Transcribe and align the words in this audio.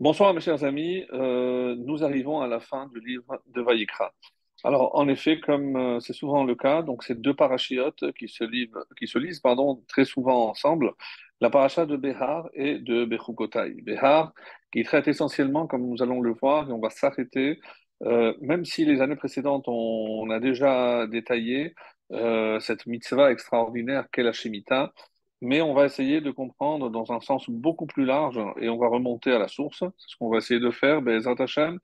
Bonsoir 0.00 0.32
mes 0.32 0.40
chers 0.40 0.62
amis, 0.62 1.04
Euh, 1.12 1.74
nous 1.76 2.04
arrivons 2.04 2.40
à 2.40 2.46
la 2.46 2.60
fin 2.60 2.86
du 2.94 3.00
livre 3.00 3.42
de 3.46 3.60
Vaïkra. 3.60 4.12
Alors 4.62 4.94
en 4.96 5.08
effet, 5.08 5.40
comme 5.40 5.76
euh, 5.76 6.00
c'est 6.00 6.12
souvent 6.12 6.44
le 6.44 6.54
cas, 6.54 6.82
donc 6.82 7.02
c'est 7.02 7.20
deux 7.20 7.34
parachiotes 7.34 8.12
qui 8.12 8.28
se 8.28 8.44
lisent, 8.44 9.42
très 9.88 10.04
souvent 10.04 10.50
ensemble, 10.50 10.92
la 11.40 11.50
paracha 11.50 11.84
de 11.84 11.96
Behar 11.96 12.48
et 12.54 12.78
de 12.78 13.04
Bechukotai. 13.06 13.82
Behar 13.82 14.32
qui 14.72 14.84
traite 14.84 15.08
essentiellement, 15.08 15.66
comme 15.66 15.84
nous 15.88 16.00
allons 16.00 16.20
le 16.20 16.32
voir, 16.32 16.68
et 16.70 16.72
on 16.72 16.80
va 16.80 16.90
s'arrêter, 16.90 17.60
euh, 18.04 18.34
même 18.40 18.64
si 18.64 18.84
les 18.84 19.00
années 19.00 19.16
précédentes 19.16 19.66
on, 19.66 19.72
on 20.22 20.30
a 20.30 20.38
déjà 20.38 21.06
détaillé 21.08 21.74
cette 22.60 22.86
mitzvah 22.86 23.32
extraordinaire 23.32 24.06
qu'est 24.12 24.22
la 24.22 24.32
Shemitah, 24.32 24.92
mais 25.40 25.60
on 25.62 25.74
va 25.74 25.86
essayer 25.86 26.20
de 26.20 26.30
comprendre 26.30 26.90
dans 26.90 27.12
un 27.12 27.20
sens 27.20 27.48
beaucoup 27.48 27.86
plus 27.86 28.04
large 28.04 28.40
et 28.60 28.68
on 28.68 28.78
va 28.78 28.88
remonter 28.88 29.32
à 29.32 29.38
la 29.38 29.48
source. 29.48 29.84
C'est 29.98 30.10
ce 30.10 30.16
qu'on 30.16 30.30
va 30.30 30.38
essayer 30.38 30.60
de 30.60 30.70
faire, 30.70 31.02
Be'ezrat 31.02 31.36
Hashem. 31.38 31.78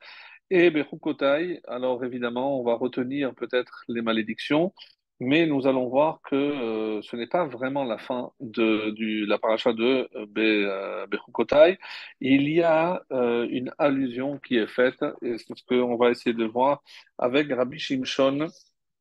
Et 0.51 0.71
Bechukotai, 0.71 1.61
alors 1.67 2.05
évidemment, 2.05 2.61
on 2.61 2.65
va 2.65 2.75
retenir 2.75 3.35
peut-être 3.35 3.85
les 3.89 4.03
malédictions, 4.03 4.75
mais 5.21 5.47
nous 5.47 5.67
allons 5.67 5.89
voir 5.89 6.21
que 6.23 6.37
euh, 6.37 7.03
ce 7.03 7.17
n'est 7.17 7.27
pas 7.27 7.47
vraiment 7.47 7.85
la 7.85 7.99
fin 7.99 8.31
de 8.41 8.95
la 9.27 9.39
paracha 9.39 9.73
de 9.73 10.09
euh, 10.15 10.27
euh. 10.37 11.77
Il 12.21 12.49
y 12.51 12.63
a 12.63 13.03
euh, 13.13 13.47
une 13.51 13.73
allusion 13.79 14.39
qui 14.39 14.57
est 14.57 14.67
faite, 14.67 15.03
et 15.23 15.39
c'est 15.39 15.57
ce 15.57 15.65
qu'on 15.67 15.97
va 15.97 16.11
essayer 16.11 16.35
de 16.35 16.45
voir 16.45 16.83
avec 17.19 17.51
Rabbi 17.51 17.79
Shimshon 17.79 18.49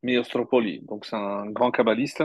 Miostropoli. 0.04 0.82
Donc, 0.82 1.06
c'est 1.06 1.16
un 1.16 1.46
grand 1.50 1.72
kabbaliste 1.72 2.24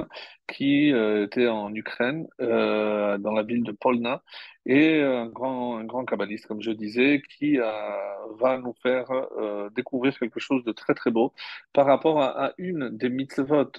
qui 0.49 0.93
euh, 0.93 1.25
était 1.27 1.49
en 1.49 1.73
Ukraine, 1.75 2.27
euh, 2.41 3.19
dans 3.19 3.33
la 3.33 3.43
ville 3.43 3.63
de 3.63 3.73
Polna, 3.73 4.23
et 4.67 5.01
un 5.01 5.27
grand, 5.27 5.83
grand 5.85 6.05
kabbaliste, 6.05 6.47
comme 6.47 6.61
je 6.61 6.73
disais, 6.73 7.23
qui 7.39 7.57
va 7.57 8.59
nous 8.59 8.75
faire 8.83 9.11
euh, 9.11 9.71
découvrir 9.71 10.19
quelque 10.19 10.41
chose 10.41 10.65
de 10.65 10.73
très 10.73 10.95
très 10.95 11.11
beau 11.11 11.33
par 11.73 11.87
rapport 11.87 12.21
à, 12.21 12.53
une 12.59 12.91
des 12.91 13.09
mitzvot 13.09 13.71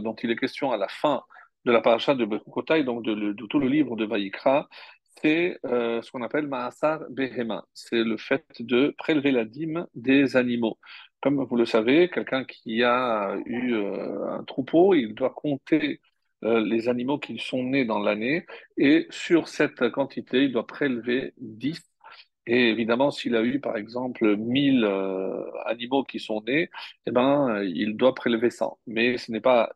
dont 0.00 0.14
il 0.22 0.30
est 0.30 0.36
question 0.36 0.72
à 0.72 0.76
la 0.76 0.88
fin 0.88 1.22
de 1.64 1.72
la 1.72 1.80
paracha 1.80 2.14
de 2.14 2.24
Bechukotai, 2.24 2.84
donc 2.84 3.04
de, 3.04 3.14
de 3.14 3.46
tout 3.46 3.58
le 3.58 3.68
livre 3.68 3.96
de 3.96 4.04
Vaïkra. 4.04 4.68
C'est 5.20 5.58
ce 5.62 6.10
qu'on 6.10 6.22
appelle 6.22 6.46
Maasar 6.46 7.00
Behema. 7.10 7.64
C'est 7.74 8.02
le 8.02 8.16
fait 8.16 8.44
de 8.58 8.94
prélever 8.96 9.30
la 9.30 9.44
dîme 9.44 9.86
des 9.94 10.36
animaux. 10.36 10.78
Comme 11.22 11.44
vous 11.44 11.56
le 11.56 11.66
savez, 11.66 12.10
quelqu'un 12.10 12.44
qui 12.44 12.82
a 12.82 13.36
eu 13.46 13.74
euh, 13.74 14.28
un 14.28 14.42
troupeau, 14.44 14.92
il 14.94 15.14
doit 15.14 15.30
compter 15.30 16.00
euh, 16.44 16.60
les 16.60 16.88
animaux 16.88 17.18
qui 17.18 17.38
sont 17.38 17.62
nés 17.62 17.84
dans 17.84 18.00
l'année 18.00 18.44
et 18.76 19.06
sur 19.10 19.46
cette 19.46 19.88
quantité, 19.90 20.44
il 20.44 20.52
doit 20.52 20.66
prélever 20.66 21.32
10. 21.38 21.80
Et 22.46 22.70
évidemment, 22.70 23.12
s'il 23.12 23.36
a 23.36 23.42
eu 23.44 23.60
par 23.60 23.76
exemple 23.76 24.36
1000 24.36 24.84
euh, 24.84 25.44
animaux 25.64 26.02
qui 26.02 26.18
sont 26.18 26.42
nés, 26.42 26.70
eh 27.06 27.12
ben, 27.12 27.62
il 27.64 27.96
doit 27.96 28.14
prélever 28.16 28.50
100. 28.50 28.78
Mais 28.88 29.16
ce 29.16 29.30
n'est 29.30 29.40
pas 29.40 29.72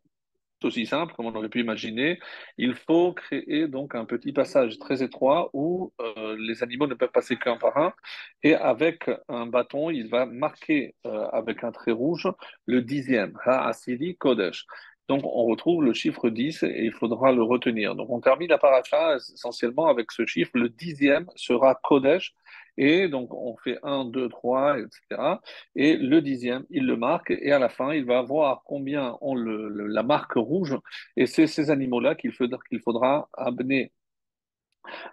aussi 0.65 0.87
simple 0.87 1.15
comme 1.15 1.27
on 1.27 1.35
aurait 1.35 1.49
pu 1.49 1.61
imaginer. 1.61 2.19
Il 2.59 2.75
faut 2.75 3.12
créer 3.12 3.69
donc 3.69 3.95
un 3.95 4.05
petit 4.05 4.33
passage 4.33 4.79
très 4.79 5.03
étroit 5.03 5.51
où 5.53 5.93
euh, 6.01 6.37
les 6.39 6.63
animaux 6.63 6.87
ne 6.87 6.95
peuvent 6.95 7.11
passer 7.11 7.37
qu'un 7.37 7.57
par 7.57 7.77
un. 7.77 7.93
Et 8.43 8.55
avec 8.55 9.11
un 9.29 9.47
bâton, 9.47 9.91
il 9.91 10.09
va 10.09 10.27
marquer 10.27 10.95
euh, 11.07 11.27
avec 11.33 11.65
un 11.65 11.73
trait 11.73 11.93
rouge 11.93 12.29
le 12.67 12.83
dixième, 12.83 13.39
Ha-Asiri 13.45 14.17
Kodesh. 14.17 14.67
Donc 15.09 15.23
on 15.25 15.45
retrouve 15.45 15.85
le 15.85 15.93
chiffre 15.93 16.31
10 16.31 16.62
et 16.65 16.85
il 16.85 16.93
faudra 16.93 17.33
le 17.33 17.43
retenir. 17.43 17.95
Donc 17.95 18.11
on 18.11 18.21
termine 18.21 18.49
la 18.49 18.59
paracha 18.59 19.17
essentiellement 19.17 19.87
avec 19.87 20.11
ce 20.13 20.27
chiffre. 20.27 20.51
Le 20.55 20.69
dixième 20.69 21.27
sera 21.37 21.75
Kodesh. 21.77 22.35
Et 22.79 23.09
donc 23.09 23.33
on 23.33 23.57
fait 23.57 23.79
un, 23.83 24.05
2, 24.05 24.29
3, 24.29 24.79
etc. 24.79 25.41
Et 25.77 25.97
le 25.97 26.21
dixième, 26.21 26.65
il 26.71 26.85
le 26.86 26.97
marque, 26.97 27.30
et 27.30 27.51
à 27.53 27.58
la 27.58 27.69
fin, 27.70 27.92
il 27.95 28.05
va 28.05 28.20
voir 28.23 28.63
combien 28.67 29.17
le, 29.23 29.69
le- 29.69 29.86
la 29.86 30.03
marque 30.03 30.35
rouge, 30.35 30.77
et 31.17 31.25
c'est 31.27 31.47
ces 31.47 31.70
animaux-là 31.70 32.14
qu'il 32.17 32.33
faudra, 32.33 32.59
qu'il 32.69 32.80
faudra 32.80 33.29
amener 33.35 33.92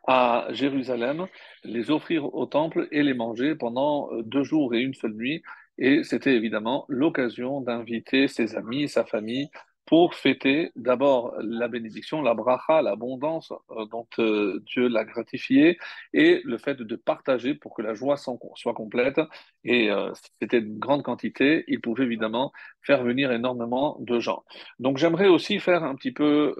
à 0.07 0.47
Jérusalem, 0.51 1.28
les 1.63 1.91
offrir 1.91 2.34
au 2.34 2.46
temple 2.46 2.88
et 2.91 3.03
les 3.03 3.13
manger 3.13 3.56
pendant 3.56 4.09
euh, 4.13 4.23
deux 4.23 4.44
jours 4.44 4.73
et 4.75 4.79
une 4.81 4.94
seule 4.94 5.13
nuit. 5.13 5.41
Et 5.78 6.03
c'était 6.03 6.35
évidemment 6.35 6.85
l'occasion 6.88 7.62
d'inviter 7.62 8.28
ses 8.28 8.56
amis, 8.56 8.88
sa 8.90 9.06
famille, 9.06 9.50
pour 9.85 10.16
fêter 10.16 10.71
d'abord 10.75 11.33
la 11.39 11.67
bénédiction, 11.67 12.21
la 12.21 12.33
bracha, 12.33 12.81
l'abondance 12.81 13.51
euh, 13.71 13.85
dont 13.85 14.07
euh, 14.19 14.61
Dieu 14.66 14.88
l'a 14.88 15.03
gratifié, 15.03 15.77
et 16.13 16.41
le 16.45 16.57
fait 16.57 16.81
de 16.81 16.95
partager 16.95 17.53
pour 17.53 17.73
que 17.75 17.81
la 17.81 17.93
joie 17.93 18.17
soit 18.17 18.73
complète. 18.73 19.19
Et 19.63 19.91
euh, 19.91 20.11
c'était 20.39 20.59
une 20.59 20.79
grande 20.79 21.03
quantité, 21.03 21.66
il 21.67 21.81
pouvait 21.81 22.05
évidemment 22.05 22.51
faire 22.81 23.03
venir 23.03 23.31
énormément 23.31 23.97
de 23.99 24.19
gens. 24.19 24.43
Donc 24.79 24.97
j'aimerais 24.97 25.27
aussi 25.27 25.59
faire 25.59 25.83
un 25.83 25.95
petit 25.95 26.11
peu 26.11 26.55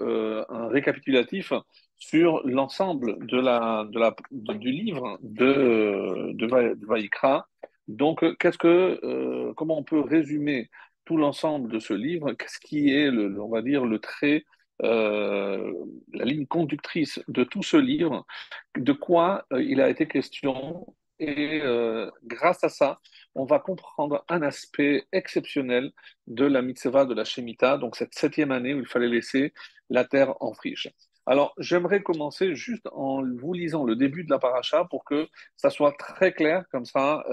un 0.48 0.68
récapitulatif 0.68 1.52
sur 1.96 2.42
l'ensemble 2.46 3.24
de 3.26 3.38
la, 3.38 3.86
du 3.90 4.70
livre 4.70 5.18
de, 5.22 6.32
de, 6.32 6.46
Va- 6.46 6.74
de 6.74 6.86
Vaïkra. 6.86 7.48
Donc, 7.86 8.24
qu'est-ce 8.38 8.58
que, 8.58 9.52
comment 9.56 9.78
on 9.78 9.82
peut 9.84 10.00
résumer 10.00 10.70
tout 11.04 11.16
l'ensemble 11.16 11.70
de 11.70 11.78
ce 11.78 11.94
livre? 11.94 12.32
Qu'est-ce 12.32 12.58
qui 12.58 12.90
est, 12.90 13.10
le, 13.10 13.40
on 13.40 13.48
va 13.48 13.62
dire, 13.62 13.84
le 13.84 13.98
trait, 13.98 14.44
euh, 14.82 15.72
la 16.12 16.24
ligne 16.24 16.46
conductrice 16.46 17.20
de 17.28 17.44
tout 17.44 17.62
ce 17.62 17.76
livre? 17.76 18.26
De 18.76 18.92
quoi 18.92 19.46
euh, 19.52 19.62
il 19.62 19.80
a 19.80 19.88
été 19.88 20.06
question? 20.06 20.86
Et 21.20 21.60
euh, 21.62 22.10
grâce 22.24 22.64
à 22.64 22.68
ça, 22.68 22.98
on 23.34 23.44
va 23.44 23.60
comprendre 23.60 24.24
un 24.28 24.42
aspect 24.42 25.04
exceptionnel 25.12 25.92
de 26.26 26.44
la 26.44 26.60
mitzvah 26.60 27.04
de 27.04 27.14
la 27.14 27.24
Shemitah, 27.24 27.78
donc 27.78 27.96
cette 27.96 28.14
septième 28.14 28.50
année 28.50 28.74
où 28.74 28.80
il 28.80 28.86
fallait 28.86 29.08
laisser 29.08 29.52
la 29.90 30.04
terre 30.04 30.34
en 30.40 30.52
friche. 30.54 30.88
Alors, 31.26 31.54
j'aimerais 31.56 32.02
commencer 32.02 32.54
juste 32.54 32.86
en 32.92 33.22
vous 33.22 33.54
lisant 33.54 33.84
le 33.84 33.96
début 33.96 34.24
de 34.24 34.30
la 34.30 34.38
paracha 34.38 34.84
pour 34.90 35.04
que 35.04 35.28
ça 35.56 35.70
soit 35.70 35.92
très 35.92 36.32
clair, 36.32 36.64
comme 36.70 36.84
ça, 36.84 37.24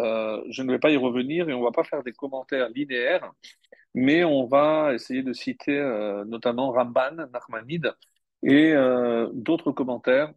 je 0.50 0.64
ne 0.64 0.72
vais 0.72 0.80
pas 0.80 0.92
y 0.92 0.96
revenir 0.96 1.50
et 1.50 1.54
on 1.54 1.60
ne 1.60 1.66
va 1.66 1.72
pas 1.72 1.84
faire 1.84 2.02
des 2.02 2.14
commentaires 2.14 2.70
linéaires, 2.70 3.30
mais 3.94 4.24
on 4.24 4.46
va 4.46 4.94
essayer 4.94 5.24
de 5.24 5.34
citer 5.34 5.78
euh, 5.78 6.25
notamment 6.25 6.72
Ramban, 6.72 7.28
Nachmanide 7.34 7.94
et 8.44 8.74
euh, 8.74 9.29
d'autres 9.34 9.72
commentaires 9.72 10.34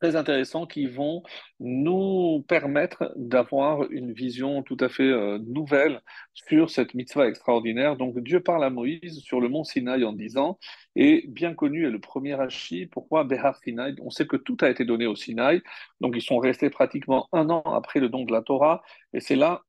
très 0.00 0.16
intéressants 0.16 0.66
qui 0.66 0.86
vont 0.86 1.22
nous 1.60 2.44
permettre 2.48 3.12
d'avoir 3.16 3.90
une 3.90 4.12
vision 4.12 4.62
tout 4.62 4.76
à 4.80 4.88
fait 4.88 5.02
euh, 5.02 5.38
nouvelle 5.46 6.00
sur 6.34 6.70
cette 6.70 6.94
mitzvah 6.94 7.26
extraordinaire. 7.28 7.96
Donc 7.96 8.18
Dieu 8.20 8.40
parle 8.40 8.64
à 8.64 8.70
Moïse 8.70 9.18
sur 9.20 9.40
le 9.40 9.48
mont 9.48 9.64
Sinaï 9.64 10.04
en 10.04 10.12
disant, 10.12 10.58
et 10.94 11.24
bien 11.28 11.54
connu 11.54 11.86
est 11.86 11.90
le 11.90 12.00
premier 12.00 12.34
Rashi, 12.34 12.86
pourquoi 12.86 13.24
Behar 13.24 13.56
Sinaï? 13.56 13.96
On 14.00 14.10
sait 14.10 14.26
que 14.26 14.36
tout 14.36 14.56
a 14.60 14.70
été 14.70 14.84
donné 14.84 15.06
au 15.06 15.16
Sinaï, 15.16 15.62
donc 16.00 16.14
ils 16.16 16.22
sont 16.22 16.38
restés 16.38 16.70
pratiquement 16.70 17.28
un 17.32 17.50
an 17.50 17.62
après 17.62 18.00
le 18.00 18.08
don 18.08 18.24
de 18.24 18.32
la 18.32 18.42
Torah, 18.42 18.82
et 19.12 19.20
c'est 19.20 19.36
là 19.36 19.62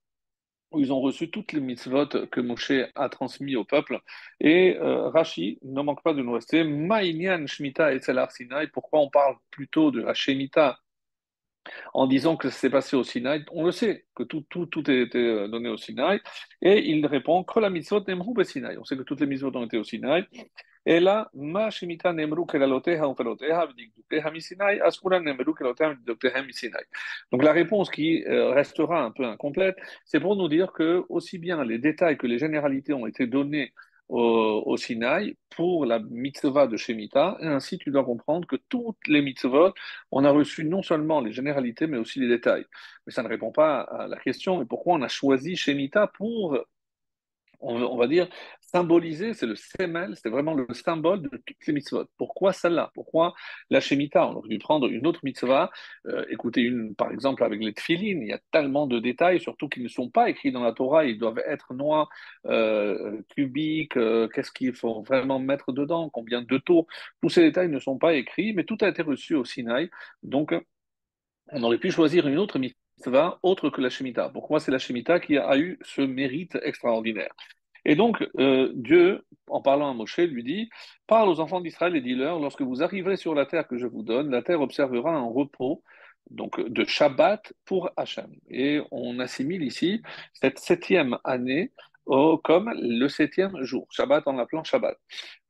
où 0.72 0.80
ils 0.80 0.94
ont 0.94 1.02
reçu 1.02 1.30
toutes 1.31 1.53
les 1.53 1.62
mitzvot 1.62 2.07
que 2.31 2.41
Moshe 2.41 2.72
a 2.96 3.09
transmis 3.09 3.56
au 3.56 3.63
peuple. 3.63 4.00
Et 4.40 4.78
euh, 4.78 5.09
Rashi 5.09 5.59
ne 5.63 5.81
manque 5.81 6.03
pas 6.03 6.13
de 6.13 6.22
nous 6.22 6.34
rester. 6.34 6.63
Ma'inyan 6.63 7.47
Shemitah 7.47 7.94
et 7.94 8.00
Har 8.07 8.31
Sinaï. 8.31 8.68
Pourquoi 8.68 9.00
on 9.00 9.09
parle 9.09 9.35
plutôt 9.52 9.91
de 9.91 10.02
la 10.02 10.13
Shemitah 10.13 10.79
en 11.94 12.08
disant 12.08 12.38
que 12.38 12.50
ça 12.50 12.58
s'est 12.58 12.69
passé 12.69 12.96
au 12.96 13.03
Sinaï. 13.03 13.44
On 13.52 13.66
le 13.66 13.72
sait, 13.72 14.06
que 14.16 14.24
tout, 14.24 14.46
tout, 14.50 14.66
tout 14.68 14.84
a 14.88 14.94
été 14.94 15.18
euh, 15.18 15.47
donné 15.47 15.69
au 15.69 15.78
Sinaï. 15.78 16.19
Et 16.62 16.90
il 16.90 17.06
répond 17.06 17.44
que 17.44 17.59
la 17.59 17.69
mitzvot 17.69 18.03
nemru 18.08 18.34
be 18.34 18.44
Sinaï. 18.44 18.78
On 18.78 18.84
sait 18.84 18.97
que 18.97 19.03
toutes 19.03 19.22
les 19.22 19.28
mitzvot 19.28 19.56
ont 19.56 19.66
été 19.66 19.78
au 19.78 19.84
Sinaï. 19.84 20.25
Ma 20.85 21.69
shemita 21.69 22.12
nemru 22.13 22.45
kelaloteha 22.45 23.07
upeloteha 23.07 23.66
v'dikdukeha 23.67 24.31
mi 24.31 24.41
Sinaï, 24.41 24.79
askura 24.81 25.20
nemru 25.20 25.53
keloteha 25.53 25.90
v'dikdukeha 25.93 26.41
mi 26.41 26.53
Sinaï. 26.53 26.84
Donc 27.31 27.43
la 27.43 27.52
réponse 27.52 27.90
qui 27.90 28.23
euh, 28.26 28.52
restera 28.52 29.03
un 29.03 29.11
peu 29.11 29.26
incomplète, 29.26 29.78
c'est 30.05 30.20
pour 30.20 30.35
nous 30.35 30.47
dire 30.47 30.72
que 30.72 31.03
aussi 31.09 31.37
bien 31.37 31.64
les 31.64 31.78
détails 31.78 32.17
que 32.17 32.28
les 32.28 32.40
généralités 32.40 32.93
ont 32.93 33.05
été 33.05 33.28
donnés 33.28 33.73
au, 34.08 34.64
au 34.66 34.78
Sinaï 34.78 35.37
pour 35.49 35.85
la 35.85 35.99
mitzvah 35.99 36.66
de 36.66 36.78
Shemitah, 36.78 37.37
et 37.41 37.47
ainsi 37.47 37.78
tu 37.78 37.91
dois 37.91 38.03
comprendre 38.03 38.47
que 38.47 38.55
toutes 38.55 39.08
les 39.08 39.22
mitzvot, 39.22 39.73
on 40.11 40.26
a 40.26 40.31
reçu 40.31 40.66
non 40.66 40.81
seulement 40.81 41.22
les 41.22 41.31
généralités, 41.31 41.85
mais 41.85 41.97
aussi 41.97 42.20
les 42.20 42.28
détails. 42.28 42.66
Mais 43.05 43.14
ça 43.14 43.22
ne 43.22 43.28
répond 43.28 43.52
pas 43.52 43.81
à 43.81 44.08
la 44.08 44.17
question, 44.17 44.58
mais 44.58 44.66
pourquoi 44.66 44.96
on 44.96 45.02
a 45.03 45.08
choisi 45.08 45.55
Shemitah 45.55 46.08
pour 46.08 46.58
on, 47.59 47.97
va 47.97 48.08
dire, 48.08 48.28
symboliser, 48.61 49.34
c'est 49.34 49.46
le 49.46 49.56
semel, 49.56 50.16
c'est 50.16 50.29
vraiment 50.29 50.53
le 50.53 50.67
symbole 50.73 51.22
de 51.22 51.29
toutes 51.29 51.67
les 51.67 51.73
mitzvot. 51.73 52.06
Pourquoi 52.17 52.53
celle-là? 52.53 52.91
Pourquoi 52.94 53.34
la 53.70 53.79
Shemitah? 53.79 54.28
On 54.28 54.35
aurait 54.35 54.50
dû 54.50 54.59
prendre 54.59 54.88
une 54.88 55.06
autre 55.08 55.20
mitzvah, 55.23 55.70
euh, 56.08 56.26
écouter 56.29 56.61
une, 56.61 56.96
par 56.96 57.11
exemple, 57.11 57.44
avec 57.44 57.61
les 57.61 57.73
tfilines, 57.73 58.22
il 58.22 58.29
y 58.29 58.34
a 58.34 58.40
tellement 58.52 58.88
de 58.88 59.00
détails, 59.00 59.40
surtout 59.40 59.67
qu'ils 59.67 59.84
ne 59.84 59.90
sont 59.90 60.09
pas 60.09 60.29
écrits 60.29 60.52
dans 60.52 60.64
la 60.64 60.73
Torah, 60.73 61.06
ils 61.06 61.20
doivent 61.20 61.41
être 61.46 61.73
noirs, 61.73 62.09
euh, 62.46 63.22
cubiques, 63.35 63.97
euh, 63.97 64.28
qu'est-ce 64.29 64.52
qu'il 64.52 64.73
faut 64.73 65.02
vraiment 65.03 65.40
mettre 65.40 65.72
dedans, 65.73 66.09
combien 66.09 66.41
de 66.41 66.58
tours, 66.58 66.88
tous 67.22 67.29
ces 67.29 67.41
détails 67.41 67.70
ne 67.70 67.79
sont 67.79 67.97
pas 67.97 68.14
écrits, 68.14 68.53
mais 68.53 68.64
tout 68.64 68.78
a 68.82 68.88
été 68.88 69.02
reçu 69.02 69.35
au 69.35 69.46
Sinaï, 69.46 69.90
donc 70.23 70.53
on 71.52 71.64
aurait 71.64 71.79
pu 71.79 71.91
choisir 71.91 72.28
une 72.28 72.38
autre 72.38 72.59
mitzvah 72.59 72.89
autre 73.43 73.69
que 73.69 73.81
la 73.81 73.90
Shemitah. 73.90 74.29
Pourquoi 74.29 74.59
c'est 74.59 74.72
la 74.72 74.79
Shemitah 74.79 75.19
qui 75.19 75.37
a 75.37 75.57
eu 75.57 75.79
ce 75.81 76.01
mérite 76.01 76.57
extraordinaire 76.63 77.31
Et 77.85 77.96
donc, 77.96 78.28
euh, 78.37 78.72
Dieu, 78.75 79.25
en 79.47 79.61
parlant 79.61 79.90
à 79.90 79.93
Moshe, 79.93 80.19
lui 80.19 80.43
dit 80.43 80.69
Parle 81.07 81.29
aux 81.29 81.40
enfants 81.40 81.61
d'Israël 81.61 81.96
et 81.96 82.01
dis-leur 82.01 82.40
Lorsque 82.40 82.61
vous 82.61 82.84
arriverez 82.84 83.17
sur 83.17 83.35
la 83.35 83.46
terre 83.46 83.67
que 83.67 83.78
je 83.78 83.87
vous 83.87 84.03
donne, 84.03 84.29
la 84.29 84.41
terre 84.41 84.61
observera 84.61 85.11
un 85.11 85.28
repos 85.28 85.84
donc 86.29 86.61
de 86.61 86.85
Shabbat 86.85 87.53
pour 87.66 87.90
Hachem. 87.97 88.31
Et 88.49 88.81
on 88.91 89.19
assimile 89.19 89.63
ici 89.63 90.02
cette 90.34 90.59
septième 90.59 91.17
année 91.23 91.72
comme 92.43 92.73
le 92.75 93.07
septième 93.07 93.61
jour, 93.63 93.87
Shabbat 93.91 94.28
en 94.28 94.34
l'appelant 94.34 94.63
Shabbat. 94.63 94.97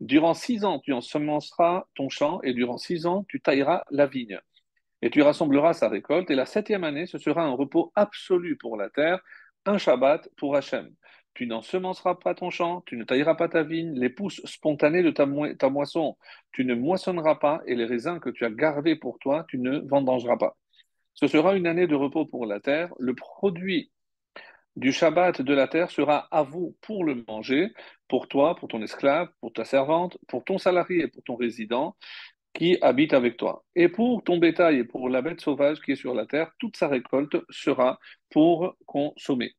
Durant 0.01 0.33
six 0.33 0.65
ans, 0.65 0.79
tu 0.79 0.91
ensemenceras 0.91 1.85
ton 1.95 2.09
champ 2.09 2.41
et 2.41 2.53
durant 2.53 2.77
six 2.77 3.05
ans, 3.05 3.25
tu 3.29 3.39
tailleras 3.39 3.83
la 3.91 4.07
vigne 4.07 4.39
et 5.01 5.09
tu 5.09 5.21
rassembleras 5.21 5.73
sa 5.73 5.89
récolte. 5.89 6.29
Et 6.31 6.35
la 6.35 6.45
septième 6.45 6.83
année, 6.83 7.05
ce 7.05 7.17
sera 7.17 7.43
un 7.43 7.53
repos 7.53 7.91
absolu 7.95 8.57
pour 8.57 8.77
la 8.77 8.89
terre, 8.89 9.19
un 9.65 9.77
Shabbat 9.77 10.29
pour 10.37 10.55
Hachem. 10.55 10.89
Tu 11.33 11.47
n'ensemenceras 11.47 12.15
pas 12.15 12.33
ton 12.33 12.49
champ, 12.49 12.81
tu 12.85 12.97
ne 12.97 13.03
tailleras 13.03 13.35
pas 13.35 13.47
ta 13.47 13.63
vigne, 13.63 13.97
les 13.97 14.09
pousses 14.09 14.41
spontanées 14.45 15.03
de 15.03 15.11
ta, 15.11 15.25
moisson, 15.69 16.17
tu 16.51 16.65
ne 16.65 16.75
moissonneras 16.75 17.35
pas, 17.35 17.61
et 17.65 17.75
les 17.75 17.85
raisins 17.85 18.19
que 18.19 18.29
tu 18.29 18.45
as 18.45 18.49
gardés 18.49 18.95
pour 18.95 19.19
toi, 19.19 19.45
tu 19.47 19.57
ne 19.57 19.79
vendangeras 19.79 20.37
pas. 20.37 20.57
Ce 21.13 21.27
sera 21.27 21.55
une 21.55 21.67
année 21.67 21.87
de 21.87 21.95
repos 21.95 22.25
pour 22.25 22.45
la 22.45 22.59
terre. 22.59 22.93
Le 22.99 23.13
produit 23.13 23.91
du 24.75 24.91
Shabbat 24.91 25.41
de 25.41 25.53
la 25.53 25.67
terre 25.67 25.91
sera 25.91 26.27
à 26.31 26.43
vous 26.43 26.75
pour 26.81 27.03
le 27.03 27.23
manger, 27.27 27.73
pour 28.07 28.27
toi, 28.27 28.55
pour 28.55 28.67
ton 28.67 28.81
esclave, 28.81 29.29
pour 29.39 29.53
ta 29.53 29.65
servante, 29.65 30.17
pour 30.27 30.43
ton 30.43 30.57
salarié 30.57 31.03
et 31.03 31.07
pour 31.07 31.23
ton 31.23 31.35
résident 31.35 31.95
qui 32.53 32.77
habite 32.81 33.13
avec 33.13 33.37
toi. 33.37 33.63
Et 33.75 33.89
pour 33.89 34.23
ton 34.23 34.37
bétail 34.37 34.79
et 34.79 34.83
pour 34.83 35.09
la 35.09 35.21
bête 35.21 35.41
sauvage 35.41 35.81
qui 35.81 35.91
est 35.93 35.95
sur 35.95 36.13
la 36.13 36.25
terre, 36.25 36.51
toute 36.59 36.77
sa 36.77 36.87
récolte 36.87 37.37
sera 37.49 37.99
pour 38.29 38.75
consommer. 38.85 39.53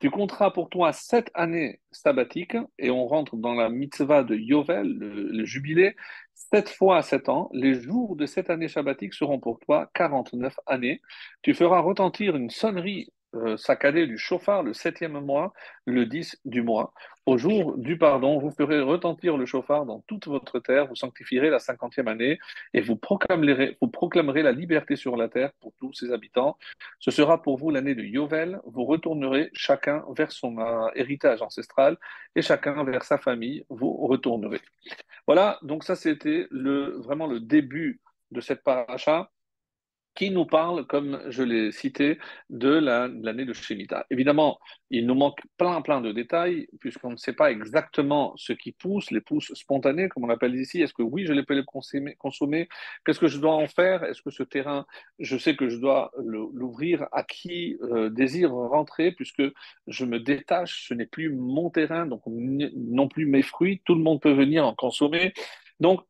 Tu 0.00 0.10
compteras 0.10 0.50
pour 0.50 0.70
toi 0.70 0.92
sept 0.92 1.30
années 1.34 1.80
sabbatiques, 1.90 2.56
et 2.78 2.90
on 2.90 3.06
rentre 3.06 3.36
dans 3.36 3.52
la 3.52 3.68
mitzvah 3.68 4.24
de 4.24 4.34
Yovel, 4.34 4.88
le, 4.98 5.44
jubilé, 5.44 5.94
sept 6.34 6.70
fois 6.70 7.02
sept 7.02 7.28
ans. 7.28 7.50
Les 7.52 7.74
jours 7.74 8.16
de 8.16 8.24
cette 8.24 8.48
année 8.48 8.68
sabbatique 8.68 9.12
seront 9.12 9.38
pour 9.38 9.60
toi 9.60 9.90
49 9.94 10.58
années. 10.66 11.02
Tu 11.42 11.52
feras 11.52 11.80
retentir 11.80 12.34
une 12.34 12.48
sonnerie 12.48 13.12
euh, 13.34 13.56
saccadé 13.56 14.06
du 14.06 14.18
chauffard 14.18 14.62
le 14.62 14.72
septième 14.74 15.20
mois, 15.20 15.52
le 15.84 16.04
10 16.04 16.40
du 16.44 16.62
mois. 16.62 16.92
Au 17.26 17.38
jour 17.38 17.78
du 17.78 17.96
pardon, 17.96 18.38
vous 18.38 18.50
ferez 18.50 18.80
retentir 18.80 19.36
le 19.36 19.46
chauffard 19.46 19.86
dans 19.86 20.00
toute 20.00 20.26
votre 20.26 20.58
terre, 20.58 20.88
vous 20.88 20.96
sanctifierez 20.96 21.48
la 21.48 21.60
cinquantième 21.60 22.08
année 22.08 22.40
et 22.74 22.80
vous 22.80 22.96
proclamerez, 22.96 23.76
vous 23.80 23.88
proclamerez 23.88 24.42
la 24.42 24.50
liberté 24.50 24.96
sur 24.96 25.16
la 25.16 25.28
terre 25.28 25.52
pour 25.60 25.72
tous 25.78 25.92
ses 25.92 26.12
habitants. 26.12 26.58
Ce 26.98 27.12
sera 27.12 27.40
pour 27.40 27.56
vous 27.56 27.70
l'année 27.70 27.94
de 27.94 28.02
Yovel. 28.02 28.60
Vous 28.64 28.84
retournerez 28.84 29.50
chacun 29.52 30.04
vers 30.16 30.32
son 30.32 30.58
euh, 30.58 30.88
héritage 30.96 31.40
ancestral 31.40 31.98
et 32.34 32.42
chacun 32.42 32.82
vers 32.82 33.04
sa 33.04 33.18
famille. 33.18 33.64
Vous 33.68 33.92
retournerez. 34.08 34.60
Voilà, 35.28 35.58
donc 35.62 35.84
ça 35.84 35.94
c'était 35.94 36.48
vraiment 36.50 37.28
le 37.28 37.38
début 37.38 38.00
de 38.32 38.40
cette 38.40 38.64
paracha 38.64 39.30
qui 40.14 40.30
nous 40.30 40.44
parle, 40.44 40.86
comme 40.86 41.22
je 41.28 41.42
l'ai 41.42 41.72
cité, 41.72 42.18
de 42.50 42.68
l'année 42.68 43.44
de 43.44 43.52
Shemitah. 43.52 44.06
Évidemment, 44.10 44.58
il 44.90 45.06
nous 45.06 45.14
manque 45.14 45.40
plein, 45.56 45.80
plein 45.82 46.00
de 46.00 46.12
détails, 46.12 46.66
puisqu'on 46.80 47.10
ne 47.10 47.16
sait 47.16 47.32
pas 47.32 47.50
exactement 47.50 48.34
ce 48.36 48.52
qui 48.52 48.72
pousse, 48.72 49.10
les 49.10 49.20
pousses 49.20 49.52
spontanées, 49.54 50.08
comme 50.08 50.24
on 50.24 50.26
l'appelle 50.26 50.54
ici. 50.54 50.82
Est-ce 50.82 50.92
que 50.92 51.02
oui, 51.02 51.26
je 51.26 51.32
les 51.32 51.44
peux 51.44 51.54
les 51.54 51.64
consommer, 51.64 52.68
Qu'est-ce 53.04 53.20
que 53.20 53.28
je 53.28 53.38
dois 53.38 53.54
en 53.54 53.68
faire? 53.68 54.04
Est-ce 54.04 54.22
que 54.22 54.30
ce 54.30 54.42
terrain, 54.42 54.86
je 55.18 55.36
sais 55.38 55.56
que 55.56 55.68
je 55.68 55.76
dois 55.76 56.10
l'ouvrir? 56.18 57.06
À 57.12 57.22
qui 57.22 57.78
euh, 57.82 58.10
désire 58.10 58.52
rentrer, 58.52 59.12
puisque 59.12 59.42
je 59.86 60.04
me 60.04 60.18
détache, 60.18 60.88
ce 60.88 60.94
n'est 60.94 61.06
plus 61.06 61.32
mon 61.32 61.70
terrain, 61.70 62.06
donc 62.06 62.22
non 62.26 63.08
plus 63.08 63.26
mes 63.26 63.42
fruits, 63.42 63.80
tout 63.84 63.94
le 63.94 64.02
monde 64.02 64.20
peut 64.20 64.32
venir 64.32 64.66
en 64.66 64.74
consommer. 64.74 65.32
Donc, 65.78 66.04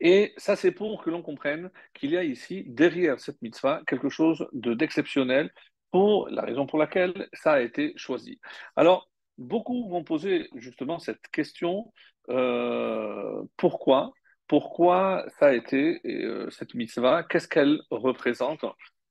et 0.00 0.32
ça, 0.36 0.56
c'est 0.56 0.72
pour 0.72 1.02
que 1.02 1.10
l'on 1.10 1.22
comprenne 1.22 1.70
qu'il 1.94 2.10
y 2.10 2.16
a 2.16 2.24
ici, 2.24 2.64
derrière 2.66 3.20
cette 3.20 3.40
mitzvah, 3.42 3.82
quelque 3.86 4.08
chose 4.08 4.46
d'exceptionnel 4.52 5.50
pour 5.90 6.28
la 6.28 6.42
raison 6.42 6.66
pour 6.66 6.78
laquelle 6.78 7.28
ça 7.32 7.52
a 7.52 7.60
été 7.60 7.92
choisi. 7.96 8.40
Alors, 8.76 9.08
beaucoup 9.38 9.88
vont 9.88 10.04
poser 10.04 10.48
justement 10.54 10.98
cette 10.98 11.28
question, 11.28 11.92
euh, 12.28 13.42
pourquoi 13.56 14.12
Pourquoi 14.48 15.24
ça 15.38 15.46
a 15.46 15.52
été 15.52 16.00
euh, 16.06 16.50
cette 16.50 16.74
mitzvah 16.74 17.22
Qu'est-ce 17.24 17.48
qu'elle 17.48 17.80
représente? 17.90 18.64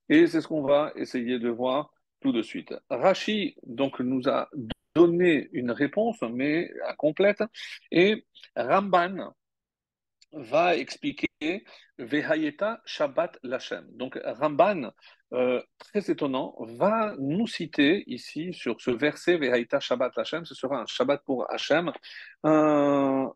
Et 0.10 0.28
c'est 0.28 0.42
ce 0.42 0.48
qu'on 0.48 0.64
va 0.64 0.92
essayer 0.96 1.40
de 1.40 1.50
voir 1.50 1.92
tout 2.22 2.32
de 2.32 2.42
suite. 2.42 2.74
Rashi 2.90 3.56
donc 3.64 4.00
nous 4.00 4.28
a 4.28 4.50
donné 4.96 5.50
une 5.54 5.72
réponse, 5.72 6.22
mais 6.22 6.72
incomplète, 6.88 7.44
et 7.92 8.26
Ramban, 8.56 9.34
va 10.34 10.76
expliquer 10.76 11.64
Vehayeta 11.98 12.82
Shabbat 12.86 13.40
Lachem. 13.44 13.86
Donc 13.92 14.20
Ramban, 14.24 14.92
euh, 15.34 15.62
très 15.78 16.12
étonnant, 16.12 16.56
va 16.60 17.16
nous 17.20 17.48
citer 17.48 18.04
ici 18.08 18.54
sur 18.54 18.80
ce 18.82 18.92
verset 18.92 19.38
Vehayeta 19.38 19.80
Shabbat 19.80 20.16
Lachem, 20.16 20.46
ce 20.46 20.56
sera 20.56 20.82
un 20.82 20.86
Shabbat 20.86 21.24
pour 21.24 21.52
Hachem. 21.52 21.92
Je 22.44 23.30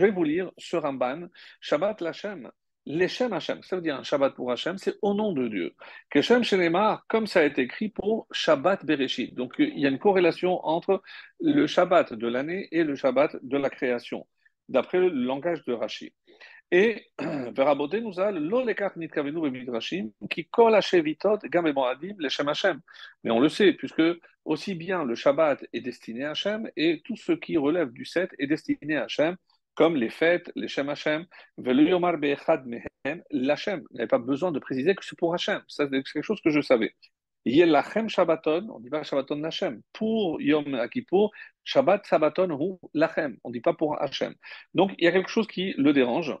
vais 0.00 0.10
vous 0.10 0.24
lire 0.24 0.50
ce 0.58 0.76
Ramban, 0.76 1.28
Shabbat 1.60 2.00
Lachem. 2.00 2.50
L'Echem 2.84 3.32
Hachem, 3.32 3.62
ça 3.62 3.76
veut 3.76 3.82
dire 3.82 3.94
un 3.94 4.02
Shabbat 4.02 4.34
pour 4.34 4.50
Hachem, 4.50 4.76
c'est 4.76 4.96
au 5.02 5.14
nom 5.14 5.32
de 5.32 5.46
Dieu. 5.46 5.74
Keshem 6.10 6.42
Shenemar, 6.42 7.06
comme 7.06 7.28
ça 7.28 7.40
a 7.40 7.44
été 7.44 7.62
écrit 7.62 7.90
pour 7.90 8.26
Shabbat 8.32 8.84
Bereshit. 8.84 9.34
Donc 9.34 9.54
il 9.58 9.78
y 9.78 9.86
a 9.86 9.88
une 9.88 10.00
corrélation 10.00 10.58
entre 10.66 11.00
le 11.40 11.68
Shabbat 11.68 12.12
de 12.14 12.26
l'année 12.26 12.66
et 12.72 12.82
le 12.82 12.96
Shabbat 12.96 13.36
de 13.40 13.56
la 13.56 13.70
création 13.70 14.26
d'après 14.72 14.98
le 14.98 15.08
langage 15.10 15.64
de 15.64 15.72
Rashi. 15.72 16.12
Et 16.70 17.06
Verabodé 17.56 18.00
nous 18.00 18.18
a 18.18 18.32
l'olekar 18.32 18.92
nitkavenu 18.96 19.50
midrashim 19.50 20.10
qui 20.30 20.46
kol 20.46 20.74
hashevitot 20.74 21.40
gam 21.50 21.70
moadim 21.70 22.16
leshem 22.18 22.48
Hashem. 22.48 22.80
Mais 23.22 23.30
on 23.30 23.40
le 23.40 23.50
sait, 23.50 23.74
puisque 23.74 24.02
aussi 24.46 24.74
bien 24.74 25.04
le 25.04 25.14
Shabbat 25.14 25.64
est 25.72 25.80
destiné 25.80 26.24
à 26.24 26.30
Hashem 26.30 26.70
et 26.76 27.02
tout 27.04 27.16
ce 27.16 27.32
qui 27.32 27.58
relève 27.58 27.92
du 27.92 28.06
7 28.06 28.30
est 28.38 28.46
destiné 28.46 28.96
à 28.96 29.04
Hashem, 29.04 29.36
comme 29.74 29.96
les 29.96 30.08
fêtes, 30.08 30.50
les 30.56 30.68
Shem 30.68 30.88
Hashem, 30.88 31.26
yomar 31.58 32.16
be'echad 32.16 32.64
mehem, 32.64 33.22
l'Hashem. 33.30 33.82
Il 33.90 33.94
n'y 33.96 34.00
avait 34.00 34.08
pas 34.08 34.18
besoin 34.18 34.50
de 34.50 34.58
préciser 34.58 34.94
que 34.94 35.04
c'est 35.04 35.18
pour 35.18 35.34
Hashem. 35.34 35.60
Ça, 35.68 35.86
c'est 35.90 36.02
quelque 36.02 36.22
chose 36.22 36.40
que 36.42 36.50
je 36.50 36.62
savais. 36.62 36.94
Yelachem 37.44 38.08
Shabbaton, 38.08 38.68
on 38.70 38.80
dit 38.80 38.90
pas 38.90 39.02
Shabbaton 39.02 39.36
Lachem. 39.36 39.82
Pour 39.92 40.40
Yom 40.40 40.88
Kippur, 40.90 41.30
Shabbat 41.64 42.06
Shabbaton 42.06 42.50
ou 42.50 42.80
Lachem. 42.94 43.36
On 43.44 43.50
ne 43.50 43.54
dit 43.54 43.60
pas 43.60 43.74
pour 43.74 44.00
Hachem. 44.00 44.34
Donc 44.74 44.92
il 44.98 45.04
y 45.04 45.08
a 45.08 45.12
quelque 45.12 45.30
chose 45.30 45.46
qui 45.46 45.74
le 45.76 45.92
dérange. 45.92 46.36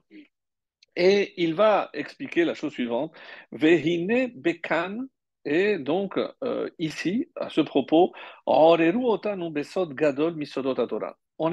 Et 0.94 1.32
il 1.42 1.54
va 1.54 1.90
expliquer 1.94 2.44
la 2.44 2.54
chose 2.54 2.72
suivante. 2.72 3.12
Vehine 3.50 4.30
Bekan, 4.34 5.06
et 5.44 5.78
donc 5.78 6.18
euh, 6.44 6.68
ici, 6.78 7.28
à 7.36 7.48
ce 7.48 7.60
propos, 7.60 8.12
on 8.46 8.78
est 8.78 8.92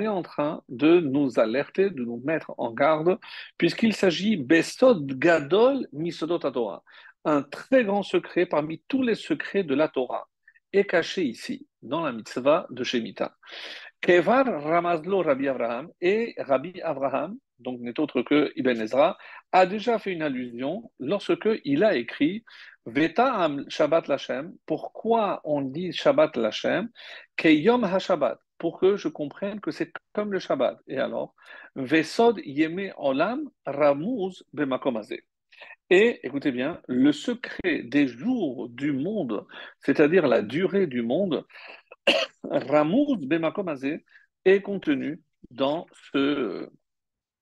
en 0.07 0.21
train 0.21 0.61
de 0.69 0.99
nous 0.99 1.39
alerter, 1.39 1.89
de 1.89 2.03
nous 2.03 2.21
mettre 2.23 2.53
en 2.57 2.71
garde, 2.71 3.17
puisqu'il 3.57 3.95
s'agit 3.95 4.37
Besod 4.37 5.17
Gadol 5.17 5.87
Misodot 5.93 6.37
Torah 6.37 6.83
un 7.25 7.41
très 7.43 7.83
grand 7.83 8.03
secret 8.03 8.45
parmi 8.45 8.81
tous 8.87 9.03
les 9.03 9.15
secrets 9.15 9.63
de 9.63 9.75
la 9.75 9.87
Torah 9.87 10.27
est 10.71 10.85
caché 10.85 11.23
ici, 11.23 11.67
dans 11.81 12.03
la 12.03 12.11
mitzvah 12.11 12.67
de 12.69 12.83
Shemitah. 12.83 13.35
Kevar 14.01 14.45
Ramazlo 14.63 15.21
Rabbi 15.21 15.47
Abraham 15.47 15.89
et 15.99 16.33
Rabbi 16.37 16.81
Abraham, 16.81 17.37
donc 17.59 17.79
n'est 17.81 17.99
autre 17.99 18.21
que 18.21 18.51
Ibn 18.55 18.81
Ezra, 18.81 19.17
a 19.51 19.65
déjà 19.65 19.99
fait 19.99 20.11
une 20.11 20.21
allusion 20.21 20.91
lorsque 20.99 21.49
il 21.65 21.83
a 21.83 21.95
écrit 21.95 22.43
Veta 22.85 23.49
Shabbat 23.67 24.07
Lachem. 24.07 24.53
Pourquoi 24.65 25.41
on 25.43 25.61
dit 25.61 25.91
Shabbat 25.91 26.37
Lachem 26.37 26.89
Keyom 27.35 27.83
HaShabbat 27.83 28.39
pour 28.59 28.79
que 28.79 28.97
je 28.97 29.07
comprenne 29.07 29.59
que 29.59 29.71
c'est 29.71 29.91
comme 30.13 30.33
le 30.33 30.39
Shabbat. 30.39 30.77
Et 30.87 30.97
alors, 30.97 31.33
Vesod 31.75 32.39
Yeme 32.43 32.93
Olam 32.97 33.49
Ramuz 33.65 34.43
Bemakomazé. 34.53 35.23
Et 35.91 36.19
écoutez 36.23 36.51
bien, 36.51 36.81
le 36.87 37.11
secret 37.11 37.81
des 37.83 38.07
jours 38.07 38.69
du 38.69 38.91
monde, 38.91 39.47
c'est-à-dire 39.79 40.27
la 40.27 40.43
durée 40.43 40.85
du 40.85 41.01
monde, 41.01 41.47
Ramouz 42.43 43.25
Bemakomazé, 43.25 44.05
est 44.45 44.61
contenu 44.61 45.21
dans 45.49 45.87
ce, 46.11 46.69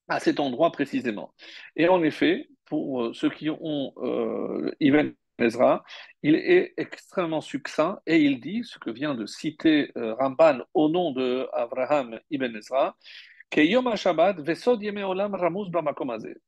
à 0.07 0.21
cet 0.21 0.39
endroit 0.39 0.71
précisément. 0.71 1.33
Et 1.75 1.89
en 1.89 2.01
effet, 2.03 2.47
pour 2.63 3.13
ceux 3.13 3.29
qui 3.29 3.49
ont 3.49 3.93
euh, 3.97 4.71
Ibn 4.79 5.11
Ezra, 5.39 5.83
il 6.23 6.35
est 6.35 6.73
extrêmement 6.77 7.41
succinct 7.41 7.99
et 8.05 8.17
il 8.17 8.39
dit, 8.39 8.61
ce 8.63 8.79
que 8.79 8.89
vient 8.91 9.13
de 9.13 9.25
citer 9.25 9.91
euh, 9.97 10.13
Ramban 10.13 10.59
au 10.73 10.87
nom 10.87 11.11
de 11.11 11.47
Abraham 11.51 12.17
Ibn 12.31 12.55
Ezra, 12.55 12.95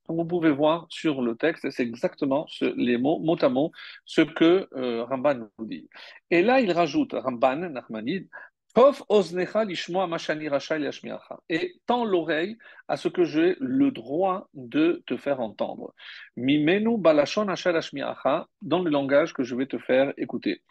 Vous 0.08 0.26
pouvez 0.26 0.52
voir 0.52 0.86
sur 0.90 1.22
le 1.22 1.36
texte, 1.36 1.70
c'est 1.72 1.84
exactement 1.84 2.46
les 2.62 2.98
mots, 2.98 3.20
mot 3.20 3.38
à 3.42 3.50
mot, 3.50 3.72
ce 4.06 4.22
que 4.22 4.68
euh, 4.76 5.04
Ramban 5.06 5.50
nous 5.58 5.66
dit. 5.66 5.90
Et 6.30 6.42
là, 6.42 6.60
il 6.60 6.72
rajoute, 6.72 7.14
Ramban, 7.14 7.70
Nachmanid, 7.70 8.28
et 11.50 11.74
tends 11.88 12.06
l'oreille 12.06 12.58
à 12.88 12.98
ce 12.98 13.08
que 13.08 13.24
j'ai 13.24 13.56
le 13.60 13.90
droit 13.90 14.48
de 14.54 15.02
te 15.08 15.18
faire 15.18 15.40
entendre. 15.40 15.96
Mimenu 16.38 17.00
balashon 17.00 17.46
dans 18.62 18.84
le 18.84 18.92
langage 18.92 19.34
que 19.34 19.44
je 19.44 19.56
vais 19.56 19.66
te 19.66 19.80
faire 19.80 20.14
écouter. 20.18 20.62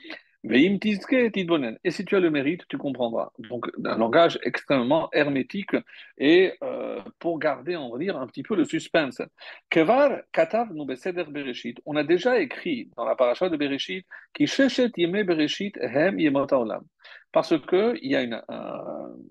Et 0.51 1.91
si 1.91 2.05
tu 2.05 2.17
as 2.17 2.21
le 2.21 2.31
mérite, 2.31 2.63
tu 2.69 2.79
comprendras. 2.79 3.31
Donc, 3.39 3.67
un 3.85 3.99
langage 3.99 4.39
extrêmement 4.43 5.11
hermétique 5.13 5.77
et 6.17 6.55
euh, 6.63 7.01
pour 7.19 7.39
garder, 7.39 7.77
on 7.77 7.91
va 7.91 7.99
dire, 7.99 8.17
un 8.17 8.27
petit 8.27 8.43
peu 8.43 8.57
le 8.57 8.65
suspense. 8.65 9.21
Kevar 9.69 10.21
katav 10.33 10.69
bereshit. 10.73 11.81
On 11.85 11.97
a 11.97 12.05
déjà 12.05 12.41
écrit 12.41 12.91
dans 12.97 13.05
la 13.05 13.15
paracha 13.15 13.49
de 13.49 13.57
Bereshit 13.57 14.07
qui 14.33 14.47
sheshet 14.47 14.93
yeme 14.97 15.23
bereshit 15.23 15.77
hem 15.81 16.19
olam. 16.35 16.85
Parce 17.33 17.55
qu'il 17.67 17.99
y 18.03 18.17
a 18.17 18.23
une, 18.23 18.43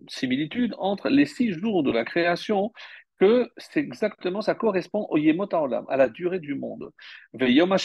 similitude 0.08 0.76
entre 0.78 1.10
les 1.10 1.26
six 1.26 1.52
jours 1.52 1.84
de 1.84 1.92
la 1.92 2.06
création 2.06 2.72
que 3.20 3.50
c'est 3.58 3.80
exactement, 3.80 4.42
ça 4.42 4.56
correspond 4.56 5.08
au 5.10 5.18
Yemot 5.18 5.54
Olam, 5.54 5.86
à 5.90 5.98
la 5.98 6.10
durée 6.10 6.40
du 6.40 6.56
monde. 6.56 6.92
Yom 7.34 7.76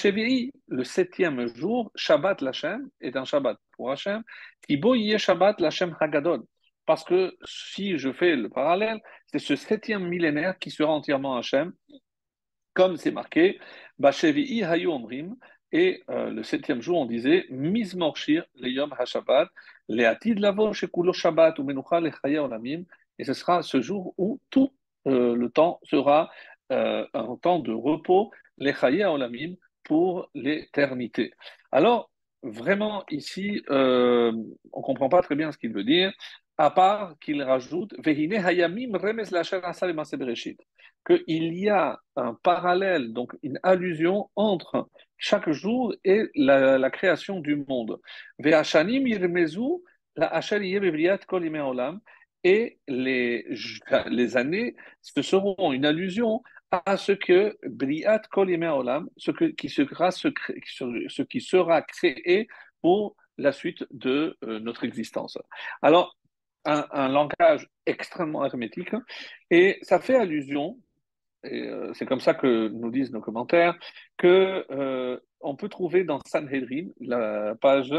le 0.69 0.85
septième 0.85 1.47
jour, 1.55 1.91
Shabbat 1.95 2.41
Lachem, 2.43 2.89
est 3.01 3.17
un 3.17 3.25
Shabbat 3.25 3.59
pour 3.73 3.91
Hachem, 3.91 4.23
Tibo 4.67 4.95
Shabbat 5.19 5.61
Lachem 5.61 5.97
Hagadol. 6.01 6.43
Parce 6.85 7.05
que 7.05 7.35
si 7.45 7.99
je 7.99 8.13
fais 8.13 8.37
le 8.37 8.49
parallèle, 8.49 9.01
c'est 9.27 9.39
ce 9.39 9.57
septième 9.57 10.07
millénaire 10.09 10.59
qui 10.59 10.71
sera 10.71 10.93
entièrement 10.93 11.37
Hachem, 11.37 11.73
comme 12.75 12.97
c'est 12.97 13.11
marqué, 13.11 13.59
Bashevi'i 13.99 14.65
Hayu 14.65 14.89
Omrim, 14.89 15.37
et 15.73 16.03
euh, 16.11 16.31
le 16.31 16.43
septième 16.43 16.83
jour, 16.83 16.99
on 16.99 17.07
disait 17.07 17.47
Mizmorshir 17.51 18.45
le 18.57 18.69
Yom 18.69 18.95
HaShabbat, 18.99 19.49
le 19.89 20.05
Atid 20.07 20.39
Lavo 20.39 20.73
Shekulo 20.73 21.15
Shabbat 21.15 21.59
ou 21.59 21.65
Menucha 21.65 22.01
le 22.01 22.11
Olamim, 22.39 22.85
et 23.19 23.25
ce 23.25 23.33
sera 23.33 23.63
ce 23.63 23.81
jour 23.81 24.15
où 24.19 24.39
tout 24.51 24.73
euh, 25.07 25.35
le 25.37 25.51
temps 25.51 25.81
sera 25.85 26.31
euh, 26.71 27.07
un 27.15 27.37
temps 27.37 27.59
de 27.59 27.73
repos, 27.73 28.31
les 28.59 28.73
Olamim, 28.83 29.55
pour 29.85 30.31
l'éternité. 30.35 31.33
Alors, 31.73 32.11
vraiment, 32.43 33.05
ici, 33.11 33.63
euh, 33.71 34.33
on 34.73 34.81
ne 34.81 34.85
comprend 34.85 35.09
pas 35.09 35.23
très 35.23 35.35
bien 35.35 35.53
ce 35.53 35.59
qu'il 35.59 35.73
veut 35.73 35.85
dire, 35.85 36.13
à 36.59 36.71
part 36.71 37.19
qu'il 37.21 37.43
rajoute 37.43 37.95
qu'il 41.05 41.55
y 41.55 41.69
a 41.69 41.99
un 42.17 42.35
parallèle, 42.35 43.13
donc 43.13 43.35
une 43.43 43.59
allusion 43.63 44.31
entre 44.37 44.89
chaque 45.17 45.51
jour 45.51 45.95
et 46.05 46.29
la, 46.35 46.91
création 46.91 47.41
du 47.41 47.57
monde 47.69 48.01
et 52.45 52.79
les, 52.89 53.47
les 54.07 54.37
années, 54.37 54.75
ce 55.01 55.23
seront 55.23 55.73
une 55.73 55.85
allusion 55.85 56.43
à 56.73 56.97
ce 56.97 57.13
que 57.13 57.57
Briat 57.69 58.23
Kol 58.31 58.51
Olam, 58.51 59.09
ce, 59.17 59.31
qui 59.31 59.69
sera, 61.41 61.83
créé 61.83 62.49
pour 62.81 63.17
la 63.39 63.53
suite 63.53 63.85
de 63.91 64.37
euh, 64.45 64.59
notre 64.59 64.85
existence. 64.85 65.39
Alors, 65.83 66.17
un, 66.65 67.09
langage 67.09 67.69
extrêmement 67.87 68.45
hermétique, 68.45 68.95
et 69.51 69.79
ça 69.83 69.99
fait 69.99 70.15
allusion, 70.15 70.79
euh, 71.45 71.93
c'est 71.95 72.07
comme 72.07 72.21
ça 72.21 72.35
que 72.35 72.69
nous 72.69 72.91
disent 72.91 73.11
nos 73.11 73.21
commentaires, 73.21 73.77
que 74.17 74.65
euh, 74.71 75.19
on 75.41 75.57
peut 75.57 75.69
trouver 75.69 76.05
dans 76.05 76.21
Sanhedrin, 76.25 76.87
la 77.01 77.57
page 77.61 77.93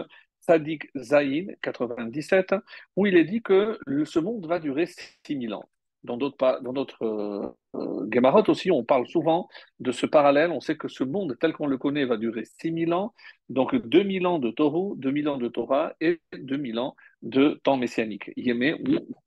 Sadik 0.45 0.89
Zayin 0.95 1.47
97, 1.61 2.55
où 2.95 3.05
il 3.05 3.15
est 3.15 3.23
dit 3.23 3.41
que 3.41 3.79
ce 4.05 4.19
monde 4.19 4.45
va 4.45 4.59
durer 4.59 4.87
6000 5.25 5.53
ans. 5.53 5.69
Dans 6.03 6.17
d'autres, 6.17 6.59
dans 6.61 6.73
d'autres 6.73 7.03
euh, 7.03 7.47
euh 7.75 8.43
aussi, 8.49 8.71
on 8.71 8.83
parle 8.83 9.07
souvent 9.07 9.47
de 9.79 9.91
ce 9.91 10.05
parallèle. 10.05 10.51
On 10.51 10.59
sait 10.59 10.75
que 10.75 10.87
ce 10.87 11.03
monde 11.03 11.37
tel 11.39 11.53
qu'on 11.53 11.67
le 11.67 11.77
connaît 11.77 12.05
va 12.05 12.17
durer 12.17 12.43
6000 12.45 12.93
ans, 12.93 13.13
donc 13.49 13.75
2000 13.75 14.27
ans 14.27 14.39
de 14.39 14.51
Torah, 14.51 14.93
2000 14.97 15.29
ans 15.29 15.37
de 15.37 15.47
Torah 15.47 15.93
et 16.01 16.19
2000 16.33 16.79
ans 16.79 16.95
de 17.21 17.61
temps 17.63 17.77
messianique. 17.77 18.31
Yémé, 18.35 18.75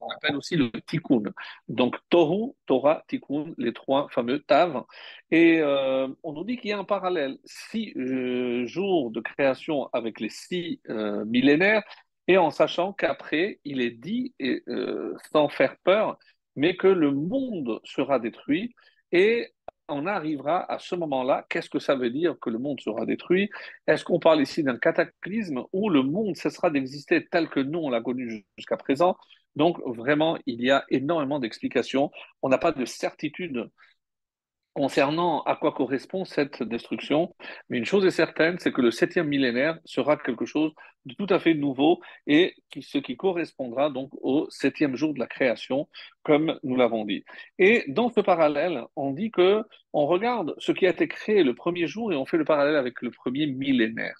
on 0.01 0.09
appelle 0.11 0.37
aussi 0.37 0.57
le 0.57 0.71
Tikkun. 0.87 1.23
Donc 1.69 1.97
Tohu, 2.11 2.53
Torah, 2.67 3.05
Tikkun, 3.09 3.55
les 3.57 3.73
trois 3.73 4.09
fameux 4.11 4.41
Tav. 4.41 4.85
Et 5.31 5.61
euh, 5.61 6.09
on 6.23 6.33
nous 6.33 6.45
dit 6.45 6.59
qu'il 6.59 6.71
y 6.71 6.73
a 6.75 6.79
un 6.79 6.85
parallèle. 6.85 7.39
Six 7.45 7.95
jours 8.67 9.11
de 9.11 9.21
création 9.21 9.89
avec 9.95 10.21
les 10.21 10.29
six 10.29 10.81
millénaires, 11.27 11.83
et 12.29 12.39
en 12.39 12.51
sachant 12.51 12.93
qu'après, 12.93 13.61
il 13.65 13.81
est 13.81 13.91
dit, 13.93 14.35
et, 14.41 14.63
sans 15.33 15.49
faire 15.49 15.77
peur, 15.85 16.19
mais 16.57 16.77
que 16.77 16.89
le 16.89 17.13
monde 17.13 17.81
sera 17.85 18.19
détruit. 18.19 18.75
Et 19.13 19.49
on 19.89 20.07
arrivera 20.07 20.71
à 20.71 20.79
ce 20.79 20.95
moment-là, 20.97 21.47
qu'est-ce 21.49 21.71
que 21.71 21.79
ça 21.79 21.95
veut 21.95 22.11
dire 22.11 22.37
que 22.41 22.51
le 22.51 22.59
monde 22.59 22.81
sera 22.81 23.07
détruit? 23.07 23.51
Est-ce 23.87 24.05
qu'on 24.05 24.19
parle 24.19 24.43
ici 24.43 24.63
d'un 24.63 24.79
cataclysme 24.79 25.63
où 25.73 25.89
le 25.91 26.03
monde 26.03 26.37
cessera 26.37 26.71
d'exister 26.71 27.27
tel 27.27 27.49
que 27.49 27.61
nous, 27.61 27.79
on 27.79 27.91
l'a 27.91 28.01
connu 28.01 28.45
jusqu'à 28.57 28.77
présent? 28.77 29.17
Donc 29.55 29.79
vraiment, 29.87 30.39
il 30.47 30.63
y 30.63 30.71
a 30.71 30.85
énormément 30.91 31.39
d'explications. 31.39 32.11
On 32.43 32.49
n'a 32.49 32.59
pas 32.59 32.73
de 32.73 32.85
certitude 32.85 33.71
concernant 34.77 35.41
à 35.45 35.57
quoi 35.57 35.73
correspond 35.73 36.27
cette 36.27 36.63
destruction. 36.63 37.35
Mais 37.71 37.79
une 37.79 37.87
chose 37.87 38.05
est 38.05 38.11
certaine, 38.11 38.59
c'est 38.59 38.73
que 38.73 38.83
le 38.83 38.91
septième 38.91 39.27
millénaire 39.27 39.79
sera 39.87 40.19
quelque 40.19 40.45
chose 40.45 40.71
de 41.07 41.15
tout 41.15 41.27
à 41.31 41.39
fait 41.39 41.55
nouveau 41.55 42.03
et 42.27 42.55
ce 42.79 42.99
qui 42.99 43.17
correspondra 43.17 43.89
donc 43.89 44.11
au 44.21 44.47
septième 44.51 44.95
jour 44.95 45.15
de 45.15 45.19
la 45.19 45.27
création, 45.27 45.89
comme 46.23 46.59
nous 46.63 46.77
l'avons 46.77 47.07
dit. 47.07 47.25
Et 47.59 47.85
dans 47.89 48.11
ce 48.11 48.21
parallèle, 48.21 48.83
on 48.97 49.13
dit 49.13 49.31
que 49.31 49.63
on 49.95 50.07
regarde 50.07 50.55
ce 50.59 50.73
qui 50.73 50.87
a 50.87 50.91
été 50.91 51.09
créé 51.09 51.43
le 51.43 51.55
premier 51.55 51.87
jour 51.87 52.13
et 52.13 52.17
on 52.17 52.27
fait 52.27 52.37
le 52.37 52.45
parallèle 52.45 52.77
avec 52.77 53.01
le 53.01 53.11
premier 53.11 53.47
millénaire. 53.47 54.17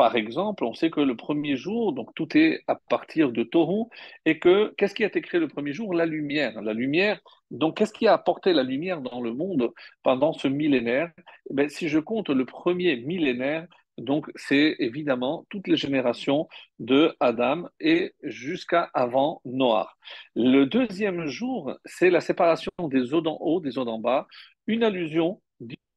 Par 0.00 0.16
exemple, 0.16 0.64
on 0.64 0.72
sait 0.72 0.88
que 0.88 1.02
le 1.02 1.14
premier 1.14 1.56
jour, 1.56 1.92
donc 1.92 2.14
tout 2.14 2.34
est 2.34 2.62
à 2.66 2.74
partir 2.74 3.32
de 3.32 3.42
Toru, 3.42 3.84
et 4.24 4.38
que 4.38 4.72
qu'est-ce 4.78 4.94
qui 4.94 5.04
a 5.04 5.08
été 5.08 5.20
créé 5.20 5.38
le 5.38 5.46
premier 5.46 5.74
jour? 5.74 5.92
La 5.92 6.06
lumière. 6.06 6.62
La 6.62 6.72
lumière, 6.72 7.20
donc 7.50 7.76
qu'est-ce 7.76 7.92
qui 7.92 8.06
a 8.06 8.14
apporté 8.14 8.54
la 8.54 8.62
lumière 8.62 9.02
dans 9.02 9.20
le 9.20 9.34
monde 9.34 9.74
pendant 10.02 10.32
ce 10.32 10.48
millénaire? 10.48 11.12
Eh 11.54 11.68
Si 11.68 11.90
je 11.90 11.98
compte 11.98 12.30
le 12.30 12.46
premier 12.46 12.96
millénaire, 12.96 13.66
donc 13.98 14.30
c'est 14.36 14.74
évidemment 14.78 15.44
toutes 15.50 15.68
les 15.68 15.76
générations 15.76 16.48
de 16.78 17.14
Adam 17.20 17.68
et 17.78 18.14
jusqu'à 18.22 18.88
avant 18.94 19.42
Noah. 19.44 19.90
Le 20.34 20.64
deuxième 20.64 21.26
jour, 21.26 21.74
c'est 21.84 22.08
la 22.08 22.22
séparation 22.22 22.72
des 22.84 23.12
eaux 23.12 23.20
d'en 23.20 23.36
haut, 23.38 23.60
des 23.60 23.76
eaux 23.76 23.84
d'en 23.84 23.98
bas, 23.98 24.26
une 24.66 24.82
allusion 24.82 25.42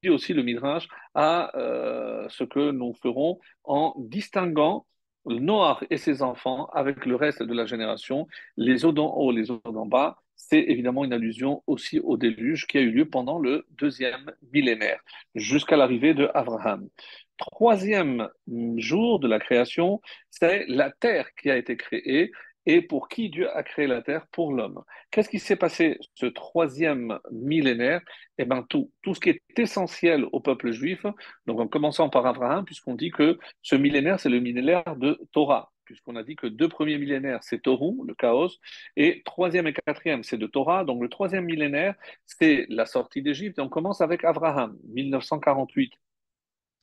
aussi 0.09 0.33
le 0.33 0.43
Midrash 0.43 0.87
à 1.13 1.55
euh, 1.57 2.27
ce 2.29 2.43
que 2.43 2.71
nous 2.71 2.93
ferons 2.93 3.39
en 3.63 3.93
distinguant 3.97 4.85
Noah 5.25 5.79
et 5.89 5.97
ses 5.97 6.21
enfants 6.21 6.67
avec 6.73 7.05
le 7.05 7.15
reste 7.15 7.43
de 7.43 7.53
la 7.53 7.65
génération, 7.65 8.27
les 8.57 8.85
eaux 8.85 8.91
d'en 8.91 9.13
haut, 9.15 9.31
les 9.31 9.51
eaux 9.51 9.61
d'en 9.65 9.85
bas. 9.85 10.17
C'est 10.35 10.59
évidemment 10.59 11.05
une 11.05 11.13
allusion 11.13 11.63
aussi 11.67 11.99
au 11.99 12.17
déluge 12.17 12.67
qui 12.67 12.77
a 12.77 12.81
eu 12.81 12.91
lieu 12.91 13.09
pendant 13.09 13.39
le 13.39 13.65
deuxième 13.71 14.31
millénaire, 14.51 14.99
jusqu'à 15.35 15.77
l'arrivée 15.77 16.13
de 16.13 16.29
Abraham. 16.33 16.89
Troisième 17.37 18.29
jour 18.77 19.19
de 19.19 19.27
la 19.27 19.39
création, 19.39 20.01
c'est 20.29 20.65
la 20.67 20.91
terre 20.91 21.33
qui 21.35 21.49
a 21.49 21.57
été 21.57 21.77
créée 21.77 22.31
et 22.65 22.81
pour 22.81 23.09
qui 23.09 23.29
Dieu 23.29 23.49
a 23.55 23.63
créé 23.63 23.87
la 23.87 24.01
terre 24.01 24.27
Pour 24.27 24.53
l'homme. 24.53 24.83
Qu'est-ce 25.11 25.29
qui 25.29 25.39
s'est 25.39 25.55
passé 25.55 25.97
ce 26.15 26.25
troisième 26.25 27.19
millénaire? 27.31 28.01
Eh 28.37 28.45
bien, 28.45 28.63
tout, 28.63 28.91
tout 29.01 29.13
ce 29.13 29.19
qui 29.19 29.29
est 29.29 29.41
essentiel 29.57 30.25
au 30.31 30.39
peuple 30.39 30.71
juif, 30.71 31.05
donc 31.45 31.59
en 31.59 31.67
commençant 31.67 32.09
par 32.09 32.25
Abraham, 32.25 32.65
puisqu'on 32.65 32.95
dit 32.95 33.11
que 33.11 33.37
ce 33.61 33.75
millénaire, 33.75 34.19
c'est 34.19 34.29
le 34.29 34.39
millénaire 34.39 34.95
de 34.95 35.19
Torah, 35.31 35.71
puisqu'on 35.85 36.15
a 36.15 36.23
dit 36.23 36.35
que 36.35 36.47
deux 36.47 36.69
premiers 36.69 36.97
millénaires, 36.97 37.43
c'est 37.43 37.61
Toru, 37.61 37.95
le 38.07 38.15
chaos, 38.15 38.49
et 38.95 39.21
troisième 39.25 39.67
et 39.67 39.73
quatrième, 39.73 40.23
c'est 40.23 40.37
de 40.37 40.47
Torah. 40.47 40.85
Donc 40.85 41.01
le 41.01 41.09
troisième 41.09 41.45
millénaire, 41.45 41.95
c'est 42.25 42.65
la 42.69 42.85
sortie 42.85 43.21
d'Égypte, 43.21 43.59
et 43.59 43.61
on 43.61 43.69
commence 43.69 44.01
avec 44.01 44.23
Abraham, 44.23 44.77
1948. 44.93 45.93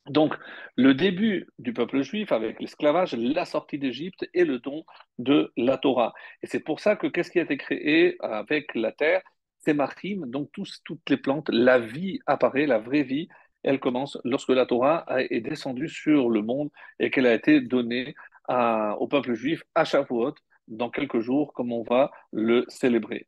Donc, 0.06 0.34
le 0.76 0.94
début 0.94 1.48
du 1.58 1.72
peuple 1.72 2.02
juif 2.02 2.32
avec 2.32 2.60
l'esclavage, 2.60 3.14
la 3.14 3.44
sortie 3.44 3.78
d'Égypte 3.78 4.28
et 4.34 4.44
le 4.44 4.58
don 4.58 4.84
de 5.18 5.52
la 5.56 5.76
Torah. 5.78 6.14
Et 6.42 6.46
c'est 6.46 6.60
pour 6.60 6.80
ça 6.80 6.96
que 6.96 7.06
qu'est-ce 7.06 7.30
qui 7.30 7.38
a 7.38 7.42
été 7.42 7.56
créé 7.56 8.16
avec 8.20 8.74
la 8.74 8.92
terre? 8.92 9.22
C'est 9.58 9.74
Machim, 9.74 10.22
donc 10.26 10.50
toutes 10.52 11.10
les 11.10 11.18
plantes, 11.18 11.50
la 11.50 11.78
vie 11.78 12.18
apparaît, 12.26 12.66
la 12.66 12.78
vraie 12.78 13.02
vie, 13.02 13.28
elle 13.62 13.78
commence 13.78 14.16
lorsque 14.24 14.48
la 14.48 14.64
Torah 14.64 15.04
est 15.08 15.42
descendue 15.42 15.88
sur 15.88 16.30
le 16.30 16.40
monde 16.40 16.70
et 16.98 17.10
qu'elle 17.10 17.26
a 17.26 17.34
été 17.34 17.60
donnée 17.60 18.14
au 18.48 19.06
peuple 19.06 19.34
juif 19.34 19.62
à 19.74 19.84
Shavuot, 19.84 20.34
dans 20.68 20.88
quelques 20.88 21.20
jours, 21.20 21.52
comme 21.52 21.72
on 21.72 21.82
va 21.82 22.10
le 22.32 22.64
célébrer. 22.68 23.26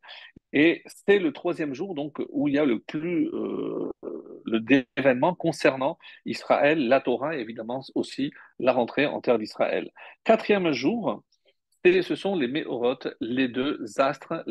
Et 0.53 0.83
c'est 1.07 1.19
le 1.19 1.33
troisième 1.33 1.75
jour 1.75 1.95
donc 1.95 2.21
où 2.31 2.49
il 2.49 2.55
y 2.55 2.59
a 2.59 2.65
le 2.65 2.79
plus 2.79 3.29
euh, 3.29 3.91
d'événements 4.59 5.35
concernant 5.35 5.99
Israël, 6.27 6.89
la 6.89 7.01
Torah 7.01 7.37
et 7.37 7.41
évidemment 7.41 7.83
aussi 7.95 8.33
la 8.59 8.73
rentrée 8.73 9.07
en 9.07 9.21
terre 9.21 9.39
d'Israël. 9.39 9.91
Quatrième 10.25 10.73
jour, 10.73 11.23
ce 11.85 12.15
sont 12.15 12.37
les 12.37 12.47
méorotes, 12.47 13.09
les 13.21 13.49
deux 13.49 13.85
astres, 13.99 14.45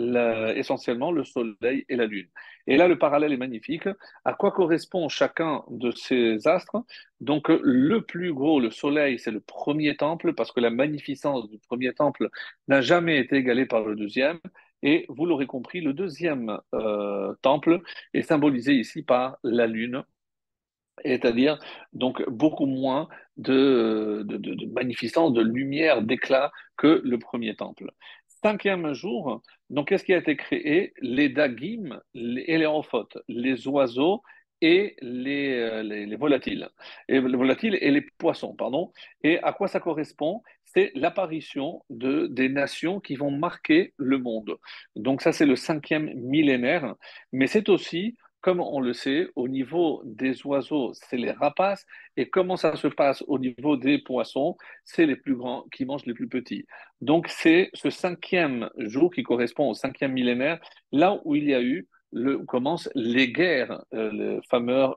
essentiellement 0.57 1.13
le 1.13 1.23
soleil 1.23 1.85
et 1.87 1.95
la 1.95 2.05
lune. 2.05 2.27
Et 2.67 2.75
là, 2.75 2.89
le 2.89 2.97
parallèle 2.97 3.31
est 3.31 3.37
magnifique. 3.37 3.87
À 4.25 4.33
quoi 4.33 4.51
correspond 4.51 5.07
chacun 5.07 5.63
de 5.69 5.91
ces 5.91 6.45
astres? 6.45 6.83
Donc, 7.21 7.47
le 7.47 8.01
plus 8.01 8.33
gros, 8.33 8.59
le 8.59 8.69
soleil, 8.69 9.17
c'est 9.17 9.31
le 9.31 9.39
premier 9.39 9.95
temple, 9.95 10.33
parce 10.33 10.51
que 10.51 10.59
la 10.59 10.71
magnificence 10.71 11.49
du 11.49 11.57
premier 11.57 11.93
temple 11.93 12.27
n'a 12.67 12.81
jamais 12.81 13.17
été 13.19 13.37
égalée 13.37 13.65
par 13.65 13.85
le 13.85 13.95
deuxième. 13.95 14.39
Et 14.83 15.05
vous 15.09 15.25
l'aurez 15.25 15.47
compris, 15.47 15.81
le 15.81 15.93
deuxième 15.93 16.57
euh, 16.73 17.33
temple 17.41 17.81
est 18.13 18.23
symbolisé 18.23 18.73
ici 18.73 19.03
par 19.03 19.37
la 19.43 19.67
lune, 19.67 20.03
c'est-à-dire 21.03 21.59
donc 21.93 22.27
beaucoup 22.29 22.65
moins 22.65 23.07
de, 23.37 24.25
magnificence, 24.73 25.33
de 25.33 25.41
lumière, 25.41 26.01
d'éclat 26.01 26.51
que 26.77 27.01
le 27.03 27.17
premier 27.17 27.55
temple. 27.55 27.91
Cinquième 28.43 28.93
jour, 28.93 29.41
donc 29.69 29.89
qu'est-ce 29.89 30.03
qui 30.03 30.13
a 30.13 30.17
été 30.17 30.35
créé? 30.35 30.93
Les 30.99 31.29
dagim 31.29 31.99
et 32.15 32.57
les 32.57 32.65
orphotes, 32.65 33.19
les 33.27 33.67
oiseaux 33.67 34.23
et 34.61 34.95
les, 35.01 35.53
euh, 35.59 35.83
et 35.83 36.05
les 36.05 36.15
volatiles 36.15 36.69
et 37.07 37.91
les 37.91 38.01
poissons, 38.17 38.55
pardon. 38.55 38.91
Et 39.23 39.39
à 39.43 39.53
quoi 39.53 39.67
ça 39.67 39.79
correspond? 39.79 40.41
C'est 40.73 40.91
l'apparition 40.95 41.83
de 41.89 42.27
des 42.27 42.49
nations 42.49 42.99
qui 42.99 43.15
vont 43.15 43.31
marquer 43.31 43.93
le 43.97 44.17
monde. 44.17 44.57
Donc 44.95 45.21
ça, 45.21 45.31
c'est 45.31 45.45
le 45.45 45.55
cinquième 45.55 46.13
millénaire, 46.15 46.95
mais 47.31 47.47
c'est 47.47 47.69
aussi 47.69 48.15
comme 48.41 48.59
on 48.59 48.79
le 48.79 48.93
sait, 48.93 49.29
au 49.35 49.47
niveau 49.47 50.01
des 50.03 50.45
oiseaux, 50.45 50.93
c'est 50.93 51.17
les 51.17 51.31
rapaces, 51.31 51.85
et 52.17 52.27
comment 52.27 52.57
ça 52.57 52.75
se 52.75 52.87
passe 52.87 53.23
au 53.27 53.37
niveau 53.37 53.77
des 53.77 53.99
poissons, 53.99 54.57
c'est 54.83 55.05
les 55.05 55.15
plus 55.15 55.35
grands 55.35 55.65
qui 55.71 55.85
mangent 55.85 56.07
les 56.07 56.15
plus 56.15 56.27
petits. 56.27 56.65
Donc 57.01 57.27
c'est 57.27 57.69
ce 57.75 57.91
cinquième 57.91 58.69
jour 58.77 59.11
qui 59.13 59.21
correspond 59.21 59.69
au 59.69 59.73
cinquième 59.75 60.13
millénaire, 60.13 60.59
là 60.91 61.21
où 61.23 61.35
il 61.35 61.45
y 61.45 61.53
a 61.53 61.61
eu 61.61 61.87
le, 62.11 62.39
commencent 62.39 62.89
les 62.95 63.31
guerres, 63.31 63.83
euh, 63.93 64.11
les, 64.11 64.39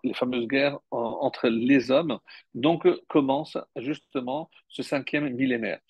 les, 0.04 0.14
fameuses 0.14 0.46
guerres 0.46 0.78
entre 0.90 1.48
les 1.48 1.90
hommes. 1.90 2.18
Donc 2.54 2.86
commence 3.08 3.56
justement 3.76 4.50
ce 4.68 4.82
cinquième 4.82 5.28
millénaire. 5.30 5.80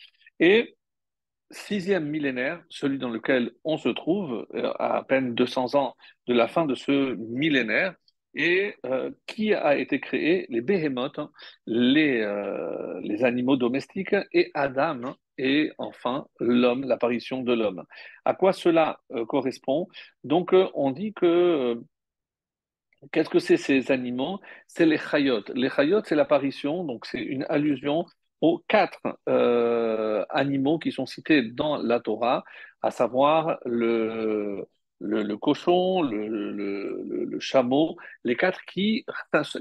Et 0.40 0.76
sixième 1.50 2.06
millénaire, 2.06 2.62
celui 2.68 2.98
dans 2.98 3.10
lequel 3.10 3.52
on 3.64 3.78
se 3.78 3.88
trouve, 3.88 4.46
euh, 4.54 4.72
à 4.78 4.96
à 4.96 5.04
peine 5.04 5.34
200 5.34 5.74
ans 5.74 5.96
de 6.26 6.34
la 6.34 6.48
fin 6.48 6.66
de 6.66 6.74
ce 6.74 7.14
millénaire, 7.14 7.94
et 8.34 8.74
euh, 8.86 9.10
qui 9.26 9.54
a 9.54 9.76
été 9.76 10.00
créé? 10.00 10.46
Les 10.48 10.60
béhémotes, 10.60 11.18
hein, 11.18 11.30
les, 11.66 12.20
euh, 12.20 13.00
les 13.02 13.24
animaux 13.24 13.56
domestiques, 13.56 14.14
et 14.32 14.50
Adam, 14.54 15.14
et 15.38 15.72
enfin 15.78 16.26
l'homme, 16.40 16.84
l'apparition 16.84 17.42
de 17.42 17.52
l'homme. 17.52 17.84
À 18.24 18.34
quoi 18.34 18.52
cela 18.52 19.00
correspond? 19.28 19.88
Donc, 20.22 20.54
on 20.74 20.90
dit 20.92 21.12
que 21.12 21.80
Qu'est-ce 23.12 23.30
que 23.30 23.38
c'est 23.38 23.56
ces 23.56 23.90
animaux? 23.92 24.40
C'est 24.66 24.86
les 24.86 24.98
chayotes. 24.98 25.50
Les 25.54 25.68
chayotes, 25.68 26.06
c'est 26.06 26.14
l'apparition, 26.14 26.84
donc 26.84 27.06
c'est 27.06 27.20
une 27.20 27.44
allusion 27.48 28.06
aux 28.40 28.62
quatre 28.68 29.00
euh, 29.28 30.24
animaux 30.30 30.78
qui 30.78 30.92
sont 30.92 31.06
cités 31.06 31.42
dans 31.42 31.76
la 31.78 32.00
Torah, 32.00 32.44
à 32.82 32.90
savoir 32.90 33.58
le, 33.64 34.66
le, 35.04 35.36
cochon, 35.36 36.02
le, 36.02 37.38
chameau, 37.40 37.96
les 38.24 38.36
quatre 38.36 38.64
qui, 38.64 39.04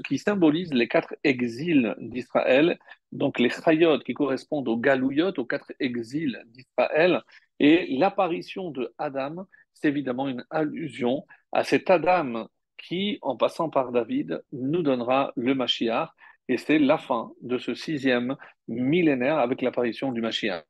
qui 0.06 0.18
symbolisent 0.18 0.72
les 0.72 0.88
quatre 0.88 1.14
exils 1.24 1.94
d'Israël, 1.98 2.78
donc 3.12 3.38
les 3.38 3.50
chayot 3.50 3.98
qui 3.98 4.14
correspondent 4.14 4.68
aux 4.68 4.76
galouyot, 4.76 5.32
aux 5.38 5.44
quatre 5.44 5.72
exils 5.80 6.42
d'Israël, 6.46 7.22
et 7.60 7.96
l'apparition 7.96 8.70
de 8.70 8.92
Adam, 8.98 9.46
c'est 9.72 9.88
évidemment 9.88 10.28
une 10.28 10.44
allusion 10.50 11.24
à 11.52 11.64
cet 11.64 11.90
Adam 11.90 12.48
qui, 12.78 13.18
en 13.22 13.36
passant 13.36 13.70
par 13.70 13.92
David, 13.92 14.42
nous 14.52 14.82
donnera 14.82 15.32
le 15.36 15.54
Mashiach, 15.54 16.10
et 16.48 16.56
c'est 16.58 16.78
la 16.78 16.98
fin 16.98 17.32
de 17.42 17.58
ce 17.58 17.74
sixième 17.74 18.36
millénaire 18.68 19.38
avec 19.38 19.62
l'apparition 19.62 20.12
du 20.12 20.20
Mashiach. 20.20 20.64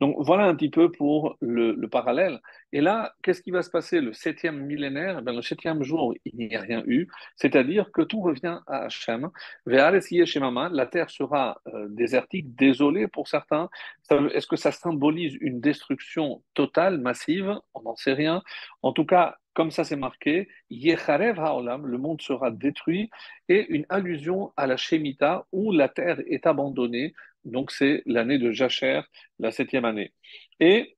Donc 0.00 0.16
voilà 0.18 0.44
un 0.44 0.54
petit 0.54 0.70
peu 0.70 0.90
pour 0.90 1.36
le, 1.40 1.74
parallèle. 1.86 2.40
Et 2.72 2.80
là, 2.80 3.12
qu'est-ce 3.22 3.42
qui 3.42 3.50
va 3.50 3.62
se 3.62 3.70
passer 3.70 4.00
le 4.00 4.12
septième 4.12 4.64
millénaire? 4.64 5.22
Ben, 5.22 5.34
Le 5.34 5.42
septième 5.42 5.82
jour, 5.82 6.14
il 6.24 6.36
n'y 6.36 6.54
a 6.54 6.60
rien 6.60 6.82
eu, 6.86 7.08
c'est-à-dire 7.36 7.90
que 7.92 8.02
tout 8.02 8.20
revient 8.20 8.60
à 8.66 8.84
Hachem. 8.84 9.30
La 9.66 10.86
terre 10.86 11.10
sera 11.10 11.60
euh, 11.66 11.86
désertique, 11.90 12.54
désolée 12.54 13.08
pour 13.08 13.28
certains. 13.28 13.68
Est-ce 14.10 14.46
que 14.46 14.56
ça 14.56 14.72
symbolise 14.72 15.36
une 15.40 15.60
destruction 15.60 16.42
totale, 16.54 16.98
massive? 16.98 17.58
On 17.74 17.82
n'en 17.82 17.96
sait 17.96 18.14
rien. 18.14 18.42
En 18.82 18.92
tout 18.92 19.04
cas, 19.04 19.36
comme 19.54 19.70
ça 19.70 19.84
c'est 19.84 19.96
marqué, 19.96 20.48
Yecharev 20.70 21.38
Haolam, 21.38 21.86
le 21.86 21.98
monde 21.98 22.22
sera 22.22 22.50
détruit, 22.50 23.10
et 23.48 23.66
une 23.68 23.86
allusion 23.88 24.52
à 24.56 24.66
la 24.66 24.76
Shemitah 24.76 25.46
où 25.52 25.72
la 25.72 25.88
terre 25.88 26.20
est 26.26 26.46
abandonnée. 26.46 27.14
Donc 27.44 27.70
c'est 27.70 28.02
l'année 28.06 28.38
de 28.38 28.52
Jacher, 28.52 29.02
la 29.38 29.50
septième 29.50 29.84
année. 29.84 30.12
Et 30.60 30.96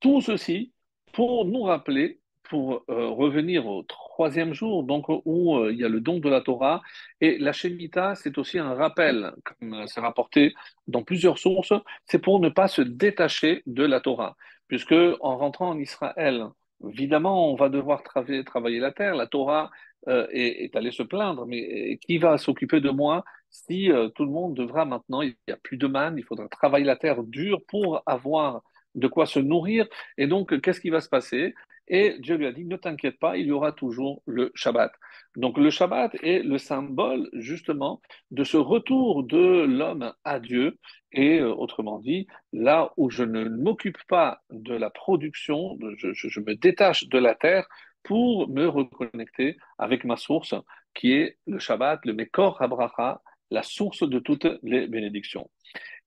tout 0.00 0.20
ceci 0.20 0.72
pour 1.12 1.44
nous 1.44 1.62
rappeler, 1.62 2.20
pour 2.44 2.84
euh, 2.88 3.08
revenir 3.08 3.66
au 3.66 3.82
troisième 3.82 4.54
jour, 4.54 4.84
donc 4.84 5.06
où 5.08 5.56
euh, 5.56 5.72
il 5.72 5.78
y 5.78 5.84
a 5.84 5.88
le 5.88 6.00
don 6.00 6.18
de 6.18 6.28
la 6.28 6.40
Torah, 6.40 6.82
et 7.20 7.36
la 7.38 7.52
Shemitah, 7.52 8.14
c'est 8.14 8.38
aussi 8.38 8.58
un 8.58 8.74
rappel, 8.74 9.32
comme 9.44 9.74
euh, 9.74 9.86
c'est 9.86 10.00
rapporté 10.00 10.54
dans 10.86 11.02
plusieurs 11.02 11.38
sources, 11.38 11.74
c'est 12.06 12.18
pour 12.20 12.40
ne 12.40 12.48
pas 12.48 12.68
se 12.68 12.80
détacher 12.80 13.62
de 13.66 13.84
la 13.84 14.00
Torah, 14.00 14.36
puisque 14.66 14.94
en 15.20 15.36
rentrant 15.36 15.70
en 15.70 15.78
Israël, 15.78 16.46
évidemment, 16.86 17.50
on 17.52 17.56
va 17.56 17.68
devoir 17.68 18.02
travailler, 18.02 18.78
la 18.78 18.92
terre, 18.92 19.14
la 19.14 19.26
Torah 19.26 19.70
est, 20.06 20.64
est 20.64 20.76
allée 20.76 20.92
se 20.92 21.02
plaindre, 21.02 21.44
mais 21.46 21.98
qui 21.98 22.18
va 22.18 22.38
s'occuper 22.38 22.80
de 22.80 22.90
moi 22.90 23.24
si 23.50 23.90
euh, 23.90 24.08
tout 24.10 24.24
le 24.24 24.30
monde 24.30 24.54
devra 24.54 24.84
maintenant, 24.84 25.22
il 25.22 25.34
n'y 25.46 25.54
a 25.54 25.56
plus 25.56 25.76
de 25.76 25.86
manne, 25.86 26.18
il 26.18 26.24
faudra 26.24 26.48
travailler 26.48 26.84
la 26.84 26.96
terre 26.96 27.22
dure 27.22 27.60
pour 27.66 28.02
avoir 28.06 28.62
de 28.94 29.06
quoi 29.06 29.26
se 29.26 29.38
nourrir. 29.38 29.86
Et 30.16 30.26
donc, 30.26 30.60
qu'est-ce 30.60 30.80
qui 30.80 30.90
va 30.90 31.00
se 31.00 31.08
passer? 31.08 31.54
Et 31.88 32.16
Dieu 32.18 32.36
lui 32.36 32.46
a 32.46 32.52
dit, 32.52 32.64
ne 32.64 32.76
t'inquiète 32.76 33.18
pas, 33.18 33.36
il 33.36 33.46
y 33.46 33.52
aura 33.52 33.72
toujours 33.72 34.22
le 34.26 34.52
Shabbat. 34.54 34.92
Donc, 35.36 35.56
le 35.56 35.70
Shabbat 35.70 36.14
est 36.22 36.42
le 36.42 36.58
symbole 36.58 37.28
justement 37.32 38.00
de 38.30 38.44
ce 38.44 38.56
retour 38.56 39.24
de 39.24 39.64
l'homme 39.64 40.12
à 40.24 40.38
Dieu. 40.38 40.78
Et 41.12 41.40
euh, 41.40 41.52
autrement 41.54 41.98
dit, 41.98 42.26
là 42.52 42.92
où 42.96 43.08
je 43.10 43.24
ne 43.24 43.44
m'occupe 43.44 43.98
pas 44.08 44.42
de 44.50 44.74
la 44.74 44.90
production, 44.90 45.78
je, 45.96 46.40
me 46.40 46.54
détache 46.54 47.08
de 47.08 47.18
la 47.18 47.34
terre 47.34 47.66
pour 48.02 48.48
me 48.48 48.66
reconnecter 48.66 49.56
avec 49.78 50.04
ma 50.04 50.16
source, 50.16 50.54
qui 50.94 51.12
est 51.12 51.38
le 51.46 51.58
Shabbat, 51.58 52.04
le 52.04 52.12
Mekor 52.12 52.60
Abraha, 52.60 53.22
la 53.50 53.62
source 53.62 54.06
de 54.06 54.18
toutes 54.18 54.46
les 54.62 54.86
bénédictions. 54.86 55.50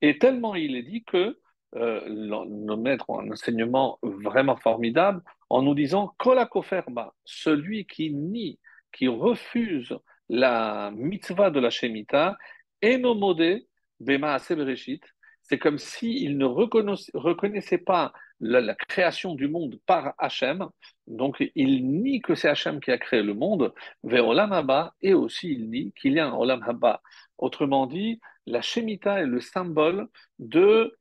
Et 0.02 0.20
tellement 0.20 0.56
il 0.56 0.76
est 0.76 0.84
dit 0.84 1.04
que 1.04 1.40
euh, 1.76 2.02
nos 2.10 2.78
maîtres 2.78 3.10
ont 3.10 3.20
un 3.20 3.32
enseignement 3.32 3.98
vraiment 4.02 4.58
formidable 4.58 5.22
en 5.50 5.62
nous 5.62 5.76
disant 5.76 6.14
Kolakoferba, 6.18 7.14
celui 7.24 7.86
qui 7.86 8.14
nie, 8.14 8.60
qui 8.92 9.08
refuse 9.08 9.96
la 10.30 10.92
mitzvah 10.96 11.50
de 11.50 11.60
la 11.60 11.70
Shemitah, 11.70 12.38
enomode 12.82 13.62
bema 14.00 14.38
bereshit, 14.50 15.04
c'est 15.44 15.60
comme 15.60 15.78
s'il 15.78 16.38
ne 16.38 16.46
reconnaissait 16.46 17.78
pas 17.78 18.14
la, 18.40 18.74
création 18.76 19.36
du 19.36 19.48
monde 19.48 19.80
par 19.86 20.14
Hachem, 20.18 20.68
donc 21.08 21.44
il 21.56 22.02
nie 22.02 22.22
que 22.22 22.36
c'est 22.36 22.48
Hachem 22.48 22.80
qui 22.80 22.92
a 22.92 22.98
créé 22.98 23.22
le 23.22 23.34
monde, 23.34 23.74
vers 24.04 24.28
Olam 24.28 24.92
et 25.02 25.14
aussi 25.14 25.52
il 25.52 25.70
nie 25.70 25.94
qu'il 25.94 26.14
y 26.14 26.20
a 26.20 26.28
un 26.28 26.34
Olam 26.34 26.64
Haba. 26.64 27.02
Autrement 27.38 27.86
dit, 27.86 28.20
la 28.46 28.62
Shemitah 28.62 29.22
est 29.22 29.26
le 29.26 29.42
symbole 29.42 30.08
de 30.40 30.98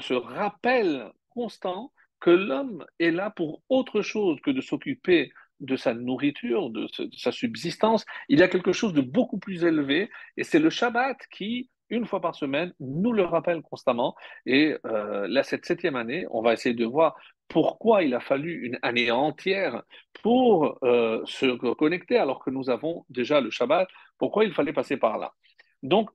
ce, 0.00 0.14
rappel 0.14 1.10
constant 1.30 1.92
que 2.20 2.30
l'homme 2.30 2.84
est 2.98 3.10
là 3.10 3.30
pour 3.30 3.62
autre 3.68 4.02
chose 4.02 4.40
que 4.42 4.50
de 4.50 4.60
s'occuper 4.60 5.32
de 5.60 5.76
sa 5.76 5.94
nourriture, 5.94 6.70
de, 6.70 6.88
sa 7.16 7.32
subsistance. 7.32 8.04
Il 8.28 8.38
y 8.38 8.42
a 8.42 8.48
quelque 8.48 8.72
chose 8.72 8.92
de 8.92 9.00
beaucoup 9.00 9.38
plus 9.38 9.64
élevé, 9.64 10.10
et 10.36 10.44
c'est 10.44 10.58
le 10.58 10.70
Shabbat 10.70 11.16
qui 11.30 11.70
une 11.92 12.06
fois 12.06 12.20
par 12.22 12.34
semaine, 12.34 12.72
nous 12.80 13.12
le 13.12 13.22
rappelle 13.22 13.60
constamment. 13.60 14.16
Et 14.46 14.74
euh, 14.86 15.28
là, 15.28 15.42
cette 15.42 15.66
septième 15.66 15.94
année, 15.94 16.26
on 16.30 16.40
va 16.40 16.54
essayer 16.54 16.74
de 16.74 16.86
voir 16.86 17.14
pourquoi 17.48 18.02
il 18.02 18.14
a 18.14 18.20
fallu 18.20 18.64
une 18.64 18.78
année 18.80 19.10
entière 19.10 19.82
pour 20.22 20.78
euh, 20.82 21.20
se 21.26 21.54
connecter 21.74 22.16
alors 22.16 22.42
que 22.42 22.48
nous 22.48 22.70
avons 22.70 23.04
déjà 23.10 23.42
le 23.42 23.50
Shabbat, 23.50 23.86
pourquoi 24.16 24.44
il 24.44 24.54
fallait 24.54 24.72
passer 24.72 24.96
par 24.96 25.18
là. 25.18 25.34
Donc, 25.82 26.08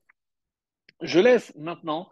Je 1.01 1.19
laisse 1.19 1.53
maintenant 1.55 2.09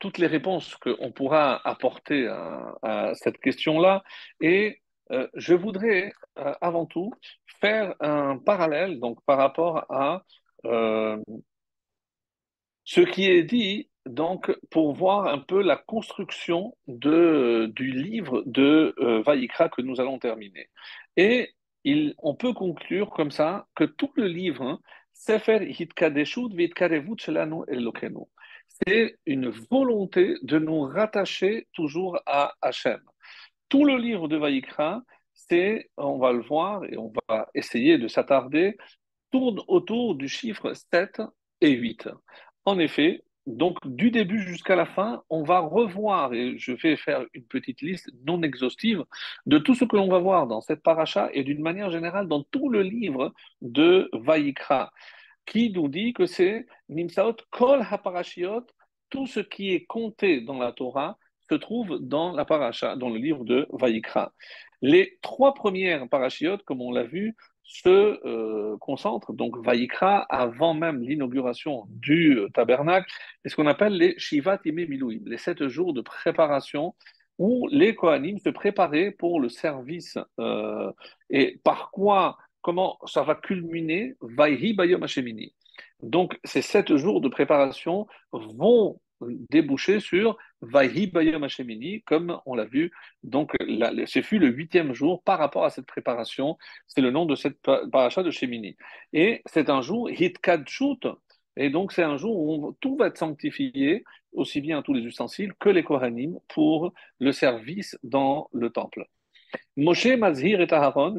toutes 0.00 0.18
les 0.18 0.26
réponses 0.26 0.74
qu'on 0.76 1.12
pourra 1.12 1.60
apporter 1.68 2.26
à, 2.26 3.12
cette 3.14 3.38
question-là 3.38 4.02
et 4.40 4.80
euh, 5.12 5.28
je 5.34 5.54
voudrais 5.54 6.12
euh, 6.38 6.54
avant 6.60 6.86
tout 6.86 7.12
faire 7.60 7.94
un 8.00 8.38
parallèle 8.38 8.98
donc 9.00 9.18
par 9.24 9.38
rapport 9.38 9.84
à 9.90 10.24
euh, 10.64 11.22
ce 12.84 13.00
qui 13.02 13.30
est 13.30 13.44
dit 13.44 13.88
donc 14.06 14.56
pour 14.70 14.94
voir 14.94 15.26
un 15.26 15.38
peu 15.38 15.62
la 15.62 15.76
construction 15.76 16.76
de, 16.86 17.70
du 17.74 17.92
livre 17.92 18.42
de 18.46 18.94
Vaïkra 19.26 19.68
que 19.68 19.82
nous 19.82 20.00
allons 20.00 20.18
terminer. 20.20 20.70
Et 21.16 21.52
on 22.18 22.34
peut 22.34 22.52
conclure 22.52 23.10
comme 23.10 23.30
ça 23.30 23.66
que 23.74 23.84
tout 23.84 24.12
le 24.16 24.26
livre, 24.28 24.80
Elokenu. 27.68 28.26
C'est 28.68 29.16
une 29.26 29.48
volonté 29.48 30.36
de 30.42 30.58
nous 30.58 30.82
rattacher 30.82 31.66
toujours 31.72 32.18
à 32.26 32.54
Hachem. 32.60 33.00
Tout 33.68 33.84
le 33.84 33.96
livre 33.96 34.28
de 34.28 34.36
Vaïkra, 34.36 35.02
c'est, 35.32 35.90
on 35.96 36.18
va 36.18 36.32
le 36.32 36.42
voir 36.42 36.84
et 36.84 36.96
on 36.96 37.12
va 37.28 37.48
essayer 37.54 37.98
de 37.98 38.08
s'attarder, 38.08 38.76
tourne 39.30 39.60
autour 39.68 40.14
du 40.14 40.28
chiffre 40.28 40.72
7 40.92 41.22
et 41.60 41.70
8. 41.70 42.08
En 42.64 42.78
effet, 42.78 43.22
donc, 43.46 43.78
du 43.86 44.10
début 44.10 44.40
jusqu'à 44.40 44.74
la 44.74 44.86
fin, 44.86 45.22
on 45.30 45.44
va 45.44 45.60
revoir, 45.60 46.34
et 46.34 46.58
je 46.58 46.72
vais 46.72 46.96
faire 46.96 47.24
une 47.32 47.44
petite 47.44 47.80
liste 47.80 48.10
non 48.26 48.42
exhaustive 48.42 49.04
de 49.46 49.58
tout 49.58 49.74
ce 49.74 49.84
que 49.84 49.96
l'on 49.96 50.08
va 50.08 50.18
voir 50.18 50.48
dans 50.48 50.60
cette 50.60 50.82
paracha 50.82 51.30
et 51.32 51.44
d'une 51.44 51.62
manière 51.62 51.90
générale 51.90 52.26
dans 52.26 52.42
tout 52.42 52.68
le 52.68 52.82
livre 52.82 53.32
de 53.62 54.10
Vaïkra, 54.12 54.92
qui 55.46 55.70
nous 55.70 55.88
dit 55.88 56.12
que 56.12 56.26
c'est 56.26 56.66
Nimsaot 56.88 57.36
Kol 57.50 57.86
HaParashiot, 57.88 58.66
tout 59.10 59.26
ce 59.28 59.40
qui 59.40 59.72
est 59.72 59.86
compté 59.86 60.40
dans 60.40 60.58
la 60.58 60.72
Torah 60.72 61.16
se 61.48 61.54
trouve 61.54 61.98
dans 62.00 62.32
la 62.32 62.44
paracha, 62.44 62.96
dans 62.96 63.08
le 63.08 63.18
livre 63.18 63.44
de 63.44 63.68
Vaïkra. 63.70 64.32
Les 64.82 65.18
trois 65.22 65.54
premières 65.54 66.08
parachiotes, 66.08 66.64
comme 66.64 66.82
on 66.82 66.90
l'a 66.90 67.04
vu, 67.04 67.36
se 67.66 68.20
euh, 68.24 68.76
concentre, 68.78 69.32
donc 69.32 69.58
Vaïkra, 69.64 70.20
avant 70.30 70.72
même 70.72 71.02
l'inauguration 71.02 71.86
du 71.88 72.38
euh, 72.38 72.48
tabernacle, 72.50 73.10
est 73.44 73.48
ce 73.48 73.56
qu'on 73.56 73.66
appelle 73.66 73.94
les 73.94 74.16
Shivat 74.18 74.60
Milouim, 74.64 75.20
les 75.26 75.36
sept 75.36 75.66
jours 75.66 75.92
de 75.92 76.00
préparation 76.00 76.94
où 77.38 77.68
les 77.70 77.94
Kohanim 77.94 78.38
se 78.38 78.50
préparaient 78.50 79.10
pour 79.10 79.40
le 79.40 79.48
service. 79.48 80.16
Euh, 80.38 80.92
et 81.28 81.60
par 81.64 81.90
quoi, 81.90 82.38
comment 82.62 82.98
ça 83.06 83.24
va 83.24 83.34
culminer? 83.34 84.14
Vaïhi 84.20 84.72
Bayom 84.72 85.02
Hashemini. 85.02 85.52
Donc, 86.02 86.38
ces 86.44 86.62
sept 86.62 86.94
jours 86.96 87.20
de 87.20 87.28
préparation 87.28 88.06
vont 88.32 89.00
déboucher 89.50 90.00
sur 90.00 90.36
Vahi 90.60 91.06
Bayom 91.06 91.44
Hashemini, 91.44 92.02
comme 92.02 92.40
on 92.46 92.54
l'a 92.54 92.64
vu. 92.64 92.92
Donc, 93.22 93.52
ce 93.60 94.22
fut 94.22 94.38
le 94.38 94.48
huitième 94.48 94.92
jour 94.92 95.22
par 95.22 95.38
rapport 95.38 95.64
à 95.64 95.70
cette 95.70 95.86
préparation. 95.86 96.56
C'est 96.86 97.00
le 97.00 97.10
nom 97.10 97.26
de 97.26 97.34
cette 97.34 97.60
paracha 97.90 98.22
de 98.22 98.30
Shemini. 98.30 98.76
Et 99.12 99.42
c'est 99.46 99.70
un 99.70 99.80
jour 99.80 100.10
Hitkadshut. 100.10 101.06
Et 101.56 101.70
donc, 101.70 101.92
c'est 101.92 102.02
un 102.02 102.16
jour 102.16 102.38
où 102.38 102.76
tout 102.80 102.96
va 102.96 103.06
être 103.06 103.18
sanctifié, 103.18 104.04
aussi 104.32 104.60
bien 104.60 104.82
tous 104.82 104.92
les 104.92 105.02
ustensiles 105.02 105.54
que 105.58 105.70
les 105.70 105.82
Kohanim, 105.82 106.38
pour 106.48 106.92
le 107.18 107.32
service 107.32 107.98
dans 108.02 108.48
le 108.52 108.70
temple. 108.70 109.06
Moshe 109.76 110.06
Mazhir 110.06 110.60
et 110.60 110.72
Aharon, 110.72 111.18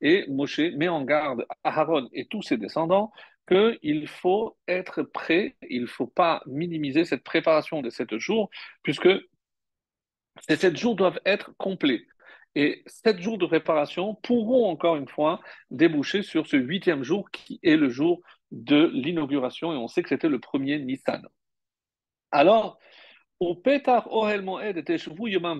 et 0.00 0.26
Moshe 0.28 0.60
met 0.76 0.88
en 0.88 1.04
garde 1.04 1.46
Aharon 1.64 2.08
et 2.12 2.26
tous 2.26 2.42
ses 2.42 2.56
descendants 2.56 3.12
qu'il 3.50 4.06
faut 4.06 4.56
être 4.68 5.02
prêt, 5.02 5.56
il 5.68 5.82
ne 5.82 5.86
faut 5.86 6.06
pas 6.06 6.42
minimiser 6.46 7.04
cette 7.04 7.24
préparation 7.24 7.82
des 7.82 7.90
sept 7.90 8.16
jours, 8.18 8.50
puisque 8.82 9.08
ces 10.48 10.56
sept 10.56 10.76
jours 10.76 10.94
doivent 10.94 11.20
être 11.24 11.52
complets. 11.56 12.06
Et 12.54 12.82
sept 12.86 13.20
jours 13.20 13.38
de 13.38 13.46
préparation 13.46 14.14
pourront 14.14 14.68
encore 14.68 14.96
une 14.96 15.08
fois 15.08 15.40
déboucher 15.70 16.22
sur 16.22 16.46
ce 16.46 16.56
huitième 16.56 17.02
jour 17.02 17.30
qui 17.30 17.60
est 17.62 17.76
le 17.76 17.88
jour 17.88 18.20
de 18.50 18.90
l'inauguration, 18.92 19.72
et 19.72 19.76
on 19.76 19.88
sait 19.88 20.02
que 20.02 20.08
c'était 20.08 20.28
le 20.28 20.40
premier 20.40 20.78
Nissan. 20.78 21.26
Alors, 22.32 22.78
au 23.40 23.54
Petar 23.54 24.12
Ohel 24.12 24.42
Moed 24.42 24.76
et 24.76 24.96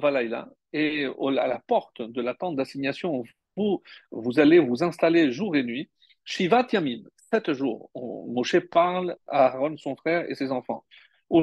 Valaila, 0.00 0.48
et 0.72 1.06
à 1.06 1.46
la 1.46 1.60
porte 1.66 2.02
de 2.02 2.20
la 2.20 2.34
tente 2.34 2.56
d'assignation, 2.56 3.24
vous, 3.56 3.82
vous 4.12 4.38
allez 4.38 4.58
vous 4.58 4.84
installer 4.84 5.32
jour 5.32 5.56
et 5.56 5.64
nuit, 5.64 5.90
Shivat 6.24 6.68
Yamin, 6.72 7.02
sept 7.32 7.52
jours. 7.52 7.90
Moshe 7.94 8.58
parle 8.58 9.16
à 9.26 9.46
Aaron, 9.46 9.76
son 9.76 9.96
frère, 9.96 10.30
et 10.30 10.34
ses 10.34 10.50
enfants. 10.52 10.84
Et 11.32 11.42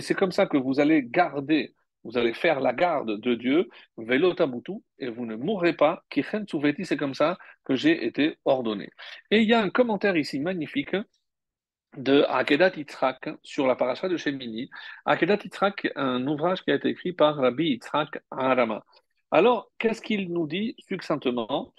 c'est 0.00 0.14
comme 0.14 0.32
ça 0.32 0.46
que 0.46 0.56
vous 0.56 0.80
allez 0.80 1.02
garder, 1.02 1.74
vous 2.04 2.16
allez 2.16 2.32
faire 2.32 2.60
la 2.60 2.72
garde 2.72 3.20
de 3.20 3.34
Dieu, 3.34 3.68
et 4.98 5.08
vous 5.08 5.26
ne 5.26 5.36
mourrez 5.36 5.74
pas, 5.74 6.02
c'est 6.10 6.96
comme 6.96 7.12
ça 7.14 7.36
que 7.64 7.74
j'ai 7.74 8.06
été 8.06 8.38
ordonné. 8.46 8.88
Et 9.30 9.40
il 9.40 9.48
y 9.48 9.52
a 9.52 9.60
un 9.60 9.68
commentaire 9.68 10.16
ici 10.16 10.40
magnifique 10.40 10.96
de 11.98 12.24
Akedat 12.28 12.76
Yitzhak 12.76 13.28
sur 13.42 13.66
la 13.66 13.76
paracha 13.76 14.08
de 14.08 14.16
Shemini. 14.16 14.70
Akedat 15.04 15.40
Yitzhak, 15.44 15.92
un 15.96 16.26
ouvrage 16.26 16.62
qui 16.62 16.70
a 16.70 16.76
été 16.76 16.88
écrit 16.88 17.12
par 17.12 17.36
Rabbi 17.36 17.72
Yitzhak 17.72 18.22
Arama. 18.30 18.84
Alors, 19.30 19.70
qu'est-ce 19.78 20.00
qu'il 20.00 20.32
nous 20.32 20.46
dit 20.46 20.76
succinctement? 20.88 21.74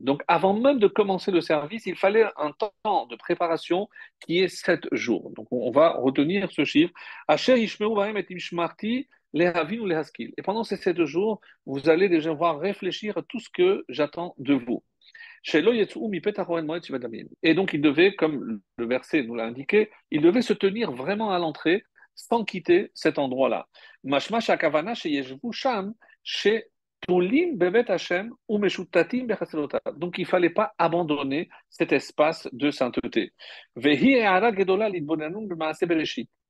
Donc, 0.00 0.22
avant 0.28 0.54
même 0.54 0.78
de 0.78 0.86
commencer 0.86 1.32
le 1.32 1.40
service, 1.40 1.86
il 1.86 1.96
fallait 1.96 2.26
un 2.36 2.52
temps 2.52 3.06
de 3.06 3.16
préparation 3.16 3.88
qui 4.20 4.38
est 4.38 4.46
sept 4.46 4.86
jours. 4.92 5.32
Donc, 5.34 5.48
on 5.50 5.72
va 5.72 5.94
retenir 5.94 6.52
ce 6.52 6.64
chiffre. 6.64 6.92
Et 7.28 7.36
pendant 10.44 10.62
ces 10.62 10.76
sept 10.76 11.04
jours, 11.06 11.40
vous 11.66 11.88
allez 11.88 12.08
déjà 12.08 12.32
voir 12.32 12.60
réfléchir 12.60 13.18
à 13.18 13.22
tout 13.22 13.40
ce 13.40 13.50
que 13.50 13.84
j'attends 13.88 14.36
de 14.38 14.54
vous. 14.54 14.84
Et 17.42 17.54
donc, 17.54 17.72
il 17.72 17.80
devait, 17.80 18.14
comme 18.14 18.60
le 18.76 18.86
verset 18.86 19.24
nous 19.24 19.34
l'a 19.34 19.46
indiqué, 19.46 19.90
il 20.12 20.22
devait 20.22 20.42
se 20.42 20.52
tenir 20.52 20.92
vraiment 20.92 21.32
à 21.32 21.40
l'entrée 21.40 21.82
sans 22.18 22.44
quitter 22.44 22.90
cet 22.94 23.18
endroit-là. 23.18 23.68
Mashmash 24.02 24.50
akavana 24.50 24.94
sham 24.94 25.94
chez 26.22 26.64
Bevet 27.06 27.90
Hashem 27.90 28.34
ou 28.48 28.58
Donc 29.96 30.18
il 30.18 30.26
fallait 30.26 30.50
pas 30.50 30.74
abandonner 30.78 31.48
cet 31.70 31.92
espace 31.92 32.48
de 32.52 32.70
sainteté. 32.72 33.32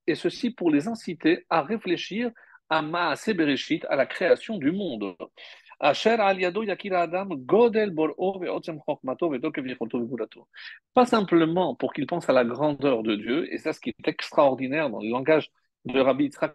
Et 0.07 0.14
ceci 0.14 0.50
pour 0.50 0.70
les 0.70 0.88
inciter 0.88 1.44
à 1.50 1.62
réfléchir 1.62 2.31
à 2.70 2.81
Maase 2.83 3.28
Bereshit, 3.28 3.85
à 3.90 3.96
la 3.96 4.07
création 4.07 4.57
du 4.57 4.72
monde. 4.72 5.16
Pas 5.80 5.94
simplement 11.06 11.74
pour 11.76 11.92
qu'il 11.92 12.06
pense 12.06 12.28
à 12.28 12.32
la 12.32 12.44
grandeur 12.44 13.02
de 13.02 13.14
Dieu, 13.14 13.52
et 13.52 13.58
ça 13.58 13.72
ce 13.72 13.80
qui 13.80 13.90
est 13.90 14.08
extraordinaire 14.08 14.90
dans 14.90 15.00
le 15.00 15.08
langage 15.08 15.50
de 15.84 16.00
Rabbi 16.00 16.24
Yitzhak 16.24 16.54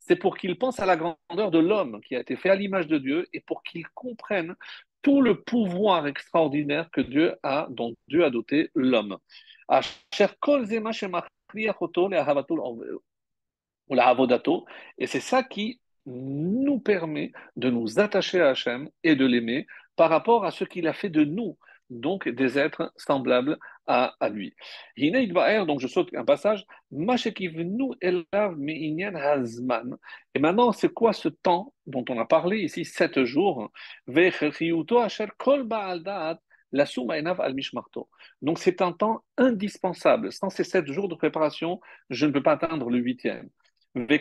c'est 0.00 0.16
pour 0.16 0.36
qu'il 0.36 0.58
pense 0.58 0.80
à 0.80 0.86
la 0.86 0.96
grandeur 0.96 1.50
de 1.50 1.58
l'homme 1.58 2.00
qui 2.02 2.16
a 2.16 2.20
été 2.20 2.36
fait 2.36 2.50
à 2.50 2.56
l'image 2.56 2.86
de 2.86 2.98
Dieu 2.98 3.28
et 3.32 3.40
pour 3.40 3.62
qu'il 3.62 3.86
comprenne 3.88 4.54
tout 5.02 5.20
le 5.20 5.40
pouvoir 5.40 6.06
extraordinaire 6.06 6.90
que 6.90 7.00
Dieu 7.00 7.36
a, 7.42 7.66
dont 7.70 7.94
Dieu 8.08 8.24
a 8.24 8.30
doté 8.30 8.70
l'homme. 8.74 9.18
Et 14.98 15.06
c'est 15.06 15.20
ça 15.20 15.42
qui 15.42 15.80
nous 16.06 16.80
permet 16.80 17.32
de 17.56 17.70
nous 17.70 18.00
attacher 18.00 18.40
à 18.40 18.50
Hachem 18.50 18.88
et 19.04 19.14
de 19.16 19.26
l'aimer 19.26 19.66
par 19.96 20.10
rapport 20.10 20.44
à 20.44 20.50
ce 20.50 20.64
qu'il 20.64 20.88
a 20.88 20.92
fait 20.92 21.10
de 21.10 21.24
nous, 21.24 21.58
donc 21.90 22.28
des 22.28 22.58
êtres 22.58 22.92
semblables 22.96 23.58
à, 23.86 24.14
à 24.20 24.28
lui. 24.28 24.54
Donc 24.96 25.80
je 25.80 25.86
saute 25.86 26.08
un 26.14 26.24
passage. 26.24 26.64
Et 26.90 26.96
maintenant, 30.38 30.72
c'est 30.72 30.92
quoi 30.92 31.12
ce 31.12 31.28
temps 31.28 31.74
dont 31.86 32.04
on 32.08 32.18
a 32.18 32.24
parlé 32.24 32.60
ici, 32.60 32.84
sept 32.84 33.24
jours? 33.24 33.70
Donc 38.40 38.58
c'est 38.58 38.80
un 38.80 38.92
temps 38.92 39.22
indispensable. 39.36 40.32
Sans 40.32 40.48
ces 40.48 40.64
sept 40.64 40.90
jours 40.90 41.08
de 41.08 41.14
préparation, 41.14 41.80
je 42.08 42.26
ne 42.26 42.32
peux 42.32 42.42
pas 42.42 42.52
atteindre 42.52 42.88
le 42.88 42.98
huitième. 42.98 43.50
Et 43.94 44.16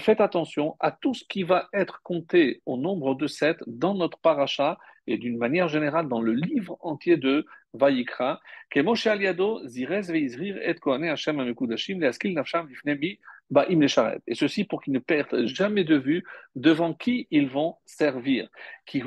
faites 0.00 0.20
attention 0.20 0.76
à 0.80 0.90
tout 0.90 1.14
ce 1.14 1.24
qui 1.28 1.44
va 1.44 1.68
être 1.72 2.02
compté 2.02 2.62
au 2.66 2.76
nombre 2.76 3.14
de 3.14 3.28
sept 3.28 3.58
dans 3.68 3.94
notre 3.94 4.18
paracha 4.18 4.76
et 5.06 5.18
d'une 5.18 5.38
manière 5.38 5.68
générale 5.68 6.08
dans 6.08 6.20
le 6.20 6.32
livre 6.32 6.76
entier 6.80 7.16
de 7.16 7.46
Vayikra, 7.74 8.40
et 8.74 8.82
ceci 14.34 14.64
pour 14.64 14.82
qu'ils 14.82 14.92
ne 14.94 14.98
perdent 14.98 15.46
jamais 15.46 15.84
de 15.84 15.96
vue 15.96 16.24
devant 16.56 16.92
qui 16.92 17.28
ils 17.30 17.48
vont 17.48 17.76
servir. 17.84 18.48
Qui 18.84 19.04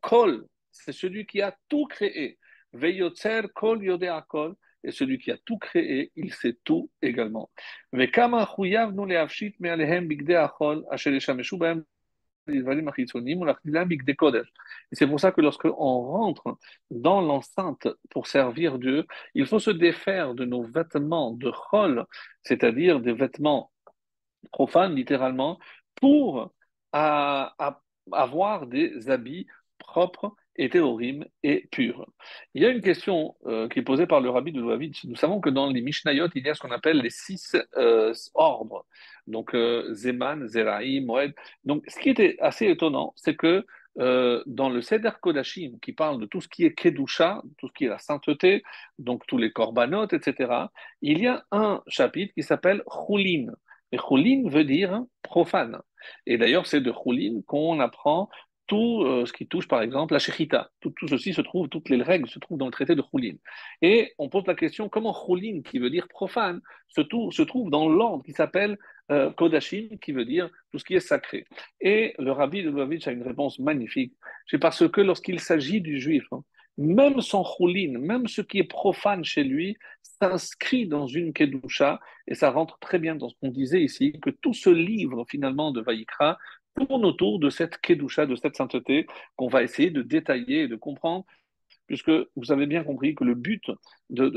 Kol, 0.00 0.46
c'est 0.72 0.92
celui 0.92 1.26
qui 1.26 1.42
a 1.42 1.54
tout 1.68 1.84
créé. 1.84 2.38
Veyotzer 2.72 3.42
Kol, 3.54 3.82
et 4.86 4.92
celui 4.92 5.18
qui 5.18 5.30
a 5.32 5.36
tout 5.36 5.58
créé, 5.58 6.12
il 6.14 6.32
sait 6.32 6.56
tout 6.64 6.90
également. 7.02 7.50
Et 7.92 8.10
c'est 14.92 15.06
pour 15.08 15.20
ça 15.20 15.32
que 15.32 15.40
lorsque 15.40 15.64
on 15.64 16.02
rentre 16.02 16.58
dans 16.90 17.20
l'enceinte 17.20 17.88
pour 18.10 18.28
servir 18.28 18.78
Dieu, 18.78 19.04
il 19.34 19.46
faut 19.46 19.58
se 19.58 19.72
défaire 19.72 20.34
de 20.34 20.44
nos 20.44 20.62
vêtements 20.62 21.32
de 21.32 21.50
chol, 21.50 22.06
c'est-à-dire 22.44 23.00
des 23.00 23.12
vêtements 23.12 23.72
profanes 24.52 24.94
littéralement, 24.94 25.58
pour 25.96 26.54
avoir 26.92 28.66
des 28.68 29.10
habits 29.10 29.48
propres 29.78 30.36
et 30.58 30.70
et 31.42 31.68
purs. 31.70 32.06
Il 32.54 32.62
y 32.62 32.66
a 32.66 32.70
une 32.70 32.80
question 32.80 33.36
euh, 33.46 33.68
qui 33.68 33.78
est 33.78 33.82
posée 33.82 34.06
par 34.06 34.20
le 34.20 34.30
rabbi 34.30 34.52
de 34.52 34.60
Louavitch. 34.60 35.04
Nous 35.04 35.16
savons 35.16 35.40
que 35.40 35.50
dans 35.50 35.70
les 35.70 35.80
Mishnayot, 35.80 36.28
il 36.34 36.46
y 36.46 36.50
a 36.50 36.54
ce 36.54 36.60
qu'on 36.60 36.70
appelle 36.70 36.98
les 36.98 37.10
six 37.10 37.56
euh, 37.76 38.12
ordres. 38.34 38.86
Donc, 39.26 39.54
euh, 39.54 39.92
Zeman, 39.94 40.46
Zeraï, 40.46 41.00
Moed. 41.00 41.34
Donc, 41.64 41.84
ce 41.88 41.98
qui 41.98 42.10
était 42.10 42.36
assez 42.40 42.66
étonnant, 42.68 43.12
c'est 43.16 43.36
que 43.36 43.64
dans 43.98 44.68
le 44.68 44.82
Seder 44.82 45.12
Kodashim, 45.22 45.78
qui 45.80 45.94
parle 45.94 46.20
de 46.20 46.26
tout 46.26 46.42
ce 46.42 46.48
qui 46.48 46.66
est 46.66 46.74
Kedusha, 46.74 47.40
tout 47.56 47.68
ce 47.68 47.72
qui 47.72 47.86
est 47.86 47.88
la 47.88 47.98
sainteté, 47.98 48.62
donc 48.98 49.26
tous 49.26 49.38
les 49.38 49.52
korbanot, 49.52 50.08
etc., 50.08 50.52
il 51.00 51.18
y 51.20 51.26
a 51.26 51.46
un 51.50 51.80
chapitre 51.88 52.34
qui 52.34 52.42
s'appelle 52.42 52.82
Choulin. 52.90 53.46
Et 53.92 53.96
Choulin 53.96 54.50
veut 54.50 54.64
dire 54.64 55.02
profane. 55.22 55.80
Et 56.26 56.36
d'ailleurs, 56.36 56.66
c'est 56.66 56.82
de 56.82 56.92
Choulin 56.92 57.40
qu'on 57.46 57.80
apprend 57.80 58.28
tout 58.66 59.02
euh, 59.04 59.26
ce 59.26 59.32
qui 59.32 59.46
touche, 59.46 59.68
par 59.68 59.82
exemple, 59.82 60.12
la 60.12 60.18
shechita. 60.18 60.70
Tout, 60.80 60.92
ceci 61.08 61.32
se 61.32 61.40
trouve, 61.40 61.68
toutes 61.68 61.88
les 61.88 62.02
règles 62.02 62.28
se 62.28 62.38
trouvent 62.38 62.58
dans 62.58 62.66
le 62.66 62.72
traité 62.72 62.94
de 62.94 63.02
Choulin. 63.02 63.34
Et 63.82 64.12
on 64.18 64.28
pose 64.28 64.44
la 64.46 64.54
question 64.54 64.88
comment 64.88 65.14
Choulin, 65.14 65.62
qui 65.62 65.78
veut 65.78 65.90
dire 65.90 66.08
profane, 66.08 66.60
se, 66.88 67.00
trouve 67.42 67.70
dans 67.70 67.88
l'ordre 67.88 68.24
qui 68.24 68.32
s'appelle 68.32 68.78
euh, 69.10 69.30
qui 70.00 70.12
veut 70.12 70.24
dire 70.24 70.50
tout 70.72 70.78
ce 70.78 70.84
qui 70.84 70.94
est 70.94 71.00
sacré. 71.00 71.46
Et 71.80 72.14
le 72.18 72.32
rabbi 72.32 72.62
de 72.62 72.70
Lubavitch 72.70 73.06
a 73.06 73.12
une 73.12 73.22
réponse 73.22 73.58
magnifique. 73.58 74.14
C'est 74.46 74.58
parce 74.58 74.88
que 74.88 75.00
lorsqu'il 75.00 75.38
s'agit 75.38 75.80
du 75.80 76.00
juif, 76.00 76.24
hein, 76.32 76.42
même 76.78 77.20
son 77.20 77.44
Choulin, 77.44 77.98
même 77.98 78.26
ce 78.26 78.42
qui 78.42 78.58
est 78.58 78.64
profane 78.64 79.24
chez 79.24 79.44
lui, 79.44 79.76
s'inscrit 80.02 80.86
dans 80.86 81.06
une 81.06 81.32
Kedusha, 81.32 82.00
et 82.26 82.34
ça 82.34 82.50
rentre 82.50 82.78
très 82.78 82.98
bien 82.98 83.14
dans 83.14 83.28
ce 83.28 83.34
qu'on 83.40 83.50
disait 83.50 83.82
ici, 83.82 84.18
que 84.20 84.30
tout 84.30 84.54
ce 84.54 84.70
livre 84.70 85.24
finalement 85.28 85.70
de 85.70 85.80
Vaïkra 85.80 86.36
tourne 86.76 87.04
autour 87.04 87.38
de 87.38 87.50
cette 87.50 87.78
Kedusha, 87.78 88.26
de 88.26 88.36
cette 88.36 88.56
sainteté 88.56 89.06
qu'on 89.36 89.48
va 89.48 89.62
essayer 89.62 89.90
de 89.90 90.02
détailler 90.02 90.62
et 90.62 90.68
de 90.68 90.76
comprendre, 90.76 91.24
puisque 91.86 92.10
vous 92.10 92.52
avez 92.52 92.66
bien 92.66 92.84
compris 92.84 93.14
que 93.14 93.24
le 93.24 93.34
but 93.34 93.70
de, 94.10 94.30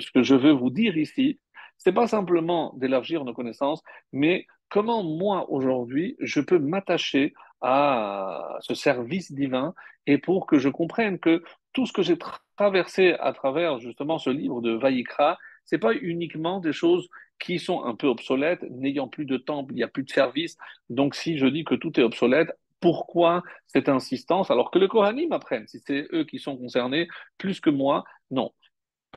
ce 0.00 0.10
que 0.10 0.22
je 0.22 0.34
veux 0.34 0.52
vous 0.52 0.70
dire 0.70 0.96
ici, 0.96 1.38
c'est 1.78 1.92
pas 1.92 2.06
simplement 2.06 2.72
d'élargir 2.76 3.24
nos 3.24 3.34
connaissances, 3.34 3.82
mais 4.12 4.46
comment 4.68 5.02
moi 5.02 5.50
aujourd'hui 5.50 6.16
je 6.20 6.40
peux 6.40 6.58
m'attacher 6.58 7.34
à 7.60 8.58
ce 8.60 8.74
service 8.74 9.32
divin 9.32 9.74
et 10.06 10.18
pour 10.18 10.46
que 10.46 10.58
je 10.58 10.68
comprenne 10.68 11.18
que 11.18 11.42
tout 11.72 11.86
ce 11.86 11.92
que 11.92 12.02
j'ai 12.02 12.18
traversé 12.56 13.14
à 13.20 13.32
travers 13.32 13.78
justement 13.78 14.18
ce 14.18 14.30
livre 14.30 14.60
de 14.60 14.72
Vaïkra, 14.72 15.38
c'est 15.64 15.78
pas 15.78 15.94
uniquement 15.94 16.60
des 16.60 16.72
choses 16.72 17.08
qui 17.38 17.58
sont 17.58 17.84
un 17.84 17.94
peu 17.94 18.06
obsolètes, 18.06 18.62
n'ayant 18.70 19.08
plus 19.08 19.24
de 19.24 19.36
temple, 19.36 19.72
il 19.74 19.76
n'y 19.76 19.82
a 19.82 19.88
plus 19.88 20.04
de 20.04 20.10
service. 20.10 20.56
Donc 20.88 21.14
si 21.14 21.36
je 21.38 21.46
dis 21.46 21.64
que 21.64 21.74
tout 21.74 21.98
est 21.98 22.02
obsolète, 22.02 22.52
pourquoi 22.80 23.42
cette 23.66 23.88
insistance 23.88 24.50
alors 24.50 24.70
que 24.70 24.78
le 24.78 24.88
Kohanim 24.88 25.32
apprennent? 25.32 25.66
Si 25.66 25.80
c'est 25.86 26.06
eux 26.12 26.24
qui 26.24 26.38
sont 26.38 26.56
concernés 26.56 27.08
plus 27.38 27.60
que 27.60 27.70
moi, 27.70 28.04
non. 28.30 28.52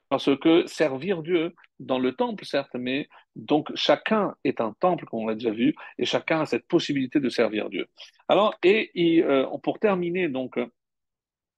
Parce 0.10 0.30
que 0.40 0.66
servir 0.68 1.22
Dieu 1.22 1.54
dans 1.80 2.00
le 2.00 2.14
temple, 2.14 2.46
certes, 2.46 2.76
mais 2.76 3.10
donc 3.36 3.70
chacun 3.76 4.36
est 4.44 4.62
un 4.62 4.74
temple, 4.80 5.06
comme 5.06 5.20
on 5.20 5.28
l'a 5.28 5.34
déjà 5.34 5.52
vu, 5.52 5.76
et 5.98 6.06
chacun 6.06 6.42
a 6.42 6.46
cette 6.46 6.68
possibilité 6.68 7.20
de 7.20 7.30
servir 7.30 7.70
Dieu. 7.70 7.88
Alors, 8.30 8.56
et, 8.64 8.90
euh, 9.24 9.46
pour 9.64 9.80
terminer, 9.80 10.30
donc, 10.30 10.58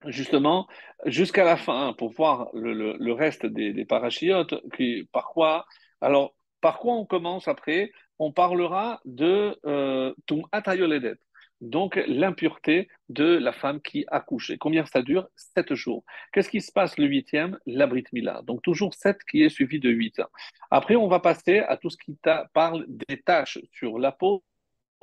justement, 0.07 0.67
jusqu'à 1.05 1.43
la 1.43 1.57
fin, 1.57 1.93
pour 1.93 2.11
voir 2.11 2.49
le, 2.53 3.11
reste 3.11 3.45
des, 3.45 3.73
des 3.73 3.85
parachiotes, 3.85 4.55
qui, 4.75 5.07
par 5.11 5.29
quoi 5.29 5.65
Alors, 6.01 6.33
par 6.61 6.79
quoi 6.79 6.93
on 6.93 7.05
commence 7.05 7.47
après? 7.47 7.91
On 8.17 8.31
parlera 8.31 8.99
de 9.05 9.57
euh, 9.65 10.13
Tum 10.25 10.43
Atayoledet, 10.51 11.15
donc 11.61 11.99
l'impureté 12.07 12.89
de 13.07 13.23
la 13.23 13.53
femme 13.53 13.81
qui 13.81 14.05
accouche. 14.09 14.49
Et 14.49 14.57
combien 14.57 14.85
ça 14.85 15.01
dure? 15.01 15.27
Sept 15.35 15.73
jours. 15.73 16.03
Qu'est-ce 16.33 16.49
qui 16.49 16.61
se 16.61 16.71
passe 16.71 16.97
le 16.97 17.05
huitième? 17.05 17.57
La 17.65 17.87
Brit 17.87 18.05
Mila. 18.11 18.41
Donc 18.43 18.61
toujours 18.61 18.93
sept 18.93 19.23
qui 19.29 19.43
est 19.43 19.49
suivi 19.49 19.79
de 19.79 19.89
huit. 19.89 20.21
Après, 20.69 20.95
on 20.95 21.07
va 21.07 21.19
passer 21.19 21.59
à 21.59 21.77
tout 21.77 21.89
ce 21.89 21.97
qui 21.97 22.17
parle 22.53 22.85
des 22.87 23.21
taches 23.21 23.59
sur 23.71 23.99
la 23.99 24.11
peau, 24.11 24.43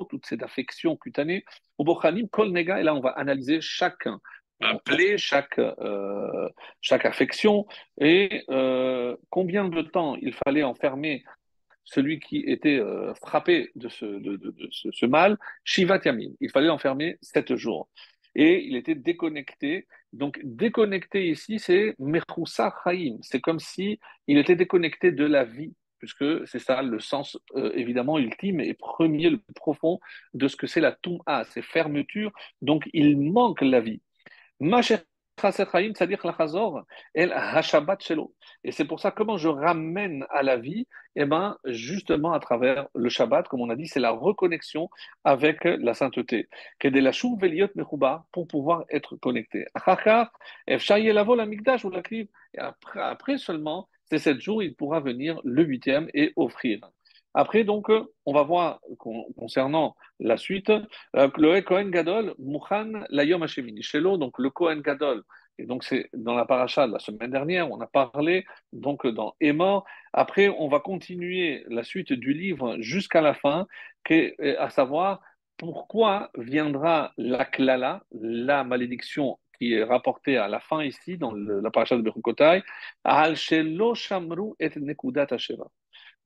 toutes 0.09 0.25
ces 0.27 0.41
affections 0.43 0.95
cutanées. 0.95 1.43
Au 1.79 1.83
Bochanim, 1.83 2.27
Kol 2.29 2.51
Nega, 2.51 2.79
et 2.79 2.83
là 2.83 2.93
on 2.93 3.01
va 3.01 3.09
analyser 3.11 3.61
chacun 3.61 4.19
appeler 4.61 5.17
chaque, 5.17 5.59
euh, 5.59 6.49
chaque 6.81 7.05
affection 7.05 7.65
et 7.99 8.43
euh, 8.49 9.15
combien 9.29 9.67
de 9.67 9.81
temps 9.81 10.15
il 10.15 10.33
fallait 10.33 10.63
enfermer 10.63 11.23
celui 11.87 12.19
qui 12.19 12.39
était 12.39 12.79
euh, 12.79 13.13
frappé 13.15 13.71
de 13.75 13.87
ce, 13.87 14.05
de, 14.05 14.53
ce, 14.71 15.05
mal, 15.05 15.37
Shiva 15.63 15.99
Yamin. 16.03 16.31
Il 16.41 16.51
fallait 16.51 16.67
l'enfermer 16.67 17.17
sept 17.21 17.55
jours. 17.55 17.87
Et 18.35 18.65
il 18.65 18.75
était 18.75 18.93
déconnecté. 18.93 19.87
Donc, 20.13 20.39
déconnecté 20.43 21.29
ici, 21.29 21.59
c'est 21.59 21.95
Mechousa 21.97 22.75
Chaim. 22.83 23.17
C'est 23.21 23.39
comme 23.39 23.59
si 23.59 23.99
il 24.27 24.37
était 24.37 24.55
déconnecté 24.55 25.11
de 25.11 25.25
la 25.25 25.45
vie, 25.45 25.73
puisque 25.97 26.45
c'est 26.45 26.59
ça 26.59 26.81
le 26.81 26.99
sens 26.99 27.37
euh, 27.55 27.71
évidemment 27.73 28.19
ultime 28.19 28.59
et 28.59 28.73
premier, 28.73 29.29
le 29.29 29.37
plus 29.37 29.53
profond 29.53 29.99
de 30.33 30.47
ce 30.47 30.55
que 30.55 30.67
c'est 30.67 30.81
la 30.81 30.91
Tum'a, 30.91 31.45
c'est 31.45 31.63
fermeture. 31.63 32.31
Donc, 32.61 32.87
il 32.93 33.17
manque 33.17 33.61
la 33.61 33.79
vie. 33.79 34.01
Et 38.63 38.71
c'est 38.71 38.85
pour 38.85 38.99
ça, 38.99 39.11
comment 39.11 39.37
je 39.37 39.47
ramène 39.47 40.25
à 40.31 40.41
la 40.41 40.57
vie? 40.57 40.87
Eh 41.15 41.25
bien, 41.25 41.57
justement, 41.65 42.33
à 42.33 42.39
travers 42.39 42.87
le 42.95 43.09
Shabbat, 43.09 43.47
comme 43.47 43.61
on 43.61 43.69
a 43.69 43.75
dit, 43.75 43.87
c'est 43.87 43.99
la 43.99 44.09
reconnexion 44.11 44.89
avec 45.23 45.63
la 45.63 45.93
sainteté. 45.93 46.49
Pour 48.31 48.47
pouvoir 48.47 48.85
être 48.89 49.15
connecté. 49.17 49.65
Et 50.67 52.59
après, 52.59 53.01
après 53.01 53.37
seulement, 53.37 53.89
ces 54.09 54.17
sept 54.19 54.39
jours, 54.41 54.63
il 54.63 54.75
pourra 54.75 54.99
venir 55.01 55.39
le 55.43 55.63
huitième 55.63 56.09
et 56.15 56.33
offrir. 56.35 56.79
Après, 57.39 57.63
donc, 57.63 57.91
on 58.25 58.33
va 58.33 58.41
voir 58.41 58.79
concernant 59.37 59.95
la 60.19 60.37
suite, 60.37 60.71
euh, 60.71 61.29
le 61.37 61.61
Kohen 61.61 61.91
Gadol, 61.91 62.33
Layom. 63.11 63.45
Shelo, 63.47 64.17
donc 64.17 64.39
le 64.39 64.49
Kohen 64.49 64.81
Gadol, 64.81 65.21
et 65.59 65.67
donc 65.67 65.83
c'est 65.83 66.09
dans 66.13 66.33
la 66.33 66.45
paracha 66.45 66.87
de 66.87 66.93
la 66.93 66.97
semaine 66.97 67.29
dernière, 67.29 67.71
on 67.71 67.79
a 67.79 67.85
parlé 67.85 68.43
donc 68.73 69.05
dans 69.05 69.35
Emor. 69.39 69.85
Après, 70.13 70.49
on 70.49 70.67
va 70.67 70.79
continuer 70.79 71.63
la 71.69 71.83
suite 71.83 72.11
du 72.11 72.33
livre 72.33 72.77
jusqu'à 72.79 73.21
la 73.21 73.35
fin, 73.35 73.67
à 74.57 74.69
savoir 74.71 75.21
pourquoi 75.57 76.31
viendra 76.39 77.13
la 77.17 77.45
klala, 77.45 78.01
la 78.19 78.63
malédiction 78.63 79.37
qui 79.59 79.73
est 79.73 79.83
rapportée 79.83 80.37
à 80.37 80.47
la 80.47 80.59
fin 80.59 80.83
ici, 80.83 81.19
dans 81.19 81.33
la 81.33 81.69
paracha 81.69 81.97
de 81.97 82.01
Bechukotai, 82.01 82.63
al 83.03 83.35
shelo 83.35 83.93
shamru 83.93 84.53
et 84.59 84.71
nekudat 84.75 85.27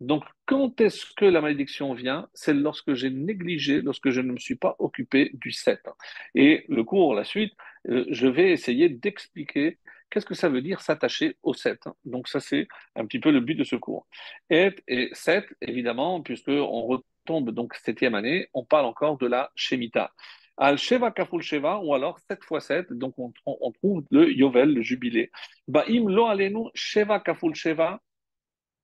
donc, 0.01 0.23
quand 0.47 0.81
est-ce 0.81 1.05
que 1.15 1.25
la 1.25 1.41
malédiction 1.41 1.93
vient? 1.93 2.27
C'est 2.33 2.55
lorsque 2.55 2.95
j'ai 2.95 3.11
négligé, 3.11 3.81
lorsque 3.81 4.09
je 4.09 4.19
ne 4.19 4.31
me 4.31 4.39
suis 4.39 4.55
pas 4.55 4.75
occupé 4.79 5.29
du 5.33 5.51
7. 5.51 5.79
Et 6.33 6.65
le 6.69 6.83
cours, 6.83 7.13
la 7.13 7.23
suite, 7.23 7.53
euh, 7.87 8.05
je 8.09 8.25
vais 8.25 8.51
essayer 8.51 8.89
d'expliquer 8.89 9.77
qu'est-ce 10.09 10.25
que 10.25 10.33
ça 10.33 10.49
veut 10.49 10.63
dire 10.63 10.81
s'attacher 10.81 11.37
au 11.43 11.53
7. 11.53 11.83
Donc, 12.03 12.27
ça, 12.29 12.39
c'est 12.39 12.67
un 12.95 13.05
petit 13.05 13.19
peu 13.19 13.29
le 13.31 13.41
but 13.41 13.53
de 13.53 13.63
ce 13.63 13.75
cours. 13.75 14.07
Et, 14.49 14.71
et 14.87 15.09
7, 15.13 15.45
évidemment, 15.61 16.19
puisqu'on 16.21 16.81
retombe 16.81 17.51
donc 17.51 17.75
septième 17.75 18.15
année, 18.15 18.49
on 18.55 18.65
parle 18.65 18.87
encore 18.87 19.19
de 19.19 19.27
la 19.27 19.51
Shemitah. 19.55 20.11
Al 20.57 20.79
Sheva 20.79 21.11
Kaful 21.11 21.43
Sheva, 21.43 21.79
ou 21.79 21.93
alors 21.93 22.19
7 22.27 22.39
x 22.51 22.65
7, 22.65 22.93
donc 22.93 23.13
on, 23.19 23.31
trouve 23.71 24.03
le 24.09 24.31
Yovel, 24.31 24.73
le 24.73 24.81
jubilé. 24.81 25.31
Ba'im 25.67 26.09
lo 26.09 26.25
alenu 26.25 26.69
Sheva 26.73 27.19
Kaful 27.19 27.53
Sheva, 27.53 28.01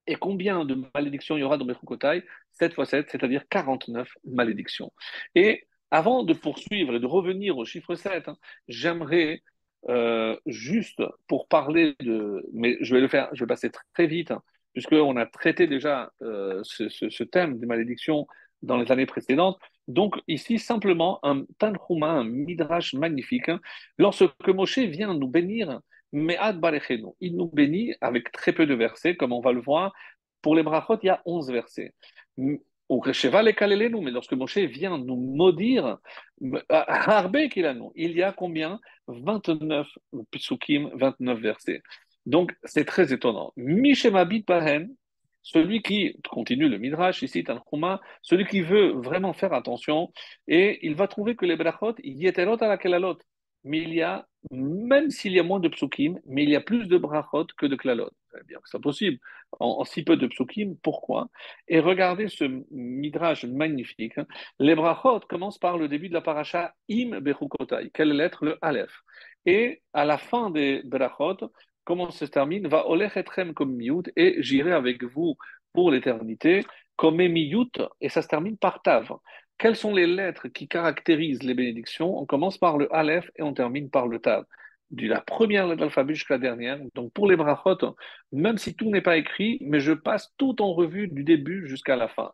et 0.07 0.15
combien 0.15 0.65
de 0.65 0.77
malédictions 0.95 1.37
il 1.37 1.41
y 1.41 1.43
aura 1.43 1.57
dans 1.57 1.65
Bechukotai 1.65 2.23
7 2.53 2.73
fois 2.73 2.85
7, 2.85 3.09
c'est-à-dire 3.11 3.43
49 3.49 4.09
malédictions. 4.25 4.91
Et 5.35 5.67
avant 5.91 6.23
de 6.23 6.33
poursuivre 6.33 6.95
et 6.95 6.99
de 6.99 7.05
revenir 7.05 7.57
au 7.57 7.65
chiffre 7.65 7.95
7, 7.95 8.27
hein, 8.27 8.37
j'aimerais 8.67 9.43
euh, 9.89 10.37
juste 10.45 11.01
pour 11.27 11.47
parler 11.47 11.95
de, 11.99 12.45
mais 12.53 12.77
je 12.81 12.93
vais 12.93 13.01
le 13.01 13.07
faire, 13.07 13.29
je 13.33 13.43
vais 13.43 13.47
passer 13.47 13.69
très 13.93 14.07
vite, 14.07 14.31
hein, 14.31 14.41
puisqu'on 14.73 15.15
a 15.17 15.25
traité 15.25 15.67
déjà 15.67 16.11
euh, 16.21 16.61
ce, 16.63 17.23
thème 17.23 17.59
des 17.59 17.65
malédictions 17.65 18.27
dans 18.61 18.77
les 18.77 18.91
années 18.91 19.05
précédentes. 19.05 19.59
Donc 19.87 20.15
ici, 20.27 20.59
simplement 20.59 21.19
un 21.23 21.45
tanhuma, 21.57 22.07
un 22.07 22.25
midrash 22.25 22.93
magnifique. 22.93 23.49
Hein, 23.49 23.61
lorsque 23.97 24.47
Moshe 24.47 24.79
vient 24.79 25.13
nous 25.13 25.27
bénir, 25.27 25.79
il 26.13 27.35
nous 27.35 27.47
bénit 27.47 27.93
avec 28.01 28.31
très 28.31 28.53
peu 28.53 28.65
de 28.65 28.73
versets, 28.73 29.15
comme 29.15 29.33
on 29.33 29.41
va 29.41 29.51
le 29.51 29.61
voir. 29.61 29.93
Pour 30.41 30.55
les 30.55 30.63
brachot, 30.63 30.97
il 31.03 31.07
y 31.07 31.09
a 31.09 31.21
11 31.25 31.51
versets. 31.51 31.93
Mais 32.37 32.61
lorsque 32.89 34.33
Moshe 34.33 34.57
vient 34.57 34.97
nous 34.97 35.15
maudire, 35.15 35.97
il 36.39 38.11
y 38.11 38.23
a 38.23 38.31
combien? 38.31 38.79
29 39.07 39.87
psukim, 40.31 40.89
29 40.93 41.39
versets. 41.39 41.81
Donc 42.25 42.55
c'est 42.63 42.85
très 42.85 43.11
étonnant. 43.13 43.51
Mishemabit 43.57 44.43
Bahen, 44.47 44.93
celui 45.41 45.81
qui, 45.81 46.15
continue 46.29 46.67
le 46.69 46.77
Midrash 46.77 47.23
ici, 47.23 47.43
Tanchuma, 47.43 48.01
celui 48.21 48.45
qui 48.45 48.61
veut 48.61 48.91
vraiment 48.91 49.33
faire 49.33 49.53
attention, 49.53 50.11
et 50.47 50.85
il 50.85 50.95
va 50.95 51.07
trouver 51.07 51.35
que 51.35 51.45
les 51.45 51.55
brachot, 51.55 51.95
yeterot 52.03 52.61
à 52.61 52.67
la 52.67 52.77
kelalot, 52.77 53.17
mais 53.63 53.79
il 53.79 53.93
y 53.93 54.01
a, 54.01 54.27
même 54.51 55.09
s'il 55.09 55.33
y 55.33 55.39
a 55.39 55.43
moins 55.43 55.59
de 55.59 55.67
psukim, 55.67 56.19
mais 56.25 56.43
il 56.43 56.49
y 56.49 56.55
a 56.55 56.61
plus 56.61 56.87
de 56.87 56.97
brachot 56.97 57.47
que 57.57 57.65
de 57.65 57.75
klalot. 57.75 58.11
Eh 58.35 58.55
c'est 58.65 58.81
possible. 58.81 59.19
En, 59.59 59.83
si 59.83 60.03
peu 60.03 60.15
de 60.15 60.27
psukim, 60.27 60.75
pourquoi? 60.83 61.29
Et 61.67 61.79
regardez 61.79 62.27
ce 62.27 62.45
midrash 62.71 63.45
magnifique. 63.45 64.17
Hein. 64.17 64.27
Les 64.59 64.75
brachot 64.75 65.21
commencent 65.27 65.57
par 65.57 65.77
le 65.77 65.87
début 65.87 66.09
de 66.09 66.13
la 66.13 66.21
paracha 66.21 66.73
im 66.89 67.19
bechukotai. 67.19 67.89
Quelle 67.93 68.13
lettre? 68.13 68.45
Le 68.45 68.57
aleph. 68.61 69.01
Et 69.45 69.81
à 69.93 70.05
la 70.05 70.17
fin 70.17 70.49
des 70.51 70.81
brachot, 70.83 71.51
comment 71.83 72.11
se 72.11 72.25
termine? 72.25 72.67
Va 72.67 72.87
olech 72.87 73.17
etrem 73.17 73.53
comme 73.53 73.75
miut 73.75 74.03
et 74.15 74.35
j'irai 74.39 74.73
avec 74.73 75.03
vous 75.03 75.35
pour 75.73 75.91
l'éternité 75.91 76.63
comme 76.95 77.17
miut 77.17 77.71
et 78.01 78.09
ça 78.09 78.21
se 78.21 78.27
termine 78.27 78.57
par 78.57 78.81
tav. 78.81 79.11
Quelles 79.57 79.75
sont 79.75 79.93
les 79.93 80.07
lettres 80.07 80.47
qui 80.49 80.67
caractérisent 80.67 81.43
les 81.43 81.53
bénédictions? 81.53 82.17
On 82.17 82.25
commence 82.25 82.57
par 82.57 82.77
le 82.77 82.93
Aleph 82.93 83.29
et 83.35 83.41
on 83.41 83.53
termine 83.53 83.89
par 83.89 84.07
le 84.07 84.19
Tav. 84.19 84.45
De 84.91 85.07
la 85.07 85.19
première 85.19 85.65
lettre 85.65 85.77
de 85.77 85.81
l'alphabet 85.81 86.13
jusqu'à 86.13 86.35
la 86.35 86.39
dernière. 86.39 86.79
Donc 86.93 87.11
pour 87.11 87.27
les 87.27 87.35
brachot, 87.35 87.95
même 88.31 88.57
si 88.57 88.75
tout 88.75 88.89
n'est 88.89 89.01
pas 89.01 89.17
écrit, 89.17 89.57
mais 89.61 89.79
je 89.79 89.93
passe 89.93 90.33
tout 90.37 90.61
en 90.61 90.73
revue 90.73 91.07
du 91.07 91.23
début 91.23 91.67
jusqu'à 91.67 91.95
la 91.95 92.07
fin. 92.07 92.31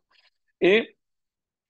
Et 0.61 0.97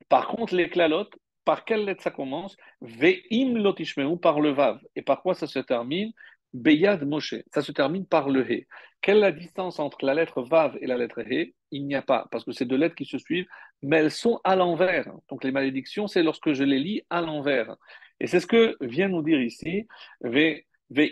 par 0.10 0.28
contre, 0.28 0.56
les 0.56 0.70
klalotes, 0.70 1.13
par 1.46 1.66
quelle 1.66 1.86
lettre 1.86 2.04
ça 2.04 2.12
commence? 2.12 2.58
Ve'im 2.82 3.58
lotishmeu 3.58 4.18
par 4.18 4.42
le 4.42 4.50
Vav. 4.50 4.80
Et 4.96 5.02
par 5.02 5.22
quoi 5.22 5.36
ça 5.36 5.48
se 5.48 5.60
termine? 5.60 6.12
Beyad 6.54 7.06
Moshe. 7.06 7.36
Ça 7.54 7.62
se 7.62 7.72
termine 7.72 8.06
par 8.06 8.30
le 8.30 8.50
He. 8.52 8.68
Quelle 9.04 9.18
est 9.18 9.20
la 9.20 9.32
distance 9.34 9.80
entre 9.80 10.06
la 10.06 10.13
lettre 10.13 10.42
Vav 10.44 10.78
et 10.80 10.88
la 10.88 10.98
lettre 10.98 11.20
He? 11.30 11.54
Il 11.72 11.86
n'y 11.86 11.94
a 11.94 12.02
pas, 12.02 12.26
parce 12.32 12.46
que 12.46 12.54
c'est 12.54 12.63
deux 12.63 12.78
lettres 12.78 12.96
qui 12.96 13.04
se 13.04 13.18
suivent, 13.18 13.48
mais 13.82 13.98
elles 13.98 14.12
sont 14.12 14.39
à 14.46 14.56
l'envers. 14.56 15.12
Donc 15.28 15.44
les 15.44 15.52
malédictions, 15.52 16.08
c'est 16.08 16.24
lorsque 16.24 16.54
je 16.54 16.63
les 16.63 16.80
lis 16.80 17.02
à 17.10 17.20
l'envers. 17.20 17.76
Et 18.22 18.28
c'est 18.28 18.39
ce 18.39 18.48
que 18.48 18.78
vient 18.80 19.10
nous 19.10 19.22
dire 19.22 19.42
ici. 19.42 19.88
Ve, 20.22 20.63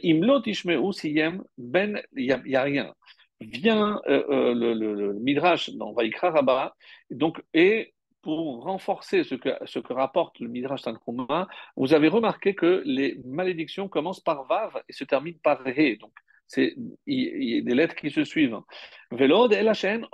imlot 0.04 0.41
siyem 0.93 1.43
ben, 1.58 2.01
il 2.15 2.41
n'y 2.45 2.56
a, 2.56 2.63
rien. 2.63 2.93
Vient 3.41 3.99
euh, 4.08 4.23
euh, 4.30 4.54
le, 4.54 5.13
Midrash 5.15 5.71
dans 5.71 5.91
Vaikra 5.91 6.30
Rabba, 6.32 6.73
donc, 7.10 7.43
et 7.54 7.93
pour 8.21 8.63
renforcer 8.63 9.25
ce 9.25 9.36
que, 9.36 9.49
ce 9.65 9.80
que 9.80 9.91
rapporte 9.91 10.39
le 10.39 10.47
Midrash 10.47 10.84
Tanchuma, 10.84 11.49
vous 11.75 11.93
avez 11.93 12.08
remarqué 12.08 12.56
que 12.56 12.84
les 12.86 13.19
malédictions 13.25 13.89
commencent 13.89 14.21
par 14.21 14.45
Vav 14.45 14.82
et 14.88 14.93
se 14.93 15.04
terminent 15.04 15.39
par 15.43 15.67
He. 15.67 15.97
Donc, 15.97 16.13
il 16.57 16.95
y, 17.05 17.57
a 17.57 17.61
des 17.61 17.75
lettres 17.75 17.95
qui 17.95 18.11
se 18.11 18.23
suivent. 18.23 18.59
Velod 19.11 19.53
et 19.53 19.61
la 19.61 19.73
chaîne 19.73 20.05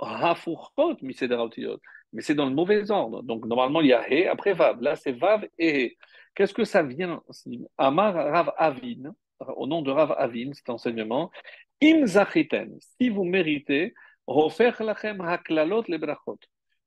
mais 2.12 2.22
c'est 2.22 2.34
dans 2.34 2.46
le 2.46 2.54
mauvais 2.54 2.90
ordre. 2.90 3.22
Donc, 3.22 3.44
normalement, 3.44 3.80
il 3.80 3.88
y 3.88 3.92
a 3.92 4.08
He 4.08 4.26
après 4.26 4.54
Vav. 4.54 4.80
Là, 4.80 4.96
c'est 4.96 5.12
Vav 5.12 5.46
et 5.58 5.86
He. 5.86 5.96
Qu'est-ce 6.34 6.54
que 6.54 6.64
ça 6.64 6.82
vient 6.82 7.22
Amar 7.76 8.14
Rav 8.14 8.52
Avin, 8.56 9.12
au 9.56 9.66
nom 9.66 9.82
de 9.82 9.90
Rav 9.90 10.14
Avin, 10.16 10.52
cet 10.52 10.70
enseignement. 10.70 11.30
Im 11.82 12.06
si 12.06 13.08
vous 13.08 13.24
méritez, 13.24 13.94
refer 14.26 14.72
lachem 14.80 15.20
haklalot 15.20 15.84
le 15.88 15.98
brachot 15.98 16.38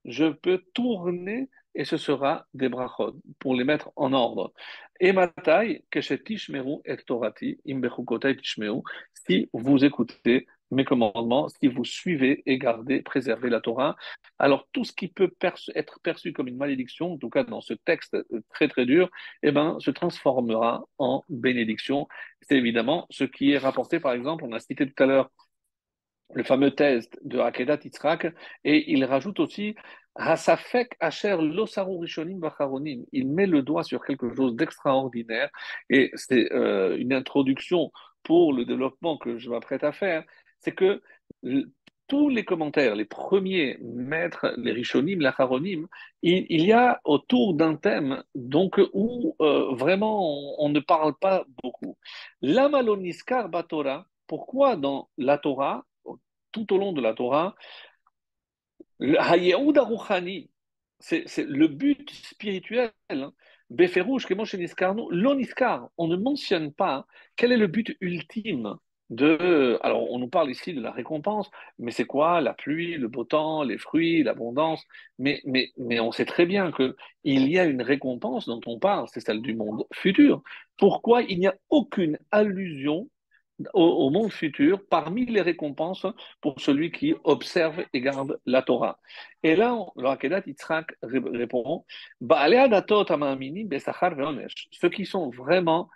je 0.06 0.26
peux 0.26 0.64
tourner 0.74 1.50
et 1.76 1.86
ce 1.86 1.98
sera 1.98 2.46
des 2.54 2.70
brachot 2.70 3.16
pour 3.40 3.56
les 3.56 3.64
mettre 3.64 3.92
en 3.96 4.14
ordre. 4.14 4.54
Et 5.00 5.14
matai, 5.14 5.84
tishmeru 6.26 6.78
et 6.86 6.98
torati, 6.98 7.60
tishmeru, 7.64 8.82
si 9.26 9.50
vous 9.54 9.84
écoutez 9.84 10.48
mes 10.72 10.86
commandements, 10.86 11.50
si 11.50 11.68
vous 11.68 11.84
suivez 11.84 12.44
et 12.46 12.58
gardez, 12.58 13.02
préservez 13.02 13.50
la 13.50 13.60
Torah, 13.60 13.96
alors 14.40 14.68
tout 14.72 14.84
ce 14.84 14.94
qui 14.94 15.10
peut 15.10 15.32
être 15.76 16.00
perçu 16.02 16.34
comme 16.34 16.48
une 16.48 16.58
malédiction, 16.58 17.14
en 17.14 17.18
tout 17.18 17.30
cas 17.30 17.44
dans 17.44 17.62
ce 17.62 17.74
texte 17.74 18.18
très 18.50 18.68
très 18.68 18.86
dur, 18.86 19.10
eh 19.44 19.52
ben, 19.52 19.78
se 19.80 19.92
transformera 19.92 20.86
en 20.98 21.24
bénédiction. 21.30 22.08
C'est 22.42 22.58
évidemment 22.58 23.06
ce 23.10 23.26
qui 23.26 23.52
est 23.52 23.58
rapporté, 23.58 24.00
par 24.00 24.14
exemple, 24.14 24.46
on 24.46 24.54
a 24.54 24.60
cité 24.60 24.88
tout 24.90 25.04
à 25.04 25.06
l'heure 25.06 25.30
le 26.34 26.44
fameux 26.44 26.72
test 26.72 27.18
de 27.24 27.40
Akedat 27.40 27.80
Yitzhak, 27.84 28.28
et 28.64 28.92
il 28.92 29.04
rajoute 29.06 29.40
aussi 29.40 29.76
Hasafek 30.16 30.96
Asher 31.00 31.38
Losaru 31.40 32.00
Rishonim. 32.00 32.42
Il 33.12 33.30
met 33.30 33.48
le 33.48 33.62
doigt 33.62 33.84
sur 33.84 34.04
quelque 34.06 34.34
chose 34.36 34.56
d'extraordinaire, 34.56 35.50
et 35.90 36.12
c'est 36.16 36.52
euh, 36.54 36.98
une 36.98 37.14
introduction 37.14 37.92
pour 38.24 38.54
le 38.54 38.66
développement 38.66 39.18
que 39.18 39.38
je 39.38 39.50
m'apprête 39.50 39.84
à 39.84 39.92
faire, 39.92 40.24
c'est 40.60 40.74
que 40.74 41.02
tous 42.12 42.28
les 42.28 42.44
commentaires, 42.44 42.94
les 42.96 43.06
premiers 43.06 43.78
maîtres, 43.82 44.54
les 44.58 44.74
Rishonim, 44.74 45.22
les 45.22 45.28
Acharonim, 45.28 45.88
il, 46.22 46.66
y 46.66 46.74
a 46.74 47.00
autour 47.06 47.54
d'un 47.54 47.76
thème 47.76 48.22
donc 48.36 48.82
où 48.92 49.36
euh, 49.40 49.74
vraiment 49.76 50.62
on, 50.62 50.68
ne 50.68 50.82
parle 50.82 51.14
pas 51.22 51.46
beaucoup. 51.64 51.98
L'amaloniskar 52.42 53.48
Batora, 53.48 54.06
pourquoi 54.28 54.76
dans 54.76 55.10
la 55.18 55.38
Torah 55.38 55.86
tout 56.52 56.74
au 56.74 56.78
long 56.78 56.94
de 56.94 57.02
la 57.02 57.14
Torah, 57.14 57.56
c'est 61.00 61.26
le 61.38 61.68
but 61.68 62.10
spirituel. 62.12 62.92
Hein. 63.10 63.34
l'oniskar, 65.10 65.90
on 65.98 66.08
ne 66.08 66.16
mentionne 66.16 66.74
pas 66.74 67.08
quel 67.36 67.52
est 67.52 67.58
le 67.58 67.68
but 67.68 67.96
ultime 68.02 68.76
de. 69.10 69.80
Alors, 69.82 70.10
on 70.12 70.20
nous 70.20 70.28
parle 70.30 70.52
ici 70.52 70.74
de 70.74 70.82
la 70.82 70.92
récompense, 70.92 71.50
mais 71.80 71.92
c'est 71.92 72.06
quoi? 72.06 72.42
La 72.42 72.54
pluie, 72.54 72.98
le 72.98 73.08
beau 73.08 73.24
temps, 73.24 73.64
les 73.64 73.78
fruits, 73.78 74.24
l'abondance. 74.24 74.84
Mais, 75.20 75.42
mais, 75.46 75.72
mais 75.78 76.00
on 76.00 76.12
sait 76.12 76.26
très 76.26 76.46
bien 76.46 76.72
qu'il 76.72 76.96
y 77.24 77.60
a 77.60 77.66
une 77.66 77.82
récompense 77.82 78.48
dont 78.48 78.62
on 78.66 78.80
parle, 78.80 79.08
c'est 79.12 79.22
celle 79.22 79.42
du 79.42 79.54
monde 79.56 79.86
futur. 79.94 80.44
Pourquoi 80.78 81.24
il 81.24 81.40
n'y 81.40 81.48
a 81.48 81.56
aucune 81.70 82.20
allusion 82.32 83.10
au, 83.74 84.10
monde 84.10 84.32
futur 84.32 84.86
parmi 84.88 85.26
les 85.26 85.42
récompenses 85.42 86.06
pour 86.42 86.60
celui 86.60 86.92
qui 86.92 87.14
observe 87.24 87.84
et 87.94 88.02
garde 88.02 88.40
la 88.46 88.62
Torah. 88.62 89.00
Et 89.44 89.56
là, 89.56 89.78
le 89.96 90.08
Hakedat 90.08 90.44
Yitzhak 90.46 90.96
répond 91.02 91.86
ceux 94.72 94.90
qui 94.90 95.06
sont 95.06 95.30
vraiment 95.30 95.90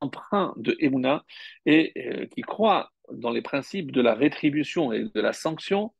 emprunts 0.00 0.54
de 0.56 0.76
Emouna 0.80 1.24
et 1.66 1.92
euh, 1.96 2.26
qui 2.26 2.40
croient 2.40 2.90
dans 3.12 3.30
les 3.30 3.42
principes 3.42 3.92
de 3.92 4.00
la 4.00 4.14
rétribution 4.14 4.92
et 4.92 5.04
de 5.04 5.20
la 5.20 5.32
sanction, 5.32 5.92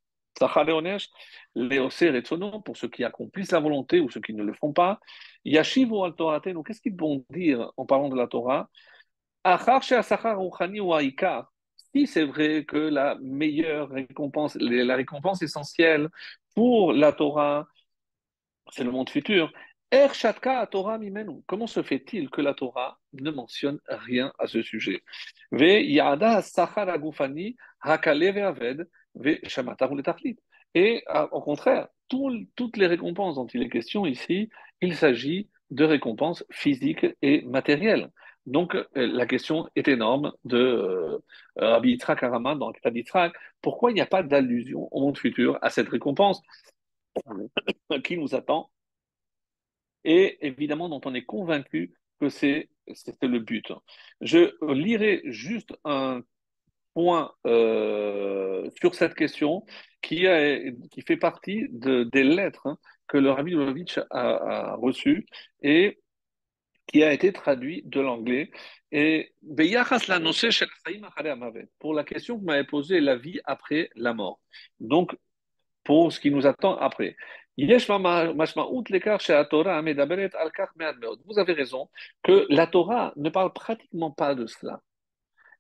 pour 2.65 2.77
ceux 2.77 2.89
qui 2.89 3.05
accomplissent 3.05 3.53
la 3.53 3.61
volonté 3.61 4.01
ou 4.01 4.11
ceux 4.11 4.21
qui 4.21 4.33
ne 4.33 4.43
le 4.43 4.55
font 4.55 4.73
pas, 4.73 5.01
Yashivu 5.45 6.03
al 6.03 6.15
qu'est-ce 6.65 6.81
qu'ils 6.81 6.97
vont 6.97 7.25
dire 7.31 7.71
en 7.77 7.85
parlant 7.85 8.09
de 8.09 8.17
la 8.17 8.27
Torah? 8.27 8.71
Si 11.93 12.07
c'est 12.07 12.25
vrai 12.25 12.65
que 12.65 12.77
la 12.77 13.17
meilleure 13.21 13.89
récompense, 13.89 14.57
la 14.57 14.97
récompense 14.97 15.43
essentielle 15.43 16.09
pour 16.55 16.93
la 16.93 17.13
Torah, 17.13 17.67
c'est 18.71 18.85
le 18.85 18.91
monde 18.91 19.11
futur, 19.11 19.53
Er 19.93 20.09
Torah. 20.71 21.01
Comment 21.47 21.67
se 21.67 21.83
fait-il 21.83 22.31
que 22.31 22.41
la 22.41 22.55
Torah 22.55 23.01
ne 23.13 23.31
mentionne 23.33 23.81
rien 23.89 24.33
à 24.39 24.47
ce 24.47 24.63
sujet? 24.63 25.03
Et 30.75 31.05
au 31.33 31.41
contraire, 31.41 31.89
toutes 32.09 32.77
les 32.77 32.87
récompenses 32.87 33.35
dont 33.35 33.47
il 33.47 33.63
est 33.63 33.69
question 33.69 34.07
ici, 34.07 34.49
il 34.81 34.95
s'agit 34.95 35.49
de 35.71 35.85
récompenses 35.85 36.45
physiques 36.51 37.07
et 37.23 37.43
matérielles. 37.43 38.11
Donc, 38.47 38.75
euh, 38.75 38.87
la 38.95 39.27
question 39.27 39.69
est 39.77 39.89
énorme 39.89 40.33
de 40.45 40.57
euh, 40.57 41.19
Rabbi 41.57 41.91
Yitzhak 41.91 42.23
Araman 42.23 42.59
dans 42.59 42.71
le. 42.71 43.33
Pourquoi 43.61 43.91
il 43.91 43.95
n'y 43.95 44.01
a 44.01 44.07
pas 44.07 44.23
d'allusion 44.23 44.89
au 44.93 45.01
monde 45.01 45.19
futur, 45.19 45.59
à 45.63 45.71
cette 45.71 45.89
récompense 45.89 46.43
qui 48.05 48.17
nous 48.17 48.35
attend? 48.35 48.71
Et 50.05 50.47
évidemment 50.47 50.89
dont 50.89 51.01
on 51.05 51.15
est 51.15 51.25
convaincu 51.25 51.95
que 52.21 52.29
c'est 52.31 52.71
c'était 52.95 53.29
le 53.29 53.39
but. 53.39 53.73
Je 54.21 54.57
lirai 54.73 55.23
juste 55.27 55.75
un 55.85 56.23
point 56.95 57.33
euh, 57.47 58.69
sur 58.81 58.95
cette 58.95 59.15
question 59.15 59.65
qui, 60.03 60.27
qui 60.91 61.03
fait 61.03 61.17
partie 61.17 61.69
de, 61.71 62.05
des 62.05 62.25
lettres 62.25 62.67
hein, 62.67 62.79
que 63.07 63.19
le 63.19 63.31
Rabbi 63.31 63.53
Lovitch 63.53 63.99
a, 63.99 64.05
a 64.11 64.75
reçues 64.75 65.27
et 65.63 66.00
qui 66.91 67.03
a 67.03 67.13
été 67.13 67.33
traduit 67.33 67.83
de 67.85 68.01
l'anglais. 68.01 68.51
Et 68.93 69.33
pour 71.79 71.95
la 71.95 72.05
question 72.05 72.39
que 72.39 72.45
m'avez 72.45 72.65
posée, 72.65 73.01
la 73.01 73.17
vie 73.17 73.41
après 73.45 73.91
la 73.95 74.13
mort. 74.13 74.41
Donc, 74.81 75.17
pour 75.85 76.13
ce 76.13 76.21
qui 76.21 76.31
nous 76.31 76.47
attend 76.47 76.77
après. 76.77 77.17
Vous 77.57 77.65
avez 81.39 81.53
raison 81.53 81.89
que 82.23 82.47
la 82.49 82.67
Torah 82.67 83.13
ne 83.17 83.31
parle 83.31 83.53
pratiquement 83.53 84.11
pas 84.11 84.35
de 84.35 84.47
cela. 84.47 84.81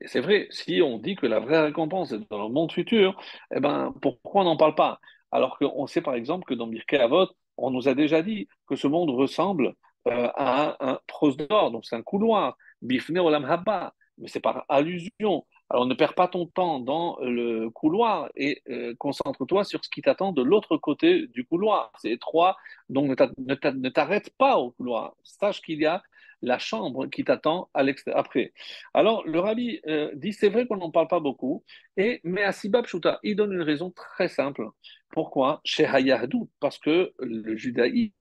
Et 0.01 0.09
c'est 0.09 0.21
vrai, 0.21 0.49
si 0.51 0.81
on 0.83 0.99
dit 0.99 1.15
que 1.15 1.27
la 1.27 1.41
vraie 1.41 1.61
récompense 1.61 2.13
est 2.13 2.31
dans 2.31 2.49
le 2.49 2.53
monde 2.53 2.73
futur, 2.73 3.21
eh 3.55 3.61
ben, 3.61 3.93
pourquoi 4.01 4.43
on 4.43 4.45
n'en 4.45 4.57
parle 4.57 4.75
pas? 4.75 4.99
Alors 5.31 5.59
qu'on 5.59 5.87
sait 5.87 6.01
par 6.01 6.15
exemple 6.15 6.45
que 6.47 6.55
dans 6.55 6.67
Birkei 6.67 6.99
Avot, 6.99 7.29
on 7.59 7.71
nous 7.71 7.87
a 7.87 7.95
déjà 7.95 8.23
dit 8.23 8.49
que 8.67 8.77
ce 8.77 8.87
monde 8.87 9.11
ressemble 9.11 9.75
à 10.07 10.77
un, 10.81 10.93
un 10.93 11.29
d'or, 11.49 11.71
donc 11.71 11.85
c'est 11.85 11.97
un 11.97 12.03
couloir, 12.03 12.57
Bifne 12.83 13.19
Olam 13.19 13.45
Haba, 13.45 13.95
mais 14.19 14.29
c'est 14.29 14.41
par 14.41 14.65
allusion. 14.69 15.47
Alors 15.69 15.87
ne 15.87 15.95
perds 15.95 16.15
pas 16.15 16.27
ton 16.27 16.47
temps 16.47 16.81
dans 16.81 17.17
le 17.21 17.71
couloir 17.71 18.29
et 18.35 18.61
euh, 18.69 18.95
concentre-toi 18.99 19.63
sur 19.65 19.85
ce 19.85 19.89
qui 19.89 20.03
t'attend 20.03 20.33
de 20.33 20.43
l'autre 20.43 20.77
côté 20.77 21.29
du 21.29 21.45
couloir. 21.45 21.93
C'est 21.99 22.11
étroit, 22.11 22.57
donc 22.89 23.07
ne 23.09 23.89
t'arrête 23.89 24.31
pas 24.37 24.59
au 24.59 24.73
couloir. 24.73 25.15
Sache 25.23 25.63
qu'il 25.63 25.81
y 25.81 25.87
a 25.87 26.03
la 26.43 26.59
chambre 26.59 27.07
qui 27.07 27.23
t'attend 27.23 27.69
après. 27.75 28.53
Alors 28.95 29.25
le 29.27 29.39
rabbi 29.39 29.81
euh, 29.87 30.11
dit 30.15 30.33
c'est 30.33 30.49
vrai 30.49 30.67
qu'on 30.67 30.79
n'en 30.79 30.91
parle 30.91 31.09
pas 31.09 31.21
beaucoup, 31.21 31.63
et 31.97 32.21
mais 32.25 32.43
à 32.43 32.53
Sibab 32.53 32.87
Shuta, 32.87 33.21
il 33.23 33.37
donne 33.37 33.53
une 33.53 33.63
raison 33.63 33.91
très 33.91 34.29
simple. 34.29 34.69
Pourquoi? 35.11 35.61
Chez 35.65 35.85
Hayahdout, 35.85 36.49
parce 36.59 36.79
que 36.79 37.13
le 37.19 37.57
judaïsme 37.57 38.13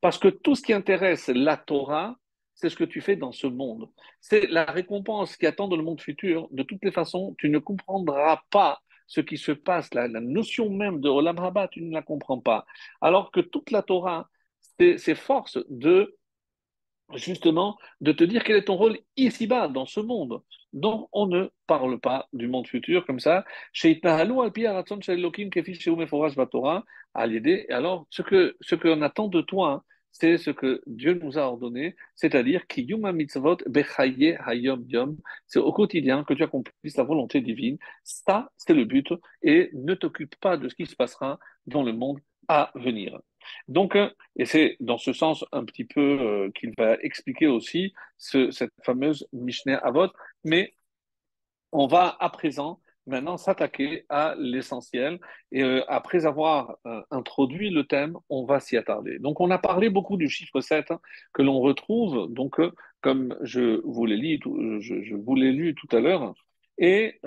parce 0.00 0.18
que 0.18 0.28
tout 0.28 0.54
ce 0.54 0.62
qui 0.62 0.72
intéresse 0.72 1.28
la 1.28 1.56
Torah, 1.56 2.16
c'est 2.54 2.70
ce 2.70 2.76
que 2.76 2.84
tu 2.84 3.00
fais 3.00 3.16
dans 3.16 3.32
ce 3.32 3.46
monde. 3.46 3.88
C'est 4.20 4.46
la 4.48 4.64
récompense 4.64 5.36
qui 5.36 5.46
attend 5.46 5.68
dans 5.68 5.76
le 5.76 5.82
monde 5.82 6.00
futur. 6.00 6.48
De 6.52 6.62
toutes 6.62 6.84
les 6.84 6.92
façons, 6.92 7.34
tu 7.38 7.48
ne 7.48 7.58
comprendras 7.58 8.42
pas 8.50 8.80
ce 9.06 9.20
qui 9.20 9.36
se 9.36 9.52
passe, 9.52 9.92
la, 9.92 10.08
la 10.08 10.20
notion 10.20 10.70
même 10.70 11.00
de 11.00 11.08
Olam 11.08 11.38
Haba, 11.38 11.68
tu 11.68 11.82
ne 11.82 11.92
la 11.92 12.02
comprends 12.02 12.40
pas. 12.40 12.64
Alors 13.00 13.30
que 13.32 13.40
toute 13.40 13.70
la 13.70 13.82
Torah 13.82 14.28
s'efforce 14.78 15.58
de 15.68 16.16
justement 17.14 17.76
de 18.00 18.12
te 18.12 18.24
dire 18.24 18.42
quel 18.44 18.56
est 18.56 18.64
ton 18.64 18.76
rôle 18.76 18.98
ici-bas, 19.16 19.68
dans 19.68 19.84
ce 19.84 20.00
monde. 20.00 20.40
Donc, 20.74 21.08
on 21.12 21.26
ne 21.26 21.48
parle 21.66 22.00
pas 22.00 22.28
du 22.32 22.48
monde 22.48 22.66
futur 22.66 23.06
comme 23.06 23.20
ça. 23.20 23.44
Alors, 27.70 28.06
ce 28.10 28.22
ce 28.60 28.74
qu'on 28.74 29.02
attend 29.02 29.28
de 29.28 29.40
toi, 29.40 29.70
hein, 29.70 29.82
c'est 30.10 30.36
ce 30.36 30.50
que 30.50 30.82
Dieu 30.86 31.14
nous 31.14 31.38
a 31.38 31.42
ordonné, 31.42 31.96
c'est-à-dire 32.16 32.62
mitzvot 33.12 33.58
hayom 34.46 34.84
yom. 34.88 35.16
C'est 35.46 35.58
au 35.60 35.72
quotidien 35.72 36.24
que 36.24 36.34
tu 36.34 36.42
accomplisses 36.42 36.96
la 36.96 37.04
volonté 37.04 37.40
divine. 37.40 37.78
Ça, 38.02 38.50
c'est 38.56 38.74
le 38.74 38.84
but. 38.84 39.12
Et 39.42 39.70
ne 39.74 39.94
t'occupe 39.94 40.34
pas 40.40 40.56
de 40.56 40.68
ce 40.68 40.74
qui 40.74 40.86
se 40.86 40.96
passera 40.96 41.38
dans 41.66 41.82
le 41.84 41.92
monde 41.92 42.18
à 42.48 42.70
venir. 42.74 43.18
Donc, 43.68 43.96
euh, 43.96 44.10
et 44.36 44.46
c'est 44.46 44.76
dans 44.80 44.98
ce 44.98 45.12
sens 45.12 45.44
un 45.52 45.64
petit 45.64 45.84
peu 45.84 46.00
euh, 46.00 46.50
qu'il 46.52 46.72
va 46.78 46.96
expliquer 47.02 47.46
aussi 47.46 47.94
cette 48.18 48.72
fameuse 48.82 49.26
Mishneh 49.32 49.78
Avot, 49.82 50.08
mais 50.44 50.74
on 51.72 51.86
va 51.86 52.16
à 52.20 52.30
présent 52.30 52.80
maintenant 53.06 53.36
s'attaquer 53.36 54.06
à 54.08 54.34
l'essentiel. 54.38 55.20
Et 55.52 55.62
euh, 55.62 55.82
après 55.88 56.26
avoir 56.26 56.76
introduit 57.10 57.70
le 57.70 57.84
thème, 57.84 58.16
on 58.28 58.44
va 58.44 58.60
s'y 58.60 58.76
attarder. 58.76 59.18
Donc, 59.18 59.40
on 59.40 59.50
a 59.50 59.58
parlé 59.58 59.90
beaucoup 59.90 60.16
du 60.16 60.28
chiffre 60.28 60.60
7 60.60 60.90
hein, 60.90 61.00
que 61.32 61.42
l'on 61.42 61.60
retrouve, 61.60 62.32
donc, 62.32 62.60
comme 63.02 63.36
je 63.42 63.80
vous 63.84 64.06
l'ai 64.06 64.16
lu 64.16 65.74
tout 65.74 65.96
à 65.96 66.00
l'heure. 66.00 66.34
Et 66.78 67.20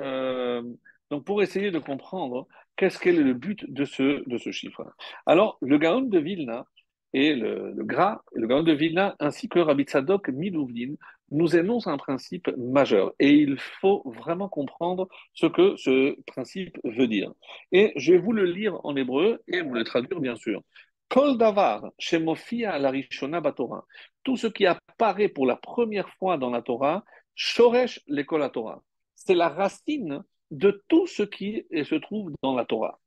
donc, 1.11 1.23
pour 1.25 1.41
essayer 1.43 1.71
de 1.71 1.79
comprendre 1.79 2.47
qu'est-ce 2.77 2.99
qu'est 2.99 3.11
le 3.11 3.33
but 3.33 3.69
de 3.69 3.85
ce, 3.85 4.27
de 4.29 4.37
ce 4.37 4.51
chiffre? 4.51 4.83
Alors, 5.25 5.57
le 5.61 5.77
Gaon 5.77 6.01
de 6.01 6.19
Vilna 6.19 6.65
et 7.13 7.33
le, 7.35 7.71
le 7.71 7.83
Gras, 7.83 8.21
le 8.33 8.47
Gaon 8.47 8.63
de 8.63 8.71
Vilna 8.71 9.15
ainsi 9.19 9.49
que 9.49 9.59
Rabbi 9.59 9.83
Tzadok 9.83 10.29
Milouvlin 10.29 10.93
nous 11.31 11.55
énoncent 11.55 11.87
un 11.87 11.97
principe 11.97 12.49
majeur 12.57 13.13
et 13.19 13.31
il 13.31 13.57
faut 13.59 14.03
vraiment 14.05 14.49
comprendre 14.49 15.07
ce 15.33 15.45
que 15.45 15.75
ce 15.77 16.15
principe 16.25 16.77
veut 16.83 17.07
dire. 17.07 17.31
Et 17.71 17.91
je 17.95 18.13
vais 18.13 18.19
vous 18.19 18.31
le 18.31 18.45
lire 18.45 18.79
en 18.85 18.95
hébreu 18.95 19.41
et 19.47 19.61
vous 19.61 19.73
le 19.73 19.83
traduire 19.83 20.19
bien 20.19 20.35
sûr. 20.35 20.61
Kol 21.09 21.37
davar 21.37 21.91
shemofia 21.97 22.77
la 22.79 22.91
rishona 22.91 23.41
batora. 23.41 23.85
Tout 24.23 24.37
ce 24.37 24.47
qui 24.47 24.65
apparaît 24.65 25.29
pour 25.29 25.45
la 25.45 25.55
première 25.55 26.09
fois 26.15 26.37
dans 26.37 26.49
la 26.49 26.61
Torah, 26.61 27.03
shoresh 27.35 28.01
l'école 28.07 28.49
Torah. 28.51 28.81
C'est 29.15 29.35
la 29.35 29.49
racine 29.49 30.23
de 30.51 30.83
tout 30.87 31.07
ce 31.07 31.23
qui 31.23 31.65
se 31.71 31.95
trouve 31.95 32.31
dans 32.41 32.55
la 32.55 32.65
Torah. 32.65 32.99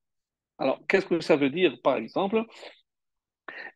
Alors, 0.59 0.81
qu'est-ce 0.89 1.07
que 1.07 1.21
ça 1.21 1.37
veut 1.37 1.51
dire, 1.51 1.81
par 1.83 1.97
exemple? 1.97 2.45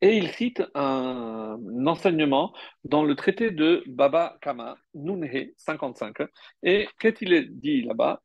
Et 0.01 0.17
il 0.17 0.31
cite 0.31 0.63
un, 0.75 1.59
enseignement 1.87 2.55
dans 2.85 3.05
le 3.05 3.17
traité 3.17 3.51
de 3.51 3.83
Baba 3.87 4.39
Kama, 4.41 4.77
Nunhe 4.95 5.53
55. 5.57 6.17
Et 6.63 6.89
qu'est-il 6.99 7.59
dit 7.59 7.83
là-bas? 7.83 8.23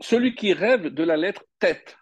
Celui 0.00 0.34
qui 0.34 0.52
rêve 0.52 0.88
de 0.88 1.04
la 1.04 1.16
lettre 1.16 1.44
tête, 1.58 1.96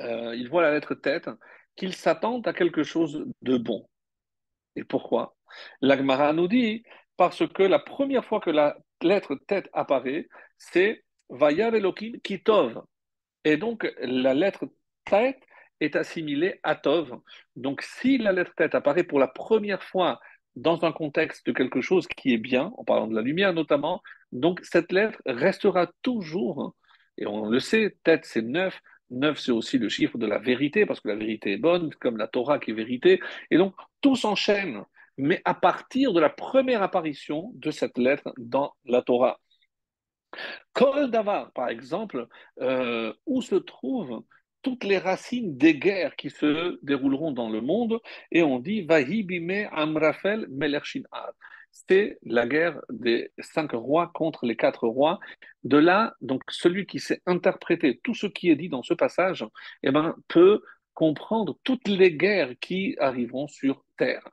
euh, 0.00 0.34
il 0.36 0.48
voit 0.48 0.62
la 0.62 0.72
lettre 0.72 0.94
tête, 0.94 1.30
qu'il 1.76 1.94
s'attend 1.94 2.40
à 2.40 2.52
quelque 2.52 2.82
chose 2.82 3.24
de 3.42 3.56
bon. 3.56 3.88
Et 4.74 4.84
pourquoi? 4.84 5.36
L'Agmara 5.80 6.32
nous 6.32 6.48
dit 6.48 6.82
parce 7.16 7.46
que 7.48 7.62
la 7.62 7.78
première 7.78 8.24
fois 8.24 8.40
que 8.40 8.50
la 8.50 8.76
lettre 9.02 9.36
tête 9.46 9.68
apparaît, 9.72 10.28
c'est 10.58 11.04
Vayav 11.28 11.74
Elohim 11.74 12.18
Kitov. 12.22 12.82
Et 13.44 13.56
donc, 13.56 13.86
la 14.00 14.34
lettre 14.34 14.68
tête 15.04 15.40
est 15.80 15.96
assimilée 15.96 16.58
à 16.62 16.74
Tov. 16.74 17.20
Donc, 17.54 17.82
si 17.82 18.18
la 18.18 18.32
lettre 18.32 18.54
tête 18.56 18.74
apparaît 18.74 19.04
pour 19.04 19.18
la 19.18 19.28
première 19.28 19.82
fois 19.82 20.20
dans 20.56 20.84
un 20.84 20.92
contexte 20.92 21.46
de 21.46 21.52
quelque 21.52 21.80
chose 21.80 22.06
qui 22.08 22.32
est 22.32 22.38
bien, 22.38 22.72
en 22.76 22.84
parlant 22.84 23.06
de 23.06 23.14
la 23.14 23.20
lumière 23.20 23.52
notamment, 23.52 24.02
donc 24.32 24.60
cette 24.62 24.90
lettre 24.90 25.20
restera 25.26 25.86
toujours, 26.02 26.74
et 27.18 27.26
on 27.26 27.48
le 27.48 27.60
sait, 27.60 27.96
tête 28.04 28.24
c'est 28.24 28.42
neuf, 28.42 28.80
neuf 29.10 29.38
c'est 29.38 29.52
aussi 29.52 29.78
le 29.78 29.88
chiffre 29.88 30.18
de 30.18 30.26
la 30.26 30.38
vérité, 30.38 30.86
parce 30.86 31.00
que 31.00 31.08
la 31.08 31.14
vérité 31.14 31.52
est 31.52 31.58
bonne, 31.58 31.94
comme 32.00 32.16
la 32.16 32.26
Torah 32.26 32.58
qui 32.58 32.70
est 32.70 32.74
vérité, 32.74 33.20
et 33.50 33.58
donc 33.58 33.74
tout 34.00 34.16
s'enchaîne, 34.16 34.82
mais 35.18 35.42
à 35.44 35.54
partir 35.54 36.12
de 36.14 36.20
la 36.20 36.30
première 36.30 36.82
apparition 36.82 37.52
de 37.54 37.70
cette 37.70 37.98
lettre 37.98 38.32
dans 38.38 38.74
la 38.86 39.02
Torah. 39.02 39.38
Kol 40.72 41.10
Davar, 41.10 41.52
par 41.52 41.68
exemple, 41.68 42.26
euh, 42.60 43.12
où 43.26 43.42
se 43.42 43.54
trouvent 43.54 44.22
toutes 44.62 44.84
les 44.84 44.98
racines 44.98 45.56
des 45.56 45.78
guerres 45.78 46.16
qui 46.16 46.30
se 46.30 46.78
dérouleront 46.82 47.30
dans 47.30 47.48
le 47.48 47.60
monde, 47.60 48.00
et 48.32 48.42
on 48.42 48.58
dit 48.58 48.82
Vahibime 48.82 49.68
Amrafel 49.70 50.46
Melerchinad. 50.50 51.32
C'est 51.70 52.18
la 52.22 52.46
guerre 52.46 52.80
des 52.90 53.30
cinq 53.38 53.72
rois 53.72 54.10
contre 54.14 54.46
les 54.46 54.56
quatre 54.56 54.88
rois. 54.88 55.20
De 55.62 55.76
là, 55.76 56.14
donc, 56.20 56.42
celui 56.48 56.86
qui 56.86 57.00
sait 57.00 57.20
interpréter 57.26 58.00
tout 58.02 58.14
ce 58.14 58.26
qui 58.26 58.50
est 58.50 58.56
dit 58.56 58.68
dans 58.68 58.82
ce 58.82 58.94
passage, 58.94 59.44
eh 59.82 59.90
ben, 59.90 60.16
peut 60.26 60.62
comprendre 60.94 61.58
toutes 61.62 61.86
les 61.86 62.12
guerres 62.12 62.54
qui 62.60 62.96
arriveront 62.98 63.46
sur 63.46 63.84
terre. 63.98 64.26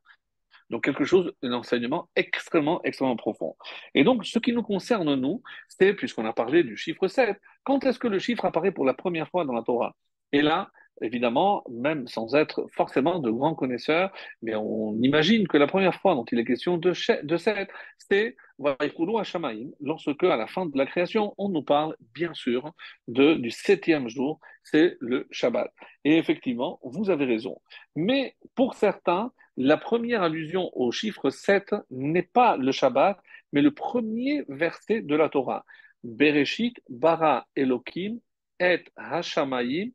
Donc 0.73 0.83
quelque 0.83 1.05
chose, 1.05 1.31
un 1.43 1.53
enseignement 1.53 2.09
extrêmement, 2.15 2.81
extrêmement 2.83 3.15
profond. 3.15 3.55
Et 3.93 4.03
donc 4.03 4.25
ce 4.25 4.39
qui 4.39 4.53
nous 4.53 4.63
concerne, 4.63 5.13
nous, 5.13 5.43
c'est, 5.67 5.93
puisqu'on 5.93 6.25
a 6.25 6.33
parlé 6.33 6.63
du 6.63 6.75
chiffre 6.75 7.07
7, 7.07 7.39
quand 7.63 7.85
est-ce 7.85 7.99
que 7.99 8.07
le 8.07 8.17
chiffre 8.17 8.43
apparaît 8.43 8.71
pour 8.71 8.83
la 8.83 8.95
première 8.95 9.29
fois 9.29 9.45
dans 9.45 9.53
la 9.53 9.61
Torah? 9.61 9.95
Et 10.31 10.41
là, 10.41 10.71
évidemment, 10.99 11.63
même 11.69 12.07
sans 12.07 12.33
être 12.33 12.65
forcément 12.71 13.19
de 13.19 13.29
grands 13.29 13.53
connaisseurs, 13.53 14.11
mais 14.41 14.55
on 14.55 14.95
imagine 15.03 15.47
que 15.47 15.57
la 15.57 15.67
première 15.67 15.93
fois 16.01 16.15
dont 16.15 16.25
il 16.31 16.39
est 16.39 16.45
question 16.45 16.77
de, 16.77 16.91
de 17.23 17.37
7, 17.37 17.69
c'est 17.99 18.35
lorsque 18.59 20.23
à 20.23 20.37
la 20.37 20.47
fin 20.47 20.65
de 20.65 20.75
la 20.75 20.87
création, 20.87 21.35
on 21.37 21.49
nous 21.49 21.61
parle 21.61 21.95
bien 22.15 22.33
sûr 22.33 22.71
de, 23.07 23.35
du 23.35 23.51
septième 23.51 24.09
jour, 24.09 24.39
c'est 24.63 24.97
le 25.01 25.27
Shabbat. 25.29 25.71
Et 26.03 26.17
effectivement, 26.17 26.79
vous 26.81 27.11
avez 27.11 27.25
raison. 27.25 27.61
Mais 27.95 28.35
pour 28.55 28.73
certains, 28.73 29.31
la 29.57 29.77
première 29.77 30.23
allusion 30.23 30.69
au 30.73 30.91
chiffre 30.91 31.29
7 31.29 31.75
n'est 31.91 32.23
pas 32.23 32.57
le 32.57 32.71
Shabbat, 32.71 33.19
mais 33.51 33.61
le 33.61 33.71
premier 33.71 34.43
verset 34.47 35.01
de 35.01 35.15
la 35.15 35.29
Torah. 35.29 35.65
Bereshit 36.03 36.75
bara 36.89 37.47
Elohim 37.55 38.19
et 38.59 38.83
Hashamayim 38.97 39.91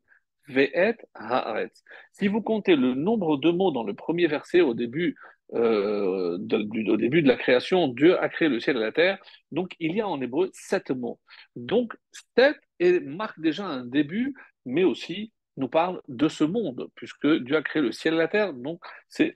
ve'et 0.47 0.97
haaretz. 1.13 1.83
Si 2.13 2.27
vous 2.27 2.41
comptez 2.41 2.75
le 2.75 2.95
nombre 2.95 3.37
de 3.37 3.51
mots 3.51 3.71
dans 3.71 3.83
le 3.83 3.93
premier 3.93 4.27
verset 4.27 4.61
au 4.61 4.73
début, 4.73 5.17
euh, 5.53 6.37
de, 6.39 6.91
au 6.91 6.97
début 6.97 7.21
de 7.21 7.27
la 7.27 7.35
création, 7.35 7.87
Dieu 7.87 8.19
a 8.19 8.29
créé 8.29 8.49
le 8.49 8.59
ciel 8.59 8.77
et 8.77 8.81
la 8.81 8.91
terre. 8.91 9.19
Donc 9.51 9.75
il 9.79 9.95
y 9.95 10.01
a 10.01 10.07
en 10.07 10.21
hébreu 10.21 10.49
sept 10.53 10.91
mots. 10.91 11.19
Donc 11.55 11.95
sept 12.11 12.57
marque 13.03 13.39
déjà 13.39 13.65
un 13.65 13.85
début, 13.85 14.35
mais 14.65 14.83
aussi 14.83 15.31
nous 15.59 15.67
parle 15.67 16.01
de 16.07 16.27
ce 16.27 16.43
monde, 16.43 16.89
puisque 16.95 17.27
Dieu 17.27 17.57
a 17.57 17.61
créé 17.61 17.81
le 17.81 17.91
ciel 17.91 18.15
et 18.15 18.17
la 18.17 18.27
terre. 18.27 18.53
Donc 18.53 18.81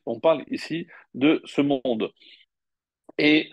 on 0.05 0.19
parle 0.19 0.43
ici 0.49 0.88
de 1.13 1.41
ce 1.45 1.61
monde. 1.61 2.11
Et 3.17 3.51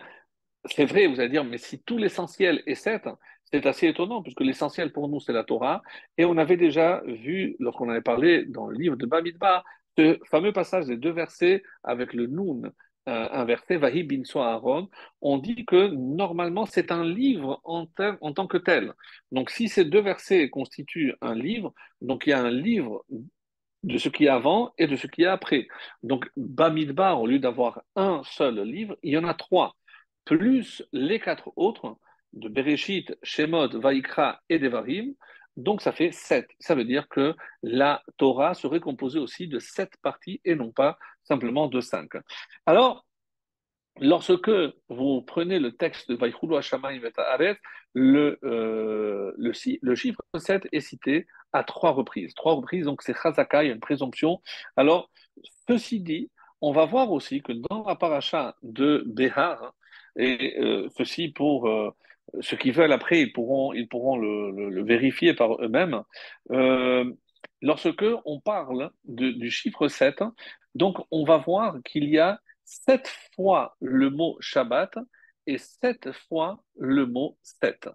c'est 0.65 0.85
vrai, 0.85 1.07
vous 1.07 1.19
allez 1.19 1.29
dire, 1.29 1.43
mais 1.43 1.57
si 1.57 1.81
tout 1.83 1.97
l'essentiel 1.97 2.63
est 2.65 2.75
sept, 2.75 3.07
c'est 3.43 3.65
assez 3.65 3.87
étonnant, 3.87 4.21
puisque 4.21 4.41
l'essentiel 4.41 4.91
pour 4.91 5.09
nous, 5.09 5.19
c'est 5.19 5.33
la 5.33 5.43
Torah. 5.43 5.81
Et 6.17 6.25
on 6.25 6.37
avait 6.37 6.57
déjà 6.57 7.01
vu, 7.05 7.55
lorsqu'on 7.59 7.89
avait 7.89 8.01
parlé 8.01 8.45
dans 8.45 8.67
le 8.67 8.77
livre 8.77 8.95
de 8.95 9.05
Bamidbar, 9.05 9.63
ce 9.97 10.17
fameux 10.29 10.53
passage 10.53 10.85
des 10.85 10.97
deux 10.97 11.11
versets 11.11 11.63
avec 11.83 12.13
le 12.13 12.27
Noun 12.27 12.71
euh, 13.09 13.27
inversé, 13.31 13.77
Vahi 13.77 14.03
bin 14.03 14.21
Aaron, 14.35 14.89
on 15.21 15.37
dit 15.37 15.65
que 15.65 15.87
normalement 15.87 16.65
c'est 16.65 16.91
un 16.91 17.03
livre 17.03 17.59
en, 17.63 17.87
en, 18.21 18.33
tant 18.33 18.47
que 18.47 18.57
tel. 18.57 18.93
Donc 19.31 19.49
si 19.49 19.69
ces 19.69 19.85
deux 19.85 20.01
versets 20.01 20.49
constituent 20.49 21.15
un 21.21 21.35
livre, 21.35 21.73
donc 22.01 22.27
il 22.27 22.31
y 22.31 22.33
a 22.33 22.39
un 22.39 22.51
livre 22.51 23.03
de 23.83 23.97
ce 23.97 24.09
qui 24.09 24.25
est 24.25 24.29
avant 24.29 24.73
et 24.77 24.87
de 24.87 24.95
ce 24.95 25.07
qui 25.07 25.23
est 25.23 25.27
après. 25.27 25.67
Donc 26.03 26.29
Bamidbar, 26.37 27.21
au 27.21 27.27
lieu 27.27 27.39
d'avoir 27.39 27.81
un 27.95 28.21
seul 28.23 28.61
livre, 28.61 28.95
il 29.03 29.13
y 29.13 29.17
en 29.17 29.27
a 29.27 29.33
trois, 29.33 29.75
plus 30.25 30.83
les 30.91 31.19
quatre 31.19 31.51
autres 31.55 31.97
de 32.33 32.49
Bereshit, 32.49 33.17
Shemot, 33.23 33.79
Vaikra 33.79 34.41
et 34.49 34.59
Devarim. 34.59 35.13
Donc 35.57 35.81
ça 35.81 35.91
fait 35.91 36.11
sept. 36.11 36.47
Ça 36.59 36.75
veut 36.75 36.85
dire 36.85 37.07
que 37.09 37.35
la 37.63 38.01
Torah 38.17 38.53
serait 38.53 38.79
composée 38.79 39.19
aussi 39.19 39.47
de 39.47 39.59
sept 39.59 39.91
parties 40.01 40.41
et 40.45 40.55
non 40.55 40.71
pas 40.71 40.97
simplement 41.23 41.67
de 41.67 41.81
cinq. 41.81 42.11
Alors, 42.65 43.05
lorsque 43.99 44.51
vous 44.89 45.21
prenez 45.21 45.59
le 45.59 45.71
texte 45.73 46.09
de 46.09 46.15
Vaïchulu 46.15 46.55
Hashamayim 46.55 47.03
et 47.05 47.53
le, 47.93 48.39
euh, 48.43 49.33
le, 49.37 49.51
le, 49.81 49.95
chiffre 49.95 50.21
7 50.37 50.67
est 50.71 50.79
cité 50.79 51.27
à 51.51 51.63
trois 51.63 51.91
reprises. 51.91 52.33
Trois 52.33 52.53
reprises, 52.53 52.85
donc 52.85 53.01
c'est 53.01 53.15
Chazaka, 53.21 53.63
il 53.63 53.67
y 53.67 53.69
a 53.69 53.73
une 53.73 53.81
présomption. 53.81 54.41
Alors, 54.77 55.11
ceci 55.67 55.99
dit, 55.99 56.31
on 56.61 56.71
va 56.71 56.85
voir 56.85 57.11
aussi 57.11 57.41
que 57.41 57.51
dans 57.69 57.83
la 57.85 57.95
paracha 57.95 58.55
de 58.61 59.03
Behar, 59.07 59.73
et 60.17 60.57
euh, 60.59 60.87
ceci 60.97 61.29
pour 61.29 61.67
euh, 61.69 61.91
ceux 62.39 62.57
qui 62.57 62.71
veulent 62.71 62.93
après, 62.93 63.21
ils 63.21 63.33
pourront, 63.33 63.73
ils 63.73 63.87
pourront 63.87 64.17
le, 64.17 64.83
vérifier 64.83 65.33
par 65.33 65.61
eux-mêmes. 65.61 66.01
Euh, 66.51 67.11
lorsque 67.61 68.05
on 68.25 68.39
parle 68.39 68.91
du 69.03 69.51
chiffre 69.51 69.87
7, 69.87 70.23
donc 70.75 70.97
on 71.11 71.25
va 71.25 71.37
voir 71.37 71.77
qu'il 71.83 72.05
y 72.05 72.19
a 72.19 72.39
sept 72.63 73.11
fois 73.35 73.75
le 73.81 74.09
mot 74.09 74.37
Shabbat 74.39 74.97
et 75.47 75.57
sept 75.57 76.11
fois 76.29 76.63
le 76.77 77.05
mot 77.05 77.37
7. 77.41 77.89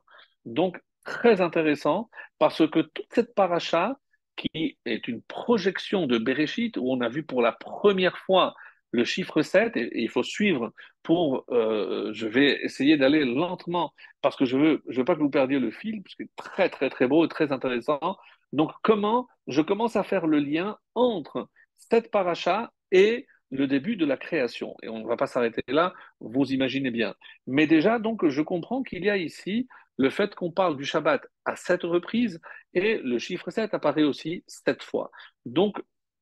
Donc 0.45 0.79
très 1.05 1.41
intéressant 1.41 2.11
parce 2.39 2.67
que 2.69 2.81
toute 2.81 3.07
cette 3.13 3.35
paracha 3.35 3.99
qui 4.37 4.79
est 4.85 5.09
une 5.09 5.23
projection 5.23 6.07
de 6.07 6.19
Bereshit 6.19 6.77
où 6.77 6.91
on 6.93 7.01
a 7.01 7.09
vu 7.09 7.23
pour 7.23 7.41
la 7.41 7.53
première 7.53 8.19
fois 8.19 8.55
le 8.97 9.05
chiffre 9.05 9.43
7, 9.43 9.77
et, 9.77 10.03
il 10.03 10.09
faut 10.09 10.23
suivre 10.23 10.73
pour, 11.03 11.45
euh, 11.51 12.11
je 12.13 12.27
vais 12.27 12.65
essayer 12.65 12.97
d'aller 12.97 13.25
lentement, 13.25 13.93
parce 14.23 14.37
que 14.37 14.47
je 14.47 14.57
veux, 14.57 14.83
je 14.89 14.99
veux 14.99 15.05
pas 15.05 15.15
que 15.15 15.21
vous 15.21 15.31
perdiez 15.31 15.59
le 15.59 15.71
fil, 15.71 16.03
parce 16.03 16.15
que 16.15 16.25
c'est 16.25 16.37
très, 16.37 16.71
très, 16.71 16.89
très 16.91 17.07
beau 17.07 17.25
et 17.25 17.29
très 17.29 17.53
intéressant. 17.53 18.17
Donc, 18.53 18.73
comment 18.83 19.29
je 19.47 19.61
commence 19.61 19.97
à 19.97 20.03
faire 20.03 20.27
le 20.27 20.39
lien 20.39 20.79
entre 20.95 21.49
cette 21.77 22.11
paracha 22.11 22.73
et 22.91 23.27
le 23.51 23.67
début 23.67 23.97
de 23.97 24.07
la 24.07 24.17
création. 24.17 24.75
Et 24.83 24.89
on 24.89 25.01
ne 25.01 25.07
va 25.07 25.17
pas 25.17 25.27
s'arrêter 25.27 25.63
là, 25.69 25.95
vous 26.21 26.53
imaginez 26.53 26.91
bien. 26.91 27.15
Mais 27.47 27.67
déjà, 27.67 27.99
donc, 27.99 28.27
je 28.27 28.43
comprends 28.43 28.83
qu'il 28.83 29.05
y 29.05 29.11
a 29.11 29.19
ici 29.19 29.69
le 29.99 30.11
fait 30.11 30.35
qu'on 30.35 30.51
parle 30.51 30.77
du 30.77 30.85
Shabbat 30.85 31.23
à 31.45 31.55
sept 31.55 31.83
reprises 31.83 32.41
et 32.75 32.99
le 32.99 33.19
chiffre 33.19 33.51
7 33.51 33.73
apparaît 33.75 34.03
aussi 34.03 34.43
sept 34.47 34.83
fois. 34.83 35.11
Donc, 35.45 35.81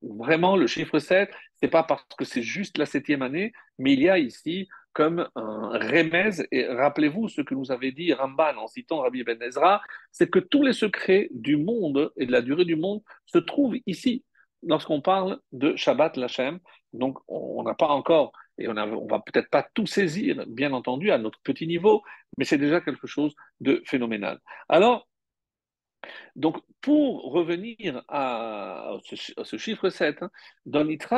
vraiment, 0.08 0.56
le 0.56 0.66
chiffre 0.66 0.98
7, 0.98 1.30
c'est 1.56 1.68
pas 1.68 1.82
parce 1.82 2.04
que 2.16 2.24
c'est 2.24 2.42
juste 2.42 2.78
la 2.78 2.86
septième 2.86 3.22
année, 3.22 3.52
mais 3.78 3.92
il 3.94 4.02
y 4.02 4.08
a 4.08 4.18
ici 4.18 4.68
comme 4.92 5.28
un 5.34 5.70
remèze, 5.70 6.46
et 6.52 6.66
rappelez-vous 6.66 7.28
ce 7.28 7.40
que 7.40 7.54
nous 7.54 7.72
avait 7.72 7.90
dit 7.90 8.12
Ramban 8.12 8.56
en 8.56 8.68
citant 8.68 8.98
Rabbi 9.00 9.24
Ben 9.24 9.42
Ezra, 9.42 9.82
c'est 10.12 10.30
que 10.30 10.38
tous 10.38 10.62
les 10.62 10.72
secrets 10.72 11.28
du 11.32 11.56
monde 11.56 12.12
et 12.16 12.26
de 12.26 12.32
la 12.32 12.42
durée 12.42 12.64
du 12.64 12.76
monde 12.76 13.02
se 13.26 13.38
trouvent 13.38 13.76
ici, 13.86 14.24
lorsqu'on 14.62 15.00
parle 15.00 15.40
de 15.50 15.74
Shabbat 15.74 16.16
Lachem. 16.16 16.60
Donc, 16.92 17.18
on 17.26 17.64
n'a 17.64 17.74
pas 17.74 17.88
encore, 17.88 18.30
et 18.56 18.68
on 18.68 18.74
ne 18.74 19.10
va 19.10 19.18
peut-être 19.18 19.50
pas 19.50 19.66
tout 19.74 19.86
saisir, 19.86 20.44
bien 20.46 20.72
entendu, 20.72 21.10
à 21.10 21.18
notre 21.18 21.40
petit 21.42 21.66
niveau, 21.66 22.04
mais 22.38 22.44
c'est 22.44 22.58
déjà 22.58 22.80
quelque 22.80 23.08
chose 23.08 23.34
de 23.60 23.82
phénoménal. 23.84 24.38
Alors, 24.68 25.08
donc, 26.36 26.56
pour 26.80 27.32
revenir 27.32 28.02
à 28.08 28.96
ce, 29.04 29.56
chiffre 29.56 29.88
7, 29.88 30.22
hein, 30.22 30.30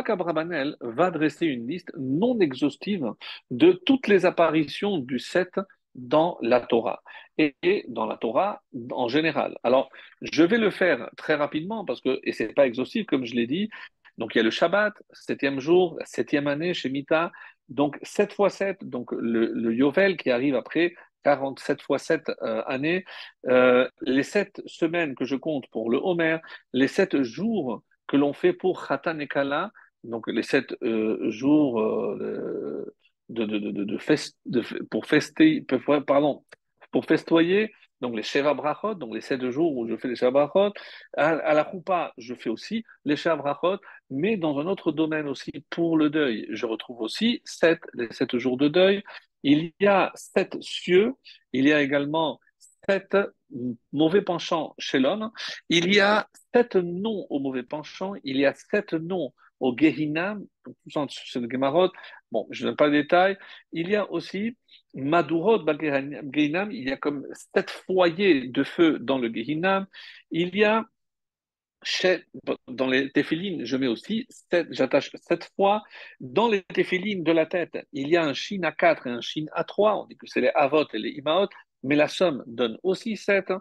Abrabanel 0.09 0.77
va 0.81 1.11
dresser 1.11 1.47
une 1.47 1.67
liste 1.67 1.93
non 1.99 2.39
exhaustive 2.41 3.13
de 3.51 3.73
toutes 3.73 4.07
les 4.07 4.27
apparitions 4.27 4.99
du 4.99 5.19
7 5.19 5.61
dans 5.95 6.39
la 6.43 6.61
Torah 6.61 7.03
et 7.39 7.85
dans 7.89 8.07
la 8.07 8.17
Torah 8.17 8.63
en 8.91 9.09
général. 9.09 9.57
Alors, 9.63 9.89
je 10.21 10.43
vais 10.43 10.59
le 10.59 10.71
faire 10.71 11.11
très 11.17 11.35
rapidement 11.35 11.85
parce 11.85 12.01
que, 12.01 12.21
et 12.23 12.33
c'est 12.33 12.55
pas 12.55 12.67
exhaustif 12.67 13.07
comme 13.07 13.25
je 13.25 13.35
l'ai 13.35 13.47
dit, 13.47 13.71
donc 14.19 14.35
il 14.35 14.39
y 14.39 14.41
a 14.41 14.45
le 14.45 14.51
Shabbat, 14.51 14.95
septième 15.13 15.61
jour, 15.61 15.99
septième 16.05 16.47
année 16.47 16.75
chez 16.75 16.91
Mita, 16.91 17.33
donc 17.69 17.99
7 18.03 18.33
fois 18.33 18.51
7, 18.51 18.85
donc 18.85 19.13
le, 19.13 19.53
le 19.53 19.75
Yovel 19.75 20.17
qui 20.17 20.31
arrive 20.31 20.55
après, 20.55 20.95
47 21.27 21.83
fois 21.83 21.99
7 21.99 22.31
euh, 22.43 22.63
années, 22.67 23.05
euh, 23.49 23.89
les 24.03 24.23
7 24.23 24.63
semaines 24.67 25.17
que 25.17 25.25
je 25.25 25.35
compte 25.35 25.67
pour 25.73 25.91
le 25.91 25.99
Homer, 26.01 26.39
les 26.73 26.87
7 26.87 27.23
jours 27.23 27.83
que 28.07 28.17
l'on 28.17 28.33
fait 28.33 28.53
pour 28.53 28.87
Khatan 28.87 29.19
et 29.19 29.27
Kala, 29.27 29.73
donc 30.05 30.29
les 30.29 30.45
7 30.45 30.77
euh, 30.85 31.29
jours 31.31 31.81
de, 32.17 32.95
de, 33.29 33.45
de, 33.45 33.85
de, 33.85 34.85
pour 34.89 35.07
fester, 35.07 35.67
pardon, 36.07 36.45
pour 36.93 37.05
festoyer, 37.07 37.73
donc 38.01 38.15
les 38.15 38.23
Sheva 38.23 38.55
Brachot, 38.55 38.95
donc 38.95 39.13
les 39.13 39.21
7 39.21 39.51
jours 39.51 39.77
où 39.77 39.89
je 39.89 39.97
fais 39.97 40.07
les 40.07 40.15
Sheva 40.15 40.31
Brachot. 40.31 40.73
À, 41.17 41.55
la 41.55 41.69
Choupa, 41.69 42.13
je 42.19 42.35
fais 42.35 42.51
aussi 42.51 42.85
les 43.05 43.17
Sheva 43.17 43.35
Brachot, 43.35 43.79
mais 44.11 44.37
dans 44.37 44.61
un 44.61 44.67
autre 44.67 44.93
domaine 44.93 45.27
aussi, 45.27 45.51
pour 45.71 45.97
le 45.97 46.09
deuil, 46.09 46.47
je 46.51 46.67
retrouve 46.67 47.01
aussi 47.01 47.41
7, 47.45 47.81
les 47.95 48.13
7 48.13 48.39
jours 48.39 48.59
de 48.59 48.69
deuil. 48.69 49.03
Il 49.49 49.73
y 49.79 49.87
a 49.87 50.11
sept 50.17 50.61
cieux, 50.61 51.13
il 51.53 51.69
y 51.69 51.73
a 51.73 51.81
également 51.81 52.41
sept 52.89 53.17
mauvais 53.93 54.23
penchants 54.23 54.75
chez 54.77 54.99
l'homme, 54.99 55.31
il 55.69 55.95
y 55.95 56.01
a 56.01 56.29
sept 56.53 56.75
noms 56.75 57.29
aux 57.31 57.39
mauvais 57.39 57.63
penchants, 57.63 58.15
il 58.25 58.39
y 58.39 58.45
a 58.45 58.55
sept 58.55 58.95
noms 58.95 59.33
au 59.61 59.73
Gehinam, 59.77 60.45
le 60.67 61.49
Gemarot, 61.49 61.93
bon, 62.33 62.49
je 62.51 62.65
ne 62.65 62.71
donne 62.71 62.77
pas 62.77 62.89
de 62.89 62.95
détails, 62.95 63.39
il 63.71 63.89
y 63.89 63.95
a 63.95 64.11
aussi 64.11 64.57
Madurot 64.95 65.65
Gehinam, 65.65 66.73
il 66.73 66.89
y 66.89 66.91
a 66.91 66.97
comme 66.97 67.25
sept 67.55 67.71
foyers 67.71 68.49
de 68.49 68.65
feu 68.65 68.99
dans 68.99 69.19
le 69.19 69.33
Gehinam, 69.33 69.87
il 70.33 70.57
y 70.57 70.65
a 70.65 70.85
dans 72.69 72.87
les 72.87 73.11
téphilines, 73.11 73.65
je 73.65 73.77
mets 73.77 73.87
aussi, 73.87 74.27
j'attache 74.71 75.11
sept 75.21 75.51
fois. 75.57 75.83
Dans 76.21 76.49
les 76.49 76.63
téphilines 76.63 77.23
de 77.23 77.33
la 77.33 77.47
tête, 77.47 77.79
il 77.93 78.09
y 78.09 78.17
a 78.17 78.25
un 78.25 78.35
shin 78.35 78.63
à 78.63 78.73
4 78.73 79.07
et 79.07 79.11
un 79.11 79.21
shin 79.21 79.47
à 79.53 79.65
3. 79.65 80.03
On 80.03 80.07
dit 80.07 80.17
que 80.17 80.27
c'est 80.27 80.41
les 80.41 80.53
avot 80.55 80.87
et 80.93 80.99
les 80.99 81.11
imaot, 81.11 81.49
mais 81.83 81.97
la 81.97 82.09
somme 82.09 82.43
donne 82.47 82.79
aussi 82.83 83.17
7. 83.17 83.53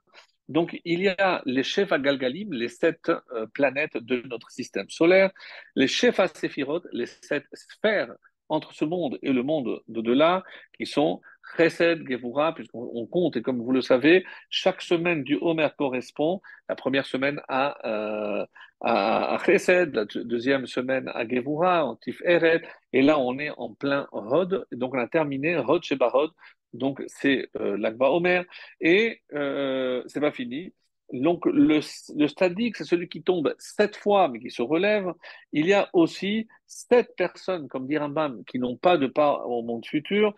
Donc, 0.47 0.79
il 0.85 1.01
y 1.01 1.07
a 1.07 1.41
les 1.45 1.63
Shefa 1.63 1.97
Galgalim, 1.97 2.53
les 2.53 2.69
sept 2.69 3.09
euh, 3.09 3.47
planètes 3.53 3.97
de 3.97 4.21
notre 4.27 4.51
système 4.51 4.89
solaire, 4.89 5.31
les 5.75 5.87
Shefa 5.87 6.27
Sephirot, 6.27 6.81
les 6.91 7.07
sept 7.07 7.45
sphères 7.53 8.13
entre 8.47 8.73
ce 8.73 8.85
monde 8.85 9.17
et 9.23 9.33
le 9.33 9.41
monde 9.41 9.81
de-delà, 9.87 10.43
qui 10.77 10.85
sont 10.85 11.21
Chesed, 11.55 12.07
Gevura, 12.09 12.53
puisqu'on 12.53 13.05
compte, 13.07 13.37
et 13.37 13.41
comme 13.41 13.61
vous 13.61 13.71
le 13.71 13.81
savez, 13.81 14.25
chaque 14.49 14.81
semaine 14.81 15.23
du 15.23 15.37
Homer 15.41 15.69
correspond, 15.77 16.41
la 16.69 16.75
première 16.75 17.05
semaine 17.05 17.41
à, 17.47 17.77
euh, 17.87 18.45
à, 18.81 19.37
Chesed, 19.45 19.93
la 19.95 20.05
deuxième 20.05 20.65
semaine 20.67 21.09
à 21.13 21.27
Gevura, 21.27 21.85
en 21.85 21.95
Tif 21.95 22.21
Eret, 22.25 22.61
et 22.93 23.01
là 23.01 23.19
on 23.19 23.37
est 23.39 23.51
en 23.57 23.73
plein 23.73 24.07
Hod, 24.11 24.65
donc 24.71 24.93
on 24.93 24.99
a 24.99 25.07
terminé 25.07 25.57
Hod 25.57 25.83
Sheba 25.83 26.11
Hod, 26.13 26.31
donc 26.73 27.01
c'est 27.07 27.49
euh, 27.57 27.77
l'Akba 27.77 28.09
Homer, 28.09 28.43
et 28.81 29.21
euh, 29.33 30.03
c'est 30.07 30.21
pas 30.21 30.31
fini. 30.31 30.73
Donc 31.13 31.45
le, 31.45 31.81
le 32.15 32.27
stadique, 32.27 32.77
c'est 32.77 32.83
celui 32.83 33.07
qui 33.07 33.21
tombe 33.21 33.53
sept 33.59 33.95
fois 33.95 34.27
mais 34.27 34.39
qui 34.39 34.49
se 34.49 34.63
relève. 34.63 35.13
Il 35.51 35.67
y 35.67 35.73
a 35.73 35.87
aussi 35.93 36.47
sept 36.65 37.15
personnes, 37.15 37.67
comme 37.67 37.87
dit 37.87 37.97
Rambam, 37.97 38.43
qui 38.45 38.57
n'ont 38.57 38.75
pas 38.75 38.97
de 38.97 39.05
part 39.05 39.47
au 39.47 39.61
monde 39.61 39.85
futur 39.85 40.33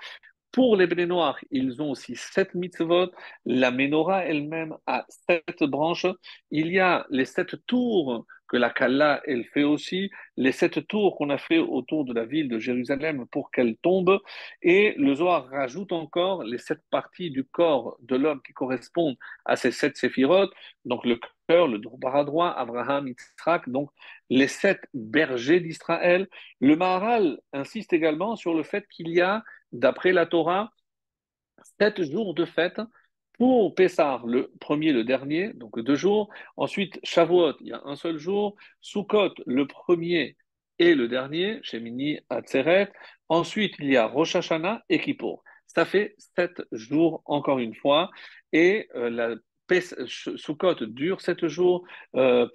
Pour 0.52 0.76
les 0.76 0.88
Bnei 0.88 1.06
Noirs, 1.06 1.38
ils 1.52 1.82
ont 1.82 1.92
aussi 1.92 2.16
sept 2.16 2.56
mitzvot. 2.56 3.12
La 3.46 3.72
menorah 3.72 4.26
elle-même 4.26 4.76
a 4.88 5.06
sept 5.10 5.64
branches. 5.64 6.08
Il 6.52 6.72
y 6.72 6.80
a 6.80 7.06
les 7.10 7.26
sept 7.26 7.66
tours 7.68 8.26
que 8.48 8.58
la 8.58 8.70
Kalla, 8.70 9.22
elle 9.26 9.46
fait 9.46 9.64
aussi, 9.64 10.10
les 10.38 10.52
sept 10.52 10.88
tours 10.88 11.16
qu'on 11.18 11.30
a 11.30 11.38
fait 11.38 11.58
autour 11.58 12.06
de 12.06 12.14
la 12.14 12.26
ville 12.26 12.50
de 12.50 12.60
Jérusalem 12.60 13.26
pour 13.32 13.52
qu'elle 13.52 13.78
tombe. 13.78 14.20
Et 14.62 14.94
le 14.98 15.16
Zohar 15.16 15.48
rajoute 15.50 15.92
encore 15.92 16.44
les 16.44 16.58
sept 16.58 16.80
parties 16.90 17.32
du 17.32 17.44
corps 17.44 17.98
de 18.02 18.16
l'homme 18.16 18.42
qui 18.42 18.54
correspondent 18.54 19.18
à 19.46 19.56
ces 19.56 19.72
sept 19.72 19.98
séphirotes. 19.98 20.54
Donc 20.86 21.06
le 21.06 21.20
cœur, 21.48 21.68
le 21.68 21.80
bras 21.80 22.24
droit, 22.24 22.50
Abraham, 22.50 23.08
Yitzhak, 23.08 23.70
donc 23.70 23.90
les 24.30 24.48
sept 24.48 24.82
bergers 24.94 25.60
d'Israël. 25.60 26.28
Le 26.60 26.76
Maharal 26.76 27.40
insiste 27.54 27.94
également 27.94 28.36
sur 28.36 28.54
le 28.54 28.64
fait 28.64 28.86
qu'il 28.90 29.10
y 29.10 29.22
a 29.22 29.44
d'après 29.72 30.14
la 30.14 30.26
Torah, 30.26 30.72
sept 31.80 32.02
jours 32.04 32.34
de 32.34 32.46
fête 32.46 32.80
pour 33.38 33.76
Pessar, 33.76 34.26
le 34.26 34.52
premier, 34.60 34.92
le 34.92 35.04
dernier, 35.04 35.54
donc 35.54 35.80
deux 35.80 35.96
jours. 35.96 36.30
Ensuite, 36.56 37.00
Shavuot, 37.04 37.54
il 37.62 37.68
y 37.68 37.74
a 37.74 37.82
un 37.86 37.96
seul 37.96 38.18
jour. 38.18 38.56
Sukkot, 38.82 39.34
le 39.46 39.68
premier 39.68 40.36
et 40.80 40.96
le 40.96 41.08
dernier, 41.08 41.60
Shemini 41.62 42.20
Atzeret. 42.30 42.92
Ensuite, 43.30 43.76
il 43.80 43.92
y 43.92 43.98
a 43.98 44.06
Rosh 44.06 44.36
Hashanah 44.36 44.84
et 44.90 45.00
Kippour. 45.00 45.44
Ça 45.68 45.86
fait 45.86 46.16
sept 46.18 46.62
jours, 46.72 47.22
encore 47.26 47.60
une 47.60 47.76
fois. 47.76 48.10
Et 48.54 48.88
euh, 48.96 49.10
la 49.10 49.36
Sukkot 49.70 50.86
dure 50.86 51.22
sept 51.22 51.48
jours, 51.48 51.86
euh, 52.16 52.48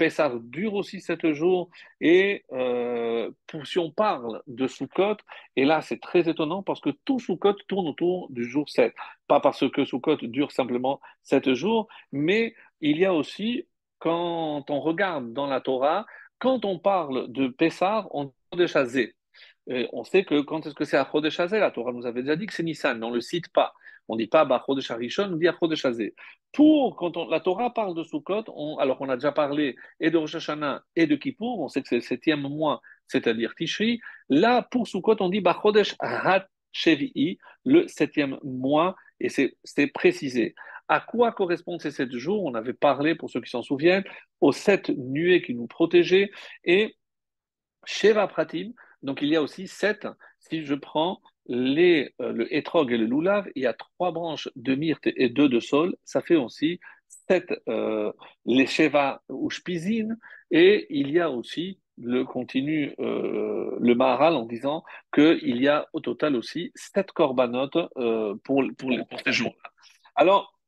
dure 0.42 0.74
aussi 0.74 1.00
sept 1.00 1.32
jours, 1.32 1.70
et 2.00 2.44
euh, 2.52 3.30
si 3.64 3.78
on 3.78 3.90
parle 3.90 4.42
de 4.46 4.66
Sukkot, 4.66 5.16
et 5.56 5.64
là 5.64 5.82
c'est 5.82 6.00
très 6.00 6.28
étonnant 6.28 6.62
parce 6.62 6.80
que 6.80 6.90
tout 7.04 7.18
Sukkot 7.18 7.54
tourne 7.68 7.88
autour 7.88 8.30
du 8.30 8.44
jour 8.44 8.68
7. 8.68 8.94
Pas 9.28 9.40
parce 9.40 9.68
que 9.70 9.84
Sukkot 9.84 10.16
dure 10.22 10.52
simplement 10.52 11.00
sept 11.22 11.52
jours, 11.54 11.88
mais 12.12 12.54
il 12.80 12.98
y 12.98 13.04
a 13.04 13.14
aussi, 13.14 13.66
quand 13.98 14.70
on 14.70 14.80
regarde 14.80 15.32
dans 15.32 15.46
la 15.46 15.60
Torah, 15.60 16.06
quand 16.38 16.64
on 16.64 16.78
parle 16.78 17.30
de 17.30 17.48
Pessar, 17.48 18.08
on 18.14 18.32
de 18.56 18.66
Chazé. 18.66 19.14
on 19.68 20.04
sait 20.04 20.24
que 20.24 20.40
quand 20.42 20.66
est-ce 20.66 20.74
que 20.74 20.84
c'est 20.84 20.96
à 20.96 21.08
Chodeshazé, 21.10 21.58
la 21.58 21.70
Torah 21.70 21.92
nous 21.92 22.06
avait 22.06 22.22
déjà 22.22 22.36
dit 22.36 22.46
que 22.46 22.52
c'est 22.52 22.62
Nissan, 22.62 23.02
on 23.02 23.10
ne 23.10 23.14
le 23.14 23.20
cite 23.20 23.48
pas. 23.52 23.74
On 24.08 24.16
ne 24.16 24.20
dit 24.20 24.26
pas 24.26 24.44
Bachodesh 24.44 24.90
Harishon, 24.90 25.32
on 25.32 25.36
dit 25.36 25.48
Achodesh 25.48 25.86
Pour, 26.52 26.96
quand 26.96 27.16
la 27.28 27.40
Torah 27.40 27.72
parle 27.72 27.94
de 27.94 28.02
Sukkot, 28.02 28.44
alors 28.78 28.98
qu'on 28.98 29.08
a 29.08 29.16
déjà 29.16 29.32
parlé 29.32 29.76
et 30.00 30.10
de 30.10 30.18
Rosh 30.18 30.34
Hashanah 30.34 30.82
et 30.96 31.06
de 31.06 31.16
Kippour, 31.16 31.60
on 31.60 31.68
sait 31.68 31.82
que 31.82 31.88
c'est 31.88 31.96
le 31.96 32.02
septième 32.02 32.42
mois, 32.42 32.80
c'est-à-dire 33.06 33.54
Tishri. 33.54 34.00
Là, 34.28 34.66
pour 34.70 34.86
Sukkot, 34.88 35.16
on 35.20 35.28
dit 35.28 35.40
Bachodesh 35.40 35.94
HaShevi'i, 36.00 37.38
le 37.64 37.86
septième 37.88 38.38
mois, 38.42 38.96
et 39.20 39.28
c'est 39.28 39.86
précisé. 39.88 40.54
À 40.88 41.00
quoi 41.00 41.32
correspondent 41.32 41.80
ces 41.80 41.92
sept 41.92 42.12
jours? 42.12 42.44
On 42.44 42.54
avait 42.54 42.74
parlé, 42.74 43.14
pour 43.14 43.30
ceux 43.30 43.40
qui 43.40 43.48
s'en 43.48 43.62
souviennent, 43.62 44.04
aux 44.40 44.52
sept 44.52 44.90
nuées 44.90 45.40
qui 45.40 45.54
nous 45.54 45.68
protégeaient. 45.68 46.30
Et 46.64 46.96
Sheva 47.84 48.26
Pratim, 48.26 48.72
donc 49.02 49.22
il 49.22 49.28
y 49.28 49.36
a 49.36 49.42
aussi 49.42 49.68
sept, 49.68 50.06
si 50.40 50.64
je 50.64 50.74
prends 50.74 51.20
les, 51.46 52.14
euh, 52.20 52.32
le 52.32 52.54
hétrog 52.54 52.92
et 52.92 52.98
le 52.98 53.06
loulav, 53.06 53.48
il 53.54 53.62
y 53.62 53.66
a 53.66 53.72
trois 53.72 54.12
branches 54.12 54.48
de 54.56 54.74
myrte 54.74 55.08
et 55.16 55.28
deux 55.28 55.48
de 55.48 55.60
sol. 55.60 55.96
Ça 56.04 56.20
fait 56.20 56.36
aussi 56.36 56.80
sept, 57.28 57.52
euh, 57.68 58.12
les 58.46 58.66
sheva 58.66 59.22
ou 59.28 59.50
shpizin. 59.50 60.16
Et 60.50 60.86
il 60.90 61.10
y 61.10 61.20
a 61.20 61.30
aussi, 61.30 61.80
le 61.98 62.24
continue 62.24 62.94
euh, 63.00 63.76
le 63.80 63.94
maharal 63.94 64.34
en 64.34 64.46
disant 64.46 64.84
qu'il 65.12 65.56
y 65.56 65.68
a 65.68 65.86
au 65.92 66.00
total 66.00 66.36
aussi 66.36 66.72
sept 66.74 67.12
corbanotes 67.12 67.78
pour, 68.44 68.64
pour, 68.78 68.90
pour 69.08 69.20
ces 69.24 69.32
jours-là. 69.32 69.70
Alors, 70.14 70.58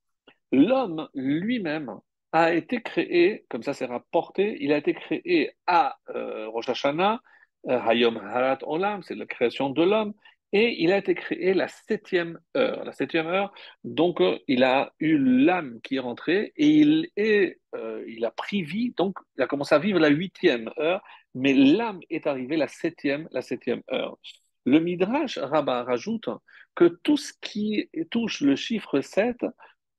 l'homme 0.53 1.09
lui-même 1.15 1.99
a 2.33 2.53
été 2.53 2.83
créé, 2.83 3.45
comme 3.49 3.63
ça 3.63 3.75
c'est 3.75 3.87
rapporté, 3.87 4.57
il 4.61 4.73
a 4.73 4.79
été 4.79 4.95
créé 4.95 5.53
à 5.67 5.97
Rosh 6.09 6.69
Hashanah, 6.69 7.21
Hayom 7.67 8.17
Harat 8.17 8.59
Olam, 8.63 9.03
c'est 9.03 9.15
la 9.15 9.27
création 9.27 9.71
de 9.71 9.83
l'homme, 9.83 10.15
et 10.53 10.83
il 10.83 10.93
a 10.93 10.99
été 10.99 11.15
créé 11.15 11.55
la 11.55 11.69
septième 11.69 12.39
heure. 12.57 12.85
La 12.85 12.93
septième 12.93 13.27
heure, 13.27 13.53
donc 13.83 14.21
euh, 14.21 14.39
il 14.47 14.63
a 14.63 14.93
eu 15.01 15.19
l'âme 15.19 15.81
qui 15.83 15.97
est 15.97 16.01
rentrée 16.01 16.53
et 16.57 16.69
il, 16.69 17.09
est, 17.17 17.59
euh, 17.75 18.05
il 18.07 18.25
a 18.25 18.31
pris 18.31 18.63
vie, 18.63 18.93
donc 18.97 19.19
il 19.37 19.43
a 19.43 19.47
commencé 19.47 19.75
à 19.75 19.79
vivre 19.79 19.99
la 19.99 20.09
huitième 20.09 20.71
heure, 20.79 21.03
mais 21.35 21.53
l'âme 21.55 22.01
est 22.11 22.27
arrivée 22.27 22.57
la 22.57 22.69
septième, 22.69 23.29
la 23.33 23.43
septième 23.43 23.83
heure. 23.93 24.19
Le 24.65 24.79
Midrash 24.79 25.39
Rabbah 25.39 25.85
rajoute 25.85 26.29
que 26.75 26.85
tout 27.03 27.17
ce 27.17 27.33
qui 27.41 27.91
touche 28.11 28.41
le 28.41 28.57
chiffre 28.57 29.01
7, 29.01 29.45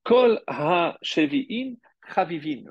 kol 0.03 0.41
ha 0.47 0.97
shevi'in 1.01 1.75
chavivin. 2.13 2.63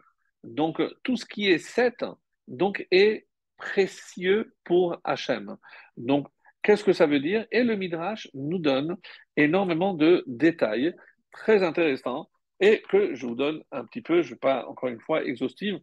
Donc 0.42 0.82
tout 1.02 1.16
ce 1.16 1.24
qui 1.24 1.48
est 1.48 1.58
7 1.58 2.04
donc, 2.48 2.86
est 2.90 3.26
précieux 3.56 4.54
pour 4.64 4.98
Hachem. 5.04 5.56
Donc 5.96 6.28
Qu'est-ce 6.64 6.82
que 6.82 6.94
ça 6.94 7.06
veut 7.06 7.20
dire? 7.20 7.46
Et 7.52 7.62
le 7.62 7.76
Midrash 7.76 8.28
nous 8.32 8.58
donne 8.58 8.96
énormément 9.36 9.92
de 9.92 10.24
détails 10.26 10.94
très 11.30 11.62
intéressants 11.62 12.30
et 12.58 12.82
que 12.88 13.14
je 13.14 13.26
vous 13.26 13.34
donne 13.34 13.62
un 13.70 13.84
petit 13.84 14.00
peu, 14.00 14.22
je 14.22 14.28
ne 14.28 14.34
vais 14.34 14.38
pas 14.38 14.66
encore 14.66 14.88
une 14.88 15.00
fois 15.00 15.24
exhaustive. 15.24 15.78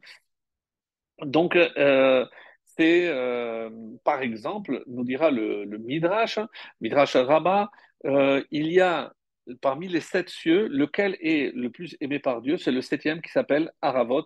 Donc, 1.21 1.55
euh, 1.55 2.25
c'est 2.65 3.07
euh, 3.09 3.69
par 4.03 4.23
exemple, 4.23 4.83
nous 4.87 5.03
dira 5.03 5.29
le, 5.29 5.65
Midrash, 5.77 6.39
Midrash 6.79 7.15
Rabbah, 7.15 7.69
euh, 8.05 8.43
il 8.49 8.71
y 8.71 8.81
a 8.81 9.13
parmi 9.61 9.87
les 9.87 10.01
sept 10.01 10.29
cieux, 10.29 10.67
lequel 10.67 11.15
est 11.21 11.53
le 11.55 11.69
plus 11.69 11.95
aimé 11.99 12.17
par 12.17 12.41
Dieu? 12.41 12.57
C'est 12.57 12.71
le 12.71 12.81
septième 12.81 13.21
qui 13.21 13.31
s'appelle 13.31 13.71
Aravot. 13.83 14.25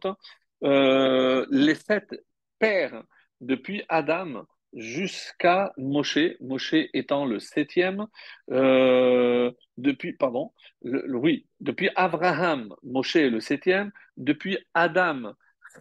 les 0.62 1.76
sept 1.76 2.16
pères 2.60 3.04
depuis 3.42 3.84
Adam 3.90 4.46
jusqu'à 4.76 5.74
Moshe, 5.78 6.20
Moshe 6.42 6.76
étant 6.94 7.26
le 7.26 7.40
septième, 7.40 8.08
euh, 8.52 9.52
depuis, 9.78 10.14
pardon, 10.14 10.52
oui, 10.84 11.48
depuis 11.62 11.90
Abraham, 11.96 12.76
Moshe 12.84 13.16
est 13.16 13.30
le 13.30 13.40
septième, 13.40 13.92
depuis 14.18 14.58
Adam, 14.74 15.34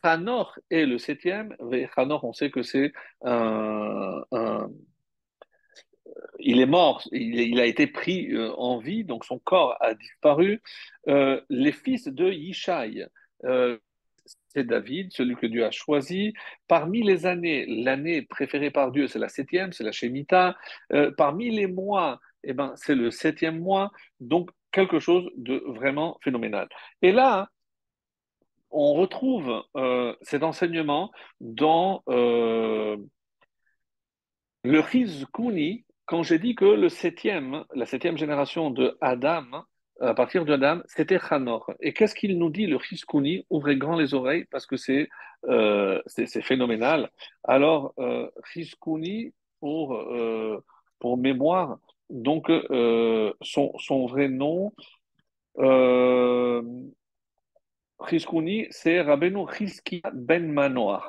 Hanor 0.03 0.59
est 0.71 0.87
le 0.87 0.99
septième, 0.99 1.55
Hanor, 1.97 2.25
on 2.25 2.33
sait 2.33 2.51
que 2.51 2.63
c'est 2.63 2.93
un, 3.25 4.23
il 6.39 6.61
est 6.61 6.67
mort, 6.67 7.03
il, 7.13 7.61
a 7.61 7.67
été 7.67 7.87
pris 7.87 8.33
euh, 8.33 8.53
en 8.57 8.79
vie, 8.79 9.05
donc 9.05 9.25
son 9.25 9.39
corps 9.39 9.77
a 9.81 9.95
disparu. 9.95 10.63
Euh, 11.09 11.41
les 11.49 11.73
fils 11.73 12.09
de 12.09 12.31
Yishai, 12.31 13.07
c'est 14.49 14.65
David, 14.65 15.13
celui 15.13 15.37
que 15.37 15.47
Dieu 15.47 15.65
a 15.65 15.71
choisi. 15.71 16.33
Parmi 16.69 17.03
les 17.03 17.27
années, 17.27 17.67
l'année 17.67 18.23
préférée 18.23 18.71
par 18.71 18.91
Dieu, 18.93 19.09
c'est 19.09 19.19
la 19.19 19.29
septième, 19.29 19.73
c'est 19.73 19.85
la 19.85 19.93
Shemitah. 19.93 20.57
Euh, 20.93 21.11
parmi 21.17 21.51
les 21.51 21.67
mois, 21.67 22.21
eh 22.45 22.53
ben, 22.53 22.73
c'est 22.77 22.95
le 22.95 23.11
septième 23.11 23.61
mois. 23.61 23.91
Donc, 24.21 24.51
quelque 24.73 24.99
chose 24.99 25.29
de 25.37 25.63
vraiment 25.67 26.19
phénoménal. 26.23 26.69
Et 27.03 27.13
là, 27.13 27.49
on 28.71 28.95
retrouve 28.95 29.63
euh, 29.77 30.15
cet 30.23 30.43
enseignement 30.43 31.13
dans 31.41 32.03
euh, 32.09 32.97
le 34.65 34.81
Rizkuni, 34.81 35.85
quand 36.07 36.23
j'ai 36.23 36.39
dit 36.39 36.55
que 36.55 36.65
le 36.65 36.89
septième, 36.89 37.65
la 37.75 37.87
septième 37.87 38.19
génération 38.19 38.71
de 38.71 38.97
Adam, 39.01 39.45
à 40.01 40.15
partir 40.15 40.45
de 40.45 40.53
Adam, 40.53 40.81
c'était 40.87 41.19
Hanor. 41.31 41.71
Et 41.81 41.93
qu'est-ce 41.93 42.15
qu'il 42.15 42.39
nous 42.39 42.51
dit, 42.51 42.67
le 42.67 42.79
Chiskouni 42.79 43.47
Ouvrez 43.51 43.77
grand 43.77 43.97
les 43.97 44.15
oreilles 44.15 44.45
parce 44.51 44.67
que 44.67 44.77
c'est 44.77 45.09
euh, 45.49 46.03
phénoménal. 46.43 47.11
Alors, 47.45 47.95
euh, 47.99 48.29
pour, 49.61 49.95
euh, 49.95 50.63
pour 50.99 51.17
mémoire, 51.17 51.79
donc 52.11 52.51
euh, 52.51 53.33
son, 53.41 53.73
son, 53.79 54.07
vrai 54.07 54.29
nom, 54.29 54.73
euh, 55.59 56.63
c'est 58.71 59.01
Rabbeinu 59.01 59.47
Chiski 59.53 60.03
Ben 60.13 60.53
Manoach. 60.53 61.05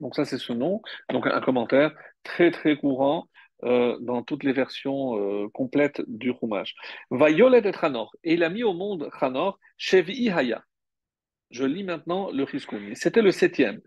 Donc 0.00 0.16
ça, 0.16 0.24
c'est 0.24 0.38
ce 0.38 0.52
nom. 0.52 0.80
Donc 1.10 1.26
un 1.26 1.40
commentaire 1.40 1.92
très 2.22 2.50
très 2.50 2.76
courant 2.76 3.28
euh, 3.64 3.98
dans 4.00 4.22
toutes 4.22 4.44
les 4.44 4.52
versions 4.52 5.18
euh, 5.18 5.48
complètes 5.48 6.02
du 6.06 6.32
Chumash. 6.38 6.74
Et 7.10 7.72
Hanor. 7.82 8.14
Et 8.24 8.34
il 8.34 8.44
a 8.44 8.50
mis 8.50 8.62
au 8.62 8.72
monde 8.72 9.08
Hanor, 9.20 9.58
Shevi 9.76 10.30
Haya. 10.30 10.64
Je 11.50 11.64
lis 11.64 11.84
maintenant 11.84 12.30
le 12.30 12.46
Chiskouni. 12.46 12.94
C'était 12.94 13.22
le 13.22 13.32
septième. 13.32 13.80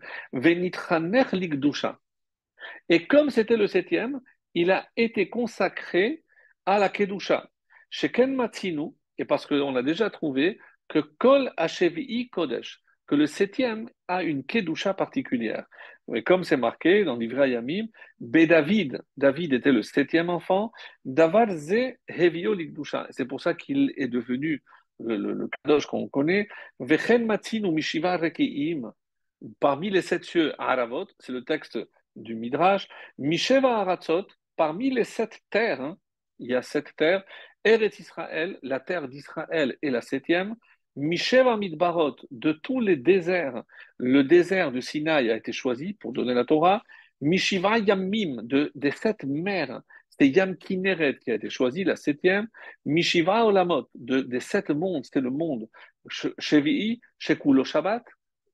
Et 2.88 3.06
comme 3.06 3.30
c'était 3.30 3.56
le 3.56 3.66
septième, 3.66 4.20
il 4.54 4.70
a 4.70 4.86
été 4.96 5.28
consacré 5.28 6.22
à 6.66 6.78
la 6.78 6.88
Kedusha. 6.88 7.48
Sheken 7.90 8.36
et 9.18 9.24
parce 9.24 9.46
qu'on 9.46 9.76
a 9.76 9.82
déjà 9.82 10.10
trouvé 10.10 10.58
que 10.88 10.98
Kol 10.98 11.52
Hashevi 11.56 12.28
Kodesh, 12.28 12.82
que 13.06 13.14
le 13.14 13.26
septième 13.26 13.88
a 14.08 14.22
une 14.22 14.44
kedusha 14.44 14.94
particulière. 14.94 15.66
Comme 16.26 16.44
c'est 16.44 16.56
marqué 16.56 17.04
dans 17.04 17.16
l'Ivra 17.16 17.48
Yamim, 17.48 17.86
David, 18.20 19.02
David 19.16 19.54
était 19.54 19.72
le 19.72 19.82
septième 19.82 20.30
enfant, 20.30 20.72
Davarze 21.04 21.74
Hevio 22.08 22.56
C'est 23.10 23.24
pour 23.24 23.40
ça 23.40 23.54
qu'il 23.54 23.92
est 23.96 24.08
devenu 24.08 24.62
le, 25.00 25.48
kadosh 25.64 25.86
qu'on 25.86 26.08
connaît. 26.08 26.48
Vechen 26.78 27.26
Matin 27.26 27.64
ou 27.64 27.72
Mishiva 27.72 28.18
parmi 29.60 29.90
les 29.90 30.02
sept 30.02 30.24
cieux 30.24 30.52
Aravot, 30.58 31.06
c'est 31.18 31.32
le 31.32 31.44
texte 31.44 31.78
du 32.16 32.34
Midrash, 32.34 32.88
Misheva 33.18 33.80
Aratzot, 33.80 34.26
parmi 34.56 34.90
les 34.90 35.04
sept 35.04 35.40
terres, 35.50 35.80
hein, 35.80 35.98
il 36.38 36.50
y 36.50 36.54
a 36.54 36.62
sept 36.62 36.94
terres, 36.96 37.24
Eretz 37.64 37.98
Israël, 37.98 38.58
la 38.62 38.80
terre 38.80 39.08
d'Israël 39.08 39.76
est 39.82 39.90
la 39.90 40.00
septième, 40.00 40.54
Misheva 40.96 41.56
Midbarot, 41.56 42.16
de 42.30 42.52
tous 42.52 42.80
les 42.80 42.96
déserts, 42.96 43.62
le 43.98 44.22
désert 44.22 44.72
du 44.72 44.80
Sinaï 44.80 45.30
a 45.30 45.36
été 45.36 45.52
choisi 45.52 45.94
pour 45.94 46.12
donner 46.12 46.34
la 46.34 46.44
Torah. 46.44 46.82
Mishiva 47.20 47.78
Yamim, 47.78 48.42
de, 48.42 48.70
des 48.74 48.90
sept 48.90 49.24
mers, 49.24 49.80
c'est 50.10 50.28
Yam 50.28 50.56
Kineret 50.56 51.18
qui 51.18 51.30
a 51.30 51.34
été 51.34 51.50
choisi, 51.50 51.84
la 51.84 51.96
septième. 51.96 52.48
Mishiva 52.84 53.44
Olamot, 53.44 53.88
de, 53.94 54.20
des 54.20 54.40
sept 54.40 54.70
mondes, 54.70 55.04
c'était 55.04 55.20
le 55.20 55.30
monde. 55.30 55.68
Shevi'i, 56.38 57.00
Shekulo 57.18 57.64
Shabbat, 57.64 58.04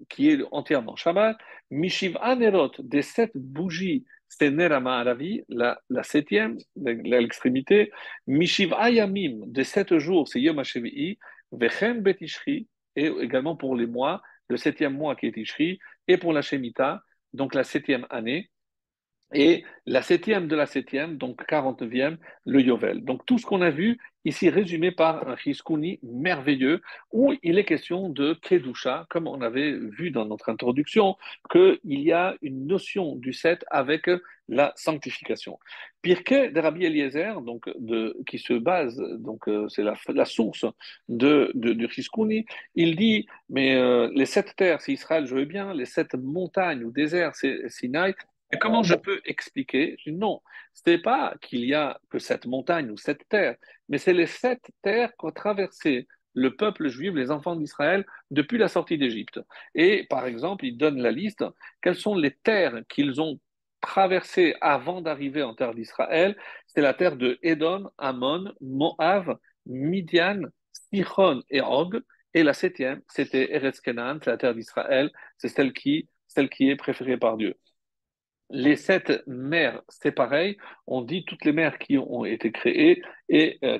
qui 0.08 0.30
est 0.30 0.38
entièrement 0.52 0.96
Shabbat. 0.96 1.36
Mishiva 1.70 2.34
Nerot, 2.36 2.72
des 2.78 3.02
sept 3.02 3.32
bougies, 3.34 4.04
c'est 4.28 4.50
Nerama 4.50 5.00
Aravi, 5.00 5.42
la, 5.48 5.80
la 5.90 6.02
septième, 6.02 6.56
l'extrémité. 6.76 7.90
Mishiva 8.26 8.90
Yamim, 8.90 9.42
des 9.46 9.64
sept 9.64 9.98
jours, 9.98 10.28
c'est 10.28 10.40
Yom 10.40 10.58
HaShevi'i. 10.58 11.18
Betishri, 11.52 12.68
et 12.96 13.06
également 13.06 13.56
pour 13.56 13.76
les 13.76 13.86
mois, 13.86 14.22
le 14.48 14.56
septième 14.56 14.94
mois 14.94 15.16
qui 15.16 15.26
est 15.26 15.32
Tishri, 15.32 15.78
et 16.08 16.16
pour 16.16 16.32
la 16.32 16.42
Shemitah, 16.42 17.02
donc 17.32 17.54
la 17.54 17.64
septième 17.64 18.06
année, 18.10 18.50
et 19.32 19.64
la 19.86 20.02
septième 20.02 20.48
de 20.48 20.56
la 20.56 20.66
septième, 20.66 21.16
donc 21.16 21.42
49e, 21.48 22.16
le 22.46 22.60
Yovel. 22.60 23.04
Donc 23.04 23.24
tout 23.26 23.38
ce 23.38 23.46
qu'on 23.46 23.62
a 23.62 23.70
vu 23.70 23.98
ici 24.24 24.50
résumé 24.50 24.90
par 24.90 25.28
un 25.28 25.36
Chiskouni 25.36 25.98
merveilleux, 26.02 26.82
où 27.12 27.32
il 27.42 27.58
est 27.58 27.64
question 27.64 28.08
de 28.08 28.34
Kedusha, 28.34 29.06
comme 29.08 29.26
on 29.26 29.40
avait 29.40 29.72
vu 29.72 30.10
dans 30.10 30.26
notre 30.26 30.50
introduction, 30.50 31.16
qu'il 31.50 31.78
y 31.84 32.12
a 32.12 32.36
une 32.42 32.66
notion 32.66 33.16
du 33.16 33.32
7 33.32 33.64
avec 33.70 34.10
la 34.48 34.72
sanctification. 34.76 35.58
Pirke 36.02 36.52
de 36.52 36.60
Rabbi 36.60 36.84
Eliezer, 36.84 37.40
donc 37.40 37.70
de, 37.78 38.16
qui 38.26 38.38
se 38.38 38.52
base, 38.54 39.00
donc 39.18 39.48
euh, 39.48 39.68
c'est 39.68 39.82
la, 39.82 39.94
la, 40.08 40.24
source 40.24 40.66
de, 41.08 41.52
de, 41.54 41.88
Chiskouni, 41.88 42.46
il 42.74 42.96
dit, 42.96 43.26
mais 43.48 43.76
euh, 43.76 44.10
les 44.12 44.26
sept 44.26 44.54
terres, 44.56 44.80
c'est 44.80 44.92
Israël, 44.92 45.26
je 45.26 45.34
veux 45.34 45.44
bien, 45.44 45.72
les 45.72 45.84
sept 45.86 46.14
montagnes 46.14 46.82
ou 46.82 46.90
déserts, 46.90 47.36
c'est 47.36 47.68
Sinaï, 47.68 48.14
comment 48.58 48.82
je 48.82 48.94
peux 48.94 49.20
expliquer? 49.24 49.96
Non, 50.06 50.42
ce 50.74 50.90
n'est 50.90 50.98
pas 50.98 51.34
qu'il 51.40 51.64
y 51.64 51.74
a 51.74 52.00
que 52.10 52.18
cette 52.18 52.46
montagne 52.46 52.90
ou 52.90 52.96
cette 52.96 53.28
terre, 53.28 53.56
mais 53.88 53.98
c'est 53.98 54.12
les 54.12 54.26
sept 54.26 54.60
terres 54.82 55.14
qu'ont 55.16 55.30
traversé 55.30 56.08
le 56.34 56.56
peuple 56.56 56.88
juif, 56.88 57.14
les 57.14 57.30
enfants 57.30 57.56
d'Israël, 57.56 58.04
depuis 58.30 58.58
la 58.58 58.68
sortie 58.68 58.98
d'Égypte. 58.98 59.40
Et 59.74 60.06
par 60.08 60.26
exemple, 60.26 60.64
il 60.64 60.76
donne 60.76 61.00
la 61.00 61.10
liste, 61.10 61.44
quelles 61.82 61.96
sont 61.96 62.14
les 62.14 62.32
terres 62.32 62.82
qu'ils 62.88 63.20
ont 63.20 63.40
traversées 63.80 64.54
avant 64.60 65.00
d'arriver 65.00 65.42
en 65.42 65.54
terre 65.54 65.74
d'Israël 65.74 66.36
C'est 66.66 66.82
la 66.82 66.94
terre 66.94 67.16
de 67.16 67.38
Édom, 67.42 67.90
Ammon, 67.98 68.52
Moab, 68.60 69.38
Midian, 69.66 70.42
Sichon 70.72 71.42
et 71.50 71.60
Og. 71.60 72.00
Et 72.32 72.44
la 72.44 72.54
septième, 72.54 73.02
c'était 73.08 73.52
Eretz 73.54 73.80
c'est 73.84 74.26
la 74.26 74.36
terre 74.36 74.54
d'Israël, 74.54 75.10
c'est 75.36 75.48
celle 75.48 75.72
qui 75.72 76.08
est 76.60 76.76
préférée 76.76 77.16
par 77.16 77.36
Dieu 77.36 77.56
les 78.50 78.76
sept 78.76 79.22
mers, 79.26 79.82
c'est 79.88 80.12
pareil. 80.12 80.56
On 80.86 81.02
dit 81.02 81.24
toutes 81.24 81.44
les 81.44 81.52
mers 81.52 81.78
qui 81.78 81.98
ont 81.98 82.24
été 82.24 82.52
créées 82.52 83.02
et 83.28 83.58
euh, 83.64 83.78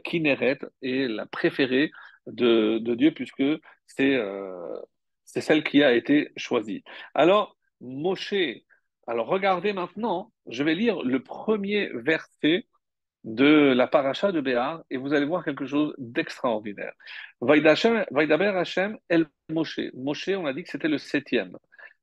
est 0.82 1.08
la 1.08 1.26
préférée 1.26 1.90
de, 2.26 2.78
Dieu 2.94 3.12
puisque 3.12 3.40
euh, 3.40 4.80
c'est 5.24 5.40
celle 5.40 5.64
qui 5.64 5.82
a 5.82 5.92
été 5.92 6.30
choisie. 6.36 6.84
Alors, 7.14 7.56
Moshe, 7.80 8.34
alors 9.06 9.26
regardez 9.26 9.72
maintenant, 9.72 10.32
je 10.46 10.62
vais 10.62 10.74
lire 10.74 11.02
le 11.02 11.22
premier 11.22 11.90
verset 11.94 12.66
de 13.24 13.72
la 13.74 13.86
paracha 13.86 14.32
de 14.32 14.40
Béar 14.40 14.82
et 14.88 14.96
vous 14.96 15.12
allez 15.12 15.26
voir 15.26 15.44
quelque 15.44 15.66
chose 15.66 15.94
d'extraordinaire. 15.98 16.92
Vaidaber 17.40 18.46
Hashem 18.56 18.98
El 19.08 19.26
Moshe. 19.50 19.80
Moshe, 19.94 20.28
on 20.28 20.46
a 20.46 20.52
dit 20.52 20.62
que 20.62 20.70
c'était 20.70 20.88
le 20.88 20.98
septième. 20.98 21.56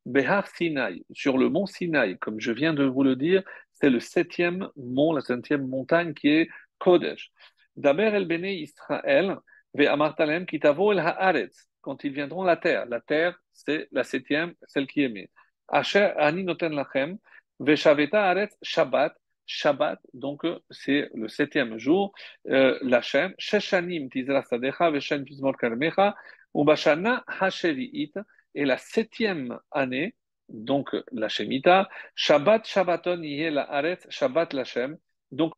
Behar 0.07 0.47
Sinai, 0.47 1.03
sur 1.11 1.37
le 1.37 1.49
mont 1.49 1.65
Sinai, 1.65 2.15
comme 2.17 2.39
je 2.39 2.53
viens 2.53 2.73
de 2.73 2.85
vous 2.85 3.03
le 3.03 3.17
dire, 3.17 3.43
c'est 3.73 3.89
le 3.89 3.99
septième 3.99 4.69
mont, 4.77 5.11
la 5.11 5.19
septième 5.19 5.67
montagne 5.67 6.13
qui 6.13 6.29
est 6.29 6.49
Kodesh. 6.79 7.29
Daber 7.75 8.15
el 8.15 8.25
Bene 8.25 8.45
Israël, 8.45 9.35
Ve'amartalem 9.73 10.45
kitavo 10.45 10.93
el 10.93 10.99
haaretz, 10.99 11.67
quand 11.81 12.05
ils 12.05 12.13
viendront 12.13 12.43
la 12.43 12.55
terre. 12.55 12.85
La 12.85 13.01
terre, 13.01 13.37
c'est 13.51 13.89
la 13.91 14.05
septième, 14.05 14.53
celle 14.65 14.87
qui 14.87 15.03
est 15.03 15.09
mise. 15.09 15.27
Asher 15.67 16.13
ani 16.17 16.45
noten 16.45 16.73
lachem, 16.73 17.17
ve'shaveta 17.59 18.29
haaretz 18.29 18.55
Shabbat, 18.63 19.13
Shabbat, 19.45 19.99
donc 20.13 20.43
c'est 20.71 21.09
le 21.13 21.27
septième 21.27 21.77
jour, 21.77 22.13
euh, 22.47 22.79
l'Hachem, 22.81 23.33
Sheshanim 23.37 24.09
tizra 24.09 24.41
sadecha, 24.43 24.89
ve'shen 24.89 25.25
pizmor 25.25 25.57
karmecha, 25.57 26.15
ubashana 26.55 27.25
hashevi'it, 27.27 28.13
et 28.57 28.65
la 28.65 28.77
septième 28.77 29.59
année, 29.71 30.15
donc 30.49 30.95
la 31.11 31.29
Shemitah, 31.29 31.87
Shabbat 32.15 32.65
Shabbaton 32.67 33.21
la 33.21 33.61
Aret 33.71 33.99
Shabbat 34.09 34.53
Lachem. 34.53 34.97
Donc, 35.31 35.53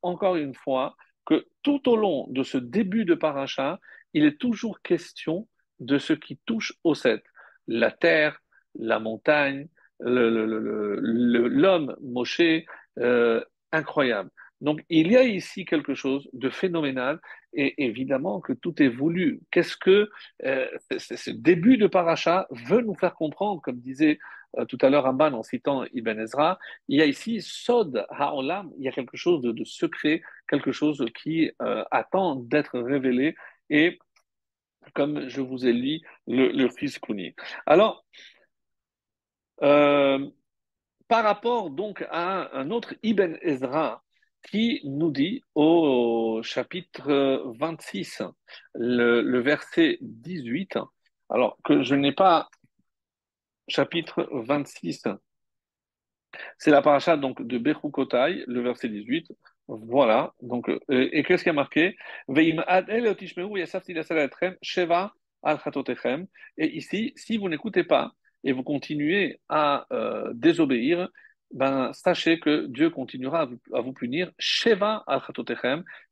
encore 0.00 0.36
une 0.36 0.54
fois, 0.54 0.96
que 1.26 1.46
tout 1.62 1.86
au 1.86 1.96
long 1.96 2.26
de 2.30 2.42
ce 2.42 2.56
début 2.56 3.04
de 3.04 3.14
paracha, 3.14 3.78
il 4.14 4.24
est 4.24 4.40
toujours 4.40 4.80
question 4.80 5.46
de 5.80 5.98
ce 5.98 6.14
qui 6.14 6.38
touche 6.46 6.72
au 6.82 6.94
sept. 6.94 7.22
La 7.66 7.90
terre, 7.90 8.40
la 8.74 8.98
montagne, 9.00 9.68
l'homme, 10.00 11.94
Moshe, 12.00 12.64
euh, 12.98 13.44
incroyable. 13.70 14.30
Donc, 14.64 14.82
il 14.88 15.12
y 15.12 15.16
a 15.18 15.24
ici 15.24 15.66
quelque 15.66 15.94
chose 15.94 16.26
de 16.32 16.48
phénoménal 16.48 17.20
et 17.52 17.84
évidemment 17.84 18.40
que 18.40 18.54
tout 18.54 18.82
est 18.82 18.88
voulu. 18.88 19.42
Qu'est-ce 19.50 19.76
que 19.76 20.10
euh, 20.44 20.66
ce 20.96 21.30
début 21.30 21.76
de 21.76 21.86
paracha 21.86 22.46
veut 22.50 22.80
nous 22.80 22.94
faire 22.94 23.14
comprendre, 23.14 23.60
comme 23.60 23.78
disait 23.78 24.18
euh, 24.56 24.64
tout 24.64 24.78
à 24.80 24.88
l'heure 24.88 25.04
Amban 25.04 25.34
en 25.34 25.42
citant 25.42 25.84
Ibn 25.92 26.18
Ezra, 26.18 26.58
il 26.88 26.98
y 26.98 27.02
a 27.02 27.04
ici 27.04 27.42
Sod 27.42 28.06
Ha'olam, 28.08 28.72
il 28.78 28.84
y 28.84 28.88
a 28.88 28.92
quelque 28.92 29.18
chose 29.18 29.42
de, 29.42 29.64
secret, 29.64 30.22
quelque 30.48 30.72
chose 30.72 31.04
qui 31.14 31.50
euh, 31.60 31.84
attend 31.90 32.36
d'être 32.36 32.80
révélé 32.80 33.34
et 33.68 33.98
comme 34.94 35.28
je 35.28 35.42
vous 35.42 35.66
ai 35.66 35.74
lu 35.74 36.00
le, 36.26 36.48
le 36.48 36.70
fils 36.70 36.98
Kouni. 36.98 37.34
Alors, 37.66 38.06
par 39.58 41.22
rapport 41.22 41.70
donc 41.70 42.02
à 42.10 42.56
un 42.56 42.70
autre 42.70 42.94
Ibn 43.02 43.36
Ezra, 43.42 44.03
qui 44.50 44.80
nous 44.84 45.10
dit 45.10 45.42
au 45.54 46.40
chapitre 46.42 47.42
26, 47.58 48.22
le, 48.74 49.40
verset 49.40 49.98
18, 50.00 50.78
alors 51.30 51.58
que 51.64 51.82
je 51.82 51.94
n'ai 51.94 52.12
pas 52.12 52.48
chapitre 53.68 54.28
26, 54.32 55.04
c'est 56.58 56.70
la 56.70 56.82
paracha 56.82 57.16
donc 57.16 57.42
de 57.42 57.58
Bechukotai, 57.58 58.44
le 58.46 58.60
verset 58.60 58.88
18. 58.88 59.32
Voilà. 59.68 60.34
Donc, 60.42 60.68
euh, 60.68 60.78
et, 60.90 61.22
qu'est-ce 61.22 61.42
qui 61.42 61.48
a 61.48 61.54
marqué? 61.54 61.96
Et 66.58 66.76
ici, 66.76 67.12
si 67.16 67.36
vous 67.38 67.48
n'écoutez 67.48 67.84
pas 67.84 68.12
et 68.44 68.52
vous 68.52 68.62
continuez 68.62 69.40
à 69.48 69.86
euh, 69.92 70.32
désobéir, 70.34 71.08
ben, 71.54 71.92
sachez 71.92 72.40
que 72.40 72.66
Dieu 72.66 72.90
continuera 72.90 73.48
à 73.72 73.80
vous, 73.80 73.92
punir, 73.92 74.32
Sheva 74.38 75.04
al 75.06 75.22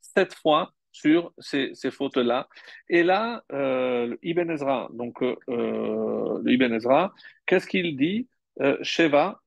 sept 0.01 0.35
fois 0.35 0.73
sur 0.93 1.33
ces, 1.39 1.75
fautes-là. 1.91 2.49
Et 2.89 3.03
là, 3.03 3.43
euh, 3.51 4.17
Ibn 4.23 4.51
Ezra, 4.51 4.89
donc 4.93 5.21
euh, 5.23 5.35
le 5.49 6.53
Ibn 6.53 6.75
Ezra, 6.75 7.13
qu'est-ce 7.47 7.67
qu'il 7.67 7.97
dit 7.97 8.29
euh, 8.61 8.79
Sheva, 8.83 9.41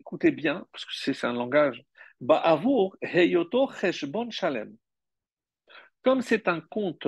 écoutez 0.00 0.32
bien, 0.32 0.66
parce 0.72 0.84
que 0.84 0.92
c'est 0.94 1.24
un 1.24 1.32
langage, 1.32 1.84
Ba'avour, 2.20 2.96
Heyoto 3.00 3.70
Cheshbon 3.72 4.30
Shalem. 4.30 4.76
Comme 6.02 6.22
c'est 6.22 6.48
un 6.48 6.60
compte 6.60 7.06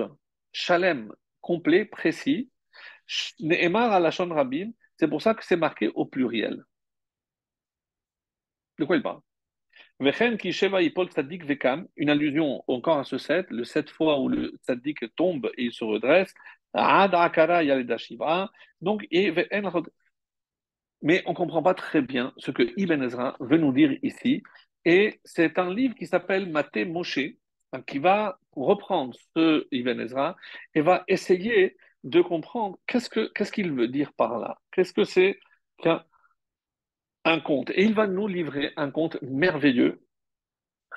Shalem 0.53 1.13
complet, 1.41 1.87
précis, 1.87 2.51
Ne'emar 3.41 3.93
Alashon 3.93 4.29
Rabim, 4.29 4.71
c'est 4.97 5.09
pour 5.09 5.21
ça 5.21 5.35
que 5.35 5.45
c'est 5.45 5.57
marqué 5.57 5.89
au 5.89 6.07
pluriel. 6.07 6.65
De 8.83 8.85
quoi 8.85 8.97
il 8.97 9.03
parle? 9.03 9.21
Une 11.97 12.11
allusion 12.11 12.65
encore 12.67 12.99
à 12.99 13.05
ce 13.05 13.17
sept, 13.17 13.49
le 13.51 13.63
sept 13.63 13.89
fois 13.91 14.19
où 14.19 14.29
le 14.29 14.59
tzaddik 14.65 15.15
tombe 15.15 15.53
et 15.57 15.67
il 15.67 15.73
se 15.73 15.85
redresse. 15.85 16.35
Donc, 18.81 19.07
mais 21.01 21.23
on 21.27 21.31
ne 21.31 21.37
comprend 21.37 21.63
pas 21.63 21.75
très 21.75 22.03
bien 22.03 22.33
ce 22.39 22.51
que 22.51 22.65
Ibn 22.77 23.03
Ezra 23.05 23.37
veut 23.39 23.59
nous 23.59 23.73
dire 23.73 23.97
ici. 24.03 24.43
Et 24.85 25.21
c'est 25.25 25.61
un 25.61 25.73
livre 25.73 25.95
qui 25.95 26.07
s'appelle 26.07 26.51
Maté 26.51 26.85
Moshe, 26.85 27.21
hein, 27.73 27.83
qui 27.83 28.01
va 28.01 28.41
reprendre 28.57 29.15
ce 29.37 29.69
Ibn 29.71 30.01
Ezra 30.01 30.35
et 30.75 30.81
va 30.81 31.05
essayer 31.07 31.77
de 32.03 32.21
comprendre 32.21 32.81
qu'est-ce 32.89 33.09
qu'il 33.09 33.31
ce 33.47 33.53
qu'il 33.53 33.71
veut 33.71 33.87
dire 33.87 34.13
par 34.15 34.41
là. 34.41 34.59
Qu'est-ce 34.73 34.93
que 34.93 35.05
c'est 35.05 35.39
un 37.25 37.41
conte 37.41 37.71
Et 37.71 37.85
il 37.85 37.95
va 37.95 38.07
nous 38.07 38.27
livrer 38.27 38.73
un 38.77 38.91
conte 38.91 39.21
merveilleux. 39.23 40.03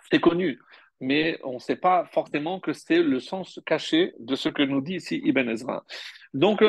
C'est 0.09 0.19
connu, 0.19 0.59
mais 0.99 1.39
on 1.43 1.55
ne 1.55 1.59
sait 1.59 1.75
pas 1.75 2.05
forcément 2.05 2.59
que 2.59 2.73
c'est 2.73 3.01
le 3.01 3.19
sens 3.19 3.59
caché 3.65 4.13
de 4.19 4.35
ce 4.35 4.49
que 4.49 4.63
nous 4.63 4.81
dit 4.81 4.95
ici 4.95 5.21
Ibn 5.23 5.49
Ezra. 5.49 5.85
Donc, 6.33 6.63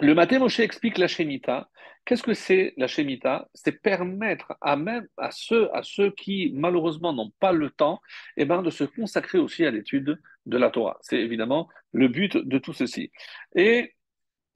le 0.00 0.14
Maté 0.14 0.38
Moshe 0.38 0.60
explique 0.60 0.98
la 0.98 1.06
Shemitah. 1.06 1.68
Qu'est-ce 2.04 2.22
que 2.22 2.34
c'est 2.34 2.74
la 2.76 2.86
Shemitah? 2.86 3.48
C'est 3.54 3.80
permettre 3.80 4.54
à 4.60 4.76
même 4.76 5.06
ceux 5.30 6.10
qui 6.16 6.52
malheureusement 6.54 7.12
n'ont 7.12 7.32
pas 7.40 7.52
le 7.52 7.70
temps, 7.70 8.00
eh 8.36 8.44
ben, 8.44 8.62
de 8.62 8.70
se 8.70 8.84
consacrer 8.84 9.38
aussi 9.38 9.64
à 9.64 9.70
l'étude 9.70 10.20
de 10.46 10.58
la 10.58 10.70
Torah. 10.70 10.98
C'est 11.00 11.20
évidemment 11.20 11.68
le 11.92 12.08
but 12.08 12.36
de 12.36 12.58
tout 12.58 12.72
ceci. 12.72 13.10
Et 13.54 13.94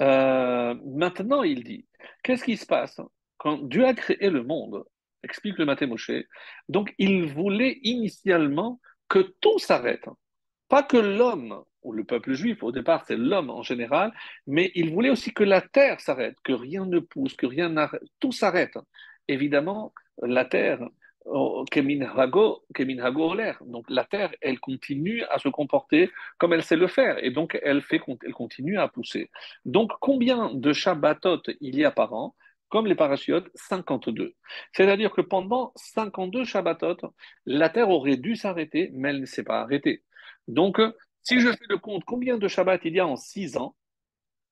euh, 0.02 0.74
maintenant, 0.84 1.42
il 1.42 1.64
dit, 1.64 1.86
qu'est-ce 2.22 2.44
qui 2.44 2.56
se 2.56 2.66
passe? 2.66 3.00
Quand 3.38 3.68
Dieu 3.68 3.86
a 3.86 3.94
créé 3.94 4.30
le 4.30 4.42
monde 4.42 4.84
Explique 5.24 5.58
le 5.58 5.64
Maté 5.64 5.86
Moshe. 5.86 6.12
Donc, 6.68 6.94
il 6.98 7.26
voulait 7.26 7.80
initialement 7.82 8.80
que 9.08 9.34
tout 9.40 9.58
s'arrête. 9.58 10.04
Pas 10.68 10.82
que 10.82 10.96
l'homme 10.96 11.64
ou 11.82 11.92
le 11.92 12.04
peuple 12.04 12.34
juif, 12.34 12.62
au 12.62 12.72
départ 12.72 13.04
c'est 13.06 13.16
l'homme 13.16 13.50
en 13.50 13.62
général, 13.62 14.12
mais 14.46 14.70
il 14.74 14.92
voulait 14.92 15.10
aussi 15.10 15.32
que 15.32 15.44
la 15.44 15.62
terre 15.62 16.00
s'arrête, 16.00 16.36
que 16.44 16.52
rien 16.52 16.84
ne 16.84 16.98
pousse, 16.98 17.34
que 17.34 17.46
rien 17.46 17.70
n'arrête, 17.70 18.02
tout 18.20 18.32
s'arrête. 18.32 18.76
Évidemment, 19.28 19.94
la 20.20 20.44
terre, 20.44 20.80
oh, 21.24 21.64
donc 21.70 23.86
la 23.88 24.04
terre, 24.04 24.34
elle 24.40 24.60
continue 24.60 25.22
à 25.30 25.38
se 25.38 25.48
comporter 25.48 26.10
comme 26.36 26.52
elle 26.52 26.64
sait 26.64 26.76
le 26.76 26.88
faire, 26.88 27.24
et 27.24 27.30
donc 27.30 27.58
elle, 27.62 27.80
fait, 27.80 28.00
elle 28.26 28.34
continue 28.34 28.78
à 28.78 28.88
pousser. 28.88 29.30
Donc 29.64 29.92
combien 30.00 30.52
de 30.52 30.72
Shabbatot 30.72 31.42
il 31.60 31.76
y 31.76 31.84
a 31.84 31.92
par 31.92 32.12
an? 32.12 32.34
Comme 32.68 32.86
les 32.86 32.94
parachutes, 32.94 33.48
52. 33.54 34.34
C'est-à-dire 34.72 35.12
que 35.12 35.20
pendant 35.20 35.72
52 35.76 36.44
Shabbatot, 36.44 36.96
la 37.46 37.68
Terre 37.70 37.90
aurait 37.90 38.16
dû 38.16 38.36
s'arrêter, 38.36 38.90
mais 38.94 39.10
elle 39.10 39.20
ne 39.20 39.26
s'est 39.26 39.44
pas 39.44 39.60
arrêtée. 39.60 40.04
Donc, 40.46 40.80
si 41.22 41.40
je 41.40 41.48
fais 41.48 41.66
le 41.68 41.78
compte, 41.78 42.04
combien 42.04 42.38
de 42.38 42.48
Shabbat 42.48 42.80
il 42.84 42.94
y 42.94 43.00
a 43.00 43.06
en 43.06 43.16
6 43.16 43.56
ans 43.56 43.74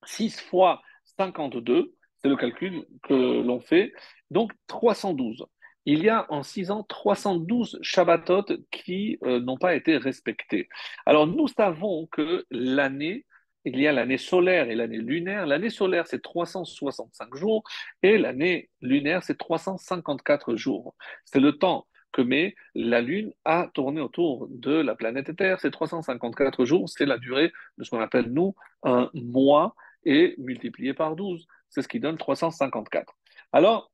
6 0.04 0.40
fois 0.40 0.82
52, 1.16 1.94
c'est 2.16 2.28
le 2.28 2.36
calcul 2.36 2.84
que 3.02 3.14
l'on 3.14 3.60
fait, 3.60 3.92
donc 4.30 4.52
312. 4.66 5.46
Il 5.84 6.02
y 6.02 6.08
a 6.08 6.26
en 6.32 6.42
6 6.42 6.70
ans 6.70 6.82
312 6.82 7.78
Shabbatot 7.80 8.44
qui 8.72 9.18
euh, 9.22 9.40
n'ont 9.40 9.56
pas 9.56 9.76
été 9.76 9.96
respectés. 9.96 10.68
Alors 11.04 11.26
nous 11.26 11.46
savons 11.46 12.06
que 12.10 12.44
l'année, 12.50 13.24
il 13.66 13.80
y 13.80 13.86
a 13.86 13.92
l'année 13.92 14.18
solaire 14.18 14.70
et 14.70 14.74
l'année 14.74 14.98
lunaire. 14.98 15.46
L'année 15.46 15.70
solaire, 15.70 16.06
c'est 16.06 16.22
365 16.22 17.34
jours 17.34 17.64
et 18.02 18.16
l'année 18.16 18.70
lunaire, 18.80 19.22
c'est 19.22 19.36
354 19.36 20.54
jours. 20.56 20.94
C'est 21.24 21.40
le 21.40 21.58
temps 21.58 21.86
que 22.12 22.22
met 22.22 22.54
la 22.74 23.00
Lune 23.00 23.32
a 23.44 23.68
tourné 23.74 24.00
autour 24.00 24.46
de 24.50 24.72
la 24.72 24.94
planète 24.94 25.36
Terre. 25.36 25.60
C'est 25.60 25.70
354 25.70 26.64
jours, 26.64 26.88
c'est 26.88 27.06
la 27.06 27.18
durée 27.18 27.52
de 27.76 27.84
ce 27.84 27.90
qu'on 27.90 28.00
appelle, 28.00 28.32
nous, 28.32 28.54
un 28.84 29.10
mois, 29.12 29.74
et 30.04 30.36
multiplié 30.38 30.94
par 30.94 31.16
12. 31.16 31.46
C'est 31.68 31.82
ce 31.82 31.88
qui 31.88 32.00
donne 32.00 32.16
354. 32.16 33.12
Alors, 33.52 33.90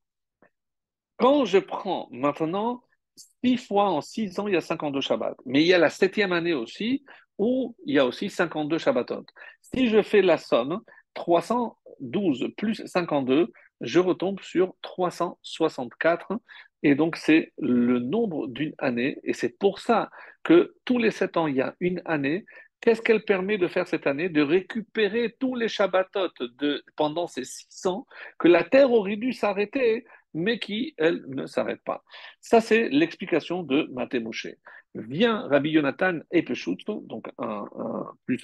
quand 1.17 1.47
je 1.47 1.59
prends 1.59 2.09
maintenant 2.11 2.83
6 3.43 3.57
fois 3.57 3.91
en 3.91 4.01
6 4.03 4.39
ans, 4.39 4.47
il 4.47 4.55
y 4.55 4.57
a 4.57 4.61
52 4.61 5.01
Shabbats. 5.01 5.37
Mais 5.47 5.63
il 5.63 5.67
y 5.67 5.75
a 5.75 5.79
la 5.79 5.91
septième 5.91 6.33
année 6.33 6.53
aussi, 6.53 7.05
où 7.39 7.75
il 7.87 7.95
y 7.95 7.99
a 7.99 8.07
aussi 8.07 8.31
52 8.31 8.79
Shabbatot. 8.79 9.25
Si 9.75 9.89
je 9.89 10.03
fais 10.03 10.23
la 10.23 10.39
somme, 10.39 10.81
312 11.15 12.49
plus 12.57 12.87
52, 12.87 13.53
je 13.81 13.99
retombe 13.99 14.41
sur 14.41 14.75
364 14.83 16.39
et 16.83 16.95
donc, 16.95 17.17
c'est 17.17 17.53
le 17.59 17.99
nombre 17.99 18.49
d'une 18.49 18.75
année. 18.79 19.19
Et 19.23 19.33
c'est 19.33 19.57
pour 19.59 19.79
ça 19.79 20.11
que 20.43 20.75
tous 20.85 20.99
les 20.99 21.11
sept 21.11 21.37
ans, 21.37 21.47
il 21.47 21.57
y 21.57 21.61
a 21.61 21.75
une 21.81 22.03
année. 22.05 22.45
Qu'est-ce 22.81 23.01
qu'elle 23.03 23.25
permet 23.25 23.59
de 23.59 23.69
faire 23.69 23.87
cette 23.87 24.09
année? 24.09 24.29
De 24.29 24.43
récupérer 24.43 25.37
tous 25.39 25.55
les 25.55 25.69
Shabbatot 25.69 26.31
pendant 26.97 27.29
ces 27.29 27.45
six 27.45 27.87
ans 27.87 28.07
que 28.39 28.49
la 28.49 28.65
terre 28.65 28.91
aurait 28.91 29.17
dû 29.17 29.33
s'arrêter, 29.33 30.05
mais 30.35 30.59
qui, 30.59 30.95
elle, 30.99 31.25
ne 31.29 31.47
s'arrête 31.47 31.83
pas. 31.85 32.03
Ça, 32.41 32.61
c'est 32.61 32.89
l'explication 32.89 33.63
de 33.63 33.89
Maté 33.93 34.19
Moshe. 34.19 34.49
Vient 34.95 35.47
Rabbi 35.47 35.71
Yonatan 35.71 36.21
Epeshut, 36.33 36.85
donc 36.87 37.29
un, 37.39 37.65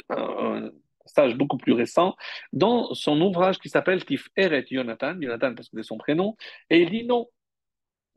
un, 0.08 0.70
sage 1.08 1.36
beaucoup 1.36 1.58
plus 1.58 1.72
récent, 1.72 2.16
dans 2.52 2.94
son 2.94 3.20
ouvrage 3.20 3.58
qui 3.58 3.68
s'appelle 3.68 4.04
Tif 4.04 4.28
Eret 4.36 4.66
Yonatan, 4.70 5.20
Yonatan 5.20 5.54
parce 5.54 5.68
que 5.68 5.76
c'est 5.78 5.88
son 5.88 5.98
prénom, 5.98 6.36
et 6.70 6.80
il 6.82 6.90
dit 6.90 7.04
non, 7.04 7.28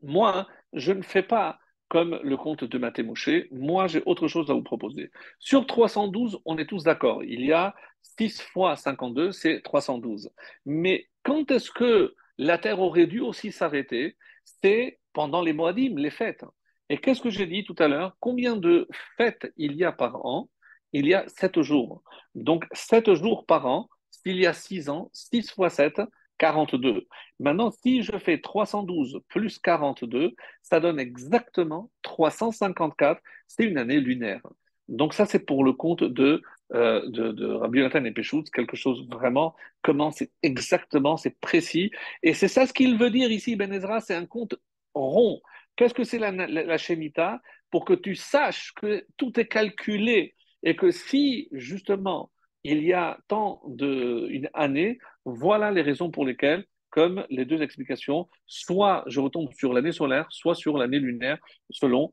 moi, 0.02 0.46
je 0.72 0.92
ne 0.92 1.02
fais 1.02 1.22
pas 1.22 1.58
comme 1.88 2.18
le 2.22 2.36
compte 2.38 2.64
de 2.64 2.78
Matémouche. 2.78 3.28
Moi, 3.50 3.86
j'ai 3.86 4.02
autre 4.06 4.26
chose 4.26 4.50
à 4.50 4.54
vous 4.54 4.62
proposer. 4.62 5.10
Sur 5.38 5.66
312, 5.66 6.40
on 6.46 6.56
est 6.56 6.64
tous 6.64 6.84
d'accord. 6.84 7.22
Il 7.22 7.44
y 7.44 7.52
a 7.52 7.74
6 8.18 8.40
fois 8.40 8.76
52, 8.76 9.30
c'est 9.30 9.60
312. 9.60 10.30
Mais 10.64 11.06
quand 11.22 11.50
est-ce 11.50 11.70
que 11.70 12.14
la 12.38 12.56
Terre 12.56 12.80
aurait 12.80 13.06
dû 13.06 13.20
aussi 13.20 13.52
s'arrêter? 13.52 14.16
C'est 14.44 15.00
pendant 15.12 15.42
les 15.42 15.52
Moadim, 15.52 15.96
les 15.96 16.10
fêtes. 16.10 16.44
Et 16.88 16.96
qu'est-ce 16.96 17.20
que 17.20 17.30
j'ai 17.30 17.46
dit 17.46 17.64
tout 17.64 17.76
à 17.78 17.88
l'heure? 17.88 18.16
Combien 18.20 18.56
de 18.56 18.88
fêtes 19.18 19.52
il 19.58 19.76
y 19.76 19.84
a 19.84 19.92
par 19.92 20.24
an? 20.24 20.48
Il 20.92 21.06
y 21.06 21.14
a 21.14 21.24
7 21.28 21.62
jours. 21.62 22.02
Donc, 22.34 22.66
7 22.72 23.14
jours 23.14 23.46
par 23.46 23.66
an, 23.66 23.88
s'il 24.10 24.36
y 24.36 24.46
a 24.46 24.52
6 24.52 24.88
ans, 24.88 25.10
6 25.12 25.50
fois 25.50 25.70
7, 25.70 26.00
42. 26.38 27.06
Maintenant, 27.38 27.70
si 27.70 28.02
je 28.02 28.18
fais 28.18 28.40
312 28.40 29.20
plus 29.28 29.58
42, 29.58 30.34
ça 30.62 30.80
donne 30.80 30.98
exactement 30.98 31.90
354. 32.02 33.20
C'est 33.46 33.64
une 33.64 33.78
année 33.78 34.00
lunaire. 34.00 34.42
Donc 34.88 35.14
ça, 35.14 35.24
c'est 35.24 35.38
pour 35.38 35.64
le 35.64 35.72
compte 35.72 36.02
de, 36.02 36.42
euh, 36.74 37.08
de, 37.08 37.46
Rabbi 37.46 37.78
Jonathan 37.78 38.04
et 38.04 38.10
Péchout, 38.10 38.44
quelque 38.52 38.76
chose 38.76 39.06
vraiment, 39.08 39.54
comment 39.82 40.10
c'est 40.10 40.32
exactement, 40.42 41.16
c'est 41.16 41.38
précis. 41.40 41.90
Et 42.22 42.34
c'est 42.34 42.48
ça 42.48 42.66
ce 42.66 42.72
qu'il 42.72 42.98
veut 42.98 43.10
dire 43.10 43.30
ici, 43.30 43.54
Ben 43.56 43.72
Ezra, 43.72 44.00
c'est 44.00 44.14
un 44.14 44.26
compte 44.26 44.56
rond. 44.94 45.40
Qu'est-ce 45.76 45.94
que 45.94 46.04
c'est 46.04 46.18
la, 46.18 46.32
la, 46.32 46.46
la 46.48 46.78
Shemitah? 46.78 47.40
Pour 47.70 47.84
que 47.84 47.94
tu 47.94 48.16
saches 48.16 48.72
que 48.74 49.06
tout 49.16 49.38
est 49.40 49.46
calculé 49.46 50.34
et 50.62 50.76
que 50.76 50.90
si, 50.90 51.48
justement, 51.52 52.30
il 52.64 52.84
y 52.84 52.92
a 52.92 53.18
tant 53.28 53.62
d'une 53.66 54.48
année, 54.54 54.98
voilà 55.24 55.70
les 55.70 55.82
raisons 55.82 56.10
pour 56.10 56.24
lesquelles, 56.24 56.64
comme 56.90 57.24
les 57.30 57.44
deux 57.44 57.62
explications, 57.62 58.28
soit 58.46 59.02
je 59.06 59.20
retombe 59.20 59.52
sur 59.54 59.72
l'année 59.72 59.92
solaire, 59.92 60.26
soit 60.30 60.54
sur 60.54 60.76
l'année 60.78 60.98
lunaire, 60.98 61.38
selon 61.70 62.12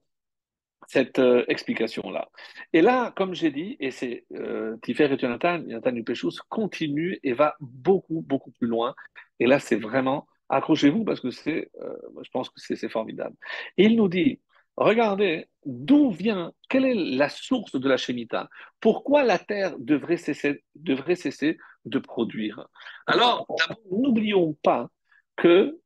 cette 0.87 1.19
euh, 1.19 1.43
explication-là. 1.47 2.29
Et 2.73 2.81
là, 2.81 3.13
comme 3.15 3.35
j'ai 3.35 3.51
dit, 3.51 3.75
et 3.79 3.91
c'est 3.91 4.25
euh, 4.33 4.77
Tifer 4.81 5.11
et 5.11 5.19
Jonathan, 5.19 5.61
Jonathan 5.67 5.95
Upechus 5.95 6.39
continue 6.47 7.19
et 7.23 7.33
va 7.33 7.55
beaucoup, 7.59 8.21
beaucoup 8.21 8.51
plus 8.51 8.67
loin. 8.67 8.95
Et 9.39 9.45
là, 9.45 9.59
c'est 9.59 9.75
vraiment, 9.75 10.27
accrochez-vous 10.49 11.03
parce 11.03 11.19
que 11.19 11.29
c'est, 11.29 11.69
euh, 11.81 11.95
je 12.23 12.29
pense 12.31 12.49
que 12.49 12.75
c'est 12.75 12.89
formidable. 12.89 13.35
Il 13.77 13.97
nous 13.97 14.07
dit, 14.07 14.39
regardez 14.79 15.47
d'où 15.65 16.09
vient, 16.09 16.53
quelle 16.69 16.85
est 16.85 16.95
la 16.95 17.29
source 17.29 17.75
de 17.75 17.87
la 17.87 17.97
Shemitah 17.97 18.49
Pourquoi 18.79 19.23
la 19.23 19.37
terre 19.37 19.77
devrait 19.77 20.17
cesser, 20.17 20.63
devrait 20.75 21.15
cesser 21.15 21.57
de 21.85 21.99
produire? 21.99 22.67
Alors, 23.05 23.45
n'oublions 23.91 24.53
pas 24.63 24.89
que 25.35 25.77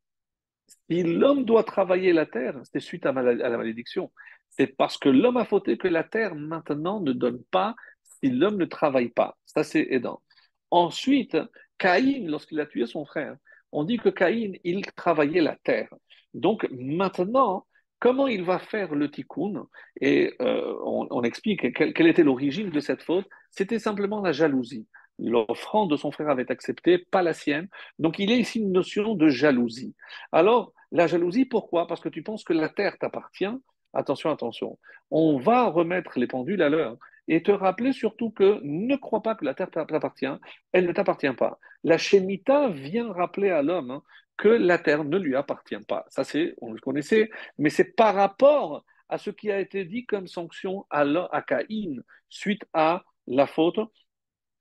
si 0.90 1.04
l'homme 1.04 1.44
doit 1.44 1.64
travailler 1.64 2.14
la 2.14 2.26
terre, 2.26 2.62
c'est 2.72 2.80
suite 2.80 3.06
à, 3.06 3.12
la 3.12 3.58
malédiction. 3.58 4.12
C'est 4.50 4.68
parce 4.68 4.98
que 4.98 5.10
l'homme 5.10 5.38
a 5.38 5.46
fauté 5.46 5.78
que 5.78 5.88
la 5.88 6.04
terre 6.04 6.36
maintenant 6.36 7.02
ne 7.02 7.12
donne 7.12 7.44
pas 7.46 7.76
si 8.04 8.30
l'homme 8.30 8.58
ne 8.58 8.66
travaille 8.66 9.10
pas. 9.10 9.36
Ça, 9.46 9.64
c'est 9.64 9.88
aidant. 9.90 10.22
Ensuite, 10.70 11.38
Caïn, 11.78 12.30
lorsqu'il 12.30 12.60
a 12.60 12.68
tué 12.68 12.86
son 12.86 13.06
frère, 13.06 13.36
on 13.72 13.84
dit 13.84 13.98
que 13.98 14.10
Caïn, 14.10 14.54
il 14.64 14.86
travaillait 14.94 15.42
la 15.42 15.56
terre. 15.64 15.90
Donc 16.36 16.68
maintenant, 16.72 17.66
Comment 18.04 18.28
il 18.28 18.44
va 18.44 18.60
faire 18.60 18.96
le 18.96 19.10
tikkun 19.10 19.66
Et 20.02 20.34
euh, 20.42 20.76
on, 20.84 21.24
explique 21.24 21.74
quelle, 21.74 22.08
était 22.08 22.24
l'origine 22.24 22.70
de 22.70 22.82
cette 22.82 23.02
faute. 23.02 23.26
C'était 23.50 23.80
simplement 23.80 24.20
la 24.20 24.34
jalousie. 24.34 24.86
L'offrande 25.20 25.90
de 25.90 25.96
son 25.96 26.12
frère 26.12 26.30
avait 26.30 26.52
accepté, 26.52 26.98
pas 26.98 27.22
la 27.22 27.32
sienne. 27.32 27.70
Donc 28.00 28.20
il 28.20 28.30
y 28.30 28.34
a 28.34 28.36
ici 28.36 28.60
une 28.60 28.74
notion 28.74 29.16
de 29.16 29.30
jalousie. 29.30 29.96
Alors, 30.34 30.74
La 30.92 31.08
jalousie, 31.08 31.46
pourquoi? 31.46 31.88
Parce 31.88 32.02
que 32.02 32.10
tu 32.10 32.24
penses 32.24 32.44
que 32.44 32.52
la 32.52 32.68
terre 32.68 32.98
t'appartient. 33.00 33.56
Attention, 33.94 34.30
attention. 34.32 34.78
On 35.10 35.38
va 35.38 35.70
remettre 35.70 36.20
les 36.20 36.28
pendules 36.28 36.62
à 36.62 36.68
l'heure 36.68 36.98
et 37.28 37.44
te 37.44 37.52
rappeler 37.52 37.94
surtout 37.94 38.32
que 38.32 38.60
ne 38.64 38.96
crois 38.96 39.22
pas 39.22 39.36
que 39.36 39.46
la 39.46 39.54
terre 39.54 39.72
t'appartient, 39.72 40.28
elle 40.72 40.86
ne 40.86 40.92
t'appartient 40.92 41.34
pas. 41.34 41.60
La 41.84 41.98
Shemitah 41.98 42.70
vient 42.70 43.12
rappeler 43.12 43.50
à 43.50 43.62
l'homme 43.62 43.92
hein, 43.92 44.04
que 44.38 44.50
la 44.50 44.78
terre 44.78 45.04
ne 45.04 45.18
lui 45.18 45.36
appartient 45.36 45.80
pas. 45.88 46.06
Ça, 46.10 46.24
c'est, 46.24 46.56
on 46.62 46.74
le 46.74 46.80
connaissait, 46.80 47.30
mais 47.58 47.70
c'est 47.70 47.96
par 47.96 48.16
rapport 48.16 48.84
à 49.10 49.18
ce 49.18 49.30
qui 49.30 49.52
a 49.52 49.60
été 49.60 49.86
dit 49.86 50.06
comme 50.06 50.28
sanction 50.28 50.86
à, 50.90 51.02
à 51.32 51.42
Caïn 51.42 52.02
suite 52.30 52.66
à 52.74 53.04
la 53.28 53.48
faute, 53.48 53.80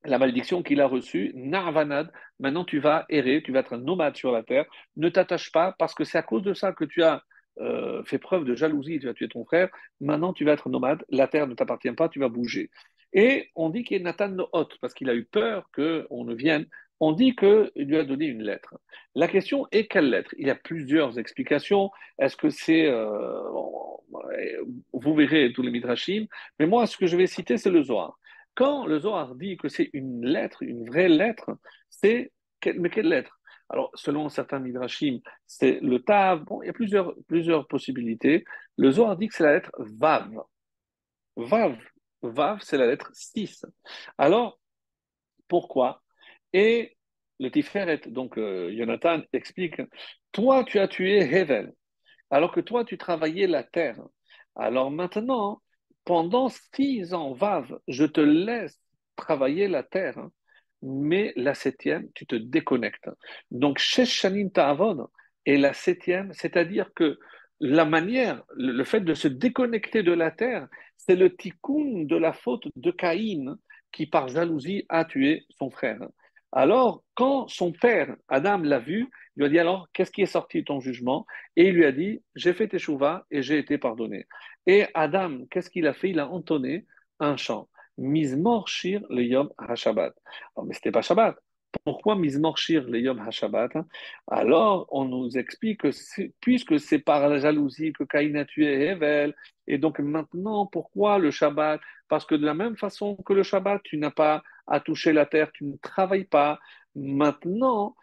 la 0.04 0.18
malédiction 0.18 0.62
qu'il 0.62 0.80
a 0.80 0.86
reçue, 0.86 1.32
Narvanad, 1.34 2.10
maintenant 2.40 2.64
tu 2.64 2.80
vas 2.80 3.06
errer, 3.08 3.42
tu 3.42 3.52
vas 3.52 3.60
être 3.60 3.74
un 3.74 3.78
nomade 3.78 4.16
sur 4.16 4.32
la 4.32 4.42
terre, 4.42 4.66
ne 4.96 5.08
t'attache 5.08 5.52
pas 5.52 5.74
parce 5.78 5.94
que 5.94 6.04
c'est 6.04 6.18
à 6.18 6.22
cause 6.22 6.42
de 6.42 6.54
ça 6.54 6.72
que 6.72 6.84
tu 6.84 7.02
as 7.02 7.22
euh, 7.60 8.02
fait 8.04 8.18
preuve 8.18 8.44
de 8.44 8.54
jalousie, 8.54 8.98
tu 8.98 9.08
as 9.08 9.14
tué 9.14 9.28
ton 9.28 9.44
frère, 9.44 9.68
maintenant 10.00 10.32
tu 10.32 10.44
vas 10.44 10.52
être 10.52 10.68
nomade, 10.68 11.04
la 11.10 11.28
terre 11.28 11.46
ne 11.46 11.54
t'appartient 11.54 11.92
pas, 11.92 12.08
tu 12.08 12.18
vas 12.18 12.28
bouger. 12.28 12.70
Et 13.12 13.50
on 13.54 13.68
dit 13.68 13.84
qu'il 13.84 13.98
est 13.98 14.04
Nathan 14.04 14.28
Nohot, 14.28 14.68
parce 14.80 14.94
qu'il 14.94 15.10
a 15.10 15.14
eu 15.14 15.24
peur 15.24 15.68
qu'on 15.74 16.24
ne 16.24 16.34
vienne. 16.34 16.66
On 16.98 17.12
dit 17.12 17.34
qu'il 17.34 17.70
lui 17.74 17.96
a 17.96 18.04
donné 18.04 18.26
une 18.26 18.42
lettre. 18.42 18.78
La 19.14 19.26
question 19.26 19.66
est 19.72 19.86
quelle 19.86 20.08
lettre? 20.08 20.32
Il 20.38 20.46
y 20.46 20.50
a 20.50 20.54
plusieurs 20.54 21.18
explications. 21.18 21.90
Est-ce 22.18 22.36
que 22.36 22.48
c'est. 22.48 22.86
Euh, 22.86 23.42
vous 24.92 25.14
verrez 25.14 25.52
tous 25.52 25.62
les 25.62 25.70
midrashim, 25.70 26.26
mais 26.58 26.66
moi, 26.66 26.86
ce 26.86 26.96
que 26.96 27.06
je 27.06 27.16
vais 27.16 27.26
citer, 27.26 27.58
c'est 27.58 27.70
le 27.70 27.82
Zohar. 27.82 28.18
Quand 28.54 28.86
le 28.86 29.00
Zohar 29.00 29.34
dit 29.34 29.56
que 29.56 29.68
c'est 29.68 29.90
une 29.92 30.24
lettre, 30.24 30.62
une 30.62 30.86
vraie 30.86 31.08
lettre, 31.08 31.56
c'est. 31.90 32.30
Mais 32.76 32.88
quelle 32.88 33.08
lettre? 33.08 33.40
Alors, 33.72 33.90
selon 33.94 34.28
certains 34.28 34.58
midrashim, 34.58 35.20
c'est 35.46 35.80
le 35.80 36.02
tav. 36.02 36.44
Bon, 36.44 36.60
il 36.62 36.66
y 36.66 36.68
a 36.68 36.74
plusieurs, 37.26 37.66
possibilités. 37.66 38.44
Le 38.76 38.90
Zohar 38.90 39.16
dit 39.16 39.28
que 39.28 39.34
c'est 39.34 39.44
la 39.44 39.54
lettre 39.54 39.72
vav. 39.78 40.30
Vav. 41.36 41.78
Vav, 42.20 42.60
c'est 42.62 42.76
la 42.76 42.86
lettre 42.86 43.10
6. 43.14 43.64
Alors, 44.18 44.60
pourquoi? 45.48 46.02
Et 46.52 46.98
le 47.40 47.50
Tiferet, 47.50 48.02
donc 48.08 48.36
euh, 48.36 48.76
Jonathan, 48.76 49.22
explique 49.32 49.80
Toi, 50.32 50.64
tu 50.64 50.78
as 50.78 50.86
tué 50.86 51.20
Hevel, 51.20 51.72
alors 52.30 52.52
que 52.52 52.60
toi, 52.60 52.84
tu 52.84 52.98
travaillais 52.98 53.46
la 53.46 53.64
terre. 53.64 54.00
Alors 54.54 54.90
maintenant, 54.90 55.62
pendant 56.04 56.50
six 56.74 57.14
ans, 57.14 57.32
Vav, 57.32 57.78
je 57.88 58.04
te 58.04 58.20
laisse 58.20 58.78
travailler 59.16 59.66
la 59.66 59.82
terre 59.82 60.28
mais 60.82 61.32
la 61.36 61.54
septième, 61.54 62.10
tu 62.14 62.26
te 62.26 62.36
déconnectes. 62.36 63.08
Donc, 63.50 63.78
Sheshanim 63.78 64.50
Ta'avon 64.50 65.08
est 65.46 65.56
la 65.56 65.72
septième, 65.72 66.32
c'est-à-dire 66.32 66.92
que 66.94 67.18
la 67.60 67.84
manière, 67.84 68.42
le 68.56 68.82
fait 68.84 69.00
de 69.00 69.14
se 69.14 69.28
déconnecter 69.28 70.02
de 70.02 70.12
la 70.12 70.30
terre, 70.32 70.68
c'est 70.96 71.16
le 71.16 71.34
tikkun 71.34 72.04
de 72.04 72.16
la 72.16 72.32
faute 72.32 72.66
de 72.74 72.90
Caïn 72.90 73.56
qui, 73.92 74.06
par 74.06 74.28
jalousie, 74.28 74.84
a 74.88 75.04
tué 75.04 75.46
son 75.58 75.70
frère. 75.70 76.00
Alors, 76.50 77.02
quand 77.14 77.48
son 77.48 77.72
père, 77.72 78.14
Adam, 78.28 78.58
l'a 78.58 78.78
vu, 78.78 79.08
il 79.36 79.40
lui 79.40 79.46
a 79.46 79.48
dit 79.48 79.58
alors, 79.58 79.88
qu'est-ce 79.92 80.10
qui 80.10 80.22
est 80.22 80.26
sorti 80.26 80.60
de 80.60 80.64
ton 80.64 80.80
jugement? 80.80 81.24
Et 81.56 81.68
il 81.68 81.74
lui 81.74 81.86
a 81.86 81.92
dit, 81.92 82.22
j'ai 82.34 82.52
fait 82.52 82.68
teshuva 82.68 83.24
et 83.30 83.42
j'ai 83.42 83.58
été 83.58 83.78
pardonné. 83.78 84.26
Et 84.66 84.86
Adam, 84.92 85.46
qu'est-ce 85.50 85.70
qu'il 85.70 85.86
a 85.86 85.94
fait? 85.94 86.10
Il 86.10 86.20
a 86.20 86.28
entonné 86.28 86.86
un 87.20 87.36
chant. 87.36 87.68
Mizmor 87.98 88.68
Shir 88.68 89.02
le 89.10 89.24
Yom 89.24 89.50
HaShabbat. 89.58 90.12
mais 90.64 90.74
ce 90.74 90.78
n'était 90.78 90.92
pas 90.92 91.02
Shabbat. 91.02 91.36
Pourquoi 91.84 92.16
Mizmor 92.16 92.58
Shir 92.58 92.84
le 92.84 93.00
Yom 93.00 93.18
HaShabbat 93.18 93.70
Alors, 94.26 94.86
on 94.90 95.04
nous 95.06 95.36
explique 95.38 95.82
que 95.82 95.90
puisque 96.40 96.78
c'est 96.78 96.98
par 96.98 97.28
la 97.28 97.38
jalousie 97.38 97.92
que 97.92 98.04
Caïn 98.04 98.36
a 98.36 98.44
tué 98.44 98.86
Hevel, 98.86 99.34
et 99.66 99.78
donc 99.78 99.98
maintenant, 99.98 100.66
pourquoi 100.66 101.18
le 101.18 101.30
Shabbat? 101.30 101.80
Parce 102.08 102.26
que 102.26 102.34
de 102.34 102.44
la 102.44 102.54
même 102.54 102.76
façon 102.76 103.16
que 103.16 103.32
le 103.32 103.42
Shabbat, 103.42 103.82
tu 103.84 103.96
n'as 103.96 104.10
pas 104.10 104.42
à 104.66 104.80
toucher 104.80 105.12
la 105.12 105.26
terre, 105.26 105.50
tu 105.52 105.64
ne 105.64 105.76
travailles 105.76 106.24
pas. 106.24 106.58
Maintenant, 106.94 107.96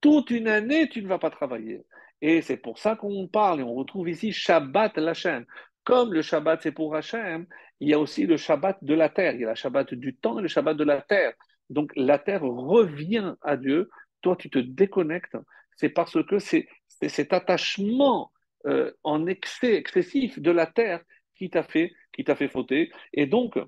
toute 0.00 0.30
une 0.30 0.48
année, 0.48 0.88
tu 0.88 1.02
ne 1.02 1.08
vas 1.08 1.18
pas 1.18 1.30
travailler. 1.30 1.84
Et 2.22 2.42
c'est 2.42 2.58
pour 2.58 2.78
ça 2.78 2.96
qu'on 2.96 3.28
parle, 3.28 3.60
et 3.60 3.62
on 3.62 3.74
retrouve 3.74 4.08
ici 4.10 4.32
Shabbat 4.32 4.98
Lachem. 4.98 5.46
Comme 5.90 6.14
le 6.14 6.22
Shabbat 6.22 6.62
c'est 6.62 6.70
pour 6.70 6.94
Hachem, 6.94 7.46
il 7.80 7.88
y 7.88 7.94
a 7.94 7.98
aussi 7.98 8.24
le 8.24 8.36
Shabbat 8.36 8.78
de 8.82 8.94
la 8.94 9.08
terre. 9.08 9.34
Il 9.34 9.40
y 9.40 9.44
a 9.44 9.48
le 9.48 9.54
Shabbat 9.56 9.92
du 9.92 10.14
temps 10.14 10.38
et 10.38 10.42
le 10.42 10.46
Shabbat 10.46 10.76
de 10.76 10.84
la 10.84 11.02
terre. 11.02 11.32
Donc 11.68 11.90
la 11.96 12.20
terre 12.20 12.42
revient 12.42 13.34
à 13.42 13.56
Dieu. 13.56 13.90
Toi, 14.22 14.36
tu 14.36 14.50
te 14.50 14.60
déconnectes. 14.60 15.36
C'est 15.74 15.88
parce 15.88 16.16
que 16.24 16.38
c'est 16.38 16.68
cet 17.08 17.32
attachement 17.32 18.30
euh, 18.66 18.92
en 19.02 19.26
excès, 19.26 19.74
excessif 19.74 20.38
de 20.38 20.52
la 20.52 20.66
terre 20.66 21.02
qui 21.34 21.50
t'a 21.50 21.64
fait, 21.64 21.92
qui 22.12 22.22
t'a 22.22 22.36
fait 22.36 22.48
fauter. 22.48 22.92
Et 23.12 23.26
donc, 23.26 23.58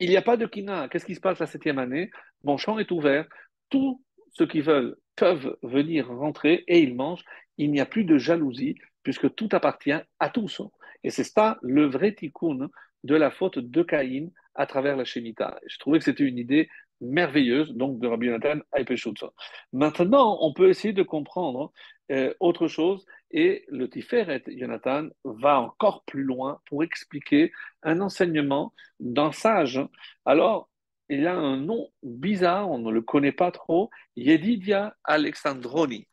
il 0.00 0.10
n'y 0.10 0.18
a 0.18 0.22
pas 0.22 0.36
de 0.36 0.44
kina. 0.44 0.88
Qu'est-ce 0.90 1.06
qui 1.06 1.14
se 1.14 1.20
passe 1.20 1.38
la 1.38 1.46
septième 1.46 1.78
année? 1.78 2.10
Mon 2.44 2.58
champ 2.58 2.78
est 2.78 2.90
ouvert. 2.90 3.24
Tous 3.70 4.04
ceux 4.34 4.46
qui 4.46 4.60
veulent 4.60 4.96
peuvent 5.16 5.56
venir 5.62 6.08
rentrer 6.08 6.62
et 6.68 6.80
ils 6.80 6.94
mangent. 6.94 7.24
Il 7.56 7.70
n'y 7.70 7.80
a 7.80 7.86
plus 7.86 8.04
de 8.04 8.18
jalousie 8.18 8.76
puisque 9.02 9.34
tout 9.34 9.48
appartient 9.52 9.92
à 10.18 10.28
tous. 10.28 10.60
Et 11.04 11.10
c'est 11.10 11.24
ça 11.24 11.58
le 11.62 11.86
vrai 11.86 12.14
tikkun 12.14 12.68
de 13.04 13.14
la 13.14 13.30
faute 13.30 13.58
de 13.58 13.82
Caïn 13.82 14.30
à 14.54 14.66
travers 14.66 14.96
la 14.96 15.04
Shemitah. 15.04 15.58
Je 15.66 15.78
trouvais 15.78 15.98
que 15.98 16.04
c'était 16.04 16.24
une 16.24 16.38
idée 16.38 16.68
merveilleuse, 17.00 17.72
donc 17.74 17.98
de 17.98 18.06
Rabbi 18.06 18.28
Nathan 18.28 18.60
Aipeshutza. 18.74 19.32
Maintenant, 19.72 20.38
on 20.40 20.52
peut 20.52 20.68
essayer 20.68 20.94
de 20.94 21.02
comprendre 21.02 21.72
euh, 22.10 22.32
autre 22.40 22.68
chose, 22.68 23.04
et 23.30 23.64
le 23.68 23.88
Tiferet 23.88 24.44
Jonathan 24.46 25.08
va 25.24 25.60
encore 25.60 26.04
plus 26.04 26.22
loin 26.22 26.60
pour 26.66 26.84
expliquer 26.84 27.52
un 27.82 28.00
enseignement 28.00 28.72
d'un 29.00 29.32
sage. 29.32 29.80
Alors, 30.24 30.68
il 31.08 31.26
a 31.26 31.34
un 31.34 31.56
nom 31.56 31.90
bizarre, 32.02 32.70
on 32.70 32.78
ne 32.78 32.90
le 32.90 33.02
connaît 33.02 33.32
pas 33.32 33.50
trop, 33.50 33.90
Yedidia 34.16 34.96
Alexandroni. 35.04 36.06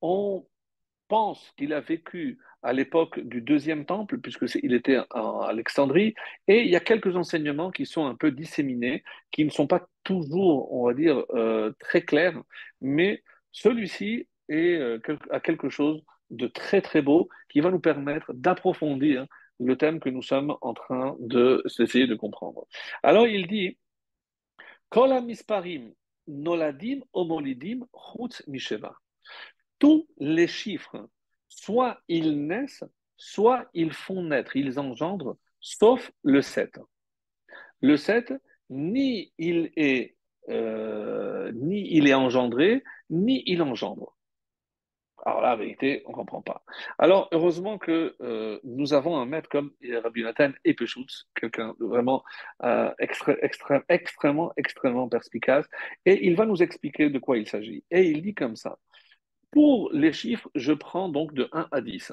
On 0.00 0.46
pense 1.08 1.52
qu'il 1.56 1.74
a 1.74 1.80
vécu 1.80 2.38
à 2.62 2.72
l'époque 2.72 3.18
du 3.20 3.40
deuxième 3.40 3.84
temple, 3.84 4.18
puisqu'il 4.18 4.74
était 4.74 4.98
à 5.10 5.46
Alexandrie, 5.48 6.14
et 6.48 6.62
il 6.62 6.68
y 6.68 6.76
a 6.76 6.80
quelques 6.80 7.16
enseignements 7.16 7.70
qui 7.70 7.86
sont 7.86 8.06
un 8.06 8.14
peu 8.14 8.30
disséminés, 8.30 9.02
qui 9.30 9.44
ne 9.44 9.50
sont 9.50 9.66
pas 9.66 9.88
toujours, 10.04 10.72
on 10.72 10.86
va 10.86 10.94
dire, 10.94 11.24
euh, 11.30 11.72
très 11.78 12.02
clairs, 12.02 12.40
mais 12.80 13.22
celui-ci 13.50 14.28
est, 14.48 14.76
euh, 14.76 14.98
a 15.30 15.40
quelque 15.40 15.68
chose 15.68 16.02
de 16.30 16.46
très 16.46 16.80
très 16.80 17.02
beau 17.02 17.28
qui 17.48 17.60
va 17.60 17.70
nous 17.70 17.80
permettre 17.80 18.32
d'approfondir 18.32 19.26
le 19.60 19.76
thème 19.76 20.00
que 20.00 20.08
nous 20.08 20.22
sommes 20.22 20.56
en 20.60 20.74
train 20.74 21.16
de, 21.20 21.62
de 21.64 22.14
comprendre. 22.14 22.66
Alors 23.02 23.26
il 23.26 23.46
dit, 23.46 23.76
noladim. 26.26 27.00
Tous 29.78 30.06
les 30.18 30.46
chiffres 30.46 31.08
soit 31.56 32.00
ils 32.08 32.46
naissent, 32.46 32.84
soit 33.16 33.68
ils 33.74 33.92
font 33.92 34.22
naître, 34.22 34.56
ils 34.56 34.78
engendrent, 34.78 35.36
sauf 35.60 36.10
le 36.22 36.40
7. 36.42 36.80
Le 37.80 37.96
7, 37.96 38.32
ni 38.70 39.32
il 39.38 39.70
est, 39.76 40.16
euh, 40.48 41.52
ni 41.54 41.94
il 41.94 42.08
est 42.08 42.14
engendré, 42.14 42.82
ni 43.10 43.42
il 43.46 43.62
engendre. 43.62 44.16
Alors 45.24 45.40
là, 45.40 45.50
la 45.50 45.56
vérité, 45.56 46.02
on 46.06 46.10
ne 46.10 46.16
comprend 46.16 46.42
pas. 46.42 46.64
Alors, 46.98 47.28
heureusement 47.30 47.78
que 47.78 48.16
euh, 48.22 48.58
nous 48.64 48.92
avons 48.92 49.16
un 49.18 49.26
maître 49.26 49.48
comme 49.48 49.70
Rabbi 50.02 50.24
Nathan 50.24 50.50
Epeshutz, 50.64 51.28
quelqu'un 51.36 51.74
vraiment 51.78 52.24
euh, 52.64 52.92
extrêmement, 52.98 54.52
extrêmement 54.56 55.08
perspicace, 55.08 55.66
et 56.06 56.26
il 56.26 56.34
va 56.34 56.44
nous 56.44 56.60
expliquer 56.60 57.08
de 57.08 57.20
quoi 57.20 57.38
il 57.38 57.48
s'agit. 57.48 57.84
Et 57.92 58.10
il 58.10 58.22
dit 58.22 58.34
comme 58.34 58.56
ça 58.56 58.78
pour 59.52 59.90
les 59.92 60.12
chiffres, 60.14 60.50
je 60.54 60.72
prends 60.72 61.10
donc 61.10 61.34
de 61.34 61.48
1 61.52 61.68
à 61.70 61.80
10. 61.82 62.12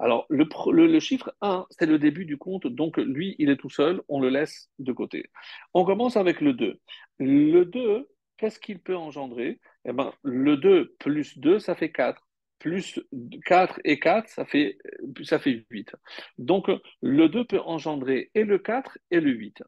Alors, 0.00 0.26
le, 0.28 0.98
chiffre 0.98 1.32
1, 1.40 1.64
c'est 1.70 1.86
le 1.86 2.00
début 2.00 2.24
du 2.24 2.36
compte, 2.36 2.66
donc 2.66 2.98
lui, 2.98 3.36
il 3.38 3.48
est 3.48 3.56
tout 3.56 3.70
seul, 3.70 4.02
on 4.08 4.20
le 4.20 4.28
laisse 4.28 4.68
de 4.80 4.92
côté. 4.92 5.30
On 5.72 5.84
commence 5.84 6.16
avec 6.16 6.40
le 6.40 6.52
2. 6.52 6.80
Le 7.18 7.64
2, 7.64 8.08
qu'est-ce 8.36 8.58
qu'il 8.58 8.80
peut 8.80 8.96
engendrer? 8.96 9.60
Eh 9.84 9.92
bien, 9.92 10.12
le 10.24 10.56
2 10.56 10.96
plus 10.98 11.38
2, 11.38 11.60
ça 11.60 11.76
fait 11.76 11.92
4. 11.92 12.20
Plus 12.58 13.00
4 13.46 13.80
et 13.84 14.00
4, 14.00 14.28
ça 14.28 14.44
fait, 14.44 14.76
ça 15.22 15.38
fait 15.38 15.64
8. 15.70 15.94
Donc, 16.38 16.68
le 17.02 17.28
2 17.28 17.44
peut 17.44 17.60
engendrer 17.60 18.30
et 18.34 18.42
le 18.42 18.58
4 18.58 18.98
et 19.12 19.20
le 19.20 19.30
8. 19.30 19.62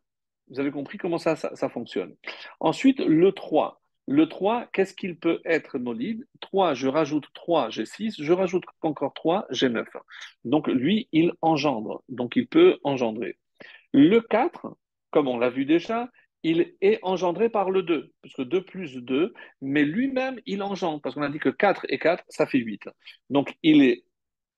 Vous 0.49 0.59
avez 0.59 0.73
compris 0.73 0.99
comment 0.99 1.19
ça, 1.19 1.37
ça 1.37 1.69
fonctionne. 1.69 2.17
Ensuite, 2.59 2.99
le 2.99 3.31
3. 3.31 3.82
Le 4.13 4.29
3, 4.29 4.67
qu'est-ce 4.75 4.93
qu'il 4.93 5.17
peut 5.17 5.41
être 5.47 5.79
molide 5.79 6.27
3, 6.43 6.75
je 6.75 6.87
rajoute 6.87 7.25
3, 7.33 7.71
j'ai 7.71 7.87
6, 7.87 8.23
je 8.23 8.33
rajoute 8.35 8.65
encore 8.83 9.15
3, 9.15 9.47
j'ai 9.49 9.71
9. 9.71 9.89
Donc 10.45 10.69
lui, 10.69 11.09
il 11.13 11.33
engendre, 11.41 12.05
donc 12.11 12.37
il 12.37 12.47
peut 12.47 12.79
engendrer. 12.85 13.39
Le 13.91 14.21
4, 14.21 14.77
comme 15.13 15.29
on 15.29 15.39
l'a 15.39 15.49
vu 15.49 15.65
déjà, 15.65 16.11
il 16.43 16.75
est 16.83 16.99
engendré 17.01 17.49
par 17.49 17.71
le 17.71 17.83
2, 17.83 18.13
puisque 18.21 18.43
2 18.43 18.63
plus 18.63 18.97
2, 18.97 19.33
mais 19.63 19.83
lui-même, 19.83 20.39
il 20.45 20.63
engendre, 20.63 21.01
parce 21.01 21.15
qu'on 21.15 21.23
a 21.23 21.31
dit 21.31 21.39
que 21.39 21.49
4 21.49 21.87
et 21.89 21.99
4, 21.99 22.23
ça 22.29 22.47
fait 22.47 22.59
8. 22.59 22.91
Donc, 23.31 23.55
il 23.63 23.83
est 23.83 24.05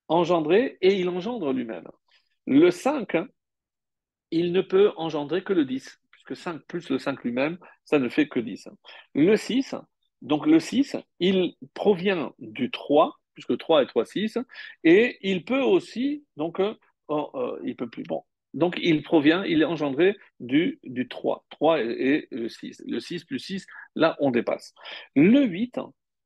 engendré 0.09 0.79
et 0.81 0.97
il 0.97 1.09
engendre 1.09 1.53
lui-même. 1.53 1.87
Le 2.49 2.73
5, 2.73 3.19
il 4.33 4.51
ne 4.51 4.63
peut 4.63 4.91
engendrer 4.97 5.45
que 5.45 5.53
le 5.53 5.65
10, 5.65 6.01
puisque 6.25 6.43
5 6.43 6.63
plus 6.67 6.89
le 6.91 6.99
5 6.99 7.23
lui-même, 7.25 7.59
ça 7.85 7.99
ne 7.99 8.09
fait 8.09 8.29
que 8.29 8.41
10. 8.41 8.69
Le 9.15 9.37
6, 9.37 9.75
donc 10.23 10.47
le 10.47 10.59
6, 10.59 10.97
il 11.21 11.55
provient 11.75 12.33
du 12.39 12.71
3, 12.71 13.19
puisque 13.35 13.59
3 13.59 13.83
et 13.83 13.87
3, 13.87 14.05
6, 14.05 14.39
et 14.85 15.19
il 15.23 15.45
peut 15.45 15.61
aussi, 15.61 16.25
donc, 16.37 16.61
euh, 16.61 16.75
oh, 17.09 17.31
euh, 17.35 17.61
il 17.65 17.77
peut 17.77 17.89
plus, 17.89 18.05
bon, 18.05 18.23
donc 18.55 18.77
il 18.81 19.03
provient, 19.03 19.43
il 19.43 19.63
est 19.63 19.67
engendré 19.67 20.17
du, 20.41 20.79
du 20.85 21.09
3, 21.09 21.45
3 21.51 21.81
et, 21.81 22.29
le 22.31 22.49
6. 22.49 22.85
Le 22.87 23.01
6 23.01 23.25
plus 23.25 23.41
6, 23.41 23.67
là, 23.97 24.17
on 24.21 24.31
dépasse. 24.31 24.75
Le 25.17 25.45
8, 25.45 25.81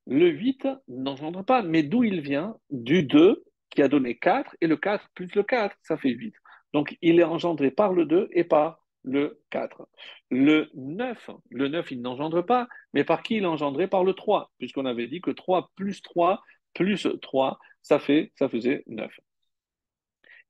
le 0.07 0.29
8 0.29 0.69
n'engendre 0.89 1.45
pas, 1.45 1.63
mais 1.63 1.83
d'où 1.83 2.05
il 2.05 2.21
vient? 2.21 2.57
Du 2.71 3.03
2 3.03 3.45
qui 3.71 3.83
a 3.83 3.89
donné 3.89 4.17
4, 4.17 4.57
et 4.61 4.67
le 4.67 4.77
4 4.77 5.09
plus 5.15 5.35
le 5.35 5.43
4, 5.43 5.77
ça 5.83 5.97
fait 5.97 6.11
8. 6.11 6.35
Donc 6.75 6.97
il 7.01 7.19
est 7.19 7.25
engendré 7.25 7.71
par 7.71 7.93
le 7.93 8.05
2 8.05 8.29
et 8.33 8.45
par 8.45 8.81
le 9.09 9.41
4. 9.51 9.89
Le 10.31 10.69
9, 10.75 11.31
le 11.51 11.69
9, 11.69 11.91
il 11.93 12.03
n'engendre 12.03 12.43
pas, 12.43 12.69
mais 12.93 13.05
par 13.05 13.23
qui 13.23 13.37
il 13.37 13.43
est 13.43 13.47
engendré? 13.47 13.89
Par 13.89 14.05
le 14.05 14.13
3, 14.13 14.53
puisqu'on 14.59 14.87
avait 14.87 15.07
dit 15.07 15.21
que 15.21 15.31
3 15.31 15.71
plus 15.75 16.03
3 16.03 16.43
plus 16.75 17.09
3, 17.23 17.59
ça, 17.83 17.99
fait, 17.99 18.33
ça 18.37 18.49
faisait 18.49 18.85
9. 18.87 19.11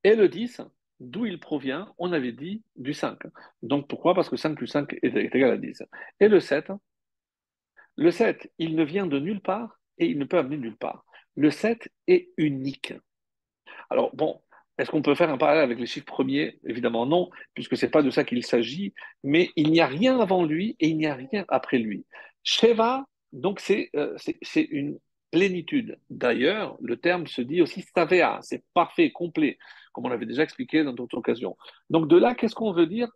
Et 0.05 0.15
le 0.15 0.29
10, 0.29 0.63
d'où 1.01 1.27
il 1.27 1.39
provient? 1.39 1.95
On 1.99 2.13
avait 2.13 2.33
dit 2.33 2.63
du 2.77 2.95
5. 2.95 3.19
Donc 3.63 3.89
pourquoi? 3.89 4.15
Parce 4.15 4.29
que 4.29 4.37
5 4.37 4.57
plus 4.57 4.67
5 4.67 4.95
est, 5.03 5.17
égal 5.17 5.53
à 5.53 5.57
10. 5.57 5.85
Et 6.21 6.29
le 6.29 6.41
7, 6.41 6.73
le 7.97 8.11
7, 8.11 8.53
il 8.59 8.75
ne 8.75 8.85
vient 8.85 9.07
de 9.07 9.19
nulle 9.19 9.41
part 9.41 9.81
et 9.99 10.07
il 10.07 10.19
ne 10.19 10.25
peut 10.25 10.39
amener 10.39 10.57
nulle 10.57 10.77
part. 10.77 11.05
Le 11.37 11.51
7 11.51 11.89
est 12.09 12.31
unique. 12.37 12.95
Alors 13.91 14.15
bon, 14.15 14.41
est-ce 14.79 14.91
qu'on 14.91 15.03
peut 15.03 15.15
faire 15.15 15.31
un 15.31 15.39
parallèle 15.39 15.65
avec 15.65 15.79
les 15.79 15.87
chiffres 15.87 16.07
premiers? 16.07 16.59
Évidemment 16.65 17.05
non, 17.05 17.31
puisque 17.55 17.77
ce 17.77 17.85
n'est 17.85 17.91
pas 17.91 18.03
de 18.03 18.11
ça 18.11 18.25
qu'il 18.25 18.45
s'agit, 18.45 18.95
mais 19.25 19.51
il 19.57 19.71
n'y 19.71 19.81
a 19.81 19.87
rien 19.87 20.21
avant 20.21 20.45
lui 20.45 20.77
et 20.79 20.89
il 20.89 20.97
n'y 20.97 21.07
a 21.07 21.15
rien 21.15 21.45
après 21.49 21.79
lui. 21.79 22.07
Sheva, 22.45 23.05
donc 23.33 23.61
c'est 23.61 23.91
euh, 23.97 24.17
une 24.57 24.99
plénitude. 25.31 25.99
D'ailleurs, 26.11 26.77
le 26.81 26.97
terme 26.97 27.27
se 27.27 27.43
dit 27.43 27.61
aussi 27.61 27.85
savea, 27.95 28.39
c'est 28.43 28.65
parfait, 28.73 29.11
complet, 29.11 29.59
comme 29.93 30.07
on 30.07 30.09
l'avait 30.09 30.27
déjà 30.27 30.45
expliqué 30.45 30.85
dans 30.85 30.93
d'autres 30.93 31.19
occasions. 31.19 31.57
Donc 31.91 32.09
de 32.09 32.17
là, 32.17 32.35
qu'est-ce 32.35 32.55
qu'on 32.55 32.73
veut 32.73 32.87
dire? 32.87 33.09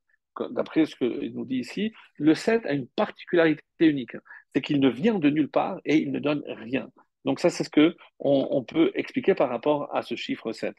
D'après 0.50 0.86
ce 0.86 0.96
qu'il 0.96 1.32
nous 1.34 1.44
dit 1.44 1.58
ici, 1.58 1.92
le 2.16 2.34
7 2.34 2.66
a 2.66 2.72
une 2.72 2.88
particularité 2.88 3.62
unique, 3.80 4.16
c'est 4.54 4.62
qu'il 4.62 4.80
ne 4.80 4.88
vient 4.88 5.18
de 5.18 5.30
nulle 5.30 5.50
part 5.50 5.78
et 5.84 5.98
il 5.98 6.10
ne 6.10 6.18
donne 6.18 6.42
rien. 6.46 6.90
Donc 7.24 7.40
ça, 7.40 7.50
c'est 7.50 7.64
ce 7.64 7.70
que 7.70 7.96
on, 8.18 8.64
peut 8.64 8.90
expliquer 8.94 9.34
par 9.34 9.48
rapport 9.48 9.94
à 9.94 10.02
ce 10.02 10.16
chiffre 10.16 10.52
7. 10.52 10.74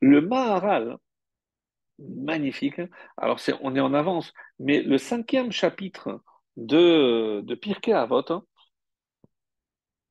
Le 0.00 0.20
Maharal, 0.20 0.96
magnifique, 1.98 2.80
alors 3.16 3.38
on 3.60 3.76
est 3.76 3.80
en 3.80 3.94
avance, 3.94 4.32
mais 4.58 4.82
le 4.82 4.98
cinquième 4.98 5.52
chapitre 5.52 6.22
de, 6.56 7.42
de 7.44 7.54
Pirkei 7.54 7.92
Avot, 7.92 8.46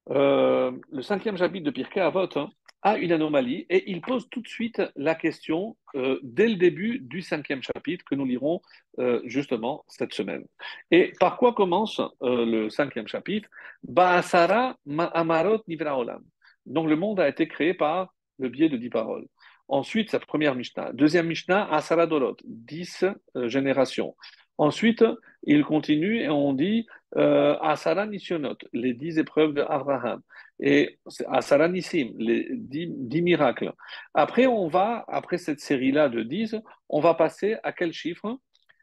euh, 0.09 0.71
le 0.91 1.01
cinquième 1.01 1.37
chapitre 1.37 1.65
de 1.65 1.71
Pirkei 1.71 2.01
Avot 2.01 2.29
a 2.81 2.97
une 2.97 3.11
anomalie 3.11 3.65
et 3.69 3.89
il 3.91 4.01
pose 4.01 4.29
tout 4.29 4.41
de 4.41 4.47
suite 4.47 4.81
la 4.95 5.15
question 5.15 5.75
euh, 5.95 6.19
dès 6.23 6.47
le 6.47 6.55
début 6.55 6.99
du 6.99 7.21
cinquième 7.21 7.61
chapitre 7.61 8.05
que 8.05 8.15
nous 8.15 8.25
lirons 8.25 8.61
euh, 8.99 9.21
justement 9.25 9.83
cette 9.87 10.13
semaine. 10.13 10.45
Et 10.91 11.13
par 11.19 11.37
quoi 11.37 11.53
commence 11.53 12.01
le 12.21 12.69
cinquième 12.69 13.07
chapitre? 13.07 13.49
Ba'asara 13.83 14.77
amarot 15.13 15.61
nivra 15.67 15.97
Donc 16.65 16.87
le 16.87 16.95
monde 16.95 17.19
a 17.19 17.27
été 17.27 17.47
créé 17.47 17.73
par 17.73 18.13
le 18.37 18.49
biais 18.49 18.69
de 18.69 18.77
dix 18.77 18.89
paroles. 18.89 19.25
Ensuite, 19.67 20.09
sa 20.09 20.19
première 20.19 20.55
Mishnah. 20.55 20.93
Deuxième 20.93 21.27
Mishnah, 21.27 21.71
Asara 21.71 22.07
Dorot, 22.07 22.37
dix 22.43 23.05
générations. 23.35 24.15
Ensuite, 24.59 25.05
il 25.43 25.63
continue 25.63 26.21
et 26.21 26.27
on 26.27 26.51
dit 26.51 26.85
euh, 27.15 27.57
Asara 27.61 28.05
les 28.73 28.93
dix 28.93 29.17
épreuves 29.17 29.53
d'Abraham, 29.53 30.21
et 30.59 30.99
Asara 31.29 31.69
Nissim, 31.69 32.09
les 32.17 32.45
dix, 32.51 33.21
miracles. 33.21 33.71
Après, 34.13 34.47
on 34.47 34.67
va, 34.67 35.05
après 35.07 35.37
cette 35.37 35.61
série-là 35.61 36.09
de 36.09 36.23
dix, 36.23 36.57
on 36.89 36.99
va 36.99 37.13
passer 37.13 37.55
à 37.63 37.71
quel 37.71 37.93
chiffre? 37.93 38.37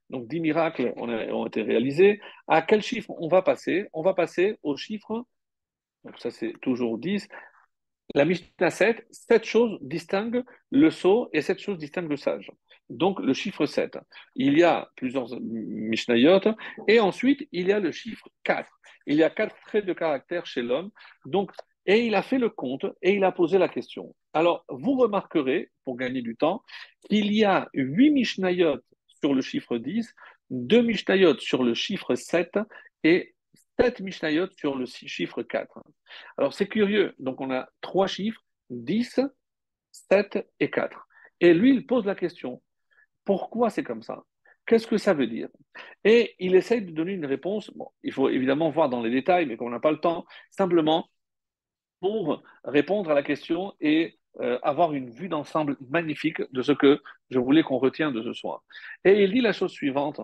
Donc, 0.08 0.26
dix 0.28 0.40
miracles 0.40 0.94
ont, 0.96 1.46
été 1.46 1.60
réalisés. 1.60 2.20
À 2.48 2.62
quel 2.62 2.80
chiffre 2.82 3.10
on 3.18 3.28
va 3.28 3.42
passer? 3.42 3.86
On 3.92 4.00
va 4.02 4.14
passer 4.14 4.58
au 4.62 4.78
chiffre, 4.78 5.26
donc 6.04 6.18
ça 6.18 6.30
c'est 6.30 6.54
toujours 6.62 6.96
dix, 6.96 7.28
la 8.14 8.24
Mishnah 8.24 8.70
7, 8.70 9.06
sept 9.10 9.44
choses 9.44 9.76
distinguent 9.82 10.42
le 10.70 10.90
sot 10.90 11.28
et 11.34 11.42
sept 11.42 11.58
choses 11.58 11.76
distinguent 11.76 12.08
le 12.08 12.16
sage. 12.16 12.50
Donc 12.88 13.20
le 13.20 13.32
chiffre 13.32 13.66
7. 13.66 13.98
Il 14.36 14.58
y 14.58 14.62
a 14.62 14.88
plusieurs 14.96 15.28
Mishnayot 15.40 16.40
et 16.88 17.00
ensuite 17.00 17.48
il 17.52 17.68
y 17.68 17.72
a 17.72 17.80
le 17.80 17.90
chiffre 17.90 18.28
4. 18.44 18.70
Il 19.06 19.16
y 19.16 19.22
a 19.22 19.30
quatre 19.30 19.56
traits 19.66 19.86
de 19.86 19.92
caractère 19.92 20.46
chez 20.46 20.62
l'homme. 20.62 20.90
Donc, 21.24 21.52
et 21.86 22.04
il 22.04 22.14
a 22.14 22.22
fait 22.22 22.38
le 22.38 22.50
compte 22.50 22.86
et 23.02 23.14
il 23.14 23.24
a 23.24 23.32
posé 23.32 23.58
la 23.58 23.68
question. 23.68 24.14
Alors, 24.32 24.64
vous 24.68 24.96
remarquerez, 24.96 25.70
pour 25.84 25.96
gagner 25.96 26.20
du 26.20 26.36
temps, 26.36 26.62
qu'il 27.08 27.32
y 27.32 27.44
a 27.44 27.68
huit 27.74 28.10
Mishnayot 28.10 28.80
sur 29.20 29.34
le 29.34 29.40
chiffre 29.40 29.78
10, 29.78 30.12
deux 30.50 30.82
Mishnayot 30.82 31.38
sur 31.38 31.62
le 31.62 31.74
chiffre 31.74 32.14
7 32.14 32.58
et 33.04 33.34
7 33.78 34.00
Mishnayot 34.00 34.48
sur 34.56 34.74
le 34.76 34.86
chiffre 34.86 35.42
4. 35.42 35.82
Alors 36.38 36.54
c'est 36.54 36.66
curieux, 36.66 37.14
donc 37.18 37.40
on 37.40 37.50
a 37.50 37.68
trois 37.80 38.06
chiffres, 38.06 38.42
10, 38.70 39.20
7 40.10 40.48
et 40.60 40.70
4. 40.70 41.06
Et 41.40 41.54
lui, 41.54 41.70
il 41.70 41.86
pose 41.86 42.06
la 42.06 42.14
question, 42.14 42.62
pourquoi 43.26 43.68
c'est 43.68 43.82
comme 43.82 44.02
ça? 44.02 44.24
Qu'est-ce 44.64 44.86
que 44.86 44.96
ça 44.96 45.12
veut 45.12 45.26
dire? 45.26 45.48
Et 46.04 46.34
il 46.38 46.54
essaye 46.54 46.82
de 46.82 46.90
donner 46.90 47.12
une 47.12 47.26
réponse, 47.26 47.70
il 48.02 48.12
faut 48.12 48.30
évidemment 48.30 48.70
voir 48.70 48.88
dans 48.88 49.02
les 49.02 49.10
détails, 49.10 49.46
mais 49.46 49.58
comme 49.58 49.68
on 49.68 49.70
n'a 49.70 49.80
pas 49.80 49.92
le 49.92 50.00
temps, 50.00 50.24
simplement 50.50 51.08
pour 52.00 52.42
répondre 52.64 53.10
à 53.10 53.14
la 53.14 53.22
question 53.22 53.74
et 53.80 54.18
euh, 54.40 54.58
avoir 54.62 54.92
une 54.92 55.10
vue 55.10 55.28
d'ensemble 55.28 55.76
magnifique 55.88 56.42
de 56.52 56.62
ce 56.62 56.72
que 56.72 57.00
je 57.30 57.38
voulais 57.38 57.62
qu'on 57.62 57.78
retienne 57.78 58.12
de 58.12 58.22
ce 58.22 58.32
soir. 58.32 58.62
Et 59.04 59.22
il 59.22 59.32
dit 59.32 59.40
la 59.40 59.52
chose 59.52 59.72
suivante, 59.72 60.20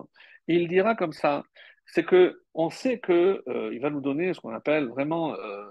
il 0.47 0.67
dira 0.67 0.95
comme 0.95 1.13
ça, 1.13 1.43
c'est 1.85 2.05
que 2.05 2.41
on 2.53 2.69
sait 2.69 2.99
qu'il 2.99 3.15
euh, 3.15 3.79
va 3.81 3.89
nous 3.89 4.01
donner 4.01 4.33
ce 4.33 4.39
qu'on 4.39 4.53
appelle 4.53 4.87
vraiment 4.87 5.33
euh, 5.35 5.65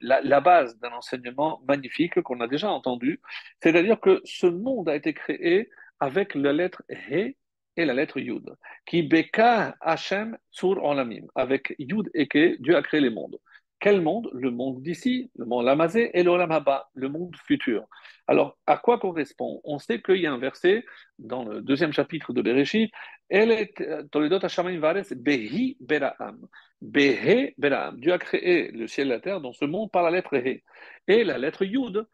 la, 0.00 0.40
base 0.40 0.78
d'un 0.78 0.92
enseignement 0.92 1.62
magnifique 1.66 2.20
qu'on 2.22 2.40
a 2.40 2.48
déjà 2.48 2.70
entendu, 2.70 3.20
c'est-à-dire 3.62 4.00
que 4.00 4.20
ce 4.24 4.46
monde 4.46 4.88
a 4.88 4.96
été 4.96 5.14
créé 5.14 5.70
avec 6.00 6.34
la 6.34 6.52
lettre 6.52 6.82
He 6.88 7.36
et 7.76 7.84
la 7.84 7.94
lettre 7.94 8.18
Yud, 8.18 8.48
qui 8.84 9.02
beka 9.02 9.76
Hashem 9.80 10.36
sur 10.50 10.82
olamim, 10.82 11.26
avec 11.34 11.74
Yud 11.78 12.10
et 12.14 12.26
Ke, 12.26 12.56
Dieu 12.60 12.76
a 12.76 12.82
créé 12.82 13.00
les 13.00 13.10
mondes. 13.10 13.38
Quel 13.78 14.02
monde? 14.02 14.28
Le 14.34 14.50
monde 14.50 14.82
d'ici, 14.82 15.30
le 15.36 15.46
monde 15.46 15.64
lamazé 15.64 16.10
et 16.12 16.22
l'olam 16.22 16.52
haba, 16.52 16.90
le 16.92 17.08
monde 17.08 17.34
futur. 17.46 17.86
Alors, 18.26 18.58
à 18.66 18.76
quoi 18.76 18.98
correspond? 18.98 19.62
On 19.64 19.78
sait 19.78 20.02
qu'il 20.02 20.18
y 20.18 20.26
a 20.26 20.32
un 20.32 20.38
verset 20.38 20.84
dans 21.18 21.44
le 21.44 21.62
deuxième 21.62 21.92
chapitre 21.92 22.34
de 22.34 22.42
Bereshit, 22.42 22.92
Toledot 23.30 24.40
Vares 24.78 25.14
Behi 25.16 25.78
Beraam. 25.80 26.46
Behe 26.82 27.54
Beraam. 27.56 27.98
Dieu 27.98 28.12
a 28.12 28.18
créé 28.18 28.70
le 28.70 28.86
ciel 28.86 29.06
et 29.06 29.10
la 29.10 29.20
terre 29.20 29.40
dans 29.40 29.54
ce 29.54 29.64
monde 29.64 29.90
par 29.90 30.02
la 30.02 30.10
lettre 30.10 30.36
He. 30.36 30.62
Et 31.08 31.24
la 31.24 31.38
lettre 31.38 31.64
Yud, 31.64 32.06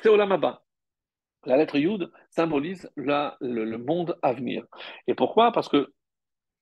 c'est 0.00 0.08
Olam 0.08 0.32
Haba. 0.32 0.62
La 1.46 1.56
lettre 1.56 1.76
Yud 1.76 2.10
symbolise 2.30 2.90
la, 2.96 3.36
le, 3.40 3.76
monde 3.76 4.18
à 4.22 4.32
venir. 4.32 4.64
Et 5.06 5.14
pourquoi? 5.14 5.52
Parce 5.52 5.68
que 5.68 5.92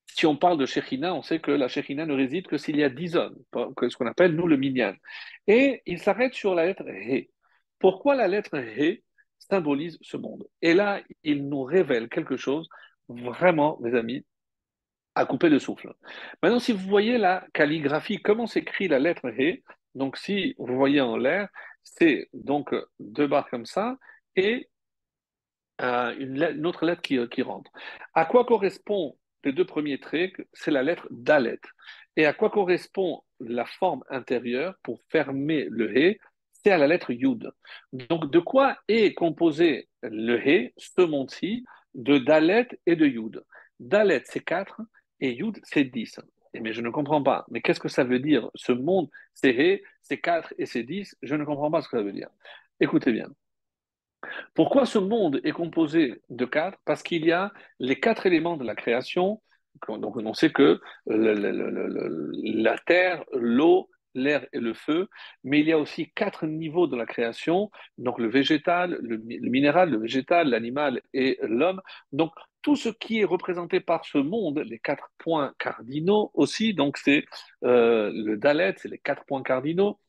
si 0.05 0.25
on 0.25 0.35
parle 0.35 0.57
de 0.57 0.65
Shechina, 0.65 1.13
on 1.13 1.21
sait 1.21 1.39
que 1.39 1.51
la 1.51 1.67
Shechina 1.67 2.05
ne 2.05 2.13
réside 2.13 2.47
que 2.47 2.57
s'il 2.57 2.77
y 2.77 2.83
a 2.83 2.89
dix 2.89 3.15
hommes, 3.15 3.37
ce 3.53 3.95
qu'on 3.97 4.07
appelle, 4.07 4.35
nous, 4.35 4.47
le 4.47 4.57
minyan. 4.57 4.93
Et 5.47 5.81
il 5.85 5.99
s'arrête 5.99 6.33
sur 6.33 6.55
la 6.55 6.65
lettre 6.65 6.83
He. 6.87 7.29
Pourquoi 7.79 8.15
la 8.15 8.27
lettre 8.27 8.55
He 8.57 9.03
symbolise 9.39 9.97
ce 10.01 10.17
monde? 10.17 10.45
Et 10.61 10.73
là, 10.73 11.01
il 11.23 11.47
nous 11.47 11.63
révèle 11.63 12.09
quelque 12.09 12.37
chose 12.37 12.67
vraiment, 13.09 13.77
mes 13.81 13.95
amis, 13.95 14.25
à 15.15 15.25
couper 15.25 15.49
le 15.49 15.59
souffle. 15.59 15.93
Maintenant, 16.41 16.59
si 16.59 16.71
vous 16.71 16.87
voyez 16.87 17.17
la 17.17 17.45
calligraphie, 17.53 18.21
comment 18.21 18.47
s'écrit 18.47 18.87
la 18.87 18.99
lettre 18.99 19.29
He, 19.37 19.63
donc 19.95 20.17
si 20.17 20.55
vous 20.57 20.75
voyez 20.75 21.01
en 21.01 21.17
l'air, 21.17 21.49
c'est 21.83 22.29
donc 22.33 22.73
deux 22.99 23.27
barres 23.27 23.49
comme 23.49 23.65
ça 23.65 23.97
et 24.35 24.69
euh, 25.81 26.15
une, 26.17 26.65
autre 26.65 26.85
lettre 26.85 27.01
qui, 27.01 27.17
qui 27.29 27.41
rentre. 27.41 27.71
À 28.13 28.25
quoi 28.25 28.45
correspond 28.45 29.17
les 29.43 29.51
deux 29.51 29.65
premiers 29.65 29.99
traits, 29.99 30.33
c'est 30.53 30.71
la 30.71 30.83
lettre 30.83 31.07
Dalet. 31.11 31.59
Et 32.15 32.25
à 32.25 32.33
quoi 32.33 32.49
correspond 32.49 33.23
la 33.39 33.65
forme 33.65 34.03
intérieure 34.09 34.75
pour 34.83 35.01
fermer 35.09 35.67
le 35.69 35.97
He? 35.97 36.19
C'est 36.51 36.71
à 36.71 36.77
la 36.77 36.87
lettre 36.87 37.11
Yud. 37.11 37.51
Donc, 37.91 38.31
de 38.31 38.39
quoi 38.39 38.77
est 38.87 39.13
composé 39.13 39.89
le 40.01 40.37
He, 40.37 40.73
ce 40.77 41.01
monde-ci, 41.01 41.65
de 41.93 42.17
Dalet 42.17 42.67
et 42.85 42.95
de 42.95 43.05
Yud? 43.05 43.43
Dalet, 43.79 44.23
c'est 44.25 44.43
4 44.43 44.81
et 45.19 45.33
Yud, 45.33 45.59
c'est 45.63 45.83
10. 45.83 46.21
Mais 46.61 46.71
je 46.71 46.81
ne 46.81 46.89
comprends 46.89 47.23
pas. 47.23 47.45
Mais 47.49 47.61
qu'est-ce 47.61 47.79
que 47.79 47.89
ça 47.89 48.03
veut 48.03 48.19
dire 48.19 48.49
Ce 48.55 48.71
monde, 48.71 49.09
c'est 49.33 49.51
He, 49.51 49.81
c'est 50.01 50.19
4 50.19 50.53
et 50.57 50.65
c'est 50.65 50.83
10. 50.83 51.17
Je 51.21 51.35
ne 51.35 51.43
comprends 51.43 51.71
pas 51.71 51.81
ce 51.81 51.89
que 51.89 51.97
ça 51.97 52.03
veut 52.03 52.13
dire. 52.13 52.29
Écoutez 52.79 53.11
bien. 53.11 53.27
Pourquoi 54.53 54.85
ce 54.85 54.99
monde 54.99 55.39
est 55.43 55.51
composé 55.51 56.21
de 56.29 56.45
4 56.45 56.77
Parce 56.85 57.03
qu'il 57.03 57.25
y 57.25 57.31
a 57.31 57.51
les 57.79 57.99
quatre 57.99 58.25
éléments 58.25 58.57
de 58.57 58.63
la 58.63 58.75
création. 58.75 59.41
Donc 59.87 60.17
on 60.17 60.33
sait 60.33 60.51
que 60.51 60.79
la 61.07 62.77
terre, 62.85 63.23
l'eau, 63.33 63.89
l'air 64.15 64.45
et 64.53 64.59
le 64.59 64.73
feu, 64.73 65.09
mais 65.43 65.59
il 65.59 65.67
y 65.67 65.71
a 65.71 65.79
aussi 65.79 66.11
quatre 66.11 66.45
niveaux 66.45 66.87
de 66.87 66.95
la 66.95 67.05
création, 67.05 67.71
donc 67.97 68.19
le 68.19 68.29
végétal, 68.29 68.97
le, 69.01 69.17
minéral, 69.17 69.89
le 69.89 69.97
végétal, 69.97 70.49
l'animal 70.49 71.01
et 71.13 71.39
l'homme. 71.41 71.81
Donc 72.11 72.31
tout 72.61 72.75
ce 72.75 72.89
qui 72.89 73.19
est 73.19 73.25
représenté 73.25 73.79
par 73.79 74.05
ce 74.05 74.17
monde, 74.17 74.59
les 74.59 74.79
quatre 74.79 75.09
points 75.17 75.53
cardinaux 75.59 76.31
aussi, 76.33 76.73
donc 76.73 76.97
c'est 76.97 77.25
euh, 77.63 78.11
le 78.13 78.37
Dalet, 78.37 78.75
c'est 78.77 78.89
les 78.89 78.99
quatre 78.99 79.25
points 79.25 79.43
cardinaux. 79.43 79.99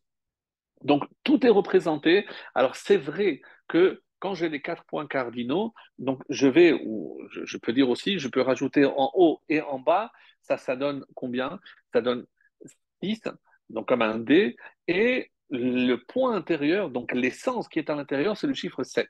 Donc 0.84 1.04
tout 1.24 1.44
est 1.44 1.50
représenté. 1.50 2.26
Alors 2.54 2.76
c'est 2.76 2.96
vrai 2.96 3.40
que 3.68 4.02
quand 4.20 4.34
j'ai 4.34 4.48
les 4.48 4.62
quatre 4.62 4.84
points 4.84 5.06
cardinaux, 5.06 5.74
donc 5.98 6.22
je 6.30 6.46
vais, 6.46 6.72
ou 6.72 7.20
je, 7.30 7.58
peux 7.58 7.72
dire 7.72 7.90
aussi, 7.90 8.18
je 8.18 8.28
peux 8.28 8.40
rajouter 8.40 8.84
en 8.86 9.10
haut 9.14 9.40
et 9.48 9.60
en 9.60 9.78
bas, 9.78 10.12
ça, 10.40 10.56
ça 10.56 10.76
donne 10.76 11.04
combien? 11.14 11.58
Ça 11.92 12.00
donne 12.00 12.24
6 13.02 13.22
donc 13.70 13.88
comme 13.88 14.02
un 14.02 14.18
D, 14.18 14.56
et 14.88 15.30
le 15.50 15.96
point 15.96 16.34
intérieur, 16.34 16.90
donc 16.90 17.12
l'essence 17.12 17.68
qui 17.68 17.78
est 17.78 17.90
à 17.90 17.94
l'intérieur, 17.94 18.36
c'est 18.36 18.46
le 18.46 18.54
chiffre 18.54 18.82
7. 18.82 19.08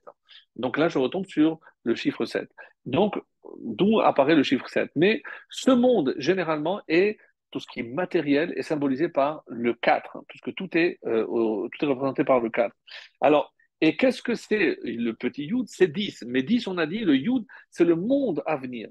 Donc 0.56 0.76
là, 0.76 0.88
je 0.88 0.98
retombe 0.98 1.26
sur 1.26 1.60
le 1.84 1.94
chiffre 1.94 2.24
7. 2.24 2.50
Donc, 2.86 3.20
d'où 3.60 4.00
apparaît 4.00 4.34
le 4.34 4.42
chiffre 4.42 4.68
7. 4.68 4.90
Mais 4.96 5.22
ce 5.48 5.70
monde, 5.70 6.14
généralement, 6.18 6.80
est 6.88 7.18
tout 7.54 7.60
ce 7.60 7.68
qui 7.68 7.78
est 7.78 7.84
matériel 7.84 8.52
est 8.56 8.62
symbolisé 8.62 9.08
par 9.08 9.44
le 9.46 9.74
4, 9.74 10.24
puisque 10.26 10.52
tout 10.56 10.76
est, 10.76 10.98
euh, 11.06 11.68
tout 11.70 11.84
est 11.84 11.88
représenté 11.88 12.24
par 12.24 12.40
le 12.40 12.50
4. 12.50 12.74
Alors, 13.20 13.54
et 13.80 13.96
qu'est-ce 13.96 14.22
que 14.22 14.34
c'est 14.34 14.76
le 14.82 15.12
petit 15.12 15.44
Yud? 15.44 15.66
C'est 15.68 15.86
10. 15.86 16.24
Mais 16.26 16.42
10, 16.42 16.66
on 16.66 16.78
a 16.78 16.86
dit, 16.86 17.04
le 17.04 17.16
Yud, 17.16 17.44
c'est 17.70 17.84
le 17.84 17.94
monde 17.94 18.42
à 18.44 18.56
venir. 18.56 18.88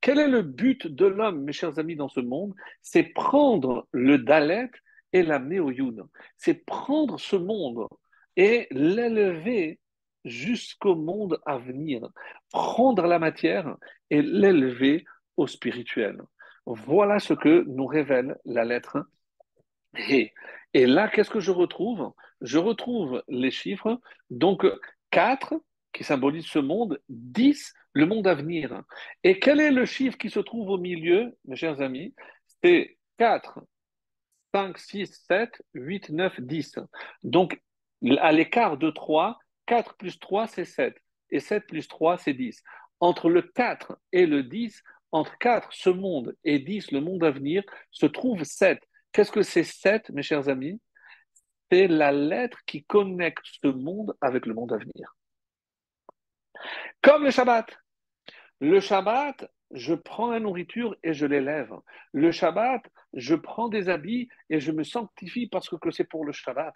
Quel 0.00 0.18
est 0.18 0.26
le 0.26 0.42
but 0.42 0.88
de 0.88 1.06
l'homme, 1.06 1.44
mes 1.44 1.52
chers 1.52 1.78
amis, 1.78 1.94
dans 1.94 2.08
ce 2.08 2.18
monde? 2.18 2.52
C'est 2.82 3.04
prendre 3.04 3.86
le 3.92 4.18
Dalet 4.18 4.70
et 5.12 5.22
l'amener 5.22 5.60
au 5.60 5.70
Yud. 5.70 6.02
C'est 6.36 6.64
prendre 6.64 7.20
ce 7.20 7.36
monde 7.36 7.86
et 8.36 8.66
l'élever 8.72 9.78
jusqu'au 10.24 10.96
monde 10.96 11.38
à 11.46 11.58
venir. 11.58 12.08
Prendre 12.50 13.06
la 13.06 13.20
matière 13.20 13.76
et 14.10 14.20
l'élever 14.20 15.04
au 15.36 15.46
spirituel. 15.46 16.20
Voilà 16.66 17.18
ce 17.18 17.34
que 17.34 17.64
nous 17.66 17.86
révèle 17.86 18.36
la 18.44 18.64
lettre 18.64 19.06
et, 19.96 20.32
et 20.74 20.86
là, 20.86 21.08
qu'est-ce 21.08 21.30
que 21.30 21.40
je 21.40 21.50
retrouve? 21.50 22.12
Je 22.40 22.58
retrouve 22.58 23.22
les 23.28 23.50
chiffres, 23.50 24.00
donc 24.30 24.64
4 25.10 25.54
qui 25.92 26.04
symbolise 26.04 26.46
ce 26.46 26.58
monde, 26.58 27.00
10 27.08 27.74
le 27.92 28.06
monde 28.06 28.28
à 28.28 28.34
venir. 28.34 28.82
Et 29.24 29.40
quel 29.40 29.60
est 29.60 29.72
le 29.72 29.84
chiffre 29.84 30.16
qui 30.16 30.30
se 30.30 30.38
trouve 30.38 30.70
au 30.70 30.78
milieu, 30.78 31.36
mes 31.44 31.56
chers 31.56 31.80
amis? 31.80 32.14
C'est 32.62 32.98
4 33.18 33.60
5, 34.54 34.78
6, 34.78 35.24
7, 35.28 35.62
8, 35.74 36.10
9, 36.10 36.40
10. 36.40 36.78
Donc, 37.22 37.60
à 38.18 38.32
l'écart 38.32 38.78
de 38.78 38.90
3, 38.90 39.38
4 39.66 39.96
plus 39.96 40.18
3, 40.18 40.46
c'est 40.48 40.64
7. 40.64 40.96
Et 41.30 41.40
7 41.40 41.66
plus 41.66 41.86
3, 41.86 42.18
c'est 42.18 42.34
10. 42.34 42.62
Entre 42.98 43.30
le 43.30 43.42
4 43.42 43.98
et 44.12 44.26
le 44.26 44.42
10, 44.42 44.82
entre 45.12 45.36
4, 45.38 45.72
ce 45.72 45.90
monde, 45.90 46.36
et 46.44 46.58
10, 46.58 46.92
le 46.92 47.00
monde 47.00 47.24
à 47.24 47.30
venir, 47.30 47.62
se 47.90 48.06
trouve 48.06 48.44
7. 48.44 48.78
Qu'est-ce 49.12 49.32
que 49.32 49.42
c'est 49.42 49.64
7, 49.64 50.10
mes 50.10 50.22
chers 50.22 50.48
amis? 50.48 50.80
C'est 51.70 51.88
la 51.88 52.12
lettre 52.12 52.58
qui 52.66 52.84
connecte 52.84 53.44
ce 53.62 53.68
monde 53.68 54.16
avec 54.20 54.46
le 54.46 54.54
monde 54.54 54.72
à 54.72 54.76
venir. 54.76 55.16
Comme 57.02 57.24
le 57.24 57.30
Shabbat. 57.30 57.66
Le 58.60 58.80
Shabbat, 58.80 59.50
je 59.70 59.94
prends 59.94 60.30
la 60.30 60.40
nourriture 60.40 60.96
et 61.02 61.14
je 61.14 61.26
l'élève. 61.26 61.72
Le 62.12 62.32
Shabbat, 62.32 62.82
je 63.14 63.34
prends 63.34 63.68
des 63.68 63.88
habits 63.88 64.28
et 64.50 64.60
je 64.60 64.72
me 64.72 64.84
sanctifie 64.84 65.46
parce 65.46 65.68
que 65.68 65.90
c'est 65.90 66.04
pour 66.04 66.24
le 66.24 66.32
Shabbat. 66.32 66.74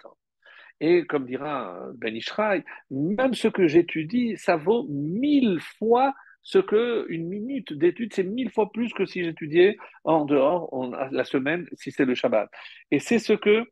Et 0.81 1.07
comme 1.07 1.27
dira 1.27 1.79
Ben 1.95 2.15
Ishraï, 2.15 2.65
même 2.91 3.35
ce 3.35 3.49
que 3.49 3.69
j'étudie, 3.69 4.37
ça 4.37 4.57
vaut 4.57 4.87
mille 4.89 5.61
fois 5.61 6.15
ce 6.45 6.59
que 6.59 7.07
une 7.09 7.27
minute 7.27 7.73
d'étude, 7.73 8.13
c'est 8.15 8.23
mille 8.23 8.51
fois 8.51 8.71
plus 8.71 8.93
que 8.93 9.07
si 9.07 9.25
j'étudiais 9.25 9.77
en 10.05 10.27
dehors 10.27 10.71
la 11.11 11.25
semaine, 11.25 11.67
si 11.73 11.91
c'est 11.91 12.05
le 12.05 12.15
Shabbat. 12.15 12.51
Et 12.91 12.99
c'est 13.01 13.19
ce 13.19 13.33
que 13.33 13.65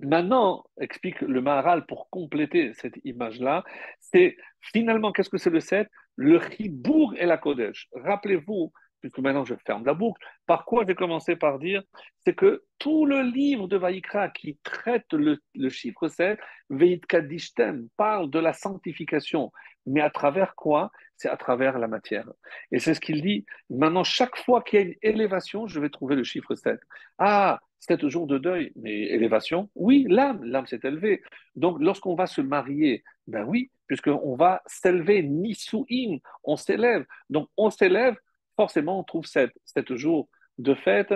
maintenant 0.00 0.64
explique 0.80 1.20
le 1.20 1.40
Maharal 1.40 1.86
pour 1.86 2.10
compléter 2.10 2.72
cette 2.74 2.98
image-là. 3.04 3.64
C'est 4.00 4.36
finalement, 4.60 5.12
qu'est-ce 5.12 5.30
que 5.30 5.38
c'est 5.38 5.50
le 5.50 5.60
7 5.60 5.88
Le 6.16 6.36
Ribourg 6.36 7.14
et 7.16 7.26
la 7.26 7.38
Kodesh. 7.38 7.88
Rappelez-vous 7.94 8.72
puisque 9.04 9.18
maintenant 9.18 9.44
je 9.44 9.54
ferme 9.66 9.84
la 9.84 9.92
boucle, 9.92 10.18
par 10.46 10.64
quoi 10.64 10.86
j'ai 10.88 10.94
commencé 10.94 11.36
par 11.36 11.58
dire 11.58 11.82
C'est 12.24 12.34
que 12.34 12.64
tout 12.78 13.04
le 13.04 13.20
livre 13.20 13.68
de 13.68 13.76
Vaïkra 13.76 14.30
qui 14.30 14.56
traite 14.62 15.12
le, 15.12 15.68
chiffre 15.68 16.08
7, 16.08 16.38
Veit 16.70 17.00
Kadishtem, 17.06 17.86
parle 17.98 18.30
de 18.30 18.38
la 18.38 18.54
sanctification. 18.54 19.52
Mais 19.84 20.00
à 20.00 20.08
travers 20.08 20.54
quoi? 20.54 20.90
C'est 21.18 21.28
à 21.28 21.36
travers 21.36 21.78
la 21.78 21.86
matière. 21.86 22.26
Et 22.72 22.78
c'est 22.78 22.94
ce 22.94 23.00
qu'il 23.00 23.20
dit. 23.20 23.44
Maintenant, 23.68 24.04
chaque 24.04 24.38
fois 24.38 24.62
qu'il 24.62 24.80
y 24.80 24.82
a 24.82 24.86
une 24.86 24.94
élévation, 25.02 25.66
je 25.66 25.80
vais 25.80 25.90
trouver 25.90 26.16
le 26.16 26.24
chiffre 26.24 26.54
7. 26.54 26.80
Ah, 27.18 27.60
c'est 27.78 28.08
jours 28.08 28.26
de 28.26 28.38
deuil, 28.38 28.72
mais 28.74 29.02
élévation? 29.02 29.68
Oui, 29.74 30.06
l'âme, 30.08 30.42
l'âme 30.44 30.66
s'est 30.66 30.80
élevée. 30.82 31.22
Donc, 31.56 31.76
lorsqu'on 31.78 32.14
va 32.14 32.26
se 32.26 32.40
marier, 32.40 33.04
ben 33.26 33.44
oui, 33.44 33.70
puisqu'on 33.86 34.34
va 34.34 34.62
s'élever, 34.64 35.22
nisouim, 35.22 36.20
on 36.42 36.56
s'élève. 36.56 37.04
Donc, 37.28 37.50
on 37.58 37.68
s'élève 37.68 38.16
forcément, 38.56 39.00
on 39.00 39.04
trouve 39.04 39.26
sept, 39.26 39.52
sept 39.64 39.94
jours 39.94 40.28
de 40.58 40.74
fête. 40.74 41.14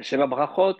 Chez 0.00 0.16
la 0.16 0.26
Brachot, 0.26 0.76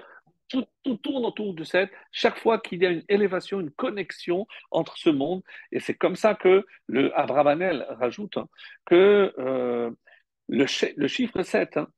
tout, 0.49 0.67
tourne 1.03 1.25
autour 1.25 1.55
de 1.55 1.65
sept. 1.65 1.91
Chaque 2.13 2.39
fois 2.39 2.59
qu'il 2.59 2.83
y 2.83 2.87
a 2.87 2.91
une 2.91 3.05
élévation, 3.09 3.61
une 3.61 3.71
connexion 3.71 4.47
entre 4.71 4.97
ce 4.97 5.11
monde, 5.11 5.43
et 5.73 5.81
c'est 5.81 5.95
comme 5.95 6.17
ça 6.17 6.35
que 6.35 6.67
le 6.87 7.17
Abravanel 7.19 7.87
rajoute 7.91 8.39
que 8.87 9.33
euh, 9.39 9.91
le, 10.49 10.67
chiffre 10.67 11.43
7, 11.43 11.77
hein, 11.77 11.89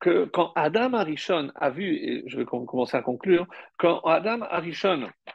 que 0.00 0.24
quand 0.26 0.52
Adam 0.54 0.94
Arishon 0.94 1.50
a 1.54 1.70
vu, 1.70 1.96
et 1.96 2.22
je 2.26 2.38
vais 2.38 2.44
commencer 2.44 2.96
à 2.96 3.02
conclure, 3.02 3.46
quand 3.78 4.00
Adam 4.00 4.42
Arishon 4.42 5.08
ah, 5.26 5.32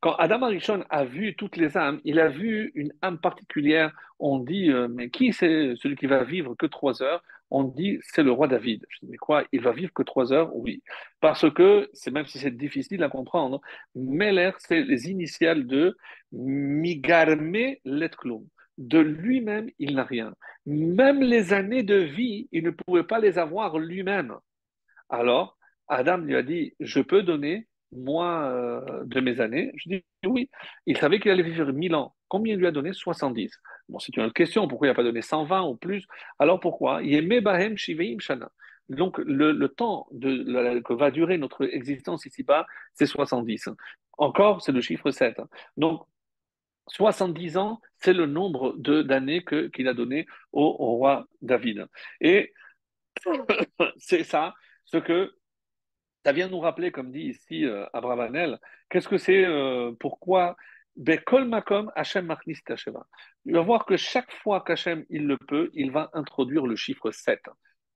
quand 0.00 0.14
Adam 0.16 0.42
Arishon 0.42 0.84
a 0.90 1.04
vu 1.04 1.34
toutes 1.36 1.56
les 1.56 1.76
âmes, 1.76 2.00
il 2.04 2.18
a 2.20 2.28
vu 2.28 2.72
une 2.74 2.92
âme 3.02 3.18
particulière. 3.18 3.92
On 4.18 4.38
dit, 4.38 4.70
euh, 4.70 4.88
mais 4.88 5.10
qui 5.10 5.32
c'est 5.32 5.74
celui 5.76 5.96
qui 5.96 6.06
va 6.06 6.24
vivre 6.24 6.54
que 6.54 6.66
trois 6.66 7.02
heures? 7.02 7.22
On 7.50 7.64
dit, 7.64 7.98
c'est 8.02 8.22
le 8.22 8.30
roi 8.32 8.46
David. 8.48 8.84
Je 8.90 8.98
dis, 9.00 9.10
mais 9.10 9.16
quoi? 9.16 9.44
Il 9.52 9.62
va 9.62 9.72
vivre 9.72 9.92
que 9.92 10.02
trois 10.02 10.32
heures? 10.32 10.54
Oui. 10.54 10.82
Parce 11.20 11.48
que, 11.50 11.88
c'est 11.94 12.10
même 12.10 12.26
si 12.26 12.38
c'est 12.38 12.56
difficile 12.56 13.02
à 13.02 13.08
comprendre, 13.08 13.60
Meller, 13.94 14.52
c'est 14.58 14.82
les 14.82 15.08
initiales 15.10 15.66
de 15.66 15.96
Migarme 16.32 17.76
Letklum. 17.84 18.44
De 18.76 18.98
lui-même, 18.98 19.70
il 19.78 19.94
n'a 19.94 20.04
rien. 20.04 20.34
Même 20.66 21.20
les 21.20 21.52
années 21.52 21.82
de 21.82 21.96
vie, 21.96 22.48
il 22.52 22.64
ne 22.64 22.70
pouvait 22.70 23.04
pas 23.04 23.18
les 23.18 23.38
avoir 23.38 23.78
lui-même. 23.78 24.36
Alors, 25.08 25.56
Adam 25.88 26.18
lui 26.18 26.36
a 26.36 26.42
dit, 26.42 26.74
je 26.80 27.00
peux 27.00 27.22
donner 27.22 27.66
moi, 27.92 28.44
euh, 28.50 29.04
de 29.04 29.20
mes 29.20 29.40
années, 29.40 29.72
je 29.76 29.88
dis 29.88 30.04
oui. 30.26 30.50
Il 30.86 30.96
savait 30.96 31.20
qu'il 31.20 31.30
allait 31.30 31.42
vivre 31.42 31.72
1000 31.72 31.94
ans. 31.94 32.14
Combien 32.28 32.54
il 32.54 32.58
lui 32.58 32.66
a 32.66 32.70
donné? 32.70 32.92
70. 32.92 33.50
Bon, 33.88 33.98
c'est 33.98 34.16
une 34.16 34.24
autre 34.24 34.34
question. 34.34 34.68
Pourquoi 34.68 34.86
il 34.86 34.90
n'a 34.90 34.94
pas 34.94 35.02
donné 35.02 35.22
120 35.22 35.62
ou 35.62 35.76
plus? 35.76 36.06
Alors 36.38 36.60
pourquoi? 36.60 37.00
Donc, 38.88 39.18
le, 39.18 39.66
temps 39.68 40.06
de, 40.12 40.80
que 40.80 40.92
va 40.92 41.10
durer 41.10 41.38
notre 41.38 41.64
existence 41.64 42.26
ici-bas, 42.26 42.66
c'est 42.94 43.06
70. 43.06 43.70
Encore, 44.18 44.62
c'est 44.62 44.72
le 44.72 44.80
chiffre 44.80 45.10
7. 45.10 45.40
Donc, 45.76 46.02
70 46.88 47.58
ans, 47.58 47.80
c'est 47.98 48.14
le 48.14 48.26
nombre 48.26 48.74
d'années 48.78 49.44
qu'il 49.44 49.88
a 49.88 49.94
donné 49.94 50.26
au 50.52 50.70
roi 50.72 51.26
David. 51.42 51.86
Et 52.20 52.52
c'est 53.98 54.24
ça, 54.24 54.54
ce 54.84 54.96
que 54.96 55.37
ça 56.28 56.32
vient 56.32 56.48
nous 56.48 56.60
rappeler, 56.60 56.92
comme 56.92 57.10
dit 57.10 57.22
ici 57.22 57.64
euh, 57.64 57.86
Abravanel, 57.94 58.58
qu'est-ce 58.90 59.08
que 59.08 59.16
c'est, 59.16 59.46
euh, 59.46 59.92
pourquoi 59.98 60.56
Machnis 60.94 62.58
Il 63.46 63.54
va 63.54 63.62
voir 63.62 63.86
que 63.86 63.96
chaque 63.96 64.30
fois 64.42 64.60
qu'Hachem 64.60 65.06
il 65.08 65.26
le 65.26 65.38
peut, 65.38 65.70
il 65.72 65.90
va 65.90 66.10
introduire 66.12 66.66
le 66.66 66.76
chiffre 66.76 67.10
7. 67.10 67.40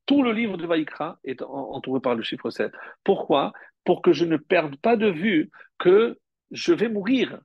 Tout 0.06 0.22
le 0.22 0.32
livre 0.32 0.56
de 0.56 0.66
Vaïkra 0.66 1.18
est 1.24 1.42
entouré 1.42 2.00
par 2.00 2.14
le 2.14 2.22
chiffre 2.22 2.48
7. 2.48 2.72
Pourquoi? 3.04 3.52
Pour 3.84 4.00
que 4.00 4.14
je 4.14 4.24
ne 4.24 4.38
perde 4.38 4.76
pas 4.76 4.96
de 4.96 5.10
vue 5.10 5.50
que 5.78 6.18
je 6.52 6.72
vais 6.72 6.88
mourir. 6.88 7.38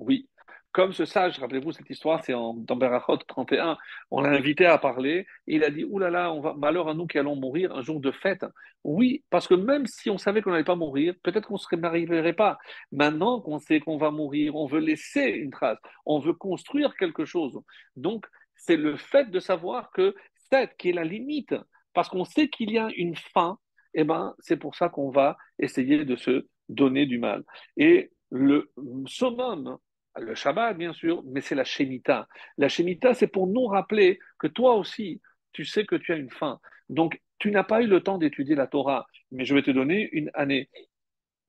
Oui. 0.00 0.28
Comme 0.76 0.92
ce 0.92 1.06
sage, 1.06 1.38
rappelez-vous 1.38 1.72
cette 1.72 1.88
histoire, 1.88 2.22
c'est 2.22 2.34
dans 2.34 2.76
Berachot 2.76 3.16
31, 3.16 3.78
on 4.10 4.20
l'a 4.20 4.28
invité 4.28 4.66
à 4.66 4.76
parler, 4.76 5.26
et 5.46 5.56
il 5.56 5.64
a 5.64 5.70
dit, 5.70 5.84
oulala, 5.84 6.10
là 6.10 6.24
là, 6.24 6.32
on 6.34 6.40
va, 6.40 6.52
malheur 6.52 6.90
à 6.90 6.92
nous 6.92 7.06
qui 7.06 7.18
allons 7.18 7.34
mourir 7.34 7.74
un 7.74 7.80
jour 7.80 7.98
de 7.98 8.10
fête. 8.10 8.44
Oui, 8.84 9.24
parce 9.30 9.48
que 9.48 9.54
même 9.54 9.86
si 9.86 10.10
on 10.10 10.18
savait 10.18 10.42
qu'on 10.42 10.50
n'allait 10.50 10.64
pas 10.64 10.74
mourir, 10.74 11.14
peut-être 11.22 11.48
qu'on 11.48 11.56
ne 11.72 11.80
n'arriverait 11.80 12.34
pas. 12.34 12.58
Maintenant 12.92 13.40
qu'on 13.40 13.58
sait 13.58 13.80
qu'on 13.80 13.96
va 13.96 14.10
mourir, 14.10 14.54
on 14.54 14.66
veut 14.66 14.80
laisser 14.80 15.22
une 15.22 15.50
trace, 15.50 15.78
on 16.04 16.18
veut 16.18 16.34
construire 16.34 16.94
quelque 16.96 17.24
chose. 17.24 17.58
Donc, 17.96 18.26
c'est 18.54 18.76
le 18.76 18.98
fait 18.98 19.30
de 19.30 19.40
savoir 19.40 19.90
que 19.92 20.14
cette 20.50 20.76
qui 20.76 20.90
est 20.90 20.92
la 20.92 21.04
limite, 21.04 21.54
parce 21.94 22.10
qu'on 22.10 22.26
sait 22.26 22.50
qu'il 22.50 22.70
y 22.70 22.76
a 22.76 22.90
une 22.98 23.16
fin, 23.16 23.58
eh 23.94 24.04
ben, 24.04 24.34
c'est 24.40 24.58
pour 24.58 24.74
ça 24.74 24.90
qu'on 24.90 25.08
va 25.08 25.38
essayer 25.58 26.04
de 26.04 26.16
se 26.16 26.46
donner 26.68 27.06
du 27.06 27.18
mal. 27.18 27.44
Et 27.78 28.10
le 28.30 28.70
summum, 29.06 29.78
le 30.18 30.34
Shabbat 30.34 30.76
bien 30.76 30.92
sûr, 30.92 31.22
mais 31.26 31.40
c'est 31.40 31.54
la 31.54 31.64
Shemitah. 31.64 32.28
La 32.58 32.68
Shemitah, 32.68 33.14
c'est 33.14 33.26
pour 33.26 33.46
nous 33.46 33.66
rappeler 33.66 34.18
que 34.38 34.46
toi 34.46 34.74
aussi, 34.74 35.20
tu 35.52 35.64
sais 35.64 35.84
que 35.84 35.96
tu 35.96 36.12
as 36.12 36.16
une 36.16 36.30
fin. 36.30 36.60
Donc, 36.88 37.20
tu 37.38 37.50
n'as 37.50 37.64
pas 37.64 37.82
eu 37.82 37.86
le 37.86 38.00
temps 38.02 38.18
d'étudier 38.18 38.54
la 38.54 38.66
Torah, 38.66 39.06
mais 39.30 39.44
je 39.44 39.54
vais 39.54 39.62
te 39.62 39.70
donner 39.70 40.08
une 40.12 40.30
année. 40.34 40.68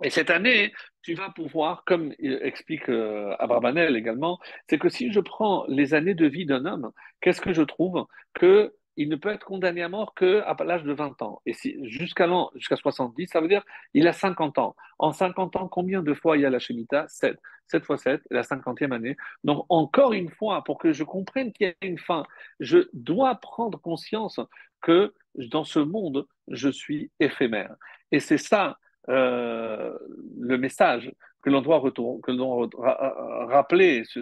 Et 0.04 0.10
cette 0.10 0.30
année, 0.30 0.74
tu 1.02 1.16
vas 1.16 1.30
pouvoir, 1.30 1.84
comme 1.86 2.14
explique 2.20 2.88
euh, 2.90 3.36
Abrabanel 3.40 3.96
également, 3.96 4.40
c'est 4.70 4.78
que 4.78 4.90
si 4.90 5.12
je 5.12 5.20
prends 5.20 5.66
les 5.68 5.94
années 5.94 6.14
de 6.14 6.28
vie 6.28 6.46
d'un 6.46 6.66
homme, 6.66 6.92
qu'est-ce 7.22 7.42
que 7.42 7.54
je 7.54 7.64
trouve? 7.64 8.06
Que 8.34 8.74
il 8.98 9.10
ne 9.10 9.16
peut 9.16 9.30
être 9.30 9.46
condamné 9.46 9.82
à 9.84 9.90
mort 9.90 10.14
qu'à 10.16 10.56
l'âge 10.66 10.84
de 10.84 10.94
20 10.94 11.22
ans. 11.22 11.42
Et 11.46 11.54
si, 11.54 11.78
jusqu'à 11.88 12.28
jusqu'à 12.56 12.76
70, 12.76 13.28
ça 13.28 13.40
veut 13.40 13.48
dire 13.48 13.64
il 13.94 14.08
a 14.08 14.14
50 14.14 14.58
ans. 14.58 14.76
En 15.00 15.12
50 15.14 15.56
ans, 15.56 15.68
combien 15.68 16.02
de 16.02 16.14
fois 16.14 16.38
il 16.38 16.42
y 16.42 16.46
a 16.46 16.50
la 16.50 16.60
Shemitah? 16.60 17.08
7. 17.08 17.38
7 17.68 17.86
fois 17.86 17.98
7, 17.98 18.22
la 18.32 18.42
50e 18.42 18.94
année. 18.94 19.18
Donc, 19.44 19.66
encore 19.70 20.14
une 20.14 20.30
fois, 20.30 20.64
pour 20.64 20.78
que 20.78 20.94
je 20.94 21.04
comprenne 21.04 21.52
qu'il 21.52 21.68
y 21.68 21.70
a 21.70 21.74
une 21.86 22.00
fin, 22.00 22.24
je 22.60 22.88
dois 22.94 23.36
prendre 23.36 23.80
conscience 23.80 24.40
que 24.82 25.14
dans 25.36 25.64
ce 25.64 25.80
monde, 25.80 26.26
je 26.48 26.70
suis 26.70 27.12
éphémère. 27.20 27.76
Et 28.12 28.20
c'est 28.20 28.38
ça 28.38 28.78
euh, 29.10 29.98
le 30.40 30.58
message 30.58 31.12
que 31.42 31.50
l'on 31.50 31.62
doit, 31.62 31.82
rappeler, 33.48 34.04
se, 34.06 34.20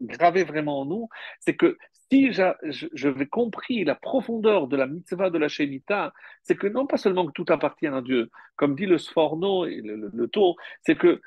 graver 0.00 0.44
vraiment 0.44 0.80
en 0.82 0.84
nous, 0.84 1.08
c'est 1.40 1.56
que 1.56 1.76
si 2.10 2.32
je 2.32 3.08
vais 3.08 3.26
compris 3.26 3.84
la 3.84 3.96
profondeur 3.96 4.68
de 4.68 4.76
la 4.76 4.86
mitzvah 4.86 5.30
de 5.30 5.38
la 5.38 5.48
Shemitah, 5.48 6.12
c'est 6.42 6.56
que 6.56 6.68
non 6.68 6.86
pas 6.86 6.96
seulement 6.96 7.26
que 7.26 7.32
tout 7.32 7.46
appartient 7.48 7.88
à 7.88 8.00
Dieu, 8.02 8.30
comme 8.54 8.76
dit 8.76 8.86
le 8.86 8.98
Sforno 8.98 9.66
et 9.66 9.80
le, 9.80 10.10
le, 10.12 10.30
c'est 10.82 10.96
que 10.96 11.20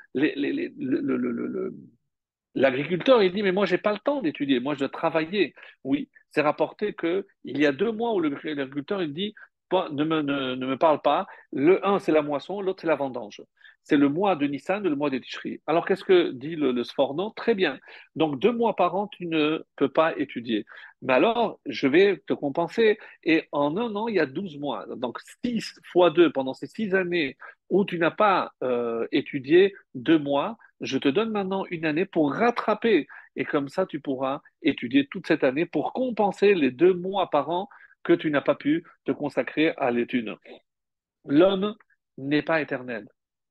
l'agriculteur, 2.54 3.22
il 3.22 3.32
dit, 3.32 3.42
mais 3.42 3.52
moi, 3.52 3.66
j'ai 3.66 3.78
pas 3.78 3.92
le 3.92 3.98
temps 3.98 4.22
d'étudier, 4.22 4.60
moi, 4.60 4.74
je 4.74 4.80
dois 4.80 4.88
travailler. 4.88 5.54
Oui, 5.84 6.08
c'est 6.30 6.40
rapporté 6.40 6.94
qu'il 6.94 7.24
y 7.44 7.66
a 7.66 7.72
deux 7.72 7.92
mois 7.92 8.14
où 8.14 8.20
l'agriculteur, 8.20 9.02
il 9.02 9.12
dit, 9.12 9.34
ne 9.90 10.04
me, 10.04 10.22
ne, 10.22 10.66
me, 10.66 10.76
parle 10.76 11.00
pas. 11.00 11.26
Le 11.52 11.86
un, 11.86 11.98
c'est 11.98 12.12
la 12.12 12.22
moisson, 12.22 12.60
l'autre, 12.60 12.80
c'est 12.82 12.86
la 12.86 12.96
vendange. 12.96 13.42
C'est 13.82 13.96
le 13.96 14.08
mois 14.08 14.36
de 14.36 14.46
Nissan, 14.46 14.82
le 14.82 14.94
mois 14.94 15.10
des 15.10 15.20
Tishri. 15.20 15.60
Alors, 15.66 15.86
qu'est-ce 15.86 16.04
que 16.04 16.30
dit 16.32 16.54
le, 16.54 16.72
le 16.72 16.84
Sforno? 16.84 17.30
Très 17.30 17.54
bien. 17.54 17.78
Donc, 18.14 18.38
deux 18.38 18.52
mois 18.52 18.76
par 18.76 18.94
an, 18.94 19.08
tu 19.08 19.26
ne 19.26 19.64
peux 19.76 19.88
pas 19.88 20.16
étudier. 20.18 20.66
Mais 21.02 21.14
alors, 21.14 21.60
je 21.66 21.86
vais 21.88 22.22
te 22.26 22.34
compenser. 22.34 22.98
Et 23.24 23.48
en 23.52 23.76
un 23.76 23.94
an, 23.96 24.08
il 24.08 24.16
y 24.16 24.20
a 24.20 24.26
12 24.26 24.58
mois. 24.58 24.86
Donc, 24.96 25.18
6 25.44 25.80
fois 25.84 26.10
2 26.10 26.30
pendant 26.30 26.54
ces 26.54 26.66
6 26.66 26.94
années 26.94 27.36
où 27.70 27.84
tu 27.84 27.98
n'as 27.98 28.10
pas 28.10 28.52
euh, 28.62 29.06
étudié 29.12 29.74
deux 29.94 30.18
mois, 30.18 30.58
je 30.80 30.98
te 30.98 31.08
donne 31.08 31.30
maintenant 31.30 31.64
une 31.70 31.84
année 31.84 32.04
pour 32.04 32.32
rattraper. 32.32 33.06
Et 33.36 33.44
comme 33.44 33.68
ça, 33.68 33.86
tu 33.86 34.00
pourras 34.00 34.40
étudier 34.62 35.06
toute 35.06 35.26
cette 35.26 35.44
année 35.44 35.66
pour 35.66 35.92
compenser 35.92 36.54
les 36.54 36.70
deux 36.70 36.94
mois 36.94 37.30
par 37.30 37.50
an 37.50 37.68
que 38.02 38.12
tu 38.12 38.30
n'as 38.30 38.40
pas 38.40 38.54
pu 38.54 38.84
te 39.04 39.12
consacrer 39.12 39.74
à 39.76 39.90
l'étude. 39.90 40.34
L'homme 41.26 41.74
n'est 42.18 42.42
pas 42.42 42.60
éternel. 42.60 43.08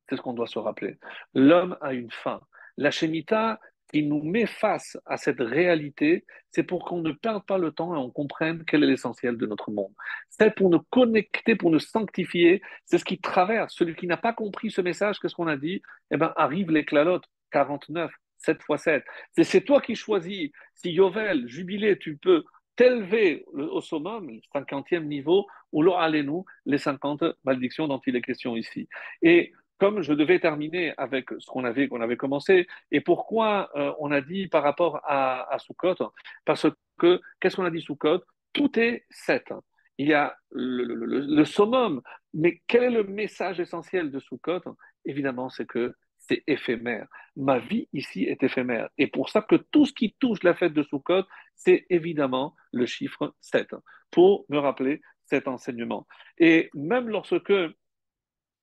C'est 0.07 0.15
ce 0.15 0.21
qu'on 0.21 0.33
doit 0.33 0.47
se 0.47 0.59
rappeler. 0.59 0.97
L'homme 1.33 1.77
a 1.81 1.93
une 1.93 2.11
fin. 2.11 2.41
La 2.77 2.91
Shemitah 2.91 3.59
qui 3.91 4.03
nous 4.03 4.21
met 4.23 4.45
face 4.45 4.97
à 5.05 5.17
cette 5.17 5.39
réalité, 5.39 6.25
c'est 6.51 6.63
pour 6.63 6.85
qu'on 6.85 7.01
ne 7.01 7.11
perde 7.11 7.45
pas 7.45 7.57
le 7.57 7.71
temps 7.71 7.95
et 7.95 7.97
on 7.97 8.11
comprenne 8.11 8.63
quel 8.65 8.83
est 8.83 8.87
l'essentiel 8.87 9.37
de 9.37 9.45
notre 9.45 9.71
monde. 9.71 9.93
C'est 10.29 10.53
pour 10.55 10.69
nous 10.69 10.81
connecter, 10.89 11.55
pour 11.55 11.71
nous 11.71 11.79
sanctifier. 11.79 12.61
C'est 12.85 12.99
ce 12.99 13.05
qui 13.05 13.19
traverse. 13.19 13.73
Celui 13.75 13.95
qui 13.95 14.07
n'a 14.07 14.17
pas 14.17 14.33
compris 14.33 14.71
ce 14.71 14.81
message, 14.81 15.19
qu'est-ce 15.19 15.35
qu'on 15.35 15.47
a 15.47 15.57
dit? 15.57 15.81
Eh 16.11 16.17
bien, 16.17 16.33
arrive 16.35 16.71
l'éclalote, 16.71 17.23
49, 17.51 18.11
7 18.37 18.59
x 18.69 18.83
7. 18.83 19.03
C'est 19.43 19.61
toi 19.61 19.81
qui 19.81 19.95
choisis. 19.95 20.51
Si 20.75 20.91
Yovel, 20.91 21.47
jubilé, 21.47 21.97
tu 21.97 22.17
peux 22.17 22.43
t'élever 22.79 23.43
au 23.51 23.81
summum, 23.81 24.29
le 24.29 24.39
cinquantième 24.53 25.05
niveau, 25.05 25.45
ou 25.73 25.83
nous 25.83 26.45
les 26.65 26.77
50 26.77 27.25
malédictions 27.43 27.89
dont 27.89 27.99
il 28.07 28.15
est 28.15 28.21
question 28.21 28.55
ici. 28.55 28.87
Et 29.21 29.51
comme 29.79 30.01
je 30.01 30.13
devais 30.13 30.39
terminer 30.39 30.93
avec 30.95 31.25
ce 31.39 31.45
qu'on 31.47 31.65
avait, 31.65 31.89
qu'on 31.89 31.99
avait 31.99 32.15
commencé, 32.15 32.67
et 32.91 33.01
pourquoi 33.01 33.69
euh, 33.75 33.91
on 33.99 34.13
a 34.13 34.21
dit 34.21 34.47
par 34.47 34.63
rapport 34.63 35.01
à, 35.03 35.53
à 35.53 35.59
Sukkot, 35.59 35.97
parce 36.45 36.67
que, 36.97 37.19
qu'est-ce 37.41 37.57
qu'on 37.57 37.65
a 37.65 37.69
dit 37.69 37.81
Sukkot? 37.81 38.21
Tout 38.53 38.79
est 38.79 39.03
sept. 39.09 39.53
Il 39.97 40.07
y 40.07 40.13
a 40.13 40.37
le, 40.51 40.85
le, 40.85 41.19
le, 41.19 41.45
summum, 41.45 42.01
mais 42.33 42.61
quel 42.65 42.83
est 42.83 42.91
le 42.91 43.03
message 43.03 43.59
essentiel 43.59 44.09
de 44.09 44.19
Sukkot? 44.19 44.61
Évidemment, 45.03 45.49
c'est 45.49 45.67
que 45.67 45.93
c'est 46.29 46.43
éphémère. 46.45 47.07
Ma 47.35 47.57
vie 47.57 47.87
ici 47.91 48.23
est 48.23 48.41
éphémère. 48.43 48.89
Et 48.97 49.07
pour 49.07 49.29
ça 49.29 49.41
que 49.41 49.55
tout 49.55 49.85
ce 49.85 49.93
qui 49.93 50.15
touche 50.19 50.43
la 50.43 50.53
fête 50.53 50.73
de 50.73 50.83
Sukkot, 50.83 51.23
c'est 51.55 51.85
évidemment 51.89 52.55
le 52.71 52.85
chiffre 52.85 53.33
7, 53.41 53.75
pour 54.11 54.45
me 54.49 54.59
rappeler 54.59 55.01
cet 55.25 55.47
enseignement. 55.47 56.05
Et 56.37 56.69
même 56.75 57.09
lorsque 57.09 57.51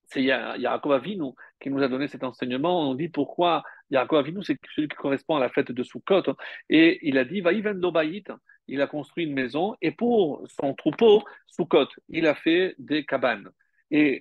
c'est 0.05 0.23
Yaakov 0.23 0.93
Avinu 0.93 1.33
qui 1.61 1.69
nous 1.69 1.83
a 1.83 1.89
donné 1.89 2.07
cet 2.07 2.23
enseignement. 2.23 2.89
On 2.89 2.95
dit 2.95 3.09
pourquoi 3.09 3.65
Yaakov 3.91 4.21
Avinu, 4.21 4.45
c'est 4.45 4.57
celui 4.73 4.87
qui 4.87 4.97
correspond 4.97 5.35
à 5.35 5.41
la 5.41 5.49
fête 5.49 5.73
de 5.73 5.83
Sukkot. 5.83 6.23
Et 6.69 7.01
il 7.03 7.19
a 7.19 7.25
dit, 7.25 7.41
Vaïven 7.41 7.81
il 8.69 8.81
a 8.81 8.87
construit 8.87 9.25
une 9.25 9.35
maison. 9.35 9.75
Et 9.83 9.91
pour 9.91 10.45
son 10.49 10.75
troupeau, 10.75 11.25
Sukkot, 11.49 11.89
il 12.09 12.29
a 12.29 12.37
fait 12.37 12.77
des 12.79 13.05
cabanes. 13.05 13.51
Euh, 13.93 14.19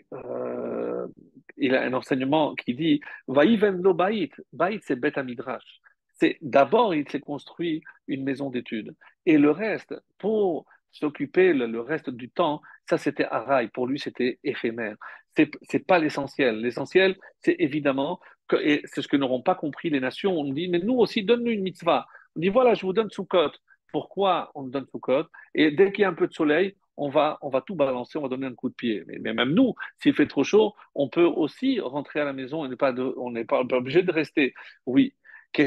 il 1.58 1.76
a 1.76 1.84
un 1.84 1.94
enseignement 1.94 2.56
qui 2.56 2.74
dit 2.74 3.02
Vaïven 3.28 3.82
lo 3.82 3.94
baït. 3.94 4.34
Baït, 4.54 4.82
c'est 4.86 5.00
Bet 5.00 5.22
Midrash. 5.24 5.82
C'est 6.16 6.38
d'abord, 6.42 6.96
il 6.96 7.10
s'est 7.10 7.20
construit 7.20 7.82
une 8.08 8.24
maison 8.24 8.50
d'études. 8.50 8.96
Et 9.26 9.38
le 9.38 9.52
reste, 9.52 9.94
pour 10.18 10.66
s'occuper 10.92 11.54
le, 11.54 11.82
reste 11.82 12.10
du 12.10 12.30
temps, 12.30 12.62
ça 12.90 12.98
c'était 12.98 13.26
Araï. 13.26 13.68
Pour 13.68 13.88
lui, 13.88 14.00
c'était 14.00 14.40
éphémère. 14.44 14.96
C'est 15.36 15.52
n'est 15.74 15.80
pas 15.80 16.00
l'essentiel. 16.00 16.62
L'essentiel, 16.62 17.18
c'est 17.42 17.56
évidemment, 17.60 18.20
et 18.62 18.82
c'est 18.86 19.02
ce 19.02 19.08
que 19.08 19.18
n'auront 19.18 19.42
pas 19.42 19.56
compris 19.56 19.90
les 19.90 20.00
nations. 20.00 20.32
On 20.32 20.54
dit, 20.54 20.70
mais 20.70 20.80
nous 20.80 20.96
aussi, 20.96 21.24
donne-nous 21.24 21.52
une 21.52 21.64
mitzvah. 21.64 22.06
On 22.36 22.40
dit, 22.40 22.50
voilà, 22.50 22.74
je 22.74 22.86
vous 22.86 22.94
donne 22.94 23.10
Sukkot. 23.10 23.52
Pourquoi 23.92 24.52
on 24.56 24.64
donne 24.64 24.86
Sukkot? 24.92 25.26
Et 25.54 25.72
dès 25.72 25.92
qu'il 25.92 26.04
y 26.04 26.06
a 26.06 26.10
un 26.10 26.14
peu 26.14 26.28
de 26.28 26.34
soleil, 26.34 26.76
on 26.98 27.10
va, 27.10 27.38
on 27.42 27.50
va 27.50 27.62
tout 27.62 27.76
balancer, 27.76 28.18
on 28.18 28.22
va 28.22 28.30
donner 28.30 28.48
un 28.48 28.56
coup 28.56 28.70
de 28.70 28.76
pied. 28.76 29.04
Mais, 29.08 29.34
même 29.34 29.52
nous, 29.52 29.76
s'il 30.02 30.14
fait 30.14 30.28
trop 30.28 30.44
chaud, 30.44 30.74
on 30.94 31.10
peut 31.10 31.26
aussi 31.26 31.80
rentrer 31.80 32.22
à 32.22 32.26
la 32.26 32.34
maison 32.34 32.70
et 32.70 32.76
pas 32.76 32.94
on 32.94 33.32
n'est 33.32 33.46
pas, 33.46 33.60
obligé 33.60 34.04
de 34.04 34.12
rester. 34.12 34.54
Oui. 34.86 35.14
Quand 35.54 35.64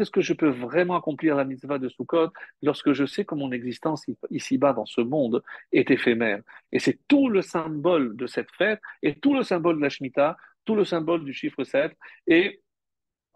est-ce 0.00 0.10
que 0.10 0.20
je 0.20 0.32
peux 0.32 0.48
vraiment 0.48 0.96
accomplir 0.96 1.36
la 1.36 1.44
mitzvah 1.44 1.78
de 1.78 1.88
Sukkot? 1.88 2.30
Lorsque 2.60 2.92
je 2.92 3.06
sais 3.06 3.24
que 3.24 3.36
mon 3.36 3.52
existence 3.52 4.04
ici-bas 4.30 4.72
dans 4.72 4.86
ce 4.86 5.00
monde 5.00 5.44
est 5.70 5.92
éphémère 5.92 6.42
Et 6.72 6.80
c'est 6.80 6.98
tout 7.06 7.28
le 7.28 7.40
symbole 7.40 8.16
de 8.16 8.26
cette 8.26 8.50
fête 8.50 8.80
et 9.00 9.14
tout 9.14 9.32
le 9.32 9.44
symbole 9.44 9.76
de 9.76 9.82
la 9.82 9.90
Shemitah, 9.90 10.36
tout 10.64 10.74
le 10.74 10.84
symbole 10.84 11.24
du 11.24 11.32
chiffre 11.32 11.62
7. 11.62 11.96
Et 12.26 12.60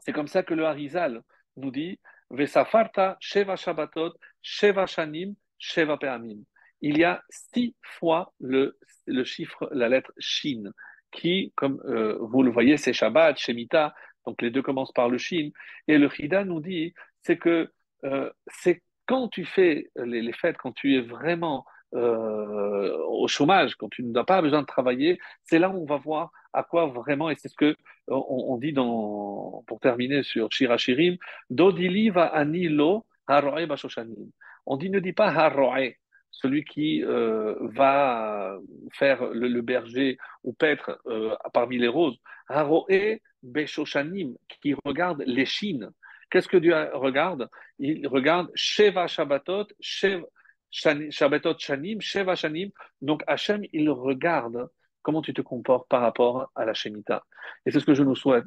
c'est 0.01 0.13
comme 0.13 0.27
ça 0.27 0.43
que 0.43 0.55
le 0.55 0.65
Harizal 0.65 1.23
nous 1.57 1.71
dit 1.71 2.01
Vesafarta 2.31 3.17
Sheva 3.21 3.57
Shabbatot, 3.57 4.13
Sheva 4.43 4.87
Shanim, 4.87 5.35
Sheva 5.61 5.99
Peamim. 5.99 6.45
Il 6.81 6.99
y 6.99 7.05
a 7.05 7.23
six 7.31 7.75
fois 7.83 8.33
le, 8.39 8.79
le 9.07 9.25
chiffre, 9.25 9.69
la 9.73 9.89
lettre 9.89 10.13
Shin, 10.19 10.71
qui, 11.11 11.53
comme 11.57 11.81
euh, 11.87 12.19
vous 12.21 12.43
le 12.43 12.51
voyez, 12.51 12.77
c'est 12.77 12.93
Shabbat, 12.93 13.39
Shemitah, 13.39 13.95
donc 14.27 14.43
les 14.43 14.51
deux 14.51 14.63
commencent 14.63 14.93
par 14.93 15.09
le 15.09 15.19
Shin. 15.19 15.51
Et 15.89 15.99
le 15.99 16.09
Chida 16.11 16.45
nous 16.45 16.61
dit, 16.61 16.93
c'est 17.23 17.39
que 17.39 17.73
euh, 18.05 18.31
c'est 18.47 18.83
quand 19.07 19.29
tu 19.29 19.45
fais 19.45 19.91
les, 19.97 20.21
les, 20.21 20.33
fêtes, 20.33 20.57
quand 20.59 20.73
tu 20.73 20.97
es 20.97 21.01
vraiment 21.01 21.65
euh, 21.95 22.97
au 23.09 23.29
chômage, 23.29 23.75
quand 23.77 23.89
tu 23.89 24.03
n'as 24.03 24.25
pas 24.25 24.43
besoin 24.43 24.63
de 24.63 24.67
travailler, 24.67 25.19
c'est 25.45 25.59
là 25.59 25.71
où 25.71 25.83
on 25.83 25.87
va 25.87 25.97
voir 25.97 26.31
à 26.53 26.63
quoi 26.63 26.87
vraiment, 26.87 27.31
et 27.31 27.37
c'est 27.37 27.49
ce 27.49 27.55
que 27.55 27.77
on, 28.09 28.57
dit 28.59 28.73
pour 28.73 29.81
terminer 29.81 30.23
sur 30.23 30.51
Shirachirim, 30.53 31.17
Dodili 31.51 32.11
va 32.11 32.27
anilo 32.27 33.05
haroe 33.27 33.67
bashoshanim. 33.67 34.31
On 34.65 34.77
dit 34.77 34.91
ne 34.91 35.01
dit 35.01 35.13
pas 35.13 35.29
haroe. 35.29 35.95
celui 36.31 36.65
qui 36.65 37.03
euh, 37.03 37.55
va 37.61 38.59
faire 38.93 39.25
le, 39.33 39.61
berger 39.61 40.19
ou 40.45 40.53
paître 40.53 41.01
euh, 41.07 41.35
parmi 41.53 41.79
les 41.79 41.89
roses. 41.89 42.19
Haroé 42.49 43.23
Beshoshanim, 43.43 44.37
qui 44.63 44.75
regarde 44.85 45.23
les 45.27 45.47
chines. 45.47 45.91
Qu'est-ce 46.31 46.49
que 46.49 46.57
Dieu 46.57 46.75
regarde? 46.95 47.49
Il 47.79 48.07
regarde 48.09 48.51
Sheva 48.55 49.07
Shabbatot, 49.07 49.67
Sheva, 49.81 50.27
Shabbatot 50.71 51.59
Shanim, 51.59 52.01
Sheva 52.01 52.37
Shanim. 52.37 52.71
Donc 53.01 53.23
Hachem, 53.27 53.63
il 53.73 53.91
regarde 53.91 54.69
comment 55.03 55.23
tu 55.23 55.33
te 55.33 55.41
comportes 55.41 55.89
par 55.89 56.01
rapport 56.01 56.51
à 56.57 56.65
la 56.65 56.75
Shemitah. 56.75 57.23
Et 57.65 57.71
c'est 57.71 57.79
ce 57.79 57.85
que 57.87 57.95
je 57.95 58.03
nous 58.03 58.17
souhaite, 58.17 58.45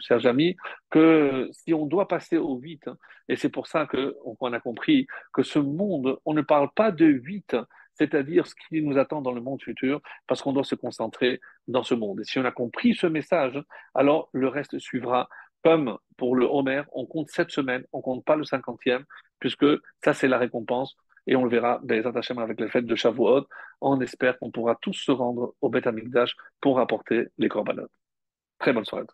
chers 0.00 0.24
amis, 0.24 0.56
que 0.88 1.50
si 1.52 1.74
on 1.74 1.84
doit 1.84 2.08
passer 2.08 2.38
au 2.38 2.56
8, 2.56 2.88
et 3.28 3.36
c'est 3.36 3.50
pour 3.50 3.66
ça 3.66 3.86
qu'on 3.86 4.52
a 4.54 4.60
compris 4.60 5.06
que 5.30 5.42
ce 5.42 5.58
monde, 5.58 6.18
on 6.24 6.32
ne 6.32 6.40
parle 6.40 6.70
pas 6.74 6.90
de 6.90 7.04
8, 7.04 7.54
c'est-à-dire 7.92 8.46
ce 8.46 8.54
qui 8.54 8.80
nous 8.80 8.96
attend 8.96 9.20
dans 9.20 9.32
le 9.32 9.42
monde 9.42 9.60
futur, 9.60 10.00
parce 10.26 10.40
qu'on 10.40 10.54
doit 10.54 10.64
se 10.64 10.74
concentrer 10.74 11.38
dans 11.66 11.82
ce 11.82 11.94
monde. 11.94 12.20
Et 12.20 12.24
si 12.24 12.38
on 12.38 12.46
a 12.46 12.50
compris 12.50 12.94
ce 12.94 13.06
message, 13.06 13.62
alors 13.94 14.30
le 14.32 14.48
reste 14.48 14.78
suivra. 14.78 15.28
Comme 15.62 15.98
pour 16.16 16.34
le 16.34 16.46
Homer, 16.46 16.84
on 16.92 17.04
compte 17.04 17.28
sept 17.28 17.50
semaines, 17.50 17.84
on 17.92 18.00
compte 18.00 18.24
pas 18.24 18.36
le 18.36 18.44
cinquantième, 18.44 19.04
puisque 19.38 19.66
ça 20.02 20.14
c'est 20.14 20.28
la 20.28 20.38
récompense 20.38 20.96
et 21.28 21.36
on 21.36 21.44
le 21.44 21.50
verra 21.50 21.78
des 21.84 22.04
Hashem 22.04 22.38
avec 22.38 22.58
les 22.58 22.68
fêtes 22.68 22.86
de 22.86 22.96
Shavuot. 22.96 23.46
On 23.80 24.00
espère 24.00 24.38
qu'on 24.38 24.50
pourra 24.50 24.76
tous 24.80 24.94
se 24.94 25.12
rendre 25.12 25.54
au 25.60 25.68
Beth 25.68 25.86
Amikdash 25.86 26.34
pour 26.60 26.80
apporter 26.80 27.28
les 27.36 27.48
corbanotes. 27.48 27.92
Très 28.58 28.72
bonne 28.72 28.86
soirée. 28.86 29.04